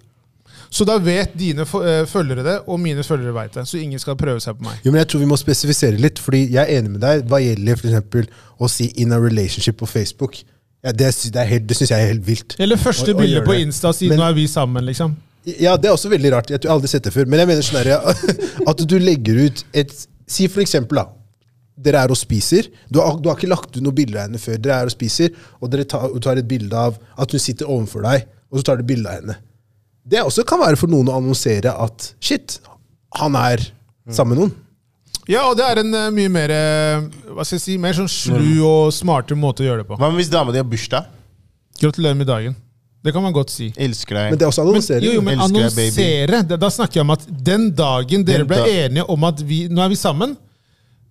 Så 0.73 0.87
da 0.89 0.95
vet 1.05 1.35
dine 1.37 1.67
eh, 1.67 2.05
følgere 2.09 2.45
det, 2.47 2.55
og 2.67 2.79
mine 2.81 3.05
følgere 3.05 3.35
vet 3.37 3.59
det. 3.59 3.67
Så 3.69 3.77
ingen 3.77 4.01
skal 4.01 4.17
prøve 4.17 4.41
seg 4.41 4.57
på 4.57 4.65
meg. 4.65 4.79
jo, 4.85 4.93
men 4.93 5.03
jeg 5.03 5.11
tror 5.13 5.21
vi 5.21 5.29
må 5.29 5.37
spesifisere 5.41 6.01
litt, 6.01 6.21
fordi 6.23 6.47
jeg 6.55 6.63
er 6.63 6.79
enig 6.81 6.95
med 6.95 7.03
deg 7.05 7.27
hva 7.29 7.43
gjelder 7.43 7.77
for 7.81 7.91
eksempel 7.91 8.31
å 8.59 8.71
si 8.73 8.89
'in 8.97 9.13
a 9.13 9.19
relationship' 9.21 9.77
på 9.83 9.87
Facebook. 9.91 10.39
Ja, 10.83 10.93
det 10.93 11.13
det, 11.33 11.37
er 11.37 11.45
helt- 11.45 11.67
det 11.69 11.77
syns 11.77 11.91
jeg 11.91 12.01
er 12.03 12.15
helt 12.15 12.27
vilt. 12.27 12.57
Eller 12.59 12.77
første 12.77 13.15
bilde 13.15 13.45
på. 13.45 13.53
Insta 13.53 13.93
siden 13.93 14.19
'nå 14.19 14.31
er 14.31 14.35
vi 14.35 14.47
sammen', 14.47 14.85
liksom. 14.85 15.17
Ja, 15.45 15.77
det 15.77 15.91
er 15.91 15.93
også 15.93 16.09
veldig 16.09 16.33
rart. 16.33 16.51
Jeg 16.51 16.61
tror 16.61 16.71
har 16.71 16.79
aldri 16.79 16.89
sett 16.89 17.05
det 17.05 17.13
før. 17.13 17.27
Men 17.27 17.41
jeg 17.41 17.49
mener 17.49 17.63
sånn 17.63 17.83
her, 17.83 17.89
ja, 17.99 18.01
at 18.71 18.79
du 18.89 18.99
legger 18.99 19.47
ut 19.47 19.65
et 19.75 20.07
Si 20.33 20.47
for 20.49 20.63
eksempel, 20.63 20.97
da. 20.97 21.07
Dere 21.77 21.99
er 22.05 22.11
og 22.11 22.17
spiser. 22.17 22.69
Du 22.89 23.01
har, 23.01 23.19
du 23.21 23.29
har 23.29 23.37
ikke 23.37 23.51
lagt 23.51 23.77
ut 23.77 23.83
noe 23.83 23.93
bilde 23.93 24.17
av 24.17 24.29
henne 24.31 24.39
før. 24.41 24.57
Dere 24.57 24.79
er 24.81 24.89
og 24.89 24.95
spiser, 24.95 25.31
og 25.61 25.69
dere 25.71 25.85
tar, 25.85 26.09
tar 26.25 26.39
et 26.41 26.49
bilde 26.49 26.73
av 26.79 26.97
at 27.19 27.31
hun 27.35 27.43
sitter 27.43 27.67
overfor 27.69 28.07
deg, 28.07 28.25
og 28.51 28.61
så 28.61 28.65
tar 28.71 28.77
du 28.81 28.85
bilde 28.89 29.11
av 29.11 29.19
henne. 29.21 29.37
Det 30.03 30.23
også 30.23 30.45
kan 30.49 30.61
være 30.63 30.79
for 30.81 30.91
noen 30.91 31.11
å 31.11 31.19
annonsere 31.21 31.73
at 31.85 32.09
shit, 32.23 32.59
han 33.19 33.37
er 33.39 33.63
sammen 34.11 34.35
med 34.35 34.43
noen. 34.43 34.55
Ja, 35.31 35.45
og 35.47 35.55
det 35.61 35.63
er 35.69 35.79
en 35.85 35.95
uh, 35.95 36.09
mye 36.11 36.31
mer 36.33 36.51
uh, 36.51 37.05
hva 37.37 37.45
skal 37.47 37.61
jeg 37.61 37.63
si, 37.63 37.77
mer 37.79 37.95
sånn 37.95 38.11
slu 38.11 38.59
og 38.67 38.91
smartere 38.95 39.39
måte 39.39 39.63
å 39.63 39.69
gjøre 39.69 39.85
det 39.85 39.91
på. 39.93 39.99
hva 40.01 40.11
med 40.11 40.19
hvis 40.19 40.33
dama 40.33 40.51
di 40.51 40.59
har 40.59 40.67
bursdag? 40.67 41.07
Gratulerer 41.79 42.19
med 42.19 42.27
dagen. 42.27 42.57
Det 43.03 43.11
kan 43.15 43.23
man 43.23 43.35
godt 43.35 43.51
si. 43.51 43.73
Elsker 43.79 44.15
deg. 44.19 44.33
Men 44.33 44.39
det 44.39 44.47
er 44.47 44.51
også 44.53 44.65
Men, 44.67 44.83
jo, 45.03 45.13
jo, 45.17 45.23
men 45.27 45.41
Elsker 45.41 45.59
deg, 45.59 45.75
baby. 45.75 45.87
annonsere 45.87 46.43
da, 46.47 46.59
da 46.65 46.71
snakker 46.71 47.01
jeg 47.01 47.07
om 47.07 47.15
at 47.15 47.25
den 47.51 47.65
dagen 47.75 48.27
dere 48.27 48.45
Den 48.45 48.51
ble 48.51 48.59
da- 48.63 48.75
enige 48.85 49.07
om 49.11 49.25
at 49.27 49.43
vi, 49.47 49.65
nå 49.71 49.83
er 49.83 49.91
vi 49.91 49.99
sammen 49.99 50.37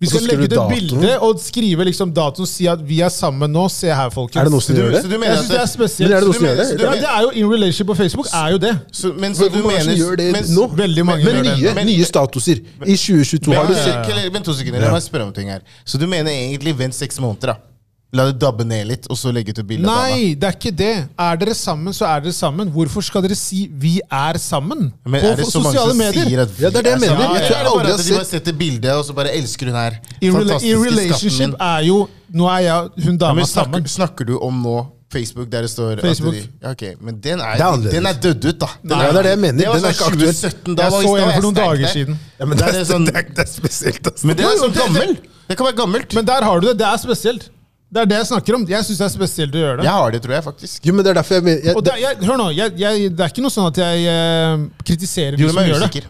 Vi 0.02 0.08
skal 0.10 0.24
legge 0.26 0.48
ut 0.48 0.52
et 0.56 0.72
bilde 0.72 1.12
og 1.22 1.38
skrive 1.40 1.84
liksom 1.86 2.10
datoen 2.16 2.48
si 2.50 2.66
at 2.70 2.80
vi 2.82 2.98
er 3.06 3.12
sammen 3.14 3.52
nå. 3.54 3.68
Se 3.70 3.86
her, 3.94 4.10
folkens. 4.10 4.40
Er 4.42 4.48
det 4.48 4.52
noen 4.52 4.64
som 4.66 4.76
gjør 4.76 4.90
det? 4.90 5.02
jeg 5.02 5.06
synes 5.06 5.38
syns 5.38 5.48
det 5.52 5.60
er 5.62 5.70
spesielt. 5.70 6.08
Men 6.10 6.16
er 6.16 6.20
det 6.20 6.28
noen 6.28 6.38
som 6.38 6.46
gjør 6.48 6.58
det? 6.58 6.66
du 6.78 6.84
ja, 6.84 6.92
det 6.98 7.10
er 7.12 7.22
jo 7.22 7.30
In 7.42 7.52
relationship 7.52 7.86
på 7.92 7.96
Facebook 8.02 8.26
er 8.42 8.48
jo 8.56 8.58
det. 8.66 8.72
Så, 8.92 9.12
men 9.16 9.34
så 9.38 9.46
Hvor 9.48 9.54
du 9.56 9.62
mange 9.68 9.78
mener 9.78 9.96
gjør 10.02 10.16
det 10.20 10.28
men- 10.32 10.50
nå? 10.58 10.66
Veldig 10.82 11.06
mange 11.06 11.24
Men 11.24 11.34
gjør 11.34 11.42
det. 11.42 11.56
nye, 11.62 11.74
Men- 11.74 11.86
nye 11.86 12.04
statuser. 12.04 12.58
I 12.84 12.96
2022 12.96 13.54
har 13.54 13.66
du 13.66 13.72
Ja, 13.72 13.84
sett 13.84 14.08
ja, 14.10 14.22
ja. 14.24 14.30
Vent 14.30 14.44
to 14.44 14.52
sekunder, 14.52 14.80
la 14.80 14.90
meg 14.92 15.02
spørre 15.02 15.26
om 15.26 15.32
ting 15.32 15.48
her. 15.48 15.60
Så 15.84 15.98
du 15.98 16.06
mener 16.06 16.30
egentlig 16.30 16.76
vent 16.78 16.94
seks 16.94 17.20
måneder, 17.20 17.54
da? 17.54 17.71
La 18.12 18.26
det 18.28 18.34
dabbe 18.42 18.64
ned 18.68 18.84
litt, 18.90 19.06
og 19.08 19.16
så 19.16 19.30
legge 19.32 19.54
ut 19.54 19.58
et 19.62 19.66
bilde 19.66 19.88
av 19.88 19.94
dama? 20.02 20.08
Nei, 20.12 20.34
det 20.36 20.44
er 20.44 20.56
ikke 20.58 20.72
det. 20.76 20.88
Er 21.16 21.36
dere 21.40 21.54
sammen, 21.56 21.94
så 21.96 22.04
er 22.04 22.20
dere 22.26 22.34
sammen. 22.36 22.68
Hvorfor 22.74 23.00
skal 23.06 23.22
dere 23.24 23.34
si 23.34 23.70
'vi 23.72 24.00
er 24.04 24.36
sammen' 24.36 24.92
Men 25.06 25.20
på 25.22 25.30
er 25.30 25.36
det 25.36 25.46
så 25.48 25.62
mange 25.62 25.72
sosiale 25.78 25.88
som 25.94 25.98
medier? 25.98 26.26
sier 26.28 26.42
at 26.42 26.50
vi 26.52 26.62
Ja, 26.64 26.68
det 26.70 26.76
er 26.76 26.82
det 26.82 26.92
jeg 26.92 27.00
mener. 27.00 27.16
Jeg 27.40 27.48
tror 27.48 27.56
er 27.56 27.64
det 27.64 27.72
aldri 27.72 27.88
jeg 27.88 27.98
at 28.00 28.04
de 28.06 28.14
bare 28.14 28.24
setter 28.28 28.52
bildet, 28.52 28.92
og 28.92 29.04
så 29.08 29.12
bare 29.16 29.32
elsker 29.32 29.66
hun 29.66 29.74
her? 29.74 29.92
I, 30.20 30.28
rela 30.28 30.58
in 30.60 30.84
relationship 30.84 31.38
min. 31.48 31.54
er 31.58 31.80
jo 31.88 32.08
Nå 32.34 32.46
er 32.48 32.58
jeg 32.60 32.88
hun 33.04 33.12
Ja, 33.16 33.26
dama 33.26 33.34
men 33.34 33.44
sammen. 33.46 33.84
snakker, 33.88 34.24
du 34.26 34.38
om 34.38 34.62
nå 34.62 34.86
Facebook 35.12 35.48
der 35.50 35.60
det 35.62 35.70
står 35.70 36.00
Facebook. 36.00 36.34
at 36.34 36.42
de, 36.62 36.68
okay, 36.68 36.92
ok, 36.94 37.00
Men 37.02 37.20
den 37.20 37.40
er, 37.40 37.44
er 37.44 37.76
den 37.90 38.06
er 38.06 38.12
dødd 38.12 38.44
ut, 38.44 38.58
da. 38.60 38.66
Den 38.82 38.90
Ja, 38.90 39.08
det 39.08 39.16
er 39.18 39.22
det 39.22 39.30
jeg 39.30 39.38
mener. 39.38 39.58
Det 39.58 39.66
var 39.68 39.74
Den 39.76 39.84
er 39.84 39.88
sånn 39.88 39.92
ikke 39.92 40.04
aktuell. 40.12 40.32
2017. 40.32 40.74
Da 40.76 40.82
Jeg 40.82 40.92
så 40.92 41.16
en 41.16 41.32
for 41.32 41.42
noen 41.42 41.54
dager 41.54 41.76
der. 41.76 41.92
siden. 41.92 42.18
ja, 42.40 42.44
men 42.44 42.58
det, 42.58 42.64
er 42.68 42.80
er, 42.80 42.84
sånn- 42.84 43.04
det, 43.08 43.16
er, 43.16 43.24
er 43.40 43.46
spesielt. 43.46 44.04
Altså. 44.06 44.26
Men 44.26 44.36
det 44.36 44.44
er 44.44 44.56
sånn 44.60 44.74
gammel. 44.76 45.08
det- 45.16 45.28
Det 45.48 45.56
kan 45.56 45.66
være 45.66 45.76
gammelt. 45.76 46.14
Men 46.14 46.24
der 46.24 46.42
har 46.44 46.60
du 46.60 46.66
det. 46.68 46.78
Det 46.78 46.86
er 46.86 46.96
spesielt. 46.98 47.48
Det 47.92 48.00
er 48.00 48.08
det 48.08 48.18
jeg 48.22 48.28
snakker 48.30 48.56
om. 48.56 48.62
Jeg 48.68 48.86
syns 48.86 49.00
det 49.02 49.04
er 49.04 49.12
spesielt 49.12 49.56
å 49.56 49.60
gjøre 49.60 49.76
det. 49.78 49.84
Jeg 49.84 49.92
har 49.98 50.14
det, 50.14 50.20
tror 50.24 50.34
jeg 50.38 50.44
faktisk. 50.46 50.86
Jo, 50.88 50.94
men 50.96 51.04
det 51.04 51.10
er 51.12 51.18
derfor 51.18 51.36
jeg 51.36 51.58
jeg, 51.58 51.74
Og 51.76 51.84
det, 51.84 51.96
jeg, 52.00 52.18
hør 52.24 52.38
nå, 52.40 52.48
jeg, 52.56 52.72
jeg, 52.80 53.10
det 53.12 53.24
er 53.24 53.32
ikke 53.34 53.44
noe 53.44 53.52
sånn 53.52 53.68
at 53.68 53.80
jeg 53.82 54.06
eh, 54.08 54.62
kritiserer 54.80 55.36
de 55.36 55.50
som 55.50 55.60
gjør 55.60 55.84
det. 55.84 56.04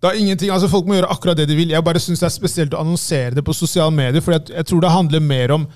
Det 0.00 0.08
er 0.08 0.20
ingenting, 0.22 0.52
altså 0.54 0.70
Folk 0.72 0.86
må 0.88 0.96
gjøre 0.96 1.10
akkurat 1.12 1.40
det 1.40 1.48
de 1.50 1.56
vil. 1.58 1.74
Jeg 1.74 1.84
bare 1.84 2.00
syns 2.00 2.22
det 2.22 2.28
er 2.30 2.34
spesielt 2.36 2.76
å 2.76 2.84
annonsere 2.84 3.34
det 3.36 3.44
på 3.44 3.56
sosiale 3.56 3.92
medier. 3.92 4.22
For 4.24 4.36
jeg, 4.36 4.46
jeg 4.54 4.68
tror 4.70 4.84
det 4.86 4.94
handler 4.94 5.26
mer 5.26 5.56
om 5.58 5.66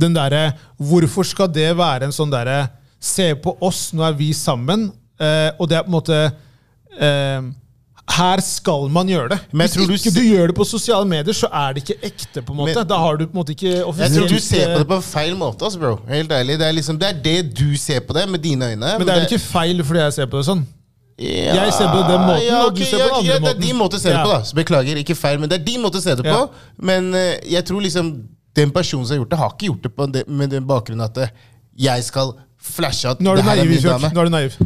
den 0.00 0.14
derre 0.16 0.44
Hvorfor 0.80 1.26
skal 1.28 1.50
det 1.52 1.70
være 1.76 2.08
en 2.08 2.14
sånn 2.14 2.30
derre 2.32 2.66
Se 3.02 3.32
på 3.42 3.56
oss, 3.64 3.88
nå 3.96 4.04
er 4.06 4.14
vi 4.14 4.28
sammen. 4.36 4.90
Eh, 5.18 5.48
og 5.56 5.66
det 5.72 5.80
er 5.80 5.88
på 5.88 5.90
en 5.90 5.96
måte 5.96 6.18
eh, 6.22 7.48
her 8.12 8.40
skal 8.44 8.88
man 8.92 9.08
gjøre 9.08 9.28
det. 9.32 9.38
Hvis 9.52 9.72
tror 9.76 9.86
du 9.88 9.92
ikke 9.94 10.10
se- 10.12 10.20
du 10.20 10.26
gjør 10.26 10.46
det 10.52 10.56
på 10.56 10.64
sosiale 10.68 11.06
medier, 11.08 11.32
så 11.34 11.48
er 11.52 11.72
det 11.74 11.82
ikke 11.84 11.96
ekte. 12.08 12.42
på 12.42 12.52
en 12.52 12.58
måte 12.58 12.74
Men- 12.74 12.86
Da 12.88 12.96
har 12.98 13.16
du 13.16 13.26
på 13.26 13.32
en 13.32 13.38
måte 13.44 13.52
ikke 13.54 13.72
Jeg 13.98 14.10
tror 14.12 14.28
du 14.28 14.38
ser 14.38 14.74
på 14.74 14.78
det 14.78 14.88
på 14.88 14.96
på 14.96 15.02
feil 15.02 15.34
måte, 15.36 15.62
altså, 15.64 15.78
bro. 15.78 15.98
Helt 16.08 16.30
ærlig. 16.30 16.58
Det 16.58 16.66
er, 16.68 16.72
liksom, 16.72 16.98
det 16.98 17.08
er 17.08 17.22
det 17.22 17.54
du 17.54 17.76
ser 17.76 18.00
på 18.00 18.12
det, 18.14 18.28
med 18.28 18.38
dine 18.42 18.64
øyne. 18.72 18.98
Men 18.98 19.06
det 19.06 19.14
er 19.14 19.20
jo 19.20 19.26
ikke 19.36 19.38
feil 19.44 19.82
fordi 19.84 19.98
jeg 20.00 20.12
ser 20.12 20.26
på 20.26 20.36
det 20.38 20.46
sånn. 20.46 20.64
Ja, 21.18 21.54
Jeg 21.64 21.72
ser 21.72 21.86
på 21.88 21.98
det 21.98 22.08
den 22.08 22.20
måten, 22.26 22.54
og 22.66 22.76
du 22.76 22.84
ser 22.84 22.98
på 22.98 23.02
den 23.04 23.14
andre 23.14 23.32
ja, 23.32 23.38
Det 23.38 23.48
er 23.48 23.54
måten. 23.54 23.60
din 23.62 23.76
måte 23.76 23.94
å 23.94 24.00
se 24.00 24.08
det 24.08 24.16
Ja. 24.18 24.24
på, 24.24 24.30
da. 24.32 24.40
Så 24.42 24.54
beklager, 24.54 24.96
ikke 24.96 25.14
feil, 25.16 25.38
men 25.38 25.48
det 25.48 25.60
er 25.60 25.64
din 25.64 25.80
måte 25.82 25.96
å 25.98 26.02
se 26.02 26.14
det 26.14 26.24
på. 26.24 26.50
Men 26.78 27.14
uh, 27.14 27.34
jeg 27.48 27.64
tror 27.64 27.80
liksom 27.80 28.24
den 28.54 28.70
personen 28.72 29.06
som 29.06 29.16
har 29.16 29.24
gjort 29.24 29.30
det, 29.30 29.38
har 29.38 29.50
ikke 29.50 29.66
gjort 29.70 29.82
det 29.82 29.96
på 29.96 30.06
det, 30.12 30.28
med 30.28 30.50
den 30.50 30.64
bakgrunnen 30.66 31.04
at 31.04 31.16
eh, 31.18 31.28
jeg 31.78 32.04
skal 32.04 32.32
flashe 32.60 33.08
at 33.08 33.18
det 33.18 33.24
du 33.36 33.42
her 33.42 33.56
er 33.58 33.64
min 33.64 33.80
dame. 33.82 34.10
Nå 34.12 34.20
er 34.20 34.24
du 34.24 34.30
naiv. 34.30 34.56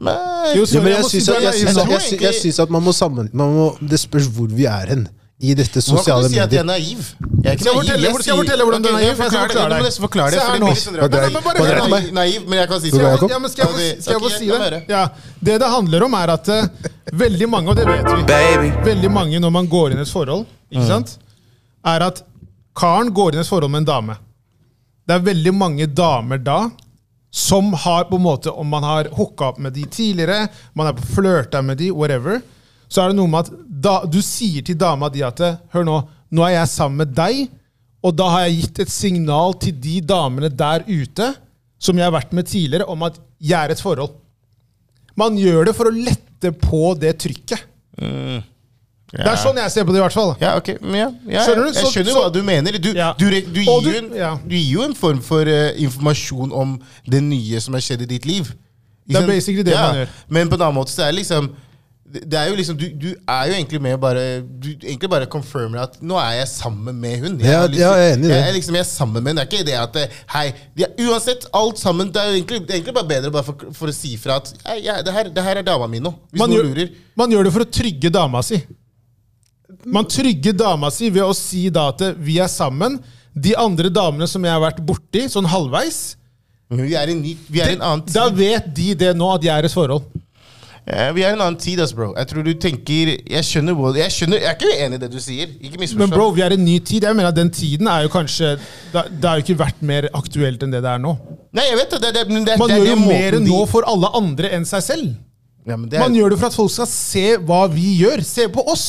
Nei, 0.00 0.54
Jo, 0.56 0.64
sorry, 0.64 0.82
men 0.84 0.92
jeg 0.94 1.02
jeg 1.02 1.08
si 1.10 1.18
syns 1.20 1.28
er 1.28 1.34
at, 1.36 1.42
jeg 1.42 1.52
Jeg 1.60 1.76
at, 1.76 2.10
jeg 2.10 2.20
jeg 2.22 2.34
syns 2.40 2.58
at 2.64 2.70
man 2.72 2.82
må 2.82 2.92
sammen... 2.96 3.26
Man 3.36 3.50
må, 3.52 3.66
det 3.80 3.98
spørs 4.00 4.28
hvor 4.32 4.48
vi 4.48 4.64
er 4.64 4.86
hen 4.94 5.08
i 5.40 5.54
dette 5.56 5.80
Nå 5.80 5.84
kan 5.84 5.96
sosiale 5.96 6.24
du 6.28 6.32
si 6.34 6.38
at 6.40 6.52
jeg 6.52 6.60
er 6.60 6.66
naiv. 6.68 7.04
Jeg 7.40 7.48
er 7.48 7.54
ikke 7.56 7.64
Skal 7.64 7.72
jeg 7.72 7.76
naiv, 7.76 7.80
fortelle- 7.80 8.00
skal 8.00 8.12
jeg 8.12 8.24
sier- 8.24 8.40
fortelle 8.40 8.64
hvordan 8.64 8.82
du 8.84 8.88
er 8.88 8.92
naiv? 8.92 9.04
ja, 9.04 9.10
Jeg 9.10 9.16
skal 9.16 9.40
forklare 9.40 9.68
Du 9.68 9.72
må 9.72 9.76
deg. 9.76 9.84
nesten 9.86 10.04
forklare 10.04 10.30
det. 10.30 10.40
For 10.40 10.52
det 10.52 10.60
blir 10.60 10.68
litt 10.68 10.82
sånn 10.84 10.96
rart. 11.00 11.10
Nei, 11.10 11.40
bare 11.44 12.12
Naiv, 12.18 12.40
men 12.48 12.58
jeg 12.60 12.68
kan 12.72 12.80
si 12.80 12.90
det. 12.90 13.00
Ja, 13.30 13.38
men 13.38 13.50
skal 13.50 13.62
jeg, 13.64 13.70
ok, 14.16 14.30
si 14.36 14.46
det? 14.50 14.82
Ja, 14.88 15.02
Det 15.40 15.54
det 15.60 15.68
handler 15.76 16.04
om, 16.08 16.14
er 16.20 16.28
at 16.34 16.48
eh, 16.48 16.66
veldig 17.24 17.48
mange, 17.48 17.68
og 17.72 17.76
det 17.76 17.86
vet 17.88 18.04
vi 18.04 18.22
Baby. 18.28 18.68
Veldig 18.84 19.10
mange 19.10 19.40
når 19.40 19.50
man 19.56 19.66
går 19.72 19.92
inn 19.92 19.98
i 19.98 20.04
et 20.04 20.12
forhold, 20.12 20.44
ikke 20.72 20.86
sant, 20.86 21.16
er 21.84 22.00
at 22.10 22.20
karen 22.76 23.08
går 23.12 23.32
inn 23.32 23.40
i 23.40 23.44
et 23.44 23.48
forhold 23.48 23.70
med 23.72 23.84
en 23.84 23.90
dame. 23.94 24.16
Det 25.08 25.16
er 25.16 25.24
veldig 25.24 25.54
mange 25.56 25.86
damer 25.88 26.38
da 26.38 26.60
som 27.30 27.72
har 27.72 28.08
på 28.08 28.18
en 28.18 28.24
måte, 28.26 28.50
om 28.50 28.66
man 28.66 28.84
har 28.84 29.10
hooka 29.14 29.52
opp 29.52 29.60
med 29.62 29.76
de 29.76 29.84
tidligere, 29.86 30.48
man 30.74 30.90
på 30.98 31.06
flørta 31.14 31.62
med 31.62 31.78
de, 31.78 31.90
whatever, 31.94 32.40
så 32.90 33.04
er 33.04 33.12
det 33.12 33.20
noe 33.20 33.30
med 33.30 33.46
at 33.46 33.52
da, 33.80 33.94
du 34.02 34.18
sier 34.24 34.64
til 34.66 34.78
dama 34.78 35.08
di 35.12 35.22
at 35.22 35.38
hør 35.70 35.86
nå, 35.86 36.00
nå 36.34 36.46
er 36.46 36.56
jeg 36.56 36.72
sammen 36.72 37.04
med 37.04 37.14
deg, 37.14 37.44
og 38.02 38.16
da 38.16 38.26
har 38.32 38.46
jeg 38.46 38.64
gitt 38.64 38.82
et 38.86 38.92
signal 38.92 39.54
til 39.62 39.76
de 39.78 40.00
damene 40.02 40.50
der 40.50 40.82
ute 40.88 41.30
som 41.80 41.96
jeg 41.96 42.08
har 42.08 42.16
vært 42.16 42.34
med 42.36 42.48
tidligere, 42.50 42.88
om 42.90 43.06
at 43.06 43.18
jeg 43.40 43.56
er 43.56 43.72
et 43.72 43.82
forhold. 43.82 44.16
Man 45.20 45.38
gjør 45.38 45.68
det 45.68 45.76
for 45.76 45.88
å 45.88 45.94
lette 45.94 46.52
på 46.56 46.94
det 46.98 47.14
trykket. 47.22 47.62
Det 49.12 49.26
er 49.26 49.38
sånn 49.42 49.56
jeg 49.58 49.70
ser 49.74 49.84
på 49.84 49.92
det, 49.94 49.98
i 49.98 50.04
hvert 50.04 50.14
fall. 50.14 50.36
Ja, 50.40 50.52
ok, 50.60 50.68
ja, 50.80 51.08
ja, 51.26 51.44
Skjønner 51.46 51.66
du? 51.66 51.72
Jeg 51.80 51.86
skjønner 51.92 52.12
så- 52.14 52.22
hva 52.24 52.32
du 52.32 52.42
mener. 52.46 52.78
Du, 52.78 52.92
Ja. 52.94 53.12
du, 53.18 53.24
du, 53.30 53.60
gir, 53.60 53.80
du- 53.82 53.90
jo 53.90 53.96
en, 53.98 54.12
ja. 54.14 54.34
du 54.46 54.54
gir 54.54 54.72
jo 54.74 54.82
en 54.82 54.94
form 54.94 55.20
for 55.20 55.42
uh, 55.42 55.70
informasjon 55.76 56.52
om 56.52 56.76
det 57.08 57.22
nye 57.22 57.60
som 57.60 57.74
har 57.74 57.80
skjedd 57.82 58.02
i 58.02 58.06
ditt 58.06 58.26
liv. 58.26 58.52
Ikke 59.08 59.18
Det 59.18 59.22
er 59.22 59.26
basically 59.26 59.62
det 59.66 59.74
man 59.74 59.94
gjør. 60.04 60.08
Men 60.28 60.48
på 60.48 60.54
en 60.54 60.62
annen 60.68 60.74
måte 60.78 60.94
så 60.94 61.02
er 61.08 61.10
det 61.10 61.24
liksom 61.24 61.50
det 62.10 62.34
er 62.34 62.48
jo 62.50 62.56
liksom, 62.58 62.74
du, 62.76 62.88
du 62.98 63.14
er 63.28 63.44
jo 63.46 63.52
egentlig 63.54 63.80
med 63.80 63.96
bare 64.02 64.40
Du 64.42 64.68
egentlig 64.82 65.08
bare 65.08 65.26
confirmer 65.30 65.78
at 65.84 66.00
nå 66.02 66.16
er 66.18 66.40
jeg 66.40 66.48
sammen 66.48 66.96
med 67.00 67.20
hun. 67.22 67.36
Jeg, 67.38 67.46
ja, 67.52 67.60
liksom, 67.66 67.78
jeg 67.80 68.08
er 68.10 68.14
enig 68.16 68.24
i 68.24 68.28
det. 68.28 68.36
Jeg 68.36 68.48
er 68.48 68.52
liksom 68.56 68.74
jeg 68.74 68.80
er 68.80 68.88
sammen 68.88 69.22
med 69.22 69.30
hun. 69.30 69.36
Det 69.36 69.44
er 69.44 69.50
ikke 69.52 69.66
det 69.68 69.76
at 69.78 69.96
eh, 69.96 70.16
Hei, 70.34 70.52
de 70.76 70.82
er, 70.88 70.90
uansett, 71.06 71.46
alt 71.54 71.78
sammen 71.78 72.10
Det 72.10 72.16
er 72.22 72.26
jo 72.32 72.40
egentlig, 72.40 72.60
det 72.66 72.70
er 72.70 72.80
egentlig 72.80 72.94
bare 72.94 73.08
bedre 73.12 73.30
bare 73.30 73.44
for, 73.46 73.54
for 73.78 73.86
å 73.92 73.94
si 73.94 74.16
fra 74.16 74.40
at 74.42 74.50
«Hei, 74.66 74.80
ja, 74.88 74.96
det, 75.06 75.12
her, 75.14 75.30
det 75.30 75.44
her 75.44 75.56
er 75.62 75.62
dama 75.62 75.86
mi 75.86 76.00
nå. 76.02 76.10
Hvis 76.32 76.40
Man 76.42 76.50
noen 76.50 76.58
gjør, 76.58 76.74
lurer. 76.74 76.90
man 77.16 77.30
gjør 77.30 77.44
det 77.46 77.52
for 77.52 77.62
å 77.66 77.70
trygge 77.78 78.10
dama 78.10 78.42
si. 78.42 78.58
Man 79.86 80.08
trygger 80.10 80.56
dama 80.56 80.90
si 80.92 81.10
ved 81.10 81.24
å 81.24 81.34
si 81.36 81.68
da 81.72 81.88
at 81.92 82.02
vi 82.18 82.38
er 82.42 82.50
sammen. 82.52 82.98
De 83.34 83.54
andre 83.56 83.88
damene 83.88 84.26
som 84.28 84.42
jeg 84.44 84.52
har 84.52 84.62
vært 84.62 84.80
borti, 84.84 85.28
sånn 85.30 85.46
halvveis, 85.48 86.16
vi 86.70 86.94
er 86.94 87.10
i 87.10 87.14
ny, 87.18 87.36
vi 87.50 87.60
er 87.62 87.72
i 87.72 87.78
en 87.78 87.82
annen 87.82 88.02
tid. 88.06 88.14
da 88.14 88.28
vet 88.30 88.68
de 88.74 88.92
det 88.94 89.14
nå, 89.18 89.26
at 89.34 89.42
jeg 89.42 89.54
er 89.54 89.66
i 89.66 89.70
et 89.70 89.74
forhold. 89.74 90.04
Ja, 90.90 91.10
vi 91.14 91.22
er 91.22 91.34
i 91.34 91.36
en 91.36 91.42
annen 91.44 91.58
tid, 91.60 91.80
ass, 91.82 91.92
bro. 91.94 92.08
Jeg 92.16 92.28
tror 92.30 92.44
du 92.46 92.50
tenker 92.58 93.10
Jeg 93.28 93.44
skjønner 93.46 93.76
Jeg, 93.98 94.10
skjønner, 94.14 94.40
jeg 94.40 94.48
er 94.48 94.56
ikke 94.56 94.84
enig 94.86 94.98
i 94.98 95.02
det 95.02 95.10
du 95.12 95.18
sier. 95.22 95.50
Ikke 95.60 95.78
misforstå. 95.78 96.00
Men 96.00 96.10
bro, 96.14 96.30
vi 96.34 96.42
er 96.42 96.54
i 96.54 96.58
en 96.58 96.64
ny 96.64 96.78
tid. 96.80 97.04
Jeg 97.04 97.16
mener 97.16 97.28
at 97.30 97.36
Den 97.36 97.50
tiden 97.54 97.86
er 97.90 98.06
jo 98.06 98.12
kanskje 98.12 98.54
Det 98.92 99.04
det 99.20 99.28
har 99.28 99.38
jo 99.38 99.44
ikke 99.44 99.58
vært 99.60 99.82
mer 99.86 100.08
aktuelt 100.16 100.62
enn 100.64 100.72
det 100.72 100.80
det 100.82 100.90
er 100.94 101.02
nå. 101.02 101.12
Nei, 101.52 101.66
jeg 101.68 101.78
vet 101.82 101.90
det. 101.94 102.00
det, 102.00 102.12
det, 102.16 102.44
det, 102.48 102.58
Man 102.58 102.72
gjør 102.72 102.88
jo 102.88 102.96
mer 103.04 103.36
de- 103.36 103.42
nå 103.44 103.60
for 103.70 103.86
alle 103.86 104.10
andre 104.18 104.50
enn 104.56 104.64
seg 104.66 104.82
selv. 104.82 105.12
ja, 105.66 105.76
men 105.76 105.88
det 105.88 105.98
er, 105.98 106.06
Man 106.06 106.16
gjør 106.16 106.30
det 106.34 106.38
for 106.40 106.48
at 106.48 106.58
folk 106.58 106.72
skal 106.72 106.90
se 106.90 107.26
hva 107.36 107.60
vi 107.70 107.98
gjør. 108.00 108.24
Se 108.26 108.48
på 108.48 108.64
oss! 108.66 108.88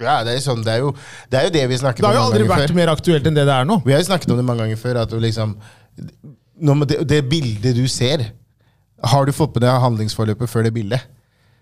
Ja, 0.00 0.22
det 0.24 0.34
er 0.36 0.40
sånn 0.44 0.62
Det 0.64 0.72
er 0.74 0.78
jo 0.84 0.92
det, 1.30 1.38
er 1.38 1.44
jo 1.48 1.50
det 1.54 1.68
vi 1.70 1.78
snakket 1.80 2.04
om. 2.04 2.10
Det 2.10 2.12
har 2.12 2.16
om 2.16 2.20
jo 2.20 2.32
aldri 2.32 2.48
vært 2.50 2.68
før. 2.68 2.74
mer 2.76 2.92
aktuelt 2.92 3.26
enn 3.26 3.34
det 3.34 3.46
det 3.48 3.54
er 3.54 3.64
nå. 3.64 3.78
Vi 3.84 3.92
har 3.92 4.00
jo 4.02 4.08
snakket 4.10 4.30
om 4.30 4.36
det 4.36 4.44
mange 4.44 4.64
ganger 4.66 4.76
før. 4.80 5.02
At 5.02 5.10
du 5.10 5.18
liksom 5.22 5.56
når 6.60 6.86
det, 6.86 6.98
det 7.08 7.20
bildet 7.28 7.76
du 7.76 7.86
ser 7.88 8.32
Har 9.04 9.26
du 9.28 9.32
fått 9.32 9.54
med 9.56 9.62
deg 9.66 9.80
handlingsforløpet 9.82 10.48
før 10.48 10.64
det 10.64 10.72
bildet? 10.74 11.00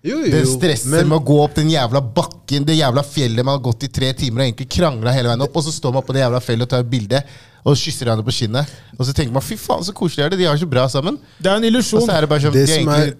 Jo, 0.05 0.18
jo, 0.20 0.30
Det 0.30 0.43
stresset 0.47 0.91
men- 0.93 1.09
med 1.09 1.16
å 1.18 1.24
gå 1.24 1.39
opp 1.45 1.55
den 1.57 1.70
jævla 1.70 2.01
bakken, 2.14 2.64
det 2.64 2.76
jævla 2.76 3.03
fjellet 3.03 3.45
man 3.45 3.57
har 3.57 3.62
gått 3.64 3.85
i 3.85 3.89
tre 3.89 4.12
timer 4.12 4.43
og 4.43 4.47
egentlig 4.51 4.68
krangla 4.68 5.11
hele 5.16 5.28
veien 5.30 5.41
opp, 5.41 5.57
og 5.57 5.64
så 5.64 5.72
står 5.72 5.95
man 5.95 6.03
på 6.05 6.12
det 6.12 6.20
jævla 6.20 6.41
fjellet 6.45 6.62
og 6.62 6.68
tar 6.68 6.80
et 6.85 6.91
bilde 6.91 7.22
og 7.64 7.74
kysser 7.80 8.05
hverandre 8.05 8.26
på 8.26 8.35
kinnet. 8.37 8.68
Og 8.99 9.07
så 9.09 9.14
tenker 9.16 9.32
man 9.32 9.43
fy 9.43 9.57
faen, 9.57 9.80
så 9.82 9.95
koselig 9.97 10.26
er 10.26 10.28
det, 10.35 10.39
de 10.43 10.45
har 10.45 10.53
det 10.59 10.61
så 10.61 10.68
bra 10.68 10.85
sammen. 10.93 11.16
Det 11.41 11.49
er 11.51 11.57
en 11.57 11.64
illusjon. 11.64 12.05
det 12.05 12.28
sånn 12.28 12.53
det 12.53 12.66
de 12.68 12.72
egentlig- 12.76 13.16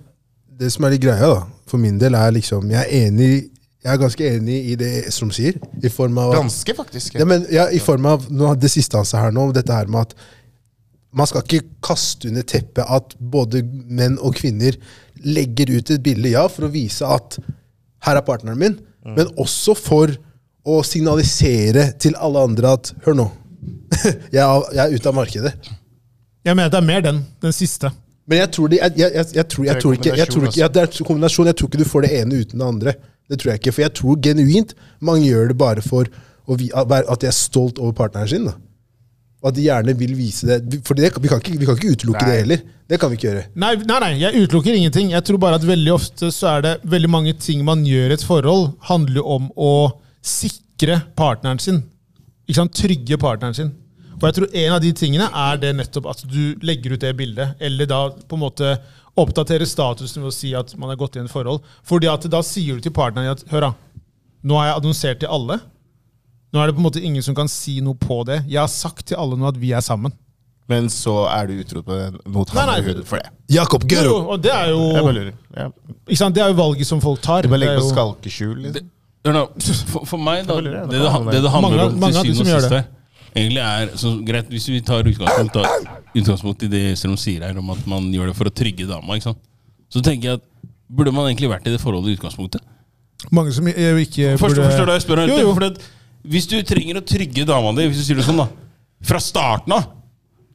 det 0.59 0.73
som 0.73 0.85
er 0.85 0.91
litt 0.91 1.01
greia, 1.01 1.19
da, 1.35 1.47
for 1.67 1.79
min 1.79 1.99
del, 1.99 2.15
er 2.15 2.31
liksom 2.33 2.71
Jeg 2.71 2.85
er 2.85 3.09
enig 3.09 3.51
Jeg 3.85 3.93
er 3.93 4.01
ganske 4.01 4.29
enig 4.39 4.59
i 4.73 4.77
det 4.81 4.91
Estrom 5.11 5.33
sier. 5.35 5.59
I 5.85 5.91
form 5.93 6.17
av 6.23 6.33
Ganske, 6.33 6.75
faktisk. 6.77 7.19
ja, 7.21 7.27
men, 7.29 7.45
ja, 7.53 7.67
i 7.69 7.81
form 7.85 8.07
av 8.09 8.25
nå, 8.33 8.55
det 8.57 8.71
siste 8.73 8.97
han 8.97 9.09
sa 9.09 9.21
her 9.27 9.35
nå, 9.35 9.51
dette 9.53 9.77
her 9.77 9.91
med 9.93 10.09
at 10.09 10.15
man 11.15 11.29
skal 11.29 11.45
ikke 11.45 11.69
kaste 11.85 12.31
under 12.31 12.47
teppet 12.49 12.89
at 12.91 13.13
både 13.21 13.61
menn 13.63 14.17
og 14.25 14.39
kvinner 14.41 14.79
legger 15.23 15.71
ut 15.77 15.93
et 15.93 16.03
bilde, 16.03 16.33
ja, 16.33 16.47
for 16.51 16.67
å 16.67 16.73
vise 16.73 17.07
at 17.07 17.37
her 18.09 18.19
er 18.19 18.25
partneren 18.27 18.59
min, 18.61 18.81
men 19.05 19.29
også 19.41 19.77
for 19.79 20.17
å 20.65 20.81
signalisere 20.87 21.91
til 22.01 22.17
alle 22.17 22.41
andre 22.49 22.73
at 22.79 22.91
hør 23.05 23.21
nå, 23.21 23.29
jeg 24.35 24.41
er, 24.41 24.65
jeg 24.75 24.83
er 24.89 24.97
ute 24.97 25.13
av 25.13 25.19
markedet. 25.21 25.55
Jeg 26.45 26.57
mener 26.57 26.73
det 26.73 26.81
er 26.81 26.89
mer 26.89 27.05
den. 27.05 27.21
Den 27.45 27.55
siste. 27.57 27.93
Men 28.29 28.41
jeg 28.41 28.51
tror, 28.57 28.73
de, 28.73 28.81
jeg, 28.81 28.97
jeg, 28.97 29.13
jeg, 29.13 29.27
jeg, 29.37 29.49
tror, 29.53 29.65
jeg, 29.65 29.75
Det 29.75 29.83
tror 29.85 29.97
ikke, 29.99 30.17
jeg 30.17 30.33
tror 30.33 30.47
ikke 30.49 30.61
ja, 30.61 30.69
Det 30.73 30.81
er 30.81 30.89
en 30.89 31.07
kombinasjon. 31.09 31.49
Jeg 31.51 31.57
tror 31.61 31.69
ikke 31.69 31.81
du 31.81 31.89
får 31.89 32.05
det 32.07 32.11
ene 32.21 32.41
uten 32.41 32.61
det 32.63 32.69
andre. 32.69 32.95
Det 33.31 33.39
tror 33.41 33.53
jeg 33.55 33.61
ikke, 33.63 33.73
For 33.73 33.83
jeg 33.87 33.95
tror 33.97 34.21
genuint 34.21 34.75
mange 35.01 35.27
gjør 35.31 35.49
det 35.49 35.57
bare 35.59 35.83
for 35.83 36.05
å, 36.47 36.57
vi- 36.61 36.71
at 36.75 37.21
de 37.21 37.27
er 37.27 37.33
stolt 37.37 37.79
over 37.81 37.93
partneren 37.97 38.29
sin. 38.29 38.45
da. 38.45 38.53
Og 39.43 39.49
at 39.49 39.55
de 39.57 39.63
gjerne 39.67 39.95
vil 39.99 40.15
vise 40.17 40.47
det. 40.49 40.81
For 40.85 40.95
det, 40.97 41.11
vi, 41.21 41.29
kan 41.29 41.41
ikke, 41.41 41.59
vi 41.61 41.67
kan 41.69 41.77
ikke 41.77 41.93
utelukke 41.97 42.23
Nei. 42.25 42.31
det 42.31 42.39
heller. 42.43 42.63
Det 42.89 42.99
kan 43.01 43.11
vi 43.11 43.17
ikke 43.17 43.29
gjøre. 43.31 43.43
Nei, 43.57 43.75
nei, 43.77 43.99
nei, 44.01 44.11
jeg 44.21 44.43
utelukker 44.45 44.77
ingenting. 44.77 45.11
Jeg 45.13 45.25
tror 45.25 45.39
bare 45.41 45.57
at 45.57 45.65
veldig 45.69 45.93
ofte 45.93 46.29
så 46.33 46.51
er 46.59 46.65
det 46.65 46.73
veldig 46.85 47.11
mange 47.13 47.33
ting 47.41 47.65
man 47.65 47.85
gjør 47.85 48.11
i 48.13 48.17
et 48.19 48.25
forhold, 48.25 48.75
handler 48.89 49.25
om 49.37 49.51
å 49.57 49.71
sikre 50.25 50.99
partneren 51.17 51.61
sin. 51.61 51.83
Ikke 52.49 52.59
sant? 52.61 52.77
Trygge 52.77 53.19
partneren 53.21 53.57
sin. 53.57 53.73
Og 54.15 54.27
jeg 54.29 54.37
tror 54.39 54.53
en 54.63 54.73
av 54.77 54.81
de 54.85 54.93
tingene 54.97 55.27
er 55.29 55.57
det 55.61 55.73
nettopp 55.77 56.07
at 56.13 56.21
du 56.31 56.55
legger 56.65 56.95
ut 56.95 57.03
det 57.03 57.15
bildet, 57.19 57.57
eller 57.61 57.89
da 57.91 58.03
på 58.15 58.37
en 58.39 58.45
måte 58.45 58.75
oppdatere 59.17 59.67
statusen 59.69 60.23
ved 60.25 60.33
å 60.33 60.35
si 60.35 60.51
at 60.59 60.73
man 60.81 60.91
har 60.91 60.99
gått 60.99 61.17
i 61.17 61.23
en 61.23 61.29
forhold. 61.31 61.63
Fordi 61.87 62.09
at 62.11 62.27
da 62.31 62.41
sier 62.43 62.77
du 62.81 62.81
til 62.89 62.95
partneren 62.97 63.31
at 63.37 63.45
hør 63.53 63.69
da, 63.69 63.73
nå 64.45 64.59
har 64.59 64.67
jeg 64.73 64.81
annonsert 64.83 65.21
til 65.23 65.31
alle. 65.33 65.61
Nå 66.55 66.61
er 66.63 66.67
det 66.71 66.75
på 66.77 66.83
en 66.83 66.87
måte 66.89 67.03
ingen 67.03 67.23
som 67.23 67.35
kan 67.35 67.49
si 67.51 67.81
noe 67.83 67.95
på 67.99 68.21
det. 68.29 68.41
Jeg 68.51 68.61
har 68.63 68.71
sagt 68.71 69.07
til 69.11 69.19
alle 69.19 69.39
nå 69.39 69.47
at 69.51 69.57
vi 69.59 69.73
er 69.75 69.83
sammen. 69.85 70.13
Men 70.71 70.87
så 70.89 71.27
er 71.29 71.47
du 71.51 71.59
utro 71.61 71.83
mot 71.85 72.49
han 72.49 72.57
Nei, 72.57 72.65
nei. 72.71 72.77
eller 72.81 73.03
hun 73.03 73.09
for 73.09 73.21
det. 73.21 73.31
Jakob 73.53 73.83
Gøro! 73.91 74.15
og 74.33 74.41
det 74.41 74.53
er 74.55 74.71
jo 74.73 74.79
Jeg 74.95 75.03
bare 75.05 75.17
lurer. 75.19 75.33
Ja. 75.59 75.67
Ikke 76.09 76.17
sant? 76.23 76.35
Det 76.39 76.43
er 76.45 76.53
jo 76.55 76.57
valget 76.63 76.89
som 76.89 77.03
folk 77.05 77.21
tar. 77.21 77.43
Du 77.45 77.51
bare 77.53 77.61
Det 77.61 77.69
er 77.75 77.81
på 77.83 77.91
skalkeskjul. 77.91 78.55
Liksom. 78.65 78.91
For, 79.93 80.05
for 80.09 80.21
meg, 80.21 80.47
da, 80.49 80.57
Det 80.61 80.73
det 80.73 80.73
det, 80.89 81.03
det, 81.33 81.43
det 81.45 81.51
handler 81.53 81.93
Mange- 82.01 82.17
om 82.17 82.25
til 82.25 82.35
syvende 82.37 82.57
og 82.57 82.65
det. 82.65 82.81
sist 82.81 83.04
egentlig 83.35 83.63
er 83.63 83.97
så 84.01 84.15
greit, 84.27 84.49
Hvis 84.53 84.69
vi 84.71 84.81
tar 84.85 85.07
utgangspunkt, 85.11 85.59
da, 85.59 85.97
utgangspunkt 86.15 86.63
i 86.67 86.71
det 86.71 86.85
Strøm 86.99 87.17
sier 87.21 87.47
her, 87.47 87.59
om 87.59 87.73
at 87.75 87.83
man 87.91 88.07
gjør 88.15 88.31
det 88.31 88.37
for 88.39 88.51
å 88.51 88.55
trygge 88.55 88.87
dama, 88.91 89.19
ikke 89.19 89.33
sant? 89.33 89.43
så 89.95 90.03
tenker 90.03 90.29
jeg 90.29 90.41
at 90.41 90.47
burde 90.91 91.13
man 91.15 91.29
egentlig 91.29 91.51
vært 91.53 91.69
i 91.69 91.75
det 91.75 91.81
forholdet 91.83 92.15
i 92.15 92.17
utgangspunktet? 92.19 92.63
Mange 93.35 93.53
som 93.55 93.67
ikke 93.69 94.35
Forstår, 94.41 94.49
burde 94.49 94.65
forstår 94.69 94.85
du 94.85 94.91
hva 94.91 94.97
jeg 94.99 95.05
spør 95.05 95.23
om? 95.23 95.83
Hvis 96.35 96.49
du 96.51 96.57
trenger 96.67 96.99
å 96.99 97.05
trygge 97.05 97.45
dama 97.47 97.71
di, 97.77 97.87
hvis 97.91 98.01
du 98.01 98.07
sier 98.07 98.19
det 98.19 98.27
sånn, 98.27 98.41
da, 98.41 98.49
fra 99.05 99.21
starten 99.23 99.77
av 99.77 99.91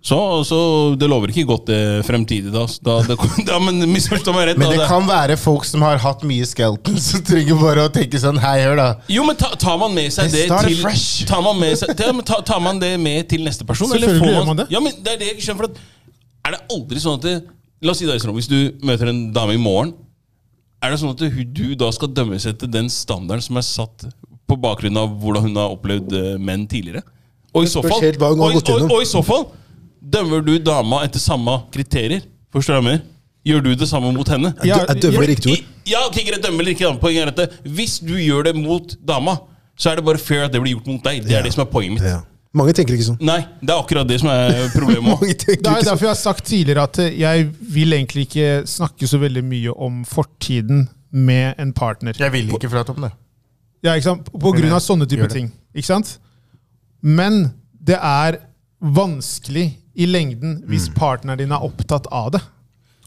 så, 0.01 0.43
så 0.47 0.57
det 0.95 1.09
lover 1.11 1.33
ikke 1.33 1.43
godt 1.43 1.65
det 1.67 1.79
fremtidig. 2.07 2.53
Da, 2.53 2.63
da, 2.87 2.95
det, 3.03 3.17
da 3.49 3.57
men 3.59 3.83
Misforstå 3.91 4.31
meg 4.35 4.47
rett. 4.47 4.59
Men 4.61 4.71
da, 4.71 4.77
det 4.79 4.87
kan 4.87 5.03
være 5.07 5.35
folk 5.39 5.67
som 5.67 5.83
har 5.83 5.99
hatt 5.99 6.23
mye 6.27 6.47
skeleton, 6.47 6.95
som 7.09 7.23
trenger 7.27 7.59
bare 7.59 7.87
å 7.89 7.91
tenke 7.93 8.21
sånn 8.21 8.39
Hei, 8.39 8.61
hør, 8.63 8.79
da. 8.79 8.87
Jo, 9.11 9.25
men 9.27 9.39
ta, 9.39 9.51
tar 9.59 9.79
man 9.81 9.95
med 9.95 10.13
seg 10.15 10.31
det 10.31 10.47
til 10.47 10.79
fresh. 10.79 11.27
tar 11.29 11.43
man, 11.43 11.59
med 11.59 11.75
seg, 11.81 11.91
ja, 11.99 12.13
ta, 12.23 12.39
tar 12.47 12.63
man 12.63 12.79
det 12.79 12.93
med 13.01 13.27
til 13.31 13.43
neste 13.47 13.67
person? 13.67 13.91
Selvfølgelig 13.91 14.23
får 14.23 14.35
gjør 14.37 14.51
man 14.53 14.63
det. 14.63 14.69
Ja, 14.71 14.83
men 14.83 14.95
det 14.95 15.17
er 15.17 15.21
det 15.21 15.31
jeg 15.33 15.39
ikke 15.39 15.49
skjønner. 15.49 15.67
For 15.67 15.73
at, 15.73 15.83
er 16.47 16.55
det 16.55 16.61
aldri 16.77 17.03
sånn 17.03 17.19
at 17.19 17.27
det, 17.27 17.37
La 17.79 17.93
oss 17.93 18.01
si 18.01 18.07
det, 18.07 18.17
Øystein, 18.17 18.35
Hvis 18.35 18.49
du 18.51 18.57
møter 18.83 19.07
en 19.07 19.21
dame 19.35 19.55
i 19.55 19.59
morgen, 19.61 19.93
er 20.83 20.91
det 20.91 20.99
sånn 20.99 21.13
at 21.13 21.21
du, 21.21 21.43
du 21.43 21.75
da 21.79 21.91
skal 21.95 22.11
dømmes 22.15 22.47
etter 22.47 22.71
den 22.71 22.87
standarden 22.91 23.43
som 23.43 23.59
er 23.59 23.67
satt 23.67 24.07
på 24.49 24.57
bakgrunn 24.59 24.99
av 24.99 25.11
hvordan 25.21 25.49
hun 25.49 25.59
har 25.59 25.75
opplevd 25.75 26.15
eh, 26.15 26.35
menn 26.39 26.65
tidligere? 26.71 27.03
Og 27.55 27.65
i 27.65 27.71
så 27.71 27.83
fall, 27.83 27.99
har 28.03 28.19
og, 28.19 28.59
og, 28.59 28.83
og 28.91 29.01
i 29.03 29.07
så 29.09 29.23
fall 29.25 29.47
dømmer 30.01 30.41
du 30.45 30.57
dama 30.63 31.03
etter 31.05 31.19
samme 31.21 31.59
kriterier. 31.73 32.23
Forstår 32.53 32.73
du 32.73 32.79
hva 32.79 32.81
jeg 32.83 32.87
mener? 32.89 33.05
Gjør 33.49 33.61
du 33.65 33.69
det 33.79 33.87
samme 33.89 34.09
mot 34.13 34.27
henne? 34.29 34.51
Jeg, 34.67 34.75
jeg 34.89 35.01
dømmer 35.03 35.27
riktig 35.29 35.51
ord. 35.53 35.67
Ja, 35.87 36.01
ok, 36.07 36.17
greit, 36.27 36.41
dømmer 36.43 36.63
eller 36.65 36.73
ikke. 36.75 36.89
da. 36.89 36.99
Poenget 37.01 37.23
er 37.23 37.31
at 37.31 37.37
det, 37.39 37.73
hvis 37.77 37.99
du 38.03 38.13
gjør 38.19 38.49
det 38.49 38.55
mot 38.59 38.95
dama, 39.07 39.37
så 39.79 39.91
er 39.93 39.99
det 40.01 40.05
bare 40.09 40.19
fair 40.19 40.43
at 40.49 40.53
det 40.53 40.59
blir 40.61 40.75
gjort 40.75 40.89
mot 40.91 41.05
deg. 41.07 41.21
Det 41.25 41.37
er 41.39 41.45
det 41.47 41.53
som 41.55 41.63
er 41.63 41.69
poenget 41.71 41.95
mitt. 41.99 42.09
Ja. 42.09 42.19
Mange 42.59 42.73
tenker 42.73 42.95
ikke 42.97 43.05
sånn. 43.11 43.19
Nei, 43.21 43.39
det 43.61 43.69
er 43.71 43.77
akkurat 43.79 44.07
det 44.09 44.17
som 44.23 44.29
er 44.33 44.55
problemet. 44.73 45.05
Mange 45.13 45.35
Det 45.37 45.53
er 45.53 45.57
ikke 45.59 45.69
sånn. 45.69 45.85
derfor 45.87 46.07
jeg 46.07 46.11
har 46.11 46.19
sagt 46.19 46.45
tidligere 46.49 46.85
at 46.89 46.99
jeg 47.13 47.47
vil 47.77 47.93
egentlig 47.95 48.25
ikke 48.27 48.47
snakke 48.69 49.07
så 49.07 49.19
veldig 49.21 49.43
mye 49.45 49.75
om 49.87 49.99
fortiden 50.09 50.87
med 51.13 51.61
en 51.61 51.71
partner. 51.77 52.17
Jeg 52.19 52.33
vil 52.33 52.49
ikke 52.57 52.71
prate 52.73 52.95
om 52.95 53.05
det. 53.05 53.11
Ja, 53.85 53.93
ikke 53.95 54.09
sant? 54.09 54.27
På 54.33 54.51
grunn 54.51 54.73
av 54.75 54.81
sånne 54.83 55.07
type 55.09 55.29
ting. 55.31 55.51
Ikke 55.77 55.87
sant? 55.93 56.17
Men 57.05 57.45
det 57.79 57.95
er 58.01 58.41
vanskelig 58.83 59.69
i 59.99 60.07
lengden 60.07 60.61
hvis 60.69 60.87
partneren 60.95 61.39
din 61.41 61.51
er 61.51 61.65
opptatt 61.65 62.07
av 62.11 62.31
det. 62.37 62.41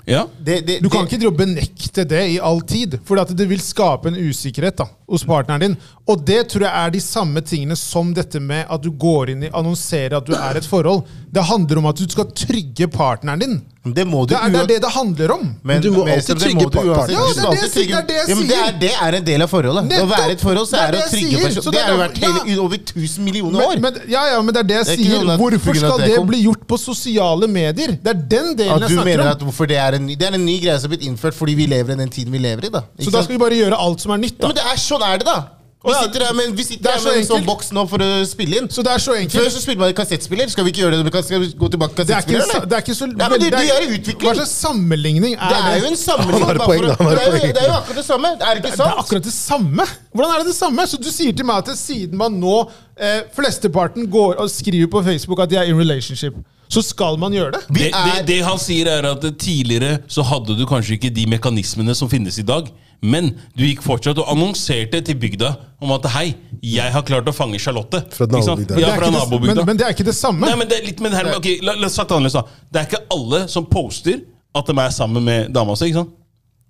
Ja. 0.04 0.24
det, 0.42 0.60
det 0.66 0.80
Du 0.82 0.88
kan 0.90 1.04
det- 1.04 1.12
ikke 1.12 1.20
drive 1.22 1.30
og 1.32 1.38
benekte 1.38 2.04
det 2.10 2.22
i 2.34 2.38
all 2.42 2.60
tid, 2.66 2.98
for 3.06 3.22
det 3.22 3.46
vil 3.48 3.60
skape 3.62 4.10
en 4.10 4.16
usikkerhet 4.18 4.76
da, 4.82 4.86
hos 5.12 5.24
partneren 5.28 5.60
din. 5.66 5.76
Og 6.08 6.24
det 6.26 6.40
tror 6.50 6.64
jeg 6.66 6.72
er 6.86 6.90
de 6.96 7.00
samme 7.04 7.40
tingene 7.46 7.76
som 7.78 8.10
dette 8.16 8.40
med 8.42 8.64
at 8.72 8.82
du 8.82 8.90
går 8.90 9.30
inn 9.36 9.44
i 9.46 9.52
annonserer 9.54 10.16
at 10.18 10.26
du 10.26 10.32
er 10.34 10.58
et 10.58 10.66
forhold. 10.66 11.04
Det 11.32 11.44
handler 11.48 11.78
om 11.82 11.86
at 11.92 12.00
du 12.00 12.08
skal 12.10 12.26
trygge 12.36 12.88
partneren 12.92 13.38
din. 13.44 13.60
Det 13.82 14.04
må 14.06 14.20
du 14.22 14.30
Det 14.30 14.38
er 14.38 14.50
det, 14.52 14.60
er 14.62 14.66
det 14.70 14.76
det 14.84 14.90
handler 14.94 15.30
om. 15.34 15.46
Men 15.66 15.80
Du 15.82 15.88
må 15.90 16.04
men 16.06 16.14
alltid 16.14 16.38
trygge 16.38 16.66
partneren. 16.70 17.10
Ja, 17.10 17.22
det 17.34 17.40
er 17.42 17.46
alltid 17.46 17.46
det 17.50 17.62
jeg 17.62 17.70
sier, 17.70 17.82
trygge- 17.82 17.94
det 17.94 17.98
er 17.98 18.06
det 18.06 18.14
jeg 18.14 18.28
Ja, 18.30 18.34
men 18.38 18.46
det, 18.46 18.58
er, 18.62 18.74
det 18.82 18.90
er 19.06 19.16
en 19.18 19.24
del 19.26 19.42
av 19.42 19.48
forholdet. 19.50 19.94
Å 20.02 20.06
være 20.12 20.30
et 20.36 20.42
forhold, 20.44 20.68
så 20.70 20.76
er 20.76 20.82
er 20.82 20.92
det 20.92 21.00
det 21.00 21.06
å 21.06 21.10
trygge 21.16 21.40
personer. 21.42 21.64
Det 21.64 21.72
det 21.72 21.82
har 21.82 21.90
jo 21.90 21.96
er- 21.96 22.02
vært 22.04 22.18
hele, 22.22 22.42
ja. 22.52 22.60
over 22.62 22.76
1000 22.78 23.24
millioner 23.26 23.64
år. 23.66 23.80
Men, 23.82 23.82
men, 23.82 24.06
ja, 24.12 24.22
ja, 24.30 24.38
men 24.42 24.54
det 24.54 24.60
er 24.62 24.68
det 24.70 24.76
jeg 24.76 24.86
Det 24.86 24.92
er 24.92 25.02
sier. 25.02 25.18
sånn 25.18 25.40
Hvorfor 25.42 25.74
skal 25.82 25.98
det 25.98 26.10
det 26.14 26.26
bli 26.30 26.40
gjort 26.44 26.62
på 26.70 26.78
sosiale 26.78 27.48
medier? 27.50 27.90
Det 27.98 28.10
er 28.14 28.20
den 28.36 28.54
delen 28.60 28.72
At 28.76 28.80
jeg 28.86 28.90
snakker 28.94 29.10
mener 29.10 29.24
om. 29.26 29.32
at 29.34 29.42
hvorfor 29.48 29.66
det 29.72 29.76
er 29.82 29.92
en, 29.98 30.06
det 30.06 30.22
er 30.30 30.34
en 30.38 30.46
ny 30.46 30.56
greie 30.62 30.78
som 30.78 30.86
har 30.90 30.96
blitt 30.96 31.08
innført 31.10 31.34
fordi 31.34 31.54
vi 31.58 31.66
lever 31.66 31.90
i 31.92 31.96
den 32.04 32.08
tiden 32.08 32.30
vi 32.32 32.38
lever 32.38 32.66
i. 32.66 32.68
da 32.70 32.84
Ikke 32.94 33.10
Så 33.10 33.10
da 33.18 33.22
skal 33.26 33.34
vi 33.34 33.42
bare 33.42 33.58
gjøre 33.58 33.74
alt 33.82 34.00
som 34.00 34.12
er 34.14 34.22
nytt, 34.22 34.38
ja, 34.38 34.46
da. 34.46 34.46
men 34.46 34.54
det 34.62 34.62
er, 34.70 34.78
Sånn 34.78 35.01
er 35.08 35.18
det, 35.22 35.26
da! 35.26 35.40
Vi 35.82 35.90
sitter 35.98 36.22
her 36.22 36.34
med, 36.38 36.52
vi 36.54 36.62
sitter 36.62 36.82
Det 36.84 36.90
er 36.92 36.94
her 36.94 37.00
så 37.02 37.10
med 37.10 37.16
en 37.18 37.26
sånn 37.26 37.46
boks 37.46 37.72
nå 37.74 37.82
for 37.90 38.02
å 38.04 38.08
spille 38.30 38.60
inn. 38.60 38.68
Så 38.70 38.84
det 38.86 38.92
er 38.92 39.00
så 39.02 39.16
Før 39.16 39.20
enkelt. 39.24 39.48
så 39.50 39.62
spilte 39.64 39.80
man 39.82 39.90
i 39.90 39.96
kassettspiller. 39.98 40.50
Skal 40.52 40.66
vi 40.66 40.70
ikke 40.70 40.82
gjøre 40.84 41.00
det? 41.02 41.22
Skal 41.26 41.42
vi 41.42 41.48
gå 41.58 41.70
tilbake 41.74 41.96
til 41.98 42.06
Det 42.06 42.14
er 42.14 42.22
kassettspiller, 42.28 42.68
det 42.70 42.76
er 42.76 42.84
ikke 42.84 42.94
så 42.94 43.08
Ja, 43.10 43.28
men 43.32 43.42
du, 43.42 43.46
det 43.50 43.62
er 43.66 43.86
utvikling. 43.88 44.28
Hva 44.28 44.34
slags 44.38 44.52
sammenligning 44.62 45.34
er 45.34 45.42
Det 45.42 45.58
er 45.72 45.80
jo 45.82 45.90
en 45.90 45.98
sammenligning. 45.98 46.46
Bare 46.52 46.68
poeng, 46.70 46.86
et 46.86 47.02
det, 47.02 47.24
er 47.24 47.26
jo, 47.26 47.50
det 47.58 47.64
er 47.64 47.66
jo 47.66 47.74
akkurat 47.80 47.98
det 47.98 48.06
samme. 48.06 48.30
Er 48.38 48.54
det 48.54 48.62
ikke 48.62 48.76
Det 48.78 48.86
er 48.86 49.02
akkurat 49.02 49.26
det 49.26 49.34
samme! 49.34 49.88
Hvordan 50.14 50.36
er 50.36 50.44
det 50.44 50.48
det 50.52 50.56
samme? 50.60 50.86
Så 50.86 51.02
du 51.02 51.10
sier 51.10 51.34
til 51.42 51.50
meg 51.50 51.66
at 51.66 51.74
siden 51.82 52.16
man 52.22 52.38
nå 52.38 52.56
eh, 52.94 53.20
Flesteparten 53.34 54.06
går 54.12 54.38
og 54.38 54.50
skriver 54.54 54.86
på 54.92 55.02
Facebook 55.10 55.42
at 55.42 55.50
de 55.50 55.58
er 55.64 55.72
in 55.72 55.82
relationship, 55.82 56.38
så 56.72 56.80
skal 56.84 57.18
man 57.20 57.34
gjøre 57.36 57.58
det? 57.58 57.66
Vi 57.68 57.84
Det, 57.84 57.90
det, 57.92 58.22
det 58.30 58.38
han 58.46 58.60
sier, 58.60 58.88
er 58.88 59.10
at 59.10 59.26
tidligere 59.40 59.98
så 60.10 60.24
hadde 60.24 60.56
du 60.56 60.64
kanskje 60.68 60.96
ikke 60.96 61.12
de 61.12 61.26
mekanismene 61.28 61.94
som 61.98 62.08
finnes 62.08 62.38
i 62.40 62.46
dag. 62.48 62.70
Men 63.02 63.32
du 63.58 63.64
gikk 63.66 63.82
fortsatt 63.82 64.18
og 64.22 64.28
annonserte 64.30 65.00
til 65.02 65.18
bygda 65.18 65.50
om 65.82 65.90
at 65.96 66.06
hei, 66.14 66.28
jeg 66.62 66.94
har 66.94 67.02
klart 67.04 67.26
å 67.28 67.34
fange 67.34 67.58
Charlotte. 67.60 67.98
Fra 68.14 68.28
nabobygda. 68.30 68.78
Ja, 68.78 68.92
fra 68.94 69.10
nabobygda. 69.10 69.56
men, 69.58 69.72
men 69.72 69.80
det 69.80 69.88
er 69.88 69.96
ikke 69.96 70.06
det 70.06 70.14
samme. 70.16 70.46
Nei, 70.46 70.54
men 70.60 70.70
det 70.70 70.78
er 70.78 70.86
litt 70.86 71.02
med 71.02 71.12
det 71.12 71.18
her 71.18 71.32
okay, 71.34 71.58
ok, 71.58 71.66
la, 71.66 71.74
la 71.82 71.90
oss 71.90 71.98
sagt 71.98 72.12
det 72.12 72.16
annerledes 72.20 72.38
da 72.38 72.44
Det 72.70 72.80
er 72.80 72.88
ikke 72.88 73.02
alle 73.16 73.42
som 73.50 73.66
poster 73.68 74.22
at 74.52 74.68
de 74.68 74.76
er 74.78 74.94
sammen 74.94 75.26
med 75.26 75.50
dama 75.52 75.74
si. 75.76 75.90
ikke 75.90 76.04
sant? 76.04 76.14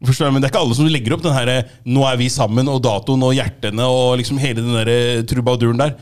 Forstår 0.03 0.26
jeg, 0.26 0.34
Men 0.34 0.42
det 0.42 0.48
er 0.48 0.55
ikke 0.55 0.64
alle 0.64 0.78
som 0.78 0.88
legger 0.90 1.14
opp 1.14 1.22
den 1.22 1.36
her 1.36 1.53
'nå 1.86 2.03
er 2.09 2.16
vi 2.18 2.26
sammen' 2.32 2.70
og 2.72 2.80
datoen 2.82 3.22
og 3.22 3.36
hjertene 3.36 3.84
og 3.86 4.16
liksom 4.18 4.40
hele 4.42 4.64
den 4.64 4.74
der 4.74 4.90
eh, 4.90 5.22
trubaduren 5.22 5.78
der. 5.78 5.94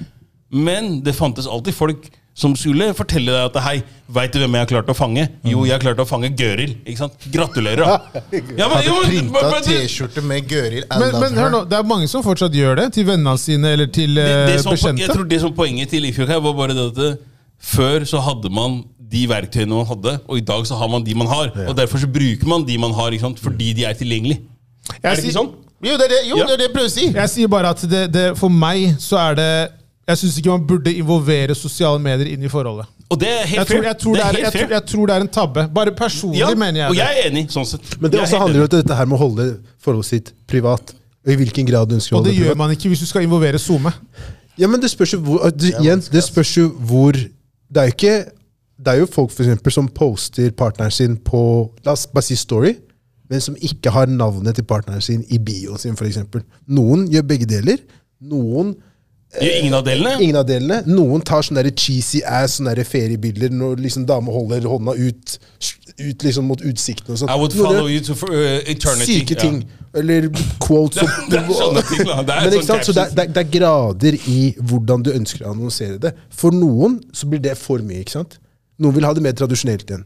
Men 0.50 1.00
det 1.04 1.14
fantes 1.18 1.46
alltid 1.50 1.74
folk 1.76 2.08
som 2.40 2.54
skulle 2.56 2.90
fortelle 2.96 3.32
deg 3.34 3.48
at 3.50 3.58
'hei, 3.64 3.80
veit 4.08 4.32
du 4.32 4.38
hvem 4.40 4.54
jeg 4.56 4.64
har 4.64 4.70
klart 4.70 4.92
å 4.92 4.96
fange?' 4.96 5.26
Jo, 5.44 5.64
jeg 5.68 5.74
har 5.76 5.82
klart 5.82 6.00
å 6.00 6.06
fange 6.08 6.30
Gøril. 6.36 6.76
Ikke 6.86 7.02
sant? 7.02 7.26
Gratulerer, 7.32 7.84
da. 7.84 8.22
Ja, 8.60 8.68
men, 8.72 8.84
jo, 8.86 8.96
printa 9.04 9.60
T-skjorte 9.66 10.22
med 10.24 10.48
Gøril 10.48 10.86
Men, 10.88 11.18
men 11.20 11.36
hør 11.36 11.50
nå, 11.52 11.60
det 11.68 11.76
er 11.78 11.86
mange 11.86 12.08
som 12.10 12.24
fortsatt 12.24 12.54
gjør 12.56 12.80
det, 12.80 12.86
til 12.96 13.06
vennene 13.10 13.36
sine 13.40 13.74
eller 13.76 13.90
til 13.92 14.16
det, 14.16 14.24
eh, 14.24 14.54
det 14.54 14.62
som, 14.64 14.96
jeg 14.96 15.10
tror 15.12 15.28
det 15.28 15.40
som 15.42 15.52
poenget 15.54 15.92
til 15.92 16.08
Ifjok 16.08 16.32
her 16.32 16.40
var 16.40 16.56
bare 16.56 16.76
det 16.76 16.88
at 16.92 16.98
det, 16.98 17.10
før 17.60 18.06
så 18.08 18.22
hadde 18.24 18.50
man 18.52 18.80
de 19.10 19.24
verktøyene 19.28 19.74
man 19.74 19.88
hadde, 19.88 20.12
og 20.28 20.38
i 20.38 20.44
dag 20.46 20.66
så 20.68 20.78
har 20.78 20.88
man 20.88 21.02
de 21.04 21.16
man 21.18 21.26
har. 21.26 21.50
Og 21.66 21.74
derfor 21.76 21.98
så 21.98 22.06
bruker 22.08 22.46
man 22.48 22.64
de 22.64 22.78
man 22.78 22.94
har, 22.94 23.10
ikke 23.10 23.26
sant? 23.26 23.42
fordi 23.42 23.72
de 23.76 23.84
er 23.84 23.98
tilgjengelige. 23.98 24.40
Jeg 24.90 25.02
Er 25.02 25.18
det 25.18 25.24
ikke 25.24 25.34
sånn? 25.34 25.50
Jo, 25.80 25.96
det 25.96 26.06
er 26.06 26.12
det, 26.12 26.20
jo, 26.28 26.36
Ja. 26.36 26.44
det, 26.46 26.52
er 26.52 26.56
det 26.60 26.66
jeg 26.68 26.74
prøver 26.74 26.88
å 26.88 26.92
si. 26.92 27.06
Jeg 27.08 27.30
sier 27.32 27.48
bare 27.48 27.70
at 27.74 27.82
det, 27.90 28.02
det, 28.12 28.24
for 28.38 28.52
meg 28.52 28.96
så 29.00 29.18
er 29.30 29.38
det 29.38 29.52
Jeg 30.10 30.18
syns 30.18 30.38
ikke 30.40 30.50
man 30.52 30.64
burde 30.66 30.92
involvere 30.98 31.54
sosiale 31.54 32.00
medier 32.02 32.32
inn 32.32 32.42
i 32.42 32.50
forholdet. 32.50 32.88
Og 33.10 33.18
det 33.18 33.28
er 33.30 33.44
helt 33.46 33.58
Jeg 33.58 33.66
tror, 33.68 33.76
fair. 33.76 33.86
jeg, 33.88 33.98
tror 34.02 34.16
det 34.16 34.22
er, 34.24 34.38
jeg, 34.38 34.52
tror, 34.54 34.72
jeg 34.74 34.84
tror 34.90 35.10
det 35.10 35.14
er 35.14 35.24
en 35.26 35.30
tabbe. 35.36 35.64
Bare 35.74 35.92
personlig 35.98 36.40
ja, 36.42 36.50
mener 36.54 36.80
jeg 36.80 36.86
det. 36.86 36.90
og 36.90 36.98
jeg 37.00 37.20
er 37.20 37.30
enig, 37.30 37.44
sånn 37.54 37.68
sett. 37.68 37.94
Men 38.02 38.12
det 38.12 38.20
også 38.22 38.40
handler 38.42 38.62
jo 38.62 38.66
om 38.66 38.72
dette 38.74 38.98
her 39.00 39.08
med 39.10 39.18
å 39.18 39.20
holde 39.22 39.46
forholdet 39.82 40.10
sitt 40.10 40.32
privat. 40.50 40.92
Og 41.26 41.32
i 41.34 41.38
hvilken 41.40 41.68
grad 41.68 41.90
du 41.90 41.96
ønsker 41.98 42.14
å 42.14 42.20
holde 42.20 42.30
det 42.30 42.36
Og 42.36 42.40
det 42.40 42.48
gjør 42.48 42.60
man 42.62 42.74
ikke 42.74 42.90
hvis 42.92 43.02
du 43.04 43.08
skal 43.10 43.26
involvere 43.26 43.60
SoMe. 43.62 43.92
Ja, 44.58 44.68
men 44.70 44.82
det 44.82 44.90
spørs 44.92 45.14
jo 45.14 45.20
hvor 45.24 45.46
det, 45.54 45.72
Igjen, 45.80 46.02
det 46.12 46.22
spørs 46.26 46.52
jo 46.56 46.68
hvor 46.90 47.16
Det 47.16 47.80
er 47.80 47.88
jo 47.88 47.94
ikke 47.94 48.14
Det 48.80 48.92
er 48.92 49.00
jo 49.02 49.08
folk 49.10 49.32
for 49.32 49.44
eksempel, 49.44 49.72
som 49.72 49.88
poster 49.88 50.50
partneren 50.56 50.94
sin 50.94 51.16
på 51.16 51.42
La 51.86 51.94
oss 51.96 52.06
bare 52.10 52.26
si 52.26 52.36
Story, 52.38 52.74
men 53.30 53.42
som 53.44 53.56
ikke 53.60 53.92
har 53.94 54.08
navnet 54.10 54.56
til 54.58 54.66
partneren 54.66 55.02
sin 55.04 55.20
i 55.28 55.38
bioen 55.38 55.78
sin, 55.78 55.94
f.eks. 55.94 56.18
Noen 56.66 57.04
gjør 57.12 57.26
begge 57.28 57.46
deler. 57.46 57.82
Noen 58.20 58.72
ingen 59.38 59.74
av 59.74 59.84
delene? 59.86 60.16
Ingen 60.22 60.36
av 60.40 60.46
delene. 60.48 60.80
Noen 60.90 61.22
tar 61.22 61.42
sånne 61.46 61.62
der 61.62 61.70
cheesy 61.78 62.20
ass 62.26 62.56
sånne 62.58 62.72
der 62.74 62.84
feriebilder 62.88 63.52
når 63.54 63.76
liksom 63.84 64.06
dame 64.08 64.32
holder 64.34 64.66
hånda 64.66 64.94
ut, 64.98 65.36
ut 66.00 66.24
liksom 66.26 66.48
mot 66.50 66.60
utsikten 66.66 67.14
og 67.14 67.20
sånn. 67.20 67.30
I 67.30 67.36
would 67.38 67.52
follow 67.54 67.86
you 67.86 68.00
to 68.00 68.14
for, 68.18 68.32
uh, 68.34 68.58
eternity. 68.66 69.20
Syke 69.20 69.36
Ja. 69.36 69.40
ting. 69.44 69.60
Eller 69.94 70.28
quotes. 70.62 70.98
Det 71.30 71.38
er- 71.38 71.48
sånne 71.50 71.82
ting, 71.88 72.06
da. 72.06 72.22
Det 72.22 72.34
er 72.34 72.50
Men 72.50 72.66
sånn? 72.66 72.82
Så 72.86 72.92
det, 72.94 73.04
er- 73.06 73.14
det, 73.14 73.24
er- 73.28 73.32
det 73.32 73.42
er 73.46 73.50
grader 73.58 74.18
i 74.26 74.54
hvordan 74.58 75.02
du 75.06 75.12
ønsker 75.12 75.46
å 75.46 75.52
annonsere 75.54 75.98
det. 76.00 76.14
For 76.30 76.50
noen 76.50 77.00
så 77.12 77.26
blir 77.30 77.40
det 77.42 77.56
for 77.58 77.78
mye. 77.78 78.00
ikke 78.02 78.16
sant? 78.18 78.38
Noen 78.80 78.94
vil 78.94 79.04
ha 79.04 79.12
det 79.14 79.22
mer 79.22 79.32
tradisjonelt 79.32 79.86
igjen. 79.86 80.04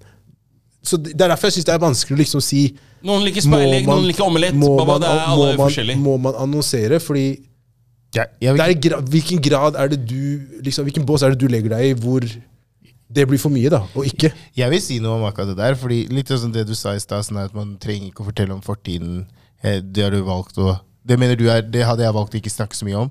Så 0.85 0.99
Det 1.03 1.15
er 1.17 1.29
derfor 1.33 1.49
jeg 1.49 1.55
syns 1.63 1.65
det 1.65 1.75
er 1.75 1.79
vanskelig 1.81 2.13
å 2.17 2.21
liksom 2.21 2.43
si 2.45 2.75
Noen 3.05 3.25
liker 3.25 3.41
speilegg, 3.41 3.87
noen 3.89 4.05
liker 4.07 4.25
omelett. 4.25 4.53
må 4.55 4.85
man- 4.85 5.01
det 5.01 5.09
er 5.09 5.27
må 5.33 5.57
man- 5.57 6.03
Må 6.03 6.21
man 6.21 6.35
annonsere? 6.35 7.01
Fordi 7.01 7.41
Jeg, 8.15 8.31
jeg, 8.41 8.55
er 8.55 8.75
gra 8.79 8.99
hvilken 9.11 9.41
grad 9.43 9.79
er 9.81 9.89
det 9.91 10.01
du 10.07 10.19
liksom, 10.63 10.87
Hvilken 10.87 11.07
bås 11.09 11.25
er 11.27 11.35
det 11.35 11.41
du 11.43 11.49
legger 11.51 11.75
deg 11.75 11.89
i 11.89 11.95
hvor 11.99 12.27
det 13.15 13.27
blir 13.31 13.39
for 13.39 13.53
mye, 13.53 13.71
da, 13.71 13.83
og 13.95 14.07
ikke? 14.09 14.31
jeg 14.59 14.71
vil 14.73 14.81
si 14.83 14.97
noe 15.03 15.21
om 15.21 15.27
akkurat 15.29 15.53
det 15.53 15.59
der. 15.61 15.77
Fordi 15.79 16.01
litt 16.11 16.31
sånn 16.33 16.55
det 16.55 16.65
du 16.67 16.73
sa 16.75 16.97
i 16.97 17.03
stad, 17.03 17.23
sånn 17.27 17.39
at 17.45 17.55
man 17.55 17.77
trenger 17.79 18.09
ikke 18.09 18.25
å 18.25 18.29
fortelle 18.31 18.57
om 18.57 18.63
fortiden. 18.65 19.21
Eh, 19.63 19.79
Det 19.85 20.03
har 20.03 20.11
du 20.15 20.25
valgt 20.27 20.59
å 20.59 20.73
det 21.05 21.19
mener 21.21 21.37
du 21.37 21.45
er, 21.53 21.61
det 21.69 21.85
hadde 21.85 22.01
jeg 22.07 22.15
valgt 22.17 22.35
å 22.35 22.39
ikke 22.41 22.53
snakke 22.53 22.77
så 22.79 22.87
mye 22.89 22.97
om. 23.05 23.11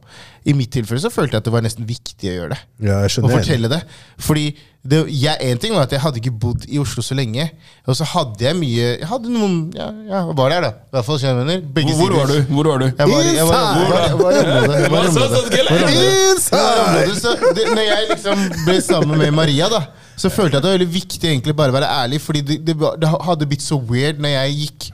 I 0.49 0.55
mitt 0.57 0.71
tilfelle 0.73 1.01
så 1.03 1.11
følte 1.13 1.35
jeg 1.37 1.43
at 1.43 1.47
det 1.47 1.53
var 1.53 1.61
nesten 1.65 1.85
viktig 1.85 2.29
å 2.31 2.35
gjøre 2.39 2.55
det. 2.55 2.61
Ja, 2.87 2.95
jeg 3.05 3.13
skjønner. 3.13 3.29
Å 3.29 3.37
fortelle 3.37 3.69
det. 3.69 3.79
Fordi 4.25 4.45
det, 4.83 4.97
jeg, 5.15 5.37
en 5.47 5.61
ting 5.61 5.75
var 5.77 5.85
at 5.85 5.93
jeg 5.95 6.01
hadde 6.03 6.19
ikke 6.19 6.33
bodd 6.43 6.65
i 6.67 6.79
Oslo 6.81 7.05
så 7.05 7.15
lenge. 7.15 7.45
Og 7.87 7.95
så 7.95 8.07
hadde 8.09 8.43
jeg 8.43 8.57
mye 8.59 8.87
Jeg 8.97 9.07
hadde 9.07 9.31
noen 9.31 9.53
Ja, 9.77 9.85
ja 10.09 10.23
var 10.35 10.51
der, 10.51 10.65
da. 10.65 10.71
I 10.89 10.97
hvert 10.97 11.07
fall 11.07 11.21
kjenner 11.21 11.61
Begge 11.77 11.95
Hvor 11.95 12.11
var 12.17 12.27
du? 12.33 12.35
Hvor 12.49 12.67
var 12.73 12.83
du? 12.83 12.87
Jeg 12.89 13.11
var, 13.13 13.21
i- 13.23 13.35
jeg 13.37 13.47
var, 13.47 13.61
jeg 14.09 14.17
var, 14.19 15.07
du. 15.07 15.93
Inside! 16.33 17.15
Så 17.21 17.35
det, 17.55 17.69
når 17.71 17.85
jeg 17.87 18.09
liksom 18.11 18.43
ble 18.65 18.79
sammen 18.83 19.21
med 19.23 19.31
Maria, 19.37 19.69
da 19.71 19.85
så 20.19 20.29
følte 20.29 20.57
jeg 20.57 20.59
at 20.59 20.65
det 20.65 20.69
var 20.69 20.77
veldig 20.77 20.93
viktig 20.93 21.29
egentlig 21.29 21.55
bare 21.57 21.73
å 21.73 21.77
være 21.77 21.89
ærlig. 22.03 22.19
Fordi 22.21 22.43
det, 22.45 22.59
det, 22.67 22.75
det 23.01 23.13
hadde 23.27 23.47
blitt 23.49 23.63
så 23.65 23.79
weird 23.79 24.21
når 24.21 24.35
jeg 24.35 24.59
gikk 24.59 24.89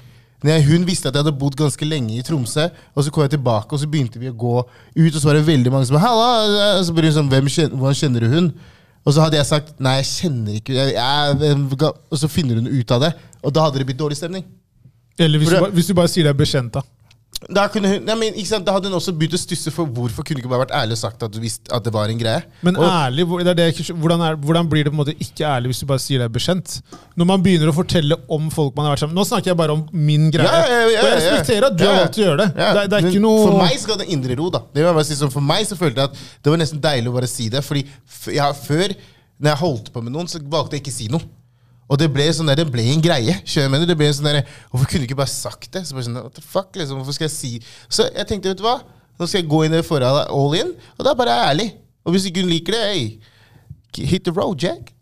jeg, 0.48 0.64
Hun 0.70 0.86
visste 0.88 1.10
at 1.10 1.16
jeg 1.16 1.24
hadde 1.26 1.36
bodd 1.38 1.56
ganske 1.60 1.86
lenge 1.86 2.16
i 2.18 2.22
Tromsø, 2.24 2.70
og 2.96 3.04
så 3.04 3.12
kom 3.12 3.24
jeg 3.26 3.32
tilbake, 3.36 3.74
og 3.74 3.80
så 3.82 3.88
begynte 3.92 4.20
vi 4.22 4.30
å 4.32 4.36
gå 4.40 4.54
ut, 4.64 5.14
og 5.14 5.20
så 5.20 5.26
var 5.28 5.36
det 5.36 5.48
veldig 5.48 5.72
mange 5.74 5.86
som 5.90 5.98
Halla! 6.00 6.78
Og 6.80 6.86
så 6.88 6.94
ble 6.96 7.10
hun 7.10 7.18
sånn, 7.18 7.30
Hvem 7.34 7.50
kjenner, 7.52 7.76
Hvordan 7.76 8.00
kjenner 8.00 8.20
du 8.24 8.30
hun? 8.36 8.54
Og 9.08 9.14
så 9.16 9.22
hadde 9.24 9.38
jeg 9.40 9.48
sagt 9.50 9.80
nei, 9.80 9.98
jeg 10.00 10.08
kjenner 10.12 10.56
ikke 10.60 10.74
jeg, 10.76 10.94
jeg, 10.96 11.92
Og 12.12 12.18
så 12.22 12.28
finner 12.32 12.56
hun 12.62 12.68
ut 12.72 12.92
av 12.96 13.02
det, 13.04 13.12
og 13.44 13.54
da 13.56 13.66
hadde 13.68 13.80
det 13.82 13.88
blitt 13.90 14.00
dårlig 14.00 14.18
stemning. 14.20 14.46
Eller 15.20 15.40
hvis 15.40 15.50
For 15.50 15.56
du, 15.58 15.64
bare- 15.66 15.76
hvis 15.76 15.88
du 15.88 15.94
bare 15.98 16.08
sier 16.12 16.24
det 16.24 16.32
er 16.36 16.40
bekjent, 16.40 16.72
da. 16.74 16.82
Da, 17.48 17.70
kunne 17.72 17.88
hun, 17.88 18.02
nei, 18.04 18.16
men, 18.20 18.36
ikke 18.36 18.50
sant? 18.50 18.66
da 18.68 18.74
hadde 18.76 18.90
hun 18.90 18.98
også 18.98 19.14
begynt 19.16 19.38
å 19.38 19.40
stusse 19.40 19.72
for 19.72 19.88
hvorfor 19.96 20.26
kunne 20.28 20.42
ikke 20.42 20.50
bare 20.52 20.66
vært 20.66 20.74
ærlig 20.76 20.98
og 20.98 21.00
sagt 21.00 21.22
at 21.24 21.32
du 21.32 21.38
visste 21.40 21.72
at 21.72 21.86
det 21.86 21.94
var 21.96 22.12
en 22.12 22.20
greie. 22.20 22.42
Men 22.68 22.76
og, 22.76 22.84
ærlig, 22.84 23.24
det 23.48 23.54
det 23.56 23.68
ikke 23.72 23.96
hvordan, 23.96 24.24
er, 24.28 24.36
hvordan 24.44 24.68
blir 24.68 24.84
det 24.84 24.92
på 24.92 24.98
en 24.98 25.00
måte 25.00 25.16
ikke 25.16 25.48
ærlig 25.48 25.72
hvis 25.72 25.80
du 25.80 25.88
bare 25.88 26.04
sier 26.04 26.20
det 26.20 26.28
er 26.28 26.34
bekjent? 26.36 26.76
Når 27.16 27.30
man 27.32 27.46
begynner 27.46 27.72
å 27.72 27.76
fortelle 27.78 28.20
om 28.28 28.52
folk 28.52 28.76
man 28.76 28.90
har 28.90 28.98
vært 28.98 29.06
sammen 29.06 29.16
Nå 29.16 29.24
snakker 29.30 29.54
jeg 29.54 29.60
bare 29.62 29.78
om 29.78 29.86
min 29.96 30.28
greie. 30.36 30.52
Ja, 30.52 30.68
ja, 30.68 30.84
ja, 30.84 30.90
og 30.90 31.08
jeg 31.08 31.16
respekterer 31.22 31.70
at 31.70 31.80
du 31.80 31.86
har 31.88 31.98
valgt 32.02 32.20
å 32.20 32.26
gjøre 32.26 32.44
det. 32.44 32.50
Det, 32.60 32.86
det 32.92 33.00
er 33.00 33.10
ikke 33.14 33.24
noe 33.24 33.42
For 33.46 33.64
meg 33.64 33.80
skal 33.86 34.04
det 34.04 34.12
indre 34.18 34.40
ro, 34.42 34.52
da. 34.58 34.66
Det 34.68 34.84
vil 34.84 34.90
jeg 34.90 35.00
bare 35.00 35.10
si 35.14 35.20
sånn, 35.24 35.36
For 35.40 35.50
meg 35.56 35.64
så 35.72 35.80
følte 35.80 36.04
jeg 36.04 36.12
at 36.12 36.24
det 36.44 36.54
var 36.54 36.64
nesten 36.66 36.84
deilig 36.84 37.14
å 37.14 37.18
bare 37.22 37.32
si 37.32 37.48
det. 37.56 37.64
Fordi 37.64 37.88
ja, 38.36 38.52
før, 38.68 38.98
når 39.40 39.54
jeg 39.54 39.62
holdt 39.64 39.92
på 39.96 40.04
med 40.04 40.18
noen, 40.18 40.28
så 40.28 40.44
valgte 40.44 40.76
jeg 40.76 40.84
ikke 40.84 40.98
å 40.98 41.00
si 41.00 41.12
noe. 41.16 41.24
Og 41.90 41.98
det 41.98 42.10
ble, 42.14 42.28
sånn 42.36 42.52
der, 42.52 42.60
det 42.62 42.68
ble 42.70 42.86
en 42.94 43.02
greie. 43.02 43.36
mener? 43.72 43.88
Det 43.90 43.98
ble 43.98 44.10
en 44.12 44.18
sånn 44.20 44.30
der, 44.30 44.44
Hvorfor 44.70 44.92
kunne 44.92 45.04
du 45.04 45.10
ikke 45.10 45.18
bare 45.18 45.34
sagt 45.34 45.72
det? 45.74 45.84
Så 45.88 45.98
bare 45.98 46.06
sånn, 46.06 46.20
what 46.22 46.38
the 46.38 46.46
fuck, 46.46 46.70
liksom, 46.78 47.02
hvorfor 47.02 47.18
skal 47.18 47.26
jeg 47.26 47.34
si 47.34 47.52
Så 47.90 48.06
jeg 48.14 48.30
tenkte, 48.30 48.54
vet 48.54 48.62
du 48.62 48.66
hva? 48.68 48.78
Nå 49.20 49.28
skal 49.28 49.42
jeg 49.42 49.50
gå 49.52 49.64
inn 49.66 49.74
i 49.74 49.80
det 49.82 49.88
forholdet 49.88 50.30
all 50.32 50.54
in, 50.56 50.70
og 50.96 51.02
da 51.04 51.10
er 51.10 51.16
jeg 51.16 51.20
bare 51.20 51.40
ærlig. 51.50 51.68
Og 52.08 52.14
hvis 52.16 52.30
ikke 52.30 52.46
hun 52.46 52.54
liker 52.54 52.78
det, 52.78 52.84
hey, 52.88 53.10
hit 53.98 54.24
the 54.24 54.32
road, 54.32 54.60
Jack. 54.60 54.94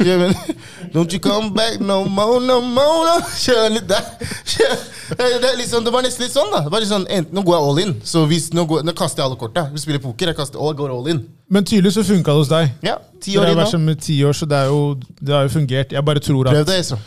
Don't 0.92 1.12
you 1.12 1.20
come 1.20 1.52
back 1.52 1.80
no 1.80 2.04
more, 2.04 2.40
no 2.40 2.60
more 2.60 3.04
no. 3.04 3.68
Litt 3.68 3.88
der. 3.88 4.06
Kjør. 4.44 4.76
Det, 5.10 5.44
er 5.50 5.56
liksom, 5.58 5.84
det 5.84 5.92
var 5.92 6.04
nesten 6.06 6.24
litt 6.24 6.32
sånn, 6.32 6.48
da. 6.52 6.62
Det 6.64 6.72
var 6.72 6.82
litt 6.82 6.90
sånn, 6.90 7.04
enten, 7.10 7.34
Nå 7.36 7.42
går 7.44 7.56
jeg 7.56 7.66
all 7.68 7.80
in. 7.82 7.92
Så 8.06 8.22
hvis, 8.30 8.48
nå, 8.56 8.64
går, 8.70 8.84
nå 8.86 8.94
kaster 8.96 9.22
jeg 9.22 9.28
alle 9.28 9.38
korta. 9.40 9.66
Vi 9.74 9.82
spiller 9.82 10.02
poker, 10.02 10.30
jeg 10.32 10.38
kaster 10.38 10.60
all, 10.62 10.72
går 10.78 10.94
all 10.94 11.10
in. 11.12 11.20
Men 11.50 11.66
tydelig 11.66 11.92
så 11.96 12.04
funka 12.06 12.32
det 12.32 12.42
hos 12.44 12.52
deg. 12.52 12.70
Ja, 12.86 12.96
ti 13.20 13.34
Dere 13.34 13.42
år 13.42 13.60
har 13.60 13.74
inn 13.76 13.90
vært 13.90 13.98
i 13.98 14.06
ti 14.06 14.18
år, 14.24 14.36
så 14.38 14.48
det, 14.48 14.60
er 14.62 14.70
jo, 14.70 14.80
det 15.20 15.34
har 15.34 15.48
jo 15.48 15.52
fungert. 15.56 15.94
Jeg 15.96 16.06
bare 16.06 16.22
tror 16.24 16.48
Prøv 16.48 16.60
at 16.62 16.70
det, 16.70 16.78
Esra. 16.84 17.00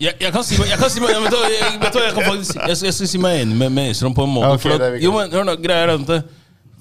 Jeg, 0.00 0.16
jeg 0.20 0.32
kan 0.34 0.44
si 0.44 0.58
meg, 0.60 0.72
jeg 0.72 0.80
kan 0.80 0.90
si 0.92 1.04
meg 1.04 1.14
vet 1.26 1.32
du, 1.32 1.38
jeg, 1.52 1.74
vet 1.80 1.92
du, 1.92 1.98
hva, 2.00 2.06
jeg 2.08 2.16
kan 2.16 2.26
faktisk 2.28 2.58
jeg 2.58 2.80
jeg 2.88 2.96
skal 2.96 3.10
si 3.12 3.20
meg 3.22 3.44
enig 3.44 3.56
med, 3.60 3.70
med 3.76 3.92
Esrom 3.92 4.16
på 4.16 4.26
en 4.26 4.34
måte. 4.34 4.48
Ja, 4.48 4.56
ok, 4.58 4.64
for 4.64 4.88
at, 4.88 4.96
jo, 5.04 5.12
men 5.16 5.36
hør 5.36 5.46
nå, 5.48 5.54
greier 5.62 5.92
er 5.92 6.00
at 6.00 6.08
det- 6.08 6.22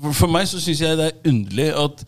for, 0.02 0.16
for 0.24 0.34
meg 0.34 0.48
så 0.50 0.60
syns 0.60 0.82
jeg 0.82 0.98
det 0.98 1.12
er 1.12 1.30
underlig 1.30 1.68
at 1.78 2.04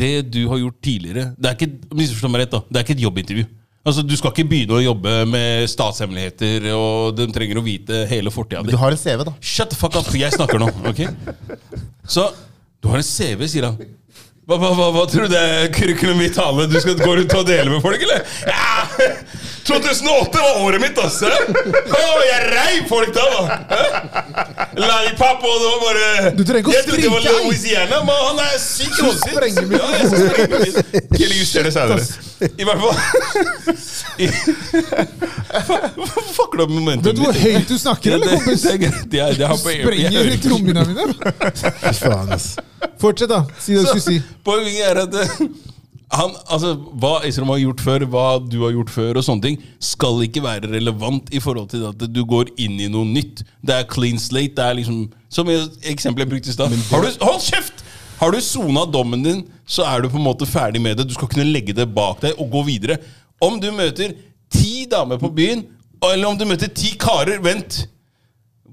det 0.00 0.12
du 0.32 0.42
har 0.50 0.60
gjort 0.62 0.78
tidligere 0.84 1.30
Det 1.36 1.50
er 1.50 1.56
ikke 1.58 2.28
meg 2.32 2.42
rett 2.42 2.54
da, 2.54 2.62
det 2.68 2.80
er 2.80 2.86
ikke 2.86 2.96
et 2.98 3.04
jobbintervju. 3.06 3.46
Altså, 3.80 4.02
Du 4.04 4.12
skal 4.18 4.34
ikke 4.34 4.48
begynne 4.50 4.76
å 4.76 4.82
jobbe 4.82 5.12
med 5.30 5.64
statshemmeligheter, 5.72 6.66
og 6.76 7.14
de 7.16 7.26
trenger 7.32 7.60
å 7.60 7.64
vite 7.64 8.02
hele 8.10 8.32
fortida 8.32 8.60
di. 8.64 8.74
Du 8.74 8.80
har 8.80 8.92
en 8.92 9.00
CV, 9.00 9.24
da. 9.24 9.32
Shut 9.40 9.72
the 9.72 9.78
fuck 9.78 9.96
up, 9.96 10.10
jeg 10.12 10.34
snakker 10.36 10.60
nå. 10.60 10.68
ok? 10.90 11.00
Så 12.04 12.26
du 12.80 12.90
har 12.92 13.00
en 13.00 13.06
CV, 13.06 13.46
sier 13.48 13.70
han. 13.70 13.78
Hva, 14.50 14.56
hva, 14.58 14.70
hva, 14.74 14.86
hva 14.90 15.04
tror 15.06 15.28
du 15.28 15.30
det 15.30 15.38
er 15.38 15.68
kurkulum 15.70 16.18
vitale 16.18 16.64
du 16.66 16.74
skal 16.82 16.96
gå 16.98 17.12
rundt 17.20 17.34
og 17.38 17.44
dele 17.46 17.70
med 17.70 17.78
folk, 17.84 18.02
eller? 18.02 18.24
Ja, 18.50 18.82
2008 19.68 20.38
var 20.42 20.58
året 20.64 20.82
mitt, 20.82 20.98
ass! 20.98 21.20
Jeg 21.22 22.40
reiv 22.50 22.88
folk 22.90 23.14
da, 23.14 23.22
da! 23.30 23.44
Lollipop, 24.74 25.44
og 25.46 25.54
det 25.54 25.68
var 25.68 25.78
bare 25.84 26.32
Du 26.34 26.42
trenger 26.42 26.60
ikke 26.64 26.72
å 26.72 26.74
Jeg 26.74 26.84
trodde 26.88 27.02
det 27.06 27.10
var. 27.14 27.20
Louisiana, 27.44 27.96
men 28.08 28.16
han 28.26 28.38
er 28.48 28.58
syk 28.58 28.90
hodet 28.98 29.22
sitt. 29.22 29.38
I 32.50 32.64
hvert 32.66 32.80
fall 32.82 32.96
fucker 36.36 36.58
du 36.60 36.64
opp 36.64 36.72
momentet 36.72 37.06
Vet 37.10 37.16
du 37.18 37.22
hvor 37.24 37.38
høyt 37.40 37.68
du 37.70 37.76
snakker, 37.80 38.16
eller, 38.16 38.36
kompis? 38.38 38.64
Jeg 38.64 39.34
Sprenger 39.60 40.36
trommene 40.44 40.84
mine. 40.90 41.08
Faen, 41.98 42.30
ass. 42.36 42.52
Fortsett, 43.00 43.30
da. 43.32 43.42
Si 43.60 43.74
det 43.76 43.84
du 43.84 43.90
skulle 43.90 44.06
si. 44.06 44.20
Poenget 44.46 44.86
er 44.90 45.02
at 45.04 45.18
eh, 45.22 45.42
han, 46.10 46.32
altså, 46.50 46.72
hva 46.98 47.12
Esrom 47.28 47.52
har 47.54 47.60
gjort 47.62 47.82
før, 47.84 48.04
hva 48.10 48.24
du 48.42 48.58
har 48.64 48.74
gjort 48.74 48.90
før, 48.94 49.20
og 49.20 49.26
sånne 49.26 49.44
ting, 49.46 49.60
skal 49.82 50.24
ikke 50.26 50.42
være 50.42 50.70
relevant 50.72 51.30
i 51.34 51.42
forhold 51.42 51.70
til 51.74 51.86
at 51.90 52.02
du 52.10 52.22
går 52.26 52.50
inn 52.58 52.80
i 52.82 52.88
noe 52.90 53.06
nytt. 53.06 53.44
Det 53.62 53.76
er 53.76 53.86
clean 53.90 54.18
slate. 54.18 54.56
det 54.58 54.66
er 54.66 54.80
liksom 54.80 55.04
Som 55.30 55.46
eksempelet 55.50 56.26
jeg 56.26 56.32
brukte 56.32 56.50
i 56.50 56.56
stad. 56.56 56.74
Har 56.90 57.06
du- 57.06 57.24
Hold 57.24 57.40
kjeft! 57.46 57.84
Har 58.20 58.34
du 58.34 58.40
sona 58.44 58.82
dommen 58.84 59.22
din, 59.24 59.44
så 59.64 59.86
er 59.88 60.02
du 60.02 60.10
på 60.12 60.18
en 60.18 60.26
måte 60.26 60.44
ferdig 60.44 60.80
med 60.82 60.98
det. 60.98 61.06
Du 61.08 61.14
skal 61.14 61.28
kunne 61.30 61.46
legge 61.48 61.72
det 61.72 61.86
bak 61.94 62.20
deg 62.20 62.34
og 62.36 62.50
gå 62.52 62.64
videre. 62.66 62.98
Om 63.40 63.56
du 63.62 63.70
møter 63.72 64.12
ti 64.52 64.84
damer 64.90 65.20
på 65.20 65.30
byen, 65.34 65.64
eller 66.10 66.28
om 66.30 66.38
du 66.38 66.46
møter 66.48 66.70
ti 66.72 66.94
karer 67.00 67.42
Vent! 67.44 67.84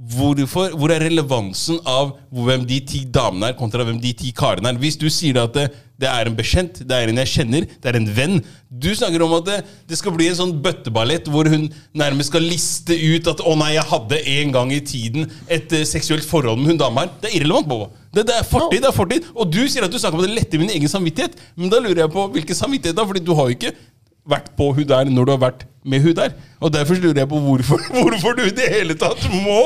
Hvorfor, 0.07 0.71
hvor 0.77 0.91
er 0.93 1.01
relevansen 1.03 1.81
av 1.89 2.13
hvem 2.31 2.61
de 2.69 2.77
ti 2.85 3.01
damene 3.11 3.49
er, 3.49 3.55
kontra 3.57 3.83
hvem 3.83 3.97
de 3.99 4.13
ti 4.15 4.29
karene 4.35 4.69
er? 4.69 4.77
Hvis 4.79 4.95
du 4.99 5.07
sier 5.11 5.39
at 5.41 5.55
det, 5.57 5.65
det 5.99 6.07
er 6.07 6.29
en 6.29 6.37
bekjent, 6.37 6.79
det 6.85 6.95
er 6.95 7.09
en 7.09 7.19
jeg 7.23 7.31
kjenner, 7.31 7.65
det 7.65 7.89
er 7.89 7.97
en 7.97 8.07
venn 8.13 8.37
Du 8.69 8.87
snakker 8.95 9.23
om 9.25 9.33
at 9.39 9.47
det, 9.47 9.57
det 9.89 9.97
skal 9.97 10.13
bli 10.15 10.29
en 10.29 10.37
sånn 10.37 10.53
bøtteballett 10.63 11.27
hvor 11.33 11.49
hun 11.49 11.65
nærmest 11.97 12.29
skal 12.31 12.45
liste 12.45 12.93
ut 12.93 13.27
at 13.33 13.41
'Å 13.41 13.55
nei, 13.57 13.73
jeg 13.73 13.89
hadde 13.89 14.21
en 14.37 14.53
gang 14.53 14.71
i 14.75 14.79
tiden 14.93 15.27
et 15.49 15.73
uh, 15.73 15.83
seksuelt 15.83 16.27
forhold 16.29 16.61
med 16.61 16.71
hun 16.71 16.81
dama 16.83 17.03
her'. 17.03 17.17
Det 17.21 17.31
er 17.31 17.39
irrelevant, 17.41 17.67
Bobo. 17.67 17.89
Det, 18.13 18.27
det 18.29 18.37
er 18.37 18.47
fortid, 18.47 18.79
det 18.85 18.91
er 18.91 18.95
fortid. 18.95 19.27
Og 19.35 19.51
du 19.51 19.63
sier 19.65 19.83
at 19.83 19.91
du 19.91 19.97
snakker 19.97 20.21
om 20.21 20.25
det 20.25 20.37
lette 20.37 20.61
min 20.61 20.71
egen 20.71 20.89
samvittighet. 20.89 21.35
Men 21.57 21.73
da 21.73 21.81
lurer 21.81 22.05
jeg 22.05 22.13
på 22.13 22.29
hvilken 22.37 22.61
samvittighet 22.61 22.97
da? 22.97 23.05
Fordi 23.05 23.25
du 23.25 23.33
har 23.33 23.49
jo 23.49 23.57
ikke 23.57 23.73
vært 24.29 24.51
på 24.57 24.71
hun 24.75 24.87
der 24.87 25.09
når 25.11 25.25
du 25.25 25.31
har 25.35 25.41
vært 25.47 25.65
med 25.87 26.03
hun 26.03 26.15
der. 26.17 26.35
Og 26.59 26.73
derfor 26.73 26.99
lurer 26.99 27.23
jeg 27.23 27.29
på 27.31 27.39
hvorfor, 27.39 27.81
hvorfor 27.95 28.37
du 28.37 28.45
i 28.47 28.55
det 28.55 28.69
hele 28.73 28.97
tatt 28.99 29.27
må 29.31 29.63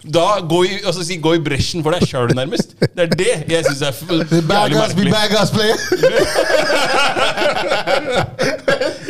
da 0.00 0.40
gå 0.48 0.62
i, 0.64 0.78
altså 0.88 1.02
si, 1.04 1.18
gå 1.20 1.34
i 1.36 1.40
bresjen 1.44 1.82
for 1.84 1.92
deg 1.92 2.06
sjøl, 2.08 2.30
nærmest. 2.36 2.72
Det 2.80 3.04
er 3.04 3.10
det 3.12 3.32
jeg 3.52 3.64
syns 3.66 3.82
er 3.84 3.92
jævlig 3.92 4.46
merkelig. 4.48 5.12
bad 5.12 5.34
ass 5.42 5.52
player. 5.52 5.76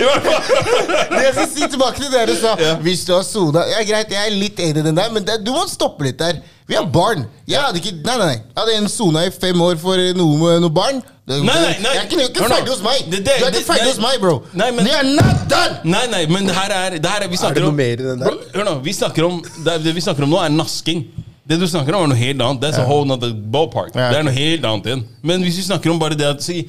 I 0.00 0.02
hvert 0.02 0.24
fall. 0.24 0.42
Det 1.14 1.22
jeg 1.24 1.34
skal 1.36 1.48
si 1.50 1.68
tilbake 1.70 2.00
til 2.00 2.10
det 2.12 2.22
du 2.30 2.34
sa. 2.40 2.54
Hvis 2.82 3.04
du 3.06 3.12
har 3.14 3.22
sona 3.26 3.62
Ja, 3.70 3.82
greit, 3.86 4.12
jeg 4.14 4.26
er 4.26 4.34
litt 4.34 4.60
enig 4.62 4.82
i 4.82 4.86
den 4.88 4.96
der, 4.98 5.12
men 5.14 5.26
det, 5.26 5.40
du 5.46 5.52
må 5.54 5.66
stoppe 5.70 6.06
litt 6.08 6.18
der. 6.20 6.40
Vi 6.70 6.76
har 6.78 6.86
barn. 6.86 7.24
Jeg 7.50 7.58
hadde 7.58 7.80
ikke 7.80 7.92
Nei, 8.06 8.16
nei, 8.20 8.26
nei. 8.30 8.36
Jeg 8.38 8.58
hadde 8.60 8.74
en 8.78 8.88
sona 8.92 9.24
i 9.26 9.30
fem 9.34 9.58
år 9.64 9.78
for 9.82 9.98
noe 10.14 10.36
med 10.38 10.60
noe 10.62 10.70
barn. 10.76 11.00
Nei, 11.30 11.38
nei, 11.46 11.54
nei. 11.82 11.94
Jeg 11.94 12.04
er 12.04 12.06
ikke, 12.06 12.26
er 12.44 12.50
ferdig 12.54 12.70
hos 12.72 12.82
meg. 12.82 13.00
Det- 13.10 13.24
Du 13.24 13.30
er 13.30 13.50
ikke 13.50 13.64
ferdig 13.66 13.88
hos 13.90 13.98
meg, 14.02 14.20
bro. 14.22 14.36
Nei, 14.54 14.70
men- 14.70 14.84
We 14.86 14.92
are 14.94 15.02
not 15.04 15.48
done! 15.50 15.80
Nei, 15.84 16.04
nei, 16.10 16.26
men 16.26 16.46
det 16.46 16.54
her 16.54 16.70
er, 16.76 16.98
det 16.98 17.06
her 17.10 17.22
er 17.26 17.28
Vi 17.28 17.36
snakker 17.42 17.54
det 17.54 17.62
noe 17.66 17.74
om 17.74 17.76
mer 17.76 17.92
i 17.92 17.96
den 17.96 18.18
der? 18.22 18.38
Hør 18.54 18.64
nå, 18.70 18.76
vi 18.84 18.92
snakker 18.92 19.26
om 19.26 19.42
det, 19.42 19.72
er- 19.74 19.78
det 19.78 19.94
vi 19.94 20.00
snakker 20.00 20.22
om 20.22 20.30
nå, 20.30 20.38
er 20.44 20.48
nasking. 20.54 21.04
Det 21.46 21.58
du 21.58 21.66
snakker 21.66 21.94
om, 21.94 22.04
er 22.06 22.14
noe 22.14 22.18
helt 22.22 22.40
annet. 22.40 22.60
That's 22.62 22.78
a 22.78 22.86
whole 22.86 23.04
nother 23.04 23.32
ballpark. 23.34 23.90
Ja, 23.94 24.10
Det 24.10 24.18
er 24.18 24.22
noe 24.22 24.32
helt 24.38 24.62
annet 24.64 24.86
igjen. 24.86 25.04
Men 25.22 25.42
hvis 25.42 25.56
vi 25.58 25.62
snakker 25.66 25.90
om 25.90 25.98
bare 25.98 26.14
det 26.14 26.26
at 26.26 26.42
si, 26.42 26.68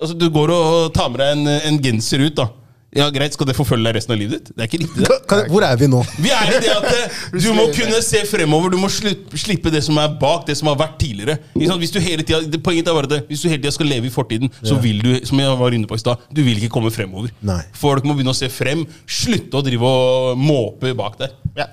altså, 0.00 0.16
Du 0.18 0.30
går 0.30 0.50
og 0.50 0.94
tar 0.94 1.08
med 1.10 1.18
deg 1.20 1.36
en, 1.36 1.46
en 1.48 1.78
genser 1.82 2.24
ut, 2.24 2.34
da. 2.34 2.48
Ja, 2.94 3.08
Greit, 3.10 3.34
skal 3.34 3.48
det 3.48 3.56
forfølge 3.58 3.88
deg 3.88 3.96
resten 3.98 4.14
av 4.14 4.18
livet 4.20 4.38
ditt? 4.38 4.50
Det 4.54 4.62
er 4.62 4.68
ikke 4.70 4.80
riktig, 4.84 5.02
det. 5.02 5.16
Kan, 5.30 5.42
hvor 5.50 5.64
er 5.66 5.78
vi 5.80 5.88
nå? 5.90 6.00
Vi 6.22 6.30
er 6.30 6.52
i 6.54 6.60
det 6.62 6.70
at 6.70 6.86
eh, 6.92 7.16
du 7.44 7.48
må 7.56 7.66
kunne 7.74 7.98
se 8.06 8.20
fremover. 8.30 8.70
Du 8.74 8.78
må 8.78 8.90
slippe 8.92 9.72
det 9.74 9.82
som 9.86 9.98
er 9.98 10.14
bak, 10.20 10.46
det 10.46 10.56
som 10.60 10.70
har 10.70 10.78
vært 10.78 10.94
tidligere. 11.02 11.38
Hvis 11.54 11.94
du 11.94 11.98
hele 12.04 12.22
tida, 12.26 12.42
poenget 12.62 12.88
er 12.92 12.94
bare 12.96 13.10
det 13.10 13.20
Hvis 13.28 13.42
du 13.42 13.48
hele 13.50 13.60
tida 13.64 13.74
skal 13.74 13.90
leve 13.90 14.06
i 14.10 14.14
fortiden, 14.14 14.52
så 14.62 14.78
vil 14.80 15.02
du 15.02 15.10
som 15.26 15.42
jeg 15.42 15.58
var 15.64 15.74
inne 15.76 15.90
på 15.90 15.98
i 15.98 16.04
sted, 16.04 16.22
du 16.30 16.42
vil 16.46 16.62
ikke 16.62 16.72
komme 16.78 16.94
fremover. 16.94 17.34
Nei. 17.44 17.60
Folk 17.76 18.06
må 18.06 18.14
begynne 18.14 18.34
å 18.34 18.38
se 18.38 18.48
frem. 18.52 18.86
Slutte 19.10 19.58
å 19.58 19.64
drive 19.66 19.90
og 19.90 20.38
måpe 20.40 20.94
bak 20.96 21.18
der. 21.20 21.34
Ja. 21.58 21.68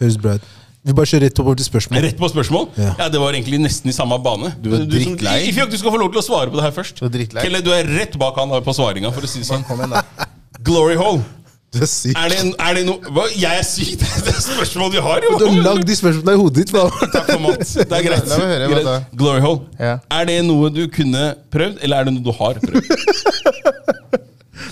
Høres 0.00 0.16
bra 0.22 0.38
ut. 0.38 0.48
Vi 0.80 0.94
bare 0.96 1.04
kjører 1.10 1.26
rett 1.28 1.40
over 1.42 1.58
til 1.60 1.66
spørsmål. 1.66 2.00
Rett 2.06 2.16
på 2.16 2.28
spørsmål? 2.32 2.70
Ja. 2.80 2.94
Ja, 3.02 3.08
Det 3.12 3.20
var 3.20 3.36
egentlig 3.36 3.58
nesten 3.60 3.90
i 3.92 3.92
samme 3.92 4.16
bane. 4.24 4.54
Du 4.62 4.70
var 4.72 4.80
som- 4.80 4.88
drittlei. 4.88 5.48
Ifjok, 5.50 5.68
du 5.70 5.76
skal 5.76 5.92
få 5.92 5.98
lov 6.00 6.12
til 6.14 6.22
å 6.22 6.24
svare 6.24 6.48
på 6.48 6.56
det 6.56 6.64
her 6.64 6.72
først. 6.72 6.96
Du 7.02 7.04
er 7.04 7.12
drittlei. 7.12 7.42
Kelle, 7.44 7.60
du 7.60 7.68
er 7.74 7.84
rett 7.84 8.16
bak 8.16 8.38
han 8.40 8.48
på 8.48 8.72
svaringa, 8.72 9.12
for 9.12 9.20
å 9.20 9.28
si 9.28 9.42
det 9.42 9.48
sånn. 9.50 9.66
Kom 9.68 9.82
igjen, 9.82 9.90
da. 9.98 10.04
Glory 10.64 10.96
hole. 11.00 11.22
Du 11.70 11.78
er 11.78 11.86
syk. 11.86 12.16
Er 12.18 12.28
det, 12.32 12.38
en- 12.42 12.54
er 12.58 12.74
det 12.74 12.80
noe 12.88 13.12
hva? 13.14 13.28
Jeg 13.38 13.60
er 13.60 13.66
syk! 13.66 14.00
Det 14.24 14.32
er 14.32 14.34
et 14.34 14.42
spørsmål 14.42 14.90
du 14.92 14.98
har, 15.04 15.22
jo! 15.22 15.36
Du 15.38 15.44
har 15.46 15.60
lagd 15.68 15.84
de 15.86 15.94
spørsmålene 15.96 16.34
i 16.34 16.40
hodet 16.40 16.64
ditt. 16.64 16.72
hva? 16.74 16.88
Takk 17.14 17.28
for 17.30 17.44
mat. 17.44 17.62
Det 17.62 17.86
er 17.86 18.06
greit. 18.08 18.26
La 18.32 18.38
meg 18.40 18.50
høre, 18.50 18.66
hva 18.66 18.74
Greit. 18.74 18.88
da? 18.88 18.96
Glory 19.22 19.44
hole. 19.44 19.60
Ja. 19.78 19.92
Er 20.18 20.26
det 20.32 20.40
noe 20.48 20.72
du 20.74 20.82
kunne 20.90 21.28
prøvd, 21.54 21.78
eller 21.86 22.00
er 22.02 22.10
det 22.10 22.16
noe 22.18 22.26
du 22.26 22.32
har 22.40 22.58
prøvd? 22.64 22.90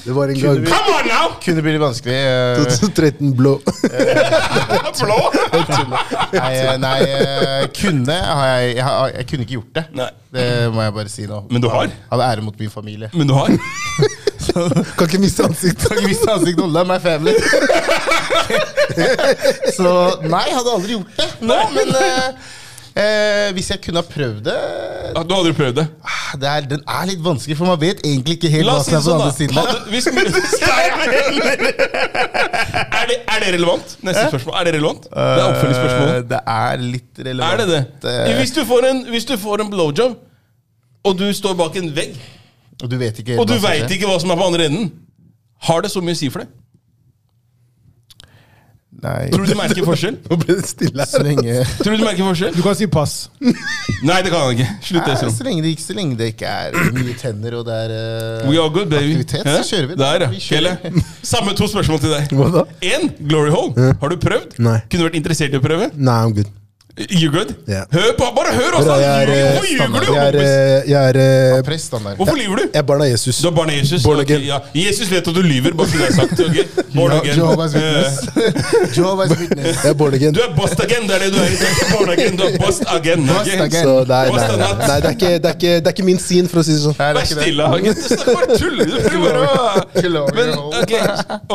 Det 0.09 0.15
var 0.17 0.31
en 0.33 0.39
gang. 0.41 0.59
Come 0.69 0.93
on 0.95 1.07
now! 1.09 1.27
Kunne 1.43 1.63
bli 1.65 1.73
litt 1.75 1.83
vanskelig. 1.83 2.15
eh, 2.17 2.61
2013 2.81 3.33
blå. 3.37 3.55
Blå! 5.01 5.17
Nei, 6.33 6.53
eh, 6.57 6.71
nei 6.81 6.95
eh, 7.05 7.65
kunne 7.77 8.17
har 8.17 8.47
jeg, 8.55 8.71
jeg, 8.79 8.85
har, 8.87 9.13
jeg 9.19 9.29
kunne 9.31 9.45
ikke 9.47 9.57
gjort 9.59 9.75
det. 9.79 9.85
Nei. 9.99 10.09
Det 10.39 10.47
må 10.73 10.85
jeg 10.87 10.95
bare 10.97 11.13
si 11.13 11.27
nå. 11.29 11.43
Men 11.53 11.65
du 11.65 11.69
har? 11.73 11.93
Hadde 12.13 12.29
ære 12.33 12.45
mot 12.47 12.57
min 12.61 12.73
familie. 12.73 13.11
Men 13.17 13.29
du 13.31 13.35
har? 13.37 13.53
Kan 14.99 15.07
ikke 15.09 15.21
miste 15.23 15.45
ansiktet. 15.47 15.89
Kan 15.89 15.99
ikke 15.99 16.11
miste 16.13 16.31
ansiktet 16.33 16.63
Olle 16.65 16.81
er 16.81 16.89
my 16.89 16.99
family. 17.03 17.35
Så 19.79 19.91
nei, 20.29 20.47
hadde 20.55 20.71
aldri 20.75 20.97
gjort 20.97 21.11
det. 21.19 21.29
Nå, 21.49 21.57
men 21.75 21.89
uh, 21.95 22.29
eh, 22.99 23.49
hvis 23.57 23.69
jeg 23.73 23.81
kunne 23.85 24.01
ha 24.03 24.07
prøvd 24.09 24.41
det 24.49 24.57
ja, 24.59 25.23
Du 25.23 25.33
hadde 25.37 25.53
prøvd 25.57 25.75
det? 25.81 25.87
ah, 26.05 26.31
det 26.41 26.49
er, 26.51 26.61
Den 26.73 26.83
er 26.85 27.05
litt 27.11 27.23
vanskelig, 27.25 27.57
for 27.61 27.67
man 27.71 27.79
vet 27.81 28.01
egentlig 28.05 28.35
ikke 28.39 28.51
helt 28.53 28.69
hva 28.69 28.79
som 28.85 28.95
er 28.99 29.01
på 29.01 29.05
sånn, 29.07 29.19
den 29.19 29.23
andre 29.27 29.37
siden. 29.39 29.55
Hadde, 29.59 29.79
hvis, 29.93 30.07
er, 32.99 33.05
det, 33.11 33.19
er 33.25 33.39
det 33.45 33.49
relevant? 33.57 33.89
Neste 34.05 34.25
spørsmål. 34.33 34.55
Er 34.61 34.63
det 34.69 34.73
relevant? 34.79 35.03
Det 35.13 35.43
er 35.43 35.47
oppfølgingsspørsmål. 35.51 36.09
Eh, 36.15 36.23
Det 36.33 36.41
er 36.55 36.83
litt 36.87 37.13
relevant. 37.31 37.53
Er 37.53 37.57
det 37.63 37.69
det? 37.75 37.83
Eh, 38.15 38.35
Hvis 38.41 38.53
du 38.57 38.63
får 38.69 38.89
en, 38.91 39.05
hvis 39.13 39.29
du 39.31 39.37
får 39.41 39.57
en 39.65 39.71
blowjob, 39.73 40.19
og 41.09 41.13
du 41.19 41.29
står 41.33 41.55
bak 41.57 41.77
en 41.81 41.89
vegg, 41.97 42.19
Og 42.83 42.91
du 42.91 42.97
vet 43.01 43.19
ikke 43.23 43.39
og 43.41 43.49
du 43.49 43.57
som 43.59 43.95
ikke 43.95 44.07
hva 44.09 44.19
som 44.23 44.31
er 44.31 44.39
på 44.39 44.47
andre 44.47 44.69
enden, 44.71 44.91
har 45.69 45.83
det 45.83 45.91
så 45.91 46.03
mye 46.05 46.15
å 46.15 46.21
si 46.21 46.29
for 46.31 46.45
deg? 46.45 46.55
Nei, 48.99 49.29
Tror 49.31 49.45
du 49.47 49.53
du 49.53 49.59
merker 49.59 49.85
forskjell? 49.87 50.17
Nå 50.31 50.37
ble 50.43 50.55
det 50.59 50.65
stille 50.67 51.05
så 51.07 51.21
her. 51.21 51.27
lenge 51.29 51.59
Tror 51.79 51.95
du 51.95 52.01
du 52.01 52.05
merker 52.07 52.27
forskjell? 52.27 52.55
Du 52.57 52.63
kan 52.65 52.75
si 52.79 52.89
pass. 52.91 53.13
Nei, 54.09 54.17
det 54.27 54.33
kan 54.33 54.43
han 54.43 54.57
ikke. 54.57 54.67
Slutt 54.89 55.05
det, 55.07 55.15
Nei, 55.15 55.31
så, 55.37 55.45
lenge 55.47 55.63
det, 55.63 55.73
ikke- 55.77 55.85
så 55.85 55.97
lenge 55.99 56.19
det 56.19 56.31
ikke 56.33 56.51
er 56.51 56.79
mye 56.97 57.15
tenner 57.21 57.59
og 57.61 57.67
det 57.69 57.77
er 57.85 57.95
uh, 57.95 58.49
We 58.51 58.59
are 58.59 58.73
good, 58.75 58.91
baby. 58.91 59.15
aktivitet, 59.21 59.47
ja? 59.47 59.61
så 59.63 59.77
kjører 59.77 59.91
vi. 59.93 59.99
Der, 60.03 60.25
ja. 60.27 60.31
Vi 60.35 60.43
kjører. 60.43 61.03
Samme 61.31 61.55
to 61.59 61.71
spørsmål 61.71 62.03
til 62.03 62.15
deg. 62.17 62.35
Hva 62.41 62.51
da? 62.57 62.65
Én, 62.91 63.07
Glory 63.23 63.55
Hole. 63.55 63.93
Har 64.03 64.15
du 64.15 64.19
prøvd? 64.25 64.59
Nei. 64.67 64.81
Kunne 64.89 65.05
du 65.05 65.11
vært 65.13 65.21
interessert 65.23 65.55
i 65.55 65.61
å 65.61 65.63
prøve? 65.63 65.93
Nei, 65.95 66.19
I'm 66.25 66.35
good. 66.41 66.51
You 66.99 67.31
good? 67.31 67.51
Ja. 67.71 67.85
Hør 67.95 68.11
på, 68.19 68.27
bare 68.37 68.53
hør! 68.59 68.73
Altså, 68.79 68.95
jeg 68.99 69.23
er, 69.23 69.27
Hvorfor 69.55 69.65
eh, 69.65 69.73
ljuger 69.79 70.01
du? 70.03 70.15
Jeg 70.15 70.29
er, 70.29 70.37
eh, 70.43 70.91
jeg 70.91 71.09
er, 71.09 71.17
eh, 71.17 71.79
han 71.93 72.05
der. 72.07 72.15
Hvorfor 72.19 72.37
lyver 72.37 72.57
du? 72.57 72.63
jeg 72.63 72.81
er 72.81 72.83
barn 72.83 73.03
av 73.05 73.09
Jesus. 73.11 73.39
Du 73.43 73.49
er 73.49 73.55
barn 73.59 73.71
av 73.71 73.77
Jesus? 73.77 74.03
Born 74.03 74.19
Ok, 74.19 74.31
again. 74.31 74.43
ja. 74.49 74.59
Jesus 74.75 75.11
vet 75.13 75.29
at 75.31 75.35
du 75.35 75.43
lyver, 75.43 75.75
bare 75.79 75.89
så 75.89 75.97
det 76.01 76.09
er 76.09 76.17
sagt. 76.17 76.41
Okay? 76.41 76.65
Born 76.99 77.13
again. 77.13 77.37
Jehovah's 77.39 77.75
Eh, 77.79 77.85
Witness. 77.87 78.19
Jehovah's 78.99 79.35
Witness. 79.41 79.77
Jeg 79.85 79.91
er 79.91 79.95
born 79.95 80.15
again. 80.19 80.35
Du 80.35 80.41
er 80.41 80.51
bust 80.59 80.81
again, 80.87 81.07
det 81.09 81.15
er 81.17 81.25
det 81.25 81.31
du 81.35 81.39
er. 81.39 81.55
Du 81.55 81.67
er 81.69 81.97
born 81.97 82.11
again, 82.17 82.37
du 82.39 82.45
er 82.49 82.59
bust 82.67 82.85
again. 82.99 83.23
ok? 83.31 83.37
Bust 83.39 83.55
again. 83.69 83.85
Så 83.87 83.95
nei, 84.09 84.25
nei, 84.31 84.49
nei, 84.57 84.73
nei 84.83 84.99
det, 84.99 85.09
er 85.13 85.17
ikke, 85.17 85.33
det, 85.39 85.45
er 85.53 85.57
ikke, 85.61 85.73
det 85.79 85.87
er 85.87 85.97
ikke 85.97 86.09
min 86.11 86.19
sin, 86.27 86.49
for 86.51 86.63
å 86.63 86.67
si 86.67 86.75
det 86.75 86.83
sånn. 86.89 86.99
Vær 86.99 87.23
stille, 87.31 87.71
Hagen. 87.75 87.95
Du 87.95 88.07
snakker 88.11 88.39
bare 88.43 88.59
tull. 88.59 88.79
Du 88.83 88.99
prøver 89.09 89.41
å 90.19 90.27
Men 90.35 90.55
ok, 90.59 90.95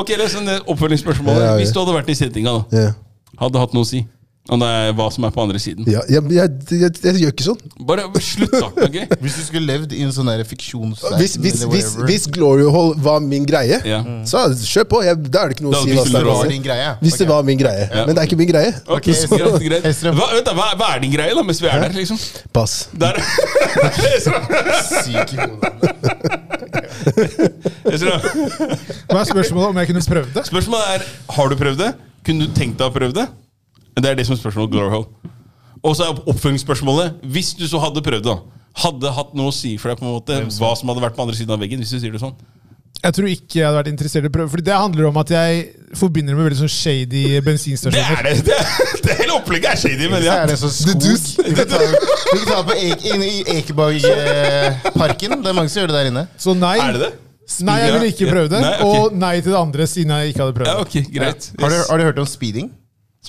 ok, 0.04 0.16
det 0.16 0.24
er 0.30 0.34
sånn 0.38 0.50
eh, 0.56 0.64
oppfølgingsspørsmål. 0.72 1.36
Ja, 1.36 1.52
ja. 1.52 1.56
Hvis 1.60 1.76
du 1.76 1.84
hadde 1.84 2.00
vært 2.00 2.14
i 2.16 2.20
settinga, 2.24 2.56
da, 2.72 2.84
Ja. 2.86 2.92
hadde 3.44 3.60
hatt 3.66 3.74
noe 3.76 3.84
å 3.84 3.90
si 3.90 4.06
om 4.52 4.60
det 4.60 4.68
er 4.68 4.90
hva 4.98 5.06
som 5.08 5.24
er 5.24 5.32
på 5.32 5.40
andre 5.40 5.60
siden. 5.62 5.86
Ja, 5.88 6.02
jeg, 6.12 6.20
jeg, 6.36 6.50
jeg, 6.76 6.92
jeg 7.00 7.20
gjør 7.22 7.32
ikke 7.32 7.46
sånn. 7.46 7.60
Bare 7.88 8.04
slutt, 8.20 8.52
da. 8.52 8.68
ok? 8.76 8.98
Hvis 9.24 9.38
du 9.40 9.44
skulle 9.48 9.64
levd 9.70 9.94
i 9.96 10.02
en 10.04 10.12
sånn 10.12 10.28
fiksjonsverden 10.50 11.22
Hvis, 11.22 11.38
hvis, 11.40 11.62
hvis, 11.72 11.92
hvis 12.04 12.26
Glory 12.36 12.66
Hall 12.74 12.92
var 13.06 13.22
min 13.24 13.46
greie, 13.48 13.78
Ja. 13.88 14.02
så 14.28 14.42
kjør 14.60 14.88
på. 14.92 15.00
Jeg, 15.08 15.22
da 15.32 15.46
er 15.46 15.54
det 15.54 15.56
ikke 15.56 15.64
noe 15.70 15.78
Da 15.78 15.80
å 15.80 15.86
si. 15.86 15.94
hvis 15.96 16.12
hva 16.12 16.20
det 16.20 16.28
var 16.28 16.52
din 16.52 16.66
greie. 16.66 16.90
Hvis 17.00 17.16
det 17.22 17.28
var 17.30 17.46
min 17.48 17.62
greie. 17.62 17.86
Ja. 17.88 18.04
Men 18.04 18.18
det 18.18 18.20
er 18.26 18.28
ikke 18.28 18.40
min 18.42 18.52
greie. 18.52 18.74
Ok, 18.98 19.08
så- 19.16 19.30
greit, 19.32 19.64
greit. 19.64 20.04
Hva, 20.20 20.28
vent 20.36 20.50
da, 20.50 20.56
hva, 20.60 20.68
hva 20.82 20.90
er 20.98 21.04
din 21.06 21.14
greie, 21.16 21.38
da, 21.40 21.46
mens 21.48 21.62
vi 21.64 21.70
er 21.72 21.86
der? 21.86 21.96
liksom? 21.96 22.20
Pass. 22.52 22.76
Der. 23.00 23.16
Syk 24.92 25.38
i 25.38 25.40
hodet. 25.40 25.72
Hva 29.08 29.22
er 29.22 29.30
spørsmålet 29.32 29.70
om 29.72 29.80
jeg 29.80 29.92
kunne 29.94 30.04
prøvd 30.12 30.36
det? 30.36 30.44
Spørsmålet 30.52 30.98
er 30.98 31.08
har 31.38 31.48
du 31.54 31.58
prøvd 31.64 31.80
det. 31.86 31.94
Kunne 32.28 32.48
du 32.48 32.54
tenkt 32.56 32.76
deg 32.80 32.92
å 32.92 32.94
prøve 32.96 33.16
det? 33.22 33.28
Det 33.96 34.10
er 34.10 34.18
det 34.18 34.26
som 34.28 34.36
er 34.36 34.42
spørsmålet. 34.42 34.74
Glory 34.74 35.06
Og 35.84 35.96
så 35.96 36.08
er 36.08 36.24
oppfølgingsspørsmålet 36.32 37.24
Hvis 37.24 37.54
du 37.60 37.68
så 37.70 37.82
hadde 37.84 38.02
prøvd 38.06 38.26
da 38.30 38.40
hadde 38.82 39.14
hatt 39.14 39.36
noe 39.38 39.52
å 39.52 39.54
si 39.54 39.76
for 39.78 39.92
deg 39.92 40.02
på 40.02 40.08
en 40.08 40.16
måte 40.16 40.40
hva 40.58 40.74
som 40.78 40.90
hadde 40.90 41.04
vært 41.04 41.16
på 41.18 41.24
andre 41.26 41.38
siden 41.38 41.54
av 41.54 41.62
veggen? 41.62 41.82
hvis 41.84 41.94
du 41.94 42.00
sier 42.02 42.14
det 42.14 42.22
sånn 42.24 42.34
Jeg 43.04 43.16
tror 43.18 43.28
ikke 43.30 43.60
jeg 43.60 43.68
hadde 43.68 43.78
vært 43.78 43.92
interessert 43.92 44.26
i 44.26 44.30
å 44.32 44.34
prøve. 44.34 44.50
Fordi 44.54 44.66
det 44.66 44.78
handler 44.80 45.10
om 45.10 45.18
at 45.22 45.34
jeg 45.34 45.64
forbinder 46.00 46.34
det 46.34 46.40
med 46.40 46.48
veldig 46.48 46.60
sånn 46.64 46.72
shady 46.74 47.24
Det 47.38 48.02
er 48.02 48.24
det! 48.26 48.36
Det, 48.48 48.60
det 49.04 49.18
hele 49.20 49.36
opplegget 49.38 49.74
er 49.74 49.82
shady, 49.84 50.08
men 50.10 50.24
ja. 50.26 50.40
Det 50.40 50.46
er 50.46 50.54
det 50.54 50.60
sånn 50.64 50.74
skog. 50.74 51.04
Du 51.44 51.54
kan 51.58 51.70
ta, 51.70 51.82
det 51.84 52.64
på 52.70 52.78
Ek, 52.80 53.04
inne 53.12 53.28
i 53.28 53.44
Ekeborgparken. 53.60 55.36
Det 55.44 55.52
er 55.52 55.58
mange 55.58 55.70
som 55.70 55.84
gjør 55.84 55.94
det 55.94 56.00
der 56.00 56.10
inne. 56.14 56.26
Så 56.40 56.56
nei. 56.58 56.78
Er 56.82 56.98
det 56.98 57.04
det? 57.06 57.12
Nei, 57.68 57.76
jeg 57.84 57.92
ville 57.98 58.14
ikke 58.14 58.30
prøvd 58.32 58.56
det. 58.56 58.62
Og 58.88 59.18
nei 59.20 59.36
til 59.42 59.52
det 59.52 59.60
andre 59.60 59.88
siden 59.92 60.16
jeg 60.16 60.32
ikke 60.32 60.46
hadde 60.46 60.56
prøvd 60.62 60.70
det. 60.70 60.74
Ja, 60.74 60.88
okay, 60.88 61.04
ok, 61.04 61.12
greit. 61.20 61.50
Har 61.60 61.76
du, 61.76 61.82
har 61.92 62.00
du 62.00 62.08
hørt 62.08 62.24
om 62.24 62.30
speeding? 62.30 62.72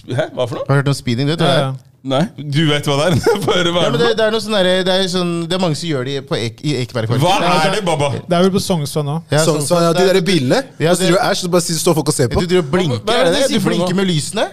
Hæ, 0.04 0.28
hva 0.34 0.46
for 0.48 0.58
noe? 0.58 0.66
Har 0.68 0.78
du 0.78 0.80
hørt 0.82 0.92
om 0.92 0.96
speeding? 0.96 1.28
Du 1.28 1.36
vet 1.36 1.44
Ja, 1.44 1.58
ja. 1.68 1.74
Nei, 2.04 2.20
du 2.36 2.66
vet 2.68 2.84
hva 2.84 2.98
det 2.98 3.04
er? 3.06 3.14
Høre 3.48 3.70
hva 3.72 3.84
Ja, 3.86 3.92
men 3.94 4.00
det 4.02 4.10
det, 4.18 4.24
er 4.26 4.34
noe 4.34 4.44
sånn 4.44 4.56
der, 4.58 4.66
det, 4.84 4.92
er 4.92 5.06
sånn, 5.08 5.30
det 5.48 5.56
er 5.56 5.62
mange 5.62 5.78
som 5.80 5.88
gjør 5.88 6.04
det 6.04 6.18
på 6.28 6.36
Ek, 6.36 6.58
i 6.60 6.74
Ekebergparken. 6.82 7.22
Hva 7.22 7.62
er 7.62 7.70
det, 7.72 7.80
Baba? 7.86 8.10
Det 8.18 8.36
er 8.36 8.44
vel 8.44 8.52
på 8.52 8.60
Sognsvann 8.60 9.08
òg. 9.14 9.32
Ja, 9.32 9.40
ja, 9.40 9.94
de 9.96 10.04
der 10.10 10.20
bilene. 10.26 10.58
Ja, 10.82 10.92
så 10.92 11.08
du 11.08 11.16
æsj, 11.16 11.46
så 11.46 11.52
bare 11.54 11.64
står 11.64 11.96
folk 11.96 12.12
og 12.12 12.16
ser 12.18 12.28
på. 12.28 12.44
Du 12.44 12.50
driver 12.50 12.66
og 12.66 12.74
blinker, 12.74 13.00
er 13.08 13.22
er 13.22 13.32
det 13.32 13.40
det? 13.46 13.56
Du 13.56 13.64
blinker 13.64 13.96
med 13.96 14.10
lysene. 14.10 14.44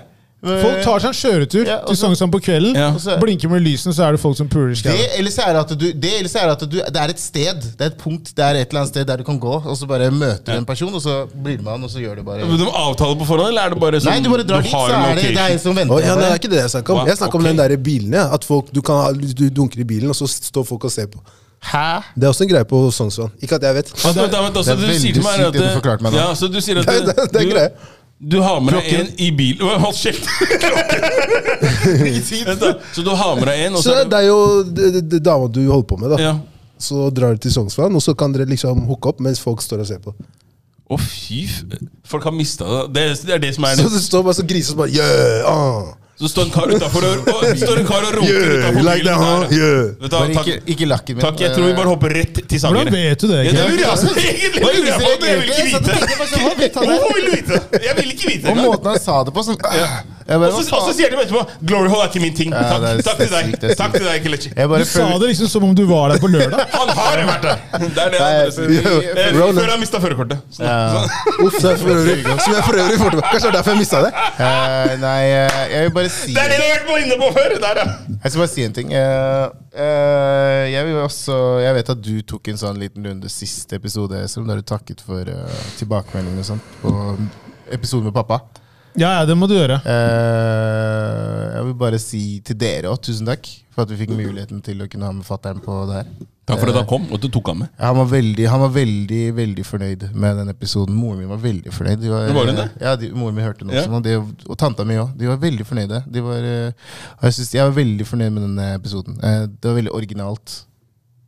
Folk 0.42 0.80
tar 0.82 0.98
seg 1.04 1.12
en 1.12 1.18
kjøretur 1.20 1.68
Ja, 1.70 1.76
til 1.86 1.98
Sognsvann 2.00 2.32
på 2.34 2.40
kvelden, 2.42 2.74
Ja. 2.74 2.88
Så- 2.98 3.20
blinker 3.22 3.48
med 3.50 3.62
lysene, 3.62 3.94
så 3.94 4.08
er 4.08 4.12
det 4.16 4.20
folk 4.24 4.36
som 4.38 4.48
puler 4.50 4.72
i 4.74 4.82
Det, 4.82 5.10
eller 5.20 5.30
så 5.30 5.42
er 5.46 5.54
det 5.54 5.60
at 5.62 5.78
du, 5.78 5.86
det, 5.94 6.14
eller 6.18 6.30
så 6.30 6.40
er 6.42 6.50
at 6.52 6.60
du 6.66 6.78
Det 6.82 6.98
er 6.98 7.10
et 7.14 7.20
sted. 7.20 7.62
Det 7.78 7.82
er 7.82 7.86
et 7.92 7.98
punkt. 7.98 8.34
Det 8.36 8.42
er 8.44 8.56
et 8.58 8.68
eller 8.70 8.82
annet 8.82 8.90
sted 8.90 9.06
der 9.06 9.18
du 9.18 9.24
kan 9.24 9.38
gå, 9.40 9.54
og 9.66 9.78
så 9.78 9.86
bare 9.86 10.10
møter 10.10 10.42
du 10.46 10.58
en 10.58 10.66
person, 10.66 10.94
og 10.94 11.02
så 11.02 11.28
blir 11.30 11.58
du 11.58 11.64
med 11.64 11.72
han, 11.72 11.84
og 11.84 11.90
så 11.92 12.00
gjør 12.02 12.16
du 12.16 12.24
bare 12.24 12.46
Men 12.48 12.58
De 12.58 12.66
avtaler 12.66 13.16
på 13.22 13.26
forhånd, 13.30 13.50
eller 13.50 13.62
er 13.62 13.70
det 13.70 13.80
bare 13.80 14.02
sånn 14.02 14.12
Nei, 14.12 14.20
du 14.20 14.30
bare 14.30 14.44
drar 14.44 14.62
dit, 14.64 14.72
så 14.72 14.82
er 14.90 15.16
det, 15.16 15.22
det 15.22 15.30
location? 15.36 15.52
en 15.52 15.60
som 15.60 15.76
venter 15.76 15.94
Oh, 15.94 16.00
ja, 16.02 16.16
nei, 16.16 16.24
det 16.24 16.32
er 16.32 16.40
ikke 16.42 16.50
det 16.50 16.62
jeg 16.64 16.70
snakker 16.74 16.94
om. 16.96 17.08
Jeg 17.08 17.18
snakker 17.18 17.36
om 17.36 17.44
den 17.44 17.58
der 17.58 17.78
bilene. 17.78 18.18
ja. 18.18 18.34
At 18.34 18.44
folk, 18.44 18.74
du, 18.74 18.82
kan, 18.82 19.14
du 19.14 19.50
dunker 19.50 19.80
i 19.80 19.84
bilen, 19.84 20.10
og 20.10 20.16
så 20.16 20.26
står 20.28 20.66
folk 20.66 20.84
og 20.86 20.92
ser 20.92 21.06
på. 21.06 21.20
Hæ? 21.62 22.02
Det 22.18 22.24
er 22.26 22.30
også 22.34 22.42
en 22.44 22.50
greie 22.50 22.66
på 22.66 22.92
Sognsvann. 22.92 23.30
Ikke 23.42 23.56
at 23.56 23.62
jeg 23.62 23.76
vet. 23.76 23.92
Ja, 24.04 24.10
det, 24.10 24.32
det, 24.32 24.38
altså, 24.38 24.64
Det 24.64 24.68
er 24.74 24.76
veldig 24.82 25.02
sykt 25.02 25.54
det 25.54 25.62
du 25.62 25.70
forklarte 25.78 26.02
meg 26.02 26.14
nå. 26.14 26.18
Ja, 26.18 26.34
så 26.34 26.48
du 26.50 26.58
sier 26.60 26.80
at 26.82 26.86
Det 26.90 27.06
det 27.06 27.14
er- 27.18 27.28
det 27.28 27.42
er 27.42 27.46
du, 27.46 27.52
greie. 27.54 27.70
Du 28.22 28.38
har 28.40 28.60
med 28.62 28.76
deg 28.78 28.86
en 29.00 29.08
i 29.18 29.32
bil 29.34 29.58
Hold 29.66 29.96
kjeft! 29.98 30.28
Så 32.94 33.02
du 33.02 33.10
har 33.18 33.34
med 33.40 33.48
deg 33.50 33.64
en, 33.66 33.78
Så 33.82 33.96
det 34.06 34.20
er 34.20 34.28
jo 34.28 34.62
dama 35.18 35.48
du 35.50 35.66
holder 35.66 35.88
på 35.90 35.98
med, 35.98 36.10
da. 36.14 36.20
Ja. 36.22 36.36
Så 36.82 37.10
drar 37.14 37.34
du 37.34 37.38
til 37.42 37.52
Sognsvann, 37.54 37.96
og 37.98 38.02
så 38.02 38.14
kan 38.18 38.34
dere 38.34 38.46
liksom 38.50 38.86
hooke 38.90 39.10
opp 39.10 39.20
mens 39.26 39.40
folk 39.42 39.62
står 39.62 39.80
og 39.84 39.88
ser 39.90 40.00
på. 40.06 40.14
Å, 40.92 40.98
fy. 41.02 41.48
Folk 42.06 42.24
har 42.28 42.34
mista 42.36 42.66
det. 42.92 42.94
det. 42.94 43.02
Er 43.32 43.40
det 43.42 43.56
som 43.56 43.64
er 43.66 43.70
det. 43.78 43.84
Så 43.86 43.90
det 43.94 44.02
står 44.06 44.24
bare 44.28 44.38
så 44.42 44.46
griser 44.50 44.74
og 44.76 44.80
bare 44.84 44.94
yeah, 44.96 45.48
ah, 45.48 45.84
Så 46.22 46.30
står 46.30 46.44
en 46.46 46.52
kar 46.54 46.70
utafor 46.70 47.06
og, 47.08 47.30
og, 47.34 47.46
står 47.58 47.80
en 47.82 47.88
kar 47.88 48.04
og 48.06 48.18
runker 48.20 48.36
yeah, 48.36 48.58
utafor 48.60 48.84
like 48.86 49.06
that, 49.08 49.18
huh? 49.18 49.54
Yeah. 49.58 49.88
Vet 50.04 50.12
du 50.12 50.18
Bare 50.18 50.34
takk, 50.36 50.50
ikke, 50.52 50.74
ikke 50.76 50.90
lakken 50.92 51.18
min. 51.18 51.24
takk, 51.26 51.42
jeg 51.42 51.56
tror 51.56 51.66
vi 51.66 51.74
bare 51.80 51.90
hopper 51.90 52.14
rett 52.20 52.42
til 52.46 52.62
Hvordan 52.62 52.94
vet 52.94 53.24
du 53.24 53.28
det? 53.32 53.40
Ja, 53.48 53.56
det 53.56 53.66
lurer 53.72 53.82
jeg 53.82 53.90
altså, 53.90 54.14
egentlig 54.22 54.62
lurer 54.62 54.90
jeg 54.92 55.00
på, 55.02 55.12
men 55.18 55.28
jeg 55.32 55.38
vil 55.42 55.50
ikke 55.50 55.66
vite. 55.72 56.86
du 57.26 57.32
vite? 57.34 57.62
Jeg 57.88 57.98
vil 57.98 58.14
ikke 58.14 58.30
vite 58.30 58.54
Og 58.54 58.62
måten 58.62 58.92
han 58.94 59.02
sa 59.02 59.22
det 59.26 59.34
på 59.34 59.46
sånn 59.50 59.58
Og 60.38 60.62
så, 60.64 60.94
sier 60.96 61.12
de 61.12 61.20
etterpå 61.22 61.44
Glory 61.68 61.92
Hall 61.92 62.06
er 62.06 62.12
ikke 62.12 62.24
min 62.24 62.36
ting. 62.38 62.54
Ja, 62.56 62.64
Takk, 62.72 62.88
er- 62.90 63.04
takk 63.06 63.22
til 63.22 63.32
deg. 63.36 63.78
Takk 63.80 63.98
til 63.98 64.08
deg, 64.08 64.22
Kelechi. 64.26 64.54
Du 64.56 64.86
sa 64.90 65.08
det 65.22 65.32
liksom 65.32 65.52
som 65.52 65.68
om 65.68 65.76
du 65.76 65.84
var 65.90 66.14
der 66.14 66.22
på 66.24 66.30
lørdag. 66.32 66.66
Han 66.78 66.94
har 66.98 67.24
vært 67.28 67.48
der! 67.48 67.58
Det 67.96 68.04
er 68.06 68.10
det 68.14 68.20
han 68.22 68.52
Eh. 69.22 69.56
Før 69.56 69.70
han 69.72 69.80
mista 69.82 70.00
førerkortet. 70.02 70.40
Er 70.60 71.08
som 71.52 72.54
jeg 72.56 72.64
for 72.66 72.78
øvrig 72.78 73.00
får 73.00 73.14
tilbake. 73.16 73.32
Kanskje 73.32 73.48
det 73.48 73.52
er 73.52 73.58
derfor 73.58 73.72
jeg 73.72 73.80
mista 73.82 74.02
det? 74.06 74.12
Uh, 74.38 74.94
Nei, 75.02 75.24
uh, 75.32 75.60
jeg 75.72 75.84
vil 75.88 75.94
bare 75.96 76.12
si 76.14 76.36
Det 76.36 76.44
er 76.44 76.54
det 76.54 76.60
du 76.60 76.64
har 76.64 76.72
vært 76.76 76.88
på 76.90 77.00
inne 77.02 77.18
på 77.22 77.30
før! 77.38 77.56
Der, 77.66 77.82
ja. 77.82 77.86
Jeg 78.24 78.34
skal 78.34 78.44
bare 78.44 78.52
si 78.54 78.66
en 78.66 78.76
ting. 78.78 78.94
Uh, 78.94 79.46
eh, 79.74 80.64
jeg, 80.72 80.86
vil 80.88 81.02
også, 81.04 81.38
jeg 81.66 81.78
vet 81.80 81.94
at 81.96 82.04
du 82.06 82.14
tok 82.34 82.52
en 82.54 82.62
sånn 82.62 82.82
liten 82.82 83.08
runde 83.08 83.32
siste 83.34 83.80
episode, 83.82 84.24
Esrom, 84.26 84.48
der 84.50 84.62
du 84.62 84.68
takket 84.68 85.04
for 85.06 85.28
uh, 85.28 85.62
tilbakemeldingene 85.80 86.44
og 86.46 86.50
sånt 86.54 86.76
på 86.84 86.96
episoden 87.72 88.10
med 88.10 88.16
pappa. 88.18 88.42
Ja, 89.00 89.14
ja, 89.22 89.26
det 89.26 89.36
må 89.40 89.48
du 89.48 89.54
gjøre. 89.56 89.78
Eh, 89.88 91.56
jeg 91.56 91.66
vil 91.70 91.78
bare 91.80 92.00
si 92.02 92.22
til 92.46 92.58
dere 92.60 92.92
òg 92.92 93.00
tusen 93.06 93.28
takk 93.30 93.48
for 93.72 93.86
at 93.86 93.92
vi 93.94 94.00
fikk 94.04 94.12
muligheten 94.18 94.60
til 94.66 94.82
å 94.84 94.88
kunne 94.92 95.08
ha 95.08 95.14
med 95.16 95.26
fatter'n 95.28 95.62
på 95.64 95.78
det 95.90 96.02
her. 96.02 96.10
Takk 96.50 96.60
for 96.60 96.72
at 96.74 96.78
han 96.82 96.88
kom, 96.90 97.06
og 97.08 97.16
at 97.16 97.24
du 97.24 97.30
tok 97.32 97.52
han 97.54 97.60
med. 97.62 97.70
Han 97.80 97.96
var 98.02 98.08
veldig, 98.12 98.46
han 98.52 98.60
var 98.66 98.72
veldig 98.76 99.22
veldig 99.38 99.64
fornøyd 99.64 100.04
med 100.12 100.40
den 100.42 100.52
episoden. 100.52 100.98
Moren 100.98 101.22
min 101.22 101.30
var 101.32 101.40
veldig 101.40 101.72
fornøyd. 101.72 102.02
De 102.02 102.10
var, 102.12 102.28
Var 102.36 102.50
hun 102.52 102.60
det? 102.60 102.66
Ja, 102.82 102.96
de, 103.00 103.12
Moren 103.16 103.38
min 103.38 103.46
hørte 103.46 103.68
noe 103.68 103.78
Ja. 103.78 103.86
og, 103.88 104.04
de, 104.04 104.18
og 104.50 104.58
tanta 104.60 104.84
mi 104.84 104.98
òg. 105.00 105.14
De 105.22 105.30
var 105.30 105.38
veldig 105.40 105.68
fornøyde. 105.70 106.02
De 106.12 106.24
var, 106.26 106.42
eh, 106.44 106.74
og 107.20 107.30
jeg, 107.30 107.38
synes, 107.38 107.54
jeg 107.56 107.64
var 107.70 107.78
veldig 107.78 108.08
fornøyd 108.10 108.34
med 108.36 108.44
den 108.50 108.60
episoden. 108.74 109.20
Eh, 109.24 109.46
Det 109.48 109.70
var 109.72 109.78
veldig 109.80 109.94
originalt. 109.96 110.58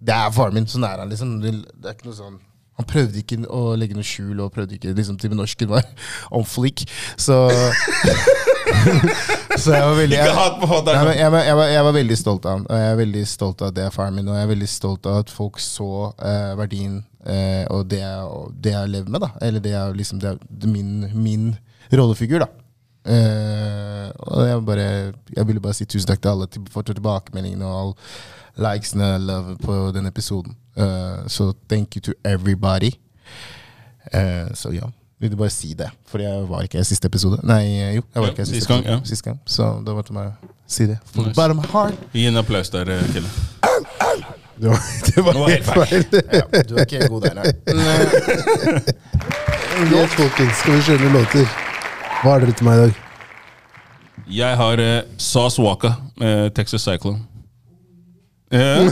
Det 0.03 0.11
er 0.17 0.31
faren 0.35 0.53
min, 0.59 0.65
sånn 0.67 0.83
er 0.83 0.99
han. 0.99 1.09
liksom. 1.13 1.37
Det 1.39 1.53
det 1.63 1.87
er 1.87 1.95
ikke 1.95 2.09
noe 2.09 2.19
sånn 2.19 2.39
han 2.79 2.87
prøvde 2.89 3.21
ikke 3.21 3.37
å 3.53 3.75
legge 3.77 3.97
noe 3.97 4.07
skjul 4.07 4.39
og 4.41 4.53
prøvde 4.55 4.77
ikke 4.77 4.95
liksom, 4.97 5.19
til 5.21 5.35
norsken 5.37 5.69
var 5.69 5.85
on 6.35 6.45
fleek. 6.47 6.85
Så 7.17 7.37
Så 9.53 9.69
jeg 9.75 9.83
var 9.85 9.93
veldig 9.95 10.17
jeg, 10.17 10.25
jeg, 10.25 11.17
jeg, 11.19 11.55
var, 11.57 11.67
jeg 11.69 11.83
var 11.85 11.93
veldig 11.93 12.17
stolt 12.17 12.47
av 12.47 12.55
han. 12.55 12.63
Og 12.65 12.79
jeg 12.79 12.89
er 12.89 12.97
veldig 12.99 13.23
stolt 13.29 13.61
av 13.61 13.69
at 13.69 13.77
det 13.77 13.83
er 13.85 13.93
faren 13.93 14.17
min. 14.17 14.31
Og 14.31 14.37
jeg 14.39 14.47
er 14.47 14.49
veldig 14.49 14.69
stolt 14.71 15.09
av 15.09 15.19
at 15.21 15.33
folk 15.33 15.59
så 15.61 15.89
eh, 16.17 16.53
verdien 16.57 16.97
eh, 17.21 17.63
og 17.69 17.85
det 17.91 18.01
og 18.25 18.55
det 18.63 18.73
jeg 18.73 18.93
levd 18.95 19.13
med. 19.13 19.27
da 19.27 19.29
Eller 19.45 19.63
det 19.63 19.75
er 19.77 19.93
liksom 19.97 20.23
det 20.23 20.35
det 20.49 20.71
min, 20.73 21.05
min 21.13 21.47
rollefigur. 21.93 22.47
da 22.47 22.49
Eh, 23.03 24.11
Og 24.15 24.45
jeg, 24.47 24.59
bare, 24.63 24.85
jeg 25.35 25.47
ville 25.47 25.59
bare 25.63 25.75
si 25.75 25.85
tusen 25.85 26.07
takk 26.07 26.21
til 26.23 26.31
alle 26.31 26.47
til, 26.47 26.63
for 26.71 26.87
tilbakemeldingene 26.87 27.67
og 27.67 27.79
all 27.81 27.93
likesene 28.57 29.13
og 29.15 29.21
love 29.21 29.57
på 29.63 29.91
den 29.95 30.05
episoden. 30.05 30.55
Uh, 30.77 31.27
Så 31.27 31.53
thank 31.69 31.95
you 31.95 32.01
to 32.01 32.11
everybody. 32.25 32.91
Uh, 34.13 34.53
Så 34.53 34.69
ja. 34.73 34.81
Ville 35.19 35.37
bare 35.37 35.49
si 35.49 35.73
det, 35.73 35.87
for 36.07 36.19
jeg 36.19 36.49
var 36.49 36.61
ikke 36.61 36.79
i 36.79 36.83
siste 36.83 37.05
episode. 37.07 37.37
Nei, 37.47 37.61
jo, 37.95 38.01
jeg 38.01 38.03
var 38.15 38.23
Ja, 38.25 38.29
ikke 38.31 38.41
i 38.41 38.45
sist 38.45 38.55
siste 38.55 38.73
gang, 38.73 38.79
episode. 38.83 38.99
ja. 38.99 39.05
Sist 39.05 39.23
gang. 39.23 39.39
Så 39.45 39.63
da 39.87 39.93
måtte 39.95 40.13
jeg 40.19 40.31
si 40.67 40.83
det. 40.87 40.97
For 41.05 41.21
Nice. 41.21 41.29
the 41.29 41.35
bottom 41.41 41.59
heart. 41.71 41.93
Gi 42.13 42.25
en 42.27 42.37
applaus 42.37 42.69
der, 42.69 42.81
eh, 42.91 43.05
Kille. 43.13 43.27
Det 44.59 44.69
var, 44.69 44.79
det 45.07 45.23
var 45.25 45.49
helt 45.49 45.65
feil. 45.65 46.05
Ja, 46.33 46.61
du 46.69 46.75
er 46.75 46.79
ikke 46.85 47.07
god 47.07 47.21
der, 47.21 47.33
nei. 47.33 47.43
Yes, 49.93 50.09
folkens, 50.15 50.55
skal 50.61 50.75
vi 50.75 50.81
kjøre 50.85 50.99
noen 51.01 51.15
låter? 51.17 51.47
Hva 52.23 52.33
har 52.35 52.43
dere 52.43 52.53
til 52.57 52.67
meg 52.67 52.75
i 52.75 52.81
dag? 52.83 52.99
Jeg 54.33 54.57
har 54.59 54.79
uh, 54.83 54.99
Sauce 55.17 55.61
Waka 55.61 55.93
med 56.21 56.51
Texas 56.55 56.81
Cyclone. 56.85 57.19
Ja. 58.53 58.89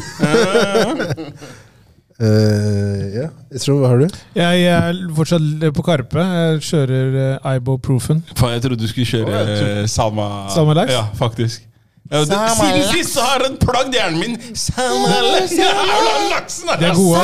Eh, 2.21 3.05
ja, 3.15 3.27
Estrom, 3.49 3.79
hva 3.81 3.89
har 3.89 4.03
du? 4.03 4.19
Jeg 4.37 4.65
er 4.69 4.97
fortsatt 5.17 5.63
på 5.73 5.85
Karpe. 5.87 6.21
Jeg 6.21 6.59
kjører 6.67 7.15
uh, 7.41 7.55
Ibuprofen. 7.55 8.19
Faen, 8.35 8.53
jeg 8.53 8.61
trodde 8.67 8.77
du 8.83 8.91
skulle 8.91 9.09
kjøre 9.09 9.39
eh, 9.55 9.79
samme 9.89 10.27
Samme 10.53 10.75
Laks? 10.77 10.93
Ja, 10.93 11.07
faktisk. 11.17 11.65
Ja, 12.11 12.19
det, 12.27 12.37
siden 12.59 12.83
sist 12.91 13.13
så 13.15 13.23
har 13.25 13.41
den 13.41 13.55
plagd 13.57 13.95
hjernen 13.95 14.19
min. 14.19 14.37
Samalaks! 14.53 15.53
Laksen! 16.29 16.69
Er 16.75 16.93
gode, 16.93 17.21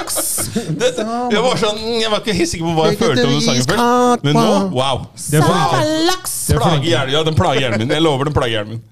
ass. 0.00 0.20
Jeg 0.56 1.42
var 1.44 1.60
sånn 1.60 1.82
Jeg 2.00 2.10
var 2.10 2.22
ikke 2.24 2.36
helt 2.38 2.50
sikker 2.50 2.66
på 2.70 2.74
hva 2.78 2.88
jeg 2.90 3.00
følte 3.02 3.26
om 3.28 3.34
den 3.36 3.44
sangen 3.44 3.68
først. 3.68 4.26
Men 4.26 4.40
nå, 4.40 4.50
wow! 4.74 5.06
Samalaks! 5.20 6.36
er 6.48 6.56
er 6.56 6.64
Plager 6.64 6.90
hjernen, 6.90 7.14
ja, 7.14 7.24
den 7.28 7.38
plager 7.38 7.66
hjernen 7.66 7.84
min. 7.84 7.94
Jeg 7.94 8.06
lover 8.08 8.30
den 8.30 8.38
plager 8.40 8.56
hjernen 8.56 8.78
min. 8.78 8.84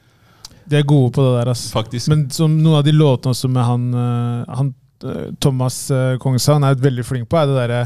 De 0.70 0.78
er 0.78 0.86
gode 0.88 1.12
på 1.14 1.24
det 1.24 1.34
der, 1.38 1.50
ass. 1.52 1.66
Faktisk. 1.74 2.08
Men 2.12 2.24
som 2.32 2.54
noen 2.56 2.80
av 2.80 2.86
de 2.86 2.94
låtene 2.94 3.34
også 3.34 3.50
med 3.52 3.66
han, 3.66 3.84
eh, 4.00 4.56
han 4.60 4.72
eh, 5.04 5.28
Thomas 5.42 5.84
uh, 5.92 6.16
Kongshavn 6.22 6.64
er 6.64 6.80
veldig 6.80 7.04
flink 7.06 7.28
på, 7.28 7.38
er 7.40 7.50
det 7.50 7.60
derre 7.60 7.84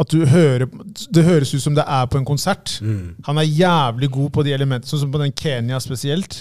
at 0.00 0.08
du 0.08 0.22
hører 0.24 0.62
Det 1.12 1.26
høres 1.26 1.50
ut 1.52 1.60
som 1.60 1.74
det 1.76 1.84
er 1.84 2.06
på 2.08 2.16
en 2.16 2.24
konsert. 2.24 2.78
Han 3.26 3.40
er 3.40 3.44
jævlig 3.44 4.08
god 4.14 4.30
på 4.32 4.44
de 4.46 4.54
elementene, 4.56 4.88
sånn 4.88 5.02
som 5.02 5.10
på 5.12 5.20
den 5.20 5.34
Kenya 5.36 5.80
spesielt. 5.82 6.38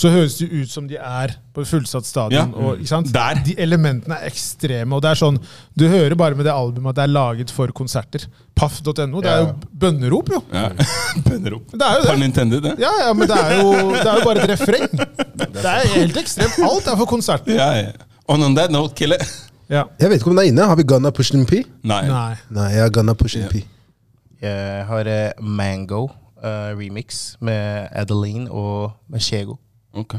Så 0.00 0.08
høres 0.08 0.38
det 0.38 0.46
ut 0.48 0.70
som 0.72 0.86
de 0.88 0.96
er 0.96 1.34
på 1.52 1.62
fullsatt 1.68 2.06
stadion. 2.08 2.54
Ja. 2.54 2.62
Og, 2.62 2.78
ikke 2.80 2.88
sant? 2.88 3.10
Der. 3.12 3.40
De 3.44 3.52
elementene 3.60 4.16
er 4.16 4.30
ekstreme. 4.30 4.96
og 4.96 5.02
det 5.04 5.10
er 5.10 5.20
sånn, 5.20 5.36
Du 5.76 5.84
hører 5.92 6.16
bare 6.16 6.38
med 6.38 6.48
det 6.48 6.54
albumet 6.54 6.94
at 6.94 7.00
det 7.00 7.04
er 7.04 7.12
laget 7.12 7.52
for 7.52 7.72
konserter. 7.76 8.24
Paff.no. 8.56 9.20
Det 9.20 9.28
er 9.28 9.42
jo 9.42 9.50
bønnerop, 9.82 10.32
jo! 10.32 10.40
Ja. 10.54 10.70
Bønnerop. 11.28 11.74
Det 11.74 11.84
er 11.84 12.00
jo 12.00 12.60
det. 12.64 12.74
Ja, 12.80 12.94
ja, 13.04 13.12
men 13.12 13.28
det 13.28 13.36
er 13.36 13.60
jo, 13.60 13.74
det 13.92 14.06
er 14.06 14.22
jo 14.22 14.24
bare 14.24 14.44
et 14.46 14.54
refreng. 14.54 14.88
Det 15.60 15.66
er 15.66 15.88
helt 15.92 16.16
ekstremt. 16.16 16.56
Alt 16.64 16.86
er 16.88 16.96
for 16.96 17.08
konserter. 17.10 17.52
Ja, 17.56 17.70
ja. 17.76 17.90
And 18.30 18.44
on 18.44 18.54
that 18.56 18.70
note, 18.70 18.94
kill 18.96 19.12
it. 19.12 19.24
Ja. 19.68 19.84
Jeg 20.00 20.10
vet 20.10 20.20
ikke 20.20 20.30
om 20.30 20.36
den 20.36 20.44
er 20.44 20.50
inne. 20.52 20.66
Har 20.70 20.78
vi 20.78 20.84
Gunna 20.88 21.10
Pushin 21.14 21.44
P? 21.46 21.60
Nei. 21.86 22.04
Nei. 22.08 22.34
Nei, 22.54 22.68
jeg 22.74 22.84
har 22.86 22.92
Gunna 22.94 23.14
Pushin 23.18 23.44
yeah. 23.44 23.52
P. 23.52 23.64
Jeg 24.40 24.84
har 24.88 25.10
uh, 25.10 25.44
Mango 25.44 26.06
uh, 26.08 26.70
remix 26.78 27.34
med 27.40 27.90
Adeline 27.92 28.48
og 28.50 28.92
Machego. 29.10 29.58
Ok. 29.94 30.14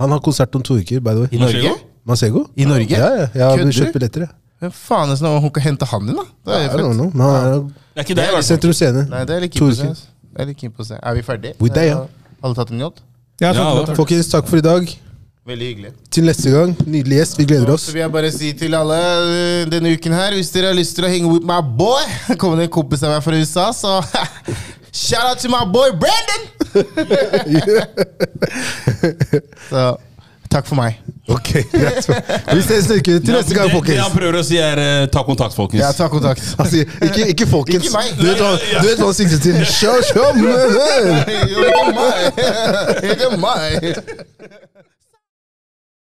Han 0.00 0.10
har 0.10 0.20
konsert 0.24 0.54
om 0.54 0.62
to 0.62 0.78
uker, 0.80 1.00
by 1.00 1.10
the 1.14 1.20
way. 1.26 1.28
I 1.32 1.38
Norge? 1.42 1.74
Masego? 2.04 2.46
I 2.56 2.64
Norge? 2.68 2.90
Ja, 2.90 3.10
ja. 3.22 3.28
Jeg 3.34 3.44
har 3.44 3.72
kjøpt 3.78 3.92
billetter, 3.98 4.26
jeg. 4.26 4.34
Hvem 4.64 4.72
faen 4.72 5.08
er 5.10 5.14
det 5.14 5.18
som 5.20 5.38
hun 5.44 5.50
kan 5.54 5.62
hente 5.66 5.86
han 5.90 6.08
inn, 6.08 6.16
da? 6.16 6.24
Det 6.46 6.54
er 6.54 6.64
I 6.64 6.68
don't 6.68 6.88
fett. 6.88 6.98
know. 6.98 7.10
Men 7.14 7.26
er 7.28 7.54
Det 7.54 8.00
er 8.00 8.06
ikke 8.06 8.16
det, 8.18 8.24
i 8.24 8.34
hvert 8.34 8.50
fall. 8.74 9.00
Nei, 9.10 9.24
det 9.28 9.36
er 9.36 9.40
litt 9.44 9.54
keen 9.54 9.64
på 9.64 9.70
å 9.70 9.76
se. 9.76 9.82
uker. 9.82 9.90
ass. 9.96 10.04
Det 10.34 10.42
er 10.42 10.46
litt 10.50 10.60
keen 10.60 10.72
på 10.74 10.82
å 10.82 10.86
se. 10.88 10.98
Er 11.00 11.14
vi 11.14 11.22
ferdige? 11.22 11.54
We 11.60 11.70
there, 11.70 11.86
ja. 11.90 12.04
Alle 12.42 12.54
tatt 12.58 12.70
en 12.74 12.80
jod? 12.80 13.02
Ja, 13.42 13.52
takk. 13.54 13.94
Folkens, 13.98 14.28
takk 14.32 14.48
for 14.50 14.58
i 14.58 14.64
dag. 14.64 14.88
Veldig 15.44 15.66
hyggelig. 15.68 15.90
Til 16.10 16.24
neste 16.24 16.50
gang. 16.54 16.70
Nydelig 16.88 17.18
gjest. 17.18 17.38
Vi 17.38 17.44
gleder 17.44 17.74
oss. 17.74 17.82
Så 17.90 17.92
vil 17.92 18.00
jeg 18.00 18.12
bare 18.14 18.30
si 18.32 18.52
til 18.56 18.74
alle 18.78 18.96
eh, 18.96 19.66
denne 19.68 19.92
uken 19.92 20.14
her, 20.16 20.32
hvis 20.38 20.48
dere 20.54 20.70
har 20.72 20.78
lyst 20.78 20.96
til 20.96 21.04
å 21.04 21.10
henge 21.12 21.28
with 21.28 21.44
my 21.44 21.58
boy 21.60 22.00
Kommer 22.40 22.62
det 22.62 22.70
en 22.70 22.72
kompis 22.78 23.04
av 23.04 23.12
meg 23.12 23.24
fra 23.26 23.36
USA, 23.36 23.66
så 23.76 23.98
shout 24.94 25.24
out 25.26 25.38
to 25.38 25.48
my 25.48 25.64
boy 25.64 25.90
Brandon! 25.98 26.48
så 29.70 29.96
takk 30.50 30.66
for 30.68 30.74
meg. 30.78 31.00
Ok, 31.28 31.48
greit. 31.72 32.06
Vi 32.54 32.62
ses 32.62 32.68
neste 32.86 32.94
uke. 33.00 33.20
Til 33.24 33.34
neste 33.34 33.54
gang, 33.56 33.70
folkens. 33.72 33.94
det 33.96 34.02
han 34.04 34.12
prøver 34.14 34.36
å 34.38 34.42
si, 34.46 34.56
er 34.60 34.78
eh, 34.82 35.06
ta 35.10 35.22
kontakt, 35.26 35.54
folkens. 35.56 35.80
Ja, 35.82 35.92
ta 35.96 36.08
kontakt. 36.12 36.42
Han 36.60 36.66
sier 36.70 36.84
ikke, 37.02 37.26
ikke 37.32 37.46
folkens. 37.50 37.84
Ikke 37.88 37.96
meg. 37.96 38.08
Du 38.20 38.24
vet 38.28 38.38
hva 38.42 38.50
du 38.60 38.86
vet 38.86 38.98
hva 39.00 39.06
han 39.08 39.14
sikter 39.18 39.38
til? 39.42 39.54
Show, 39.66 39.96
show, 40.12 40.28
man. 40.38 40.48
Ikke 41.34 41.84
meg! 41.98 42.16
Ikke 43.14 43.28
meg! 43.42 43.74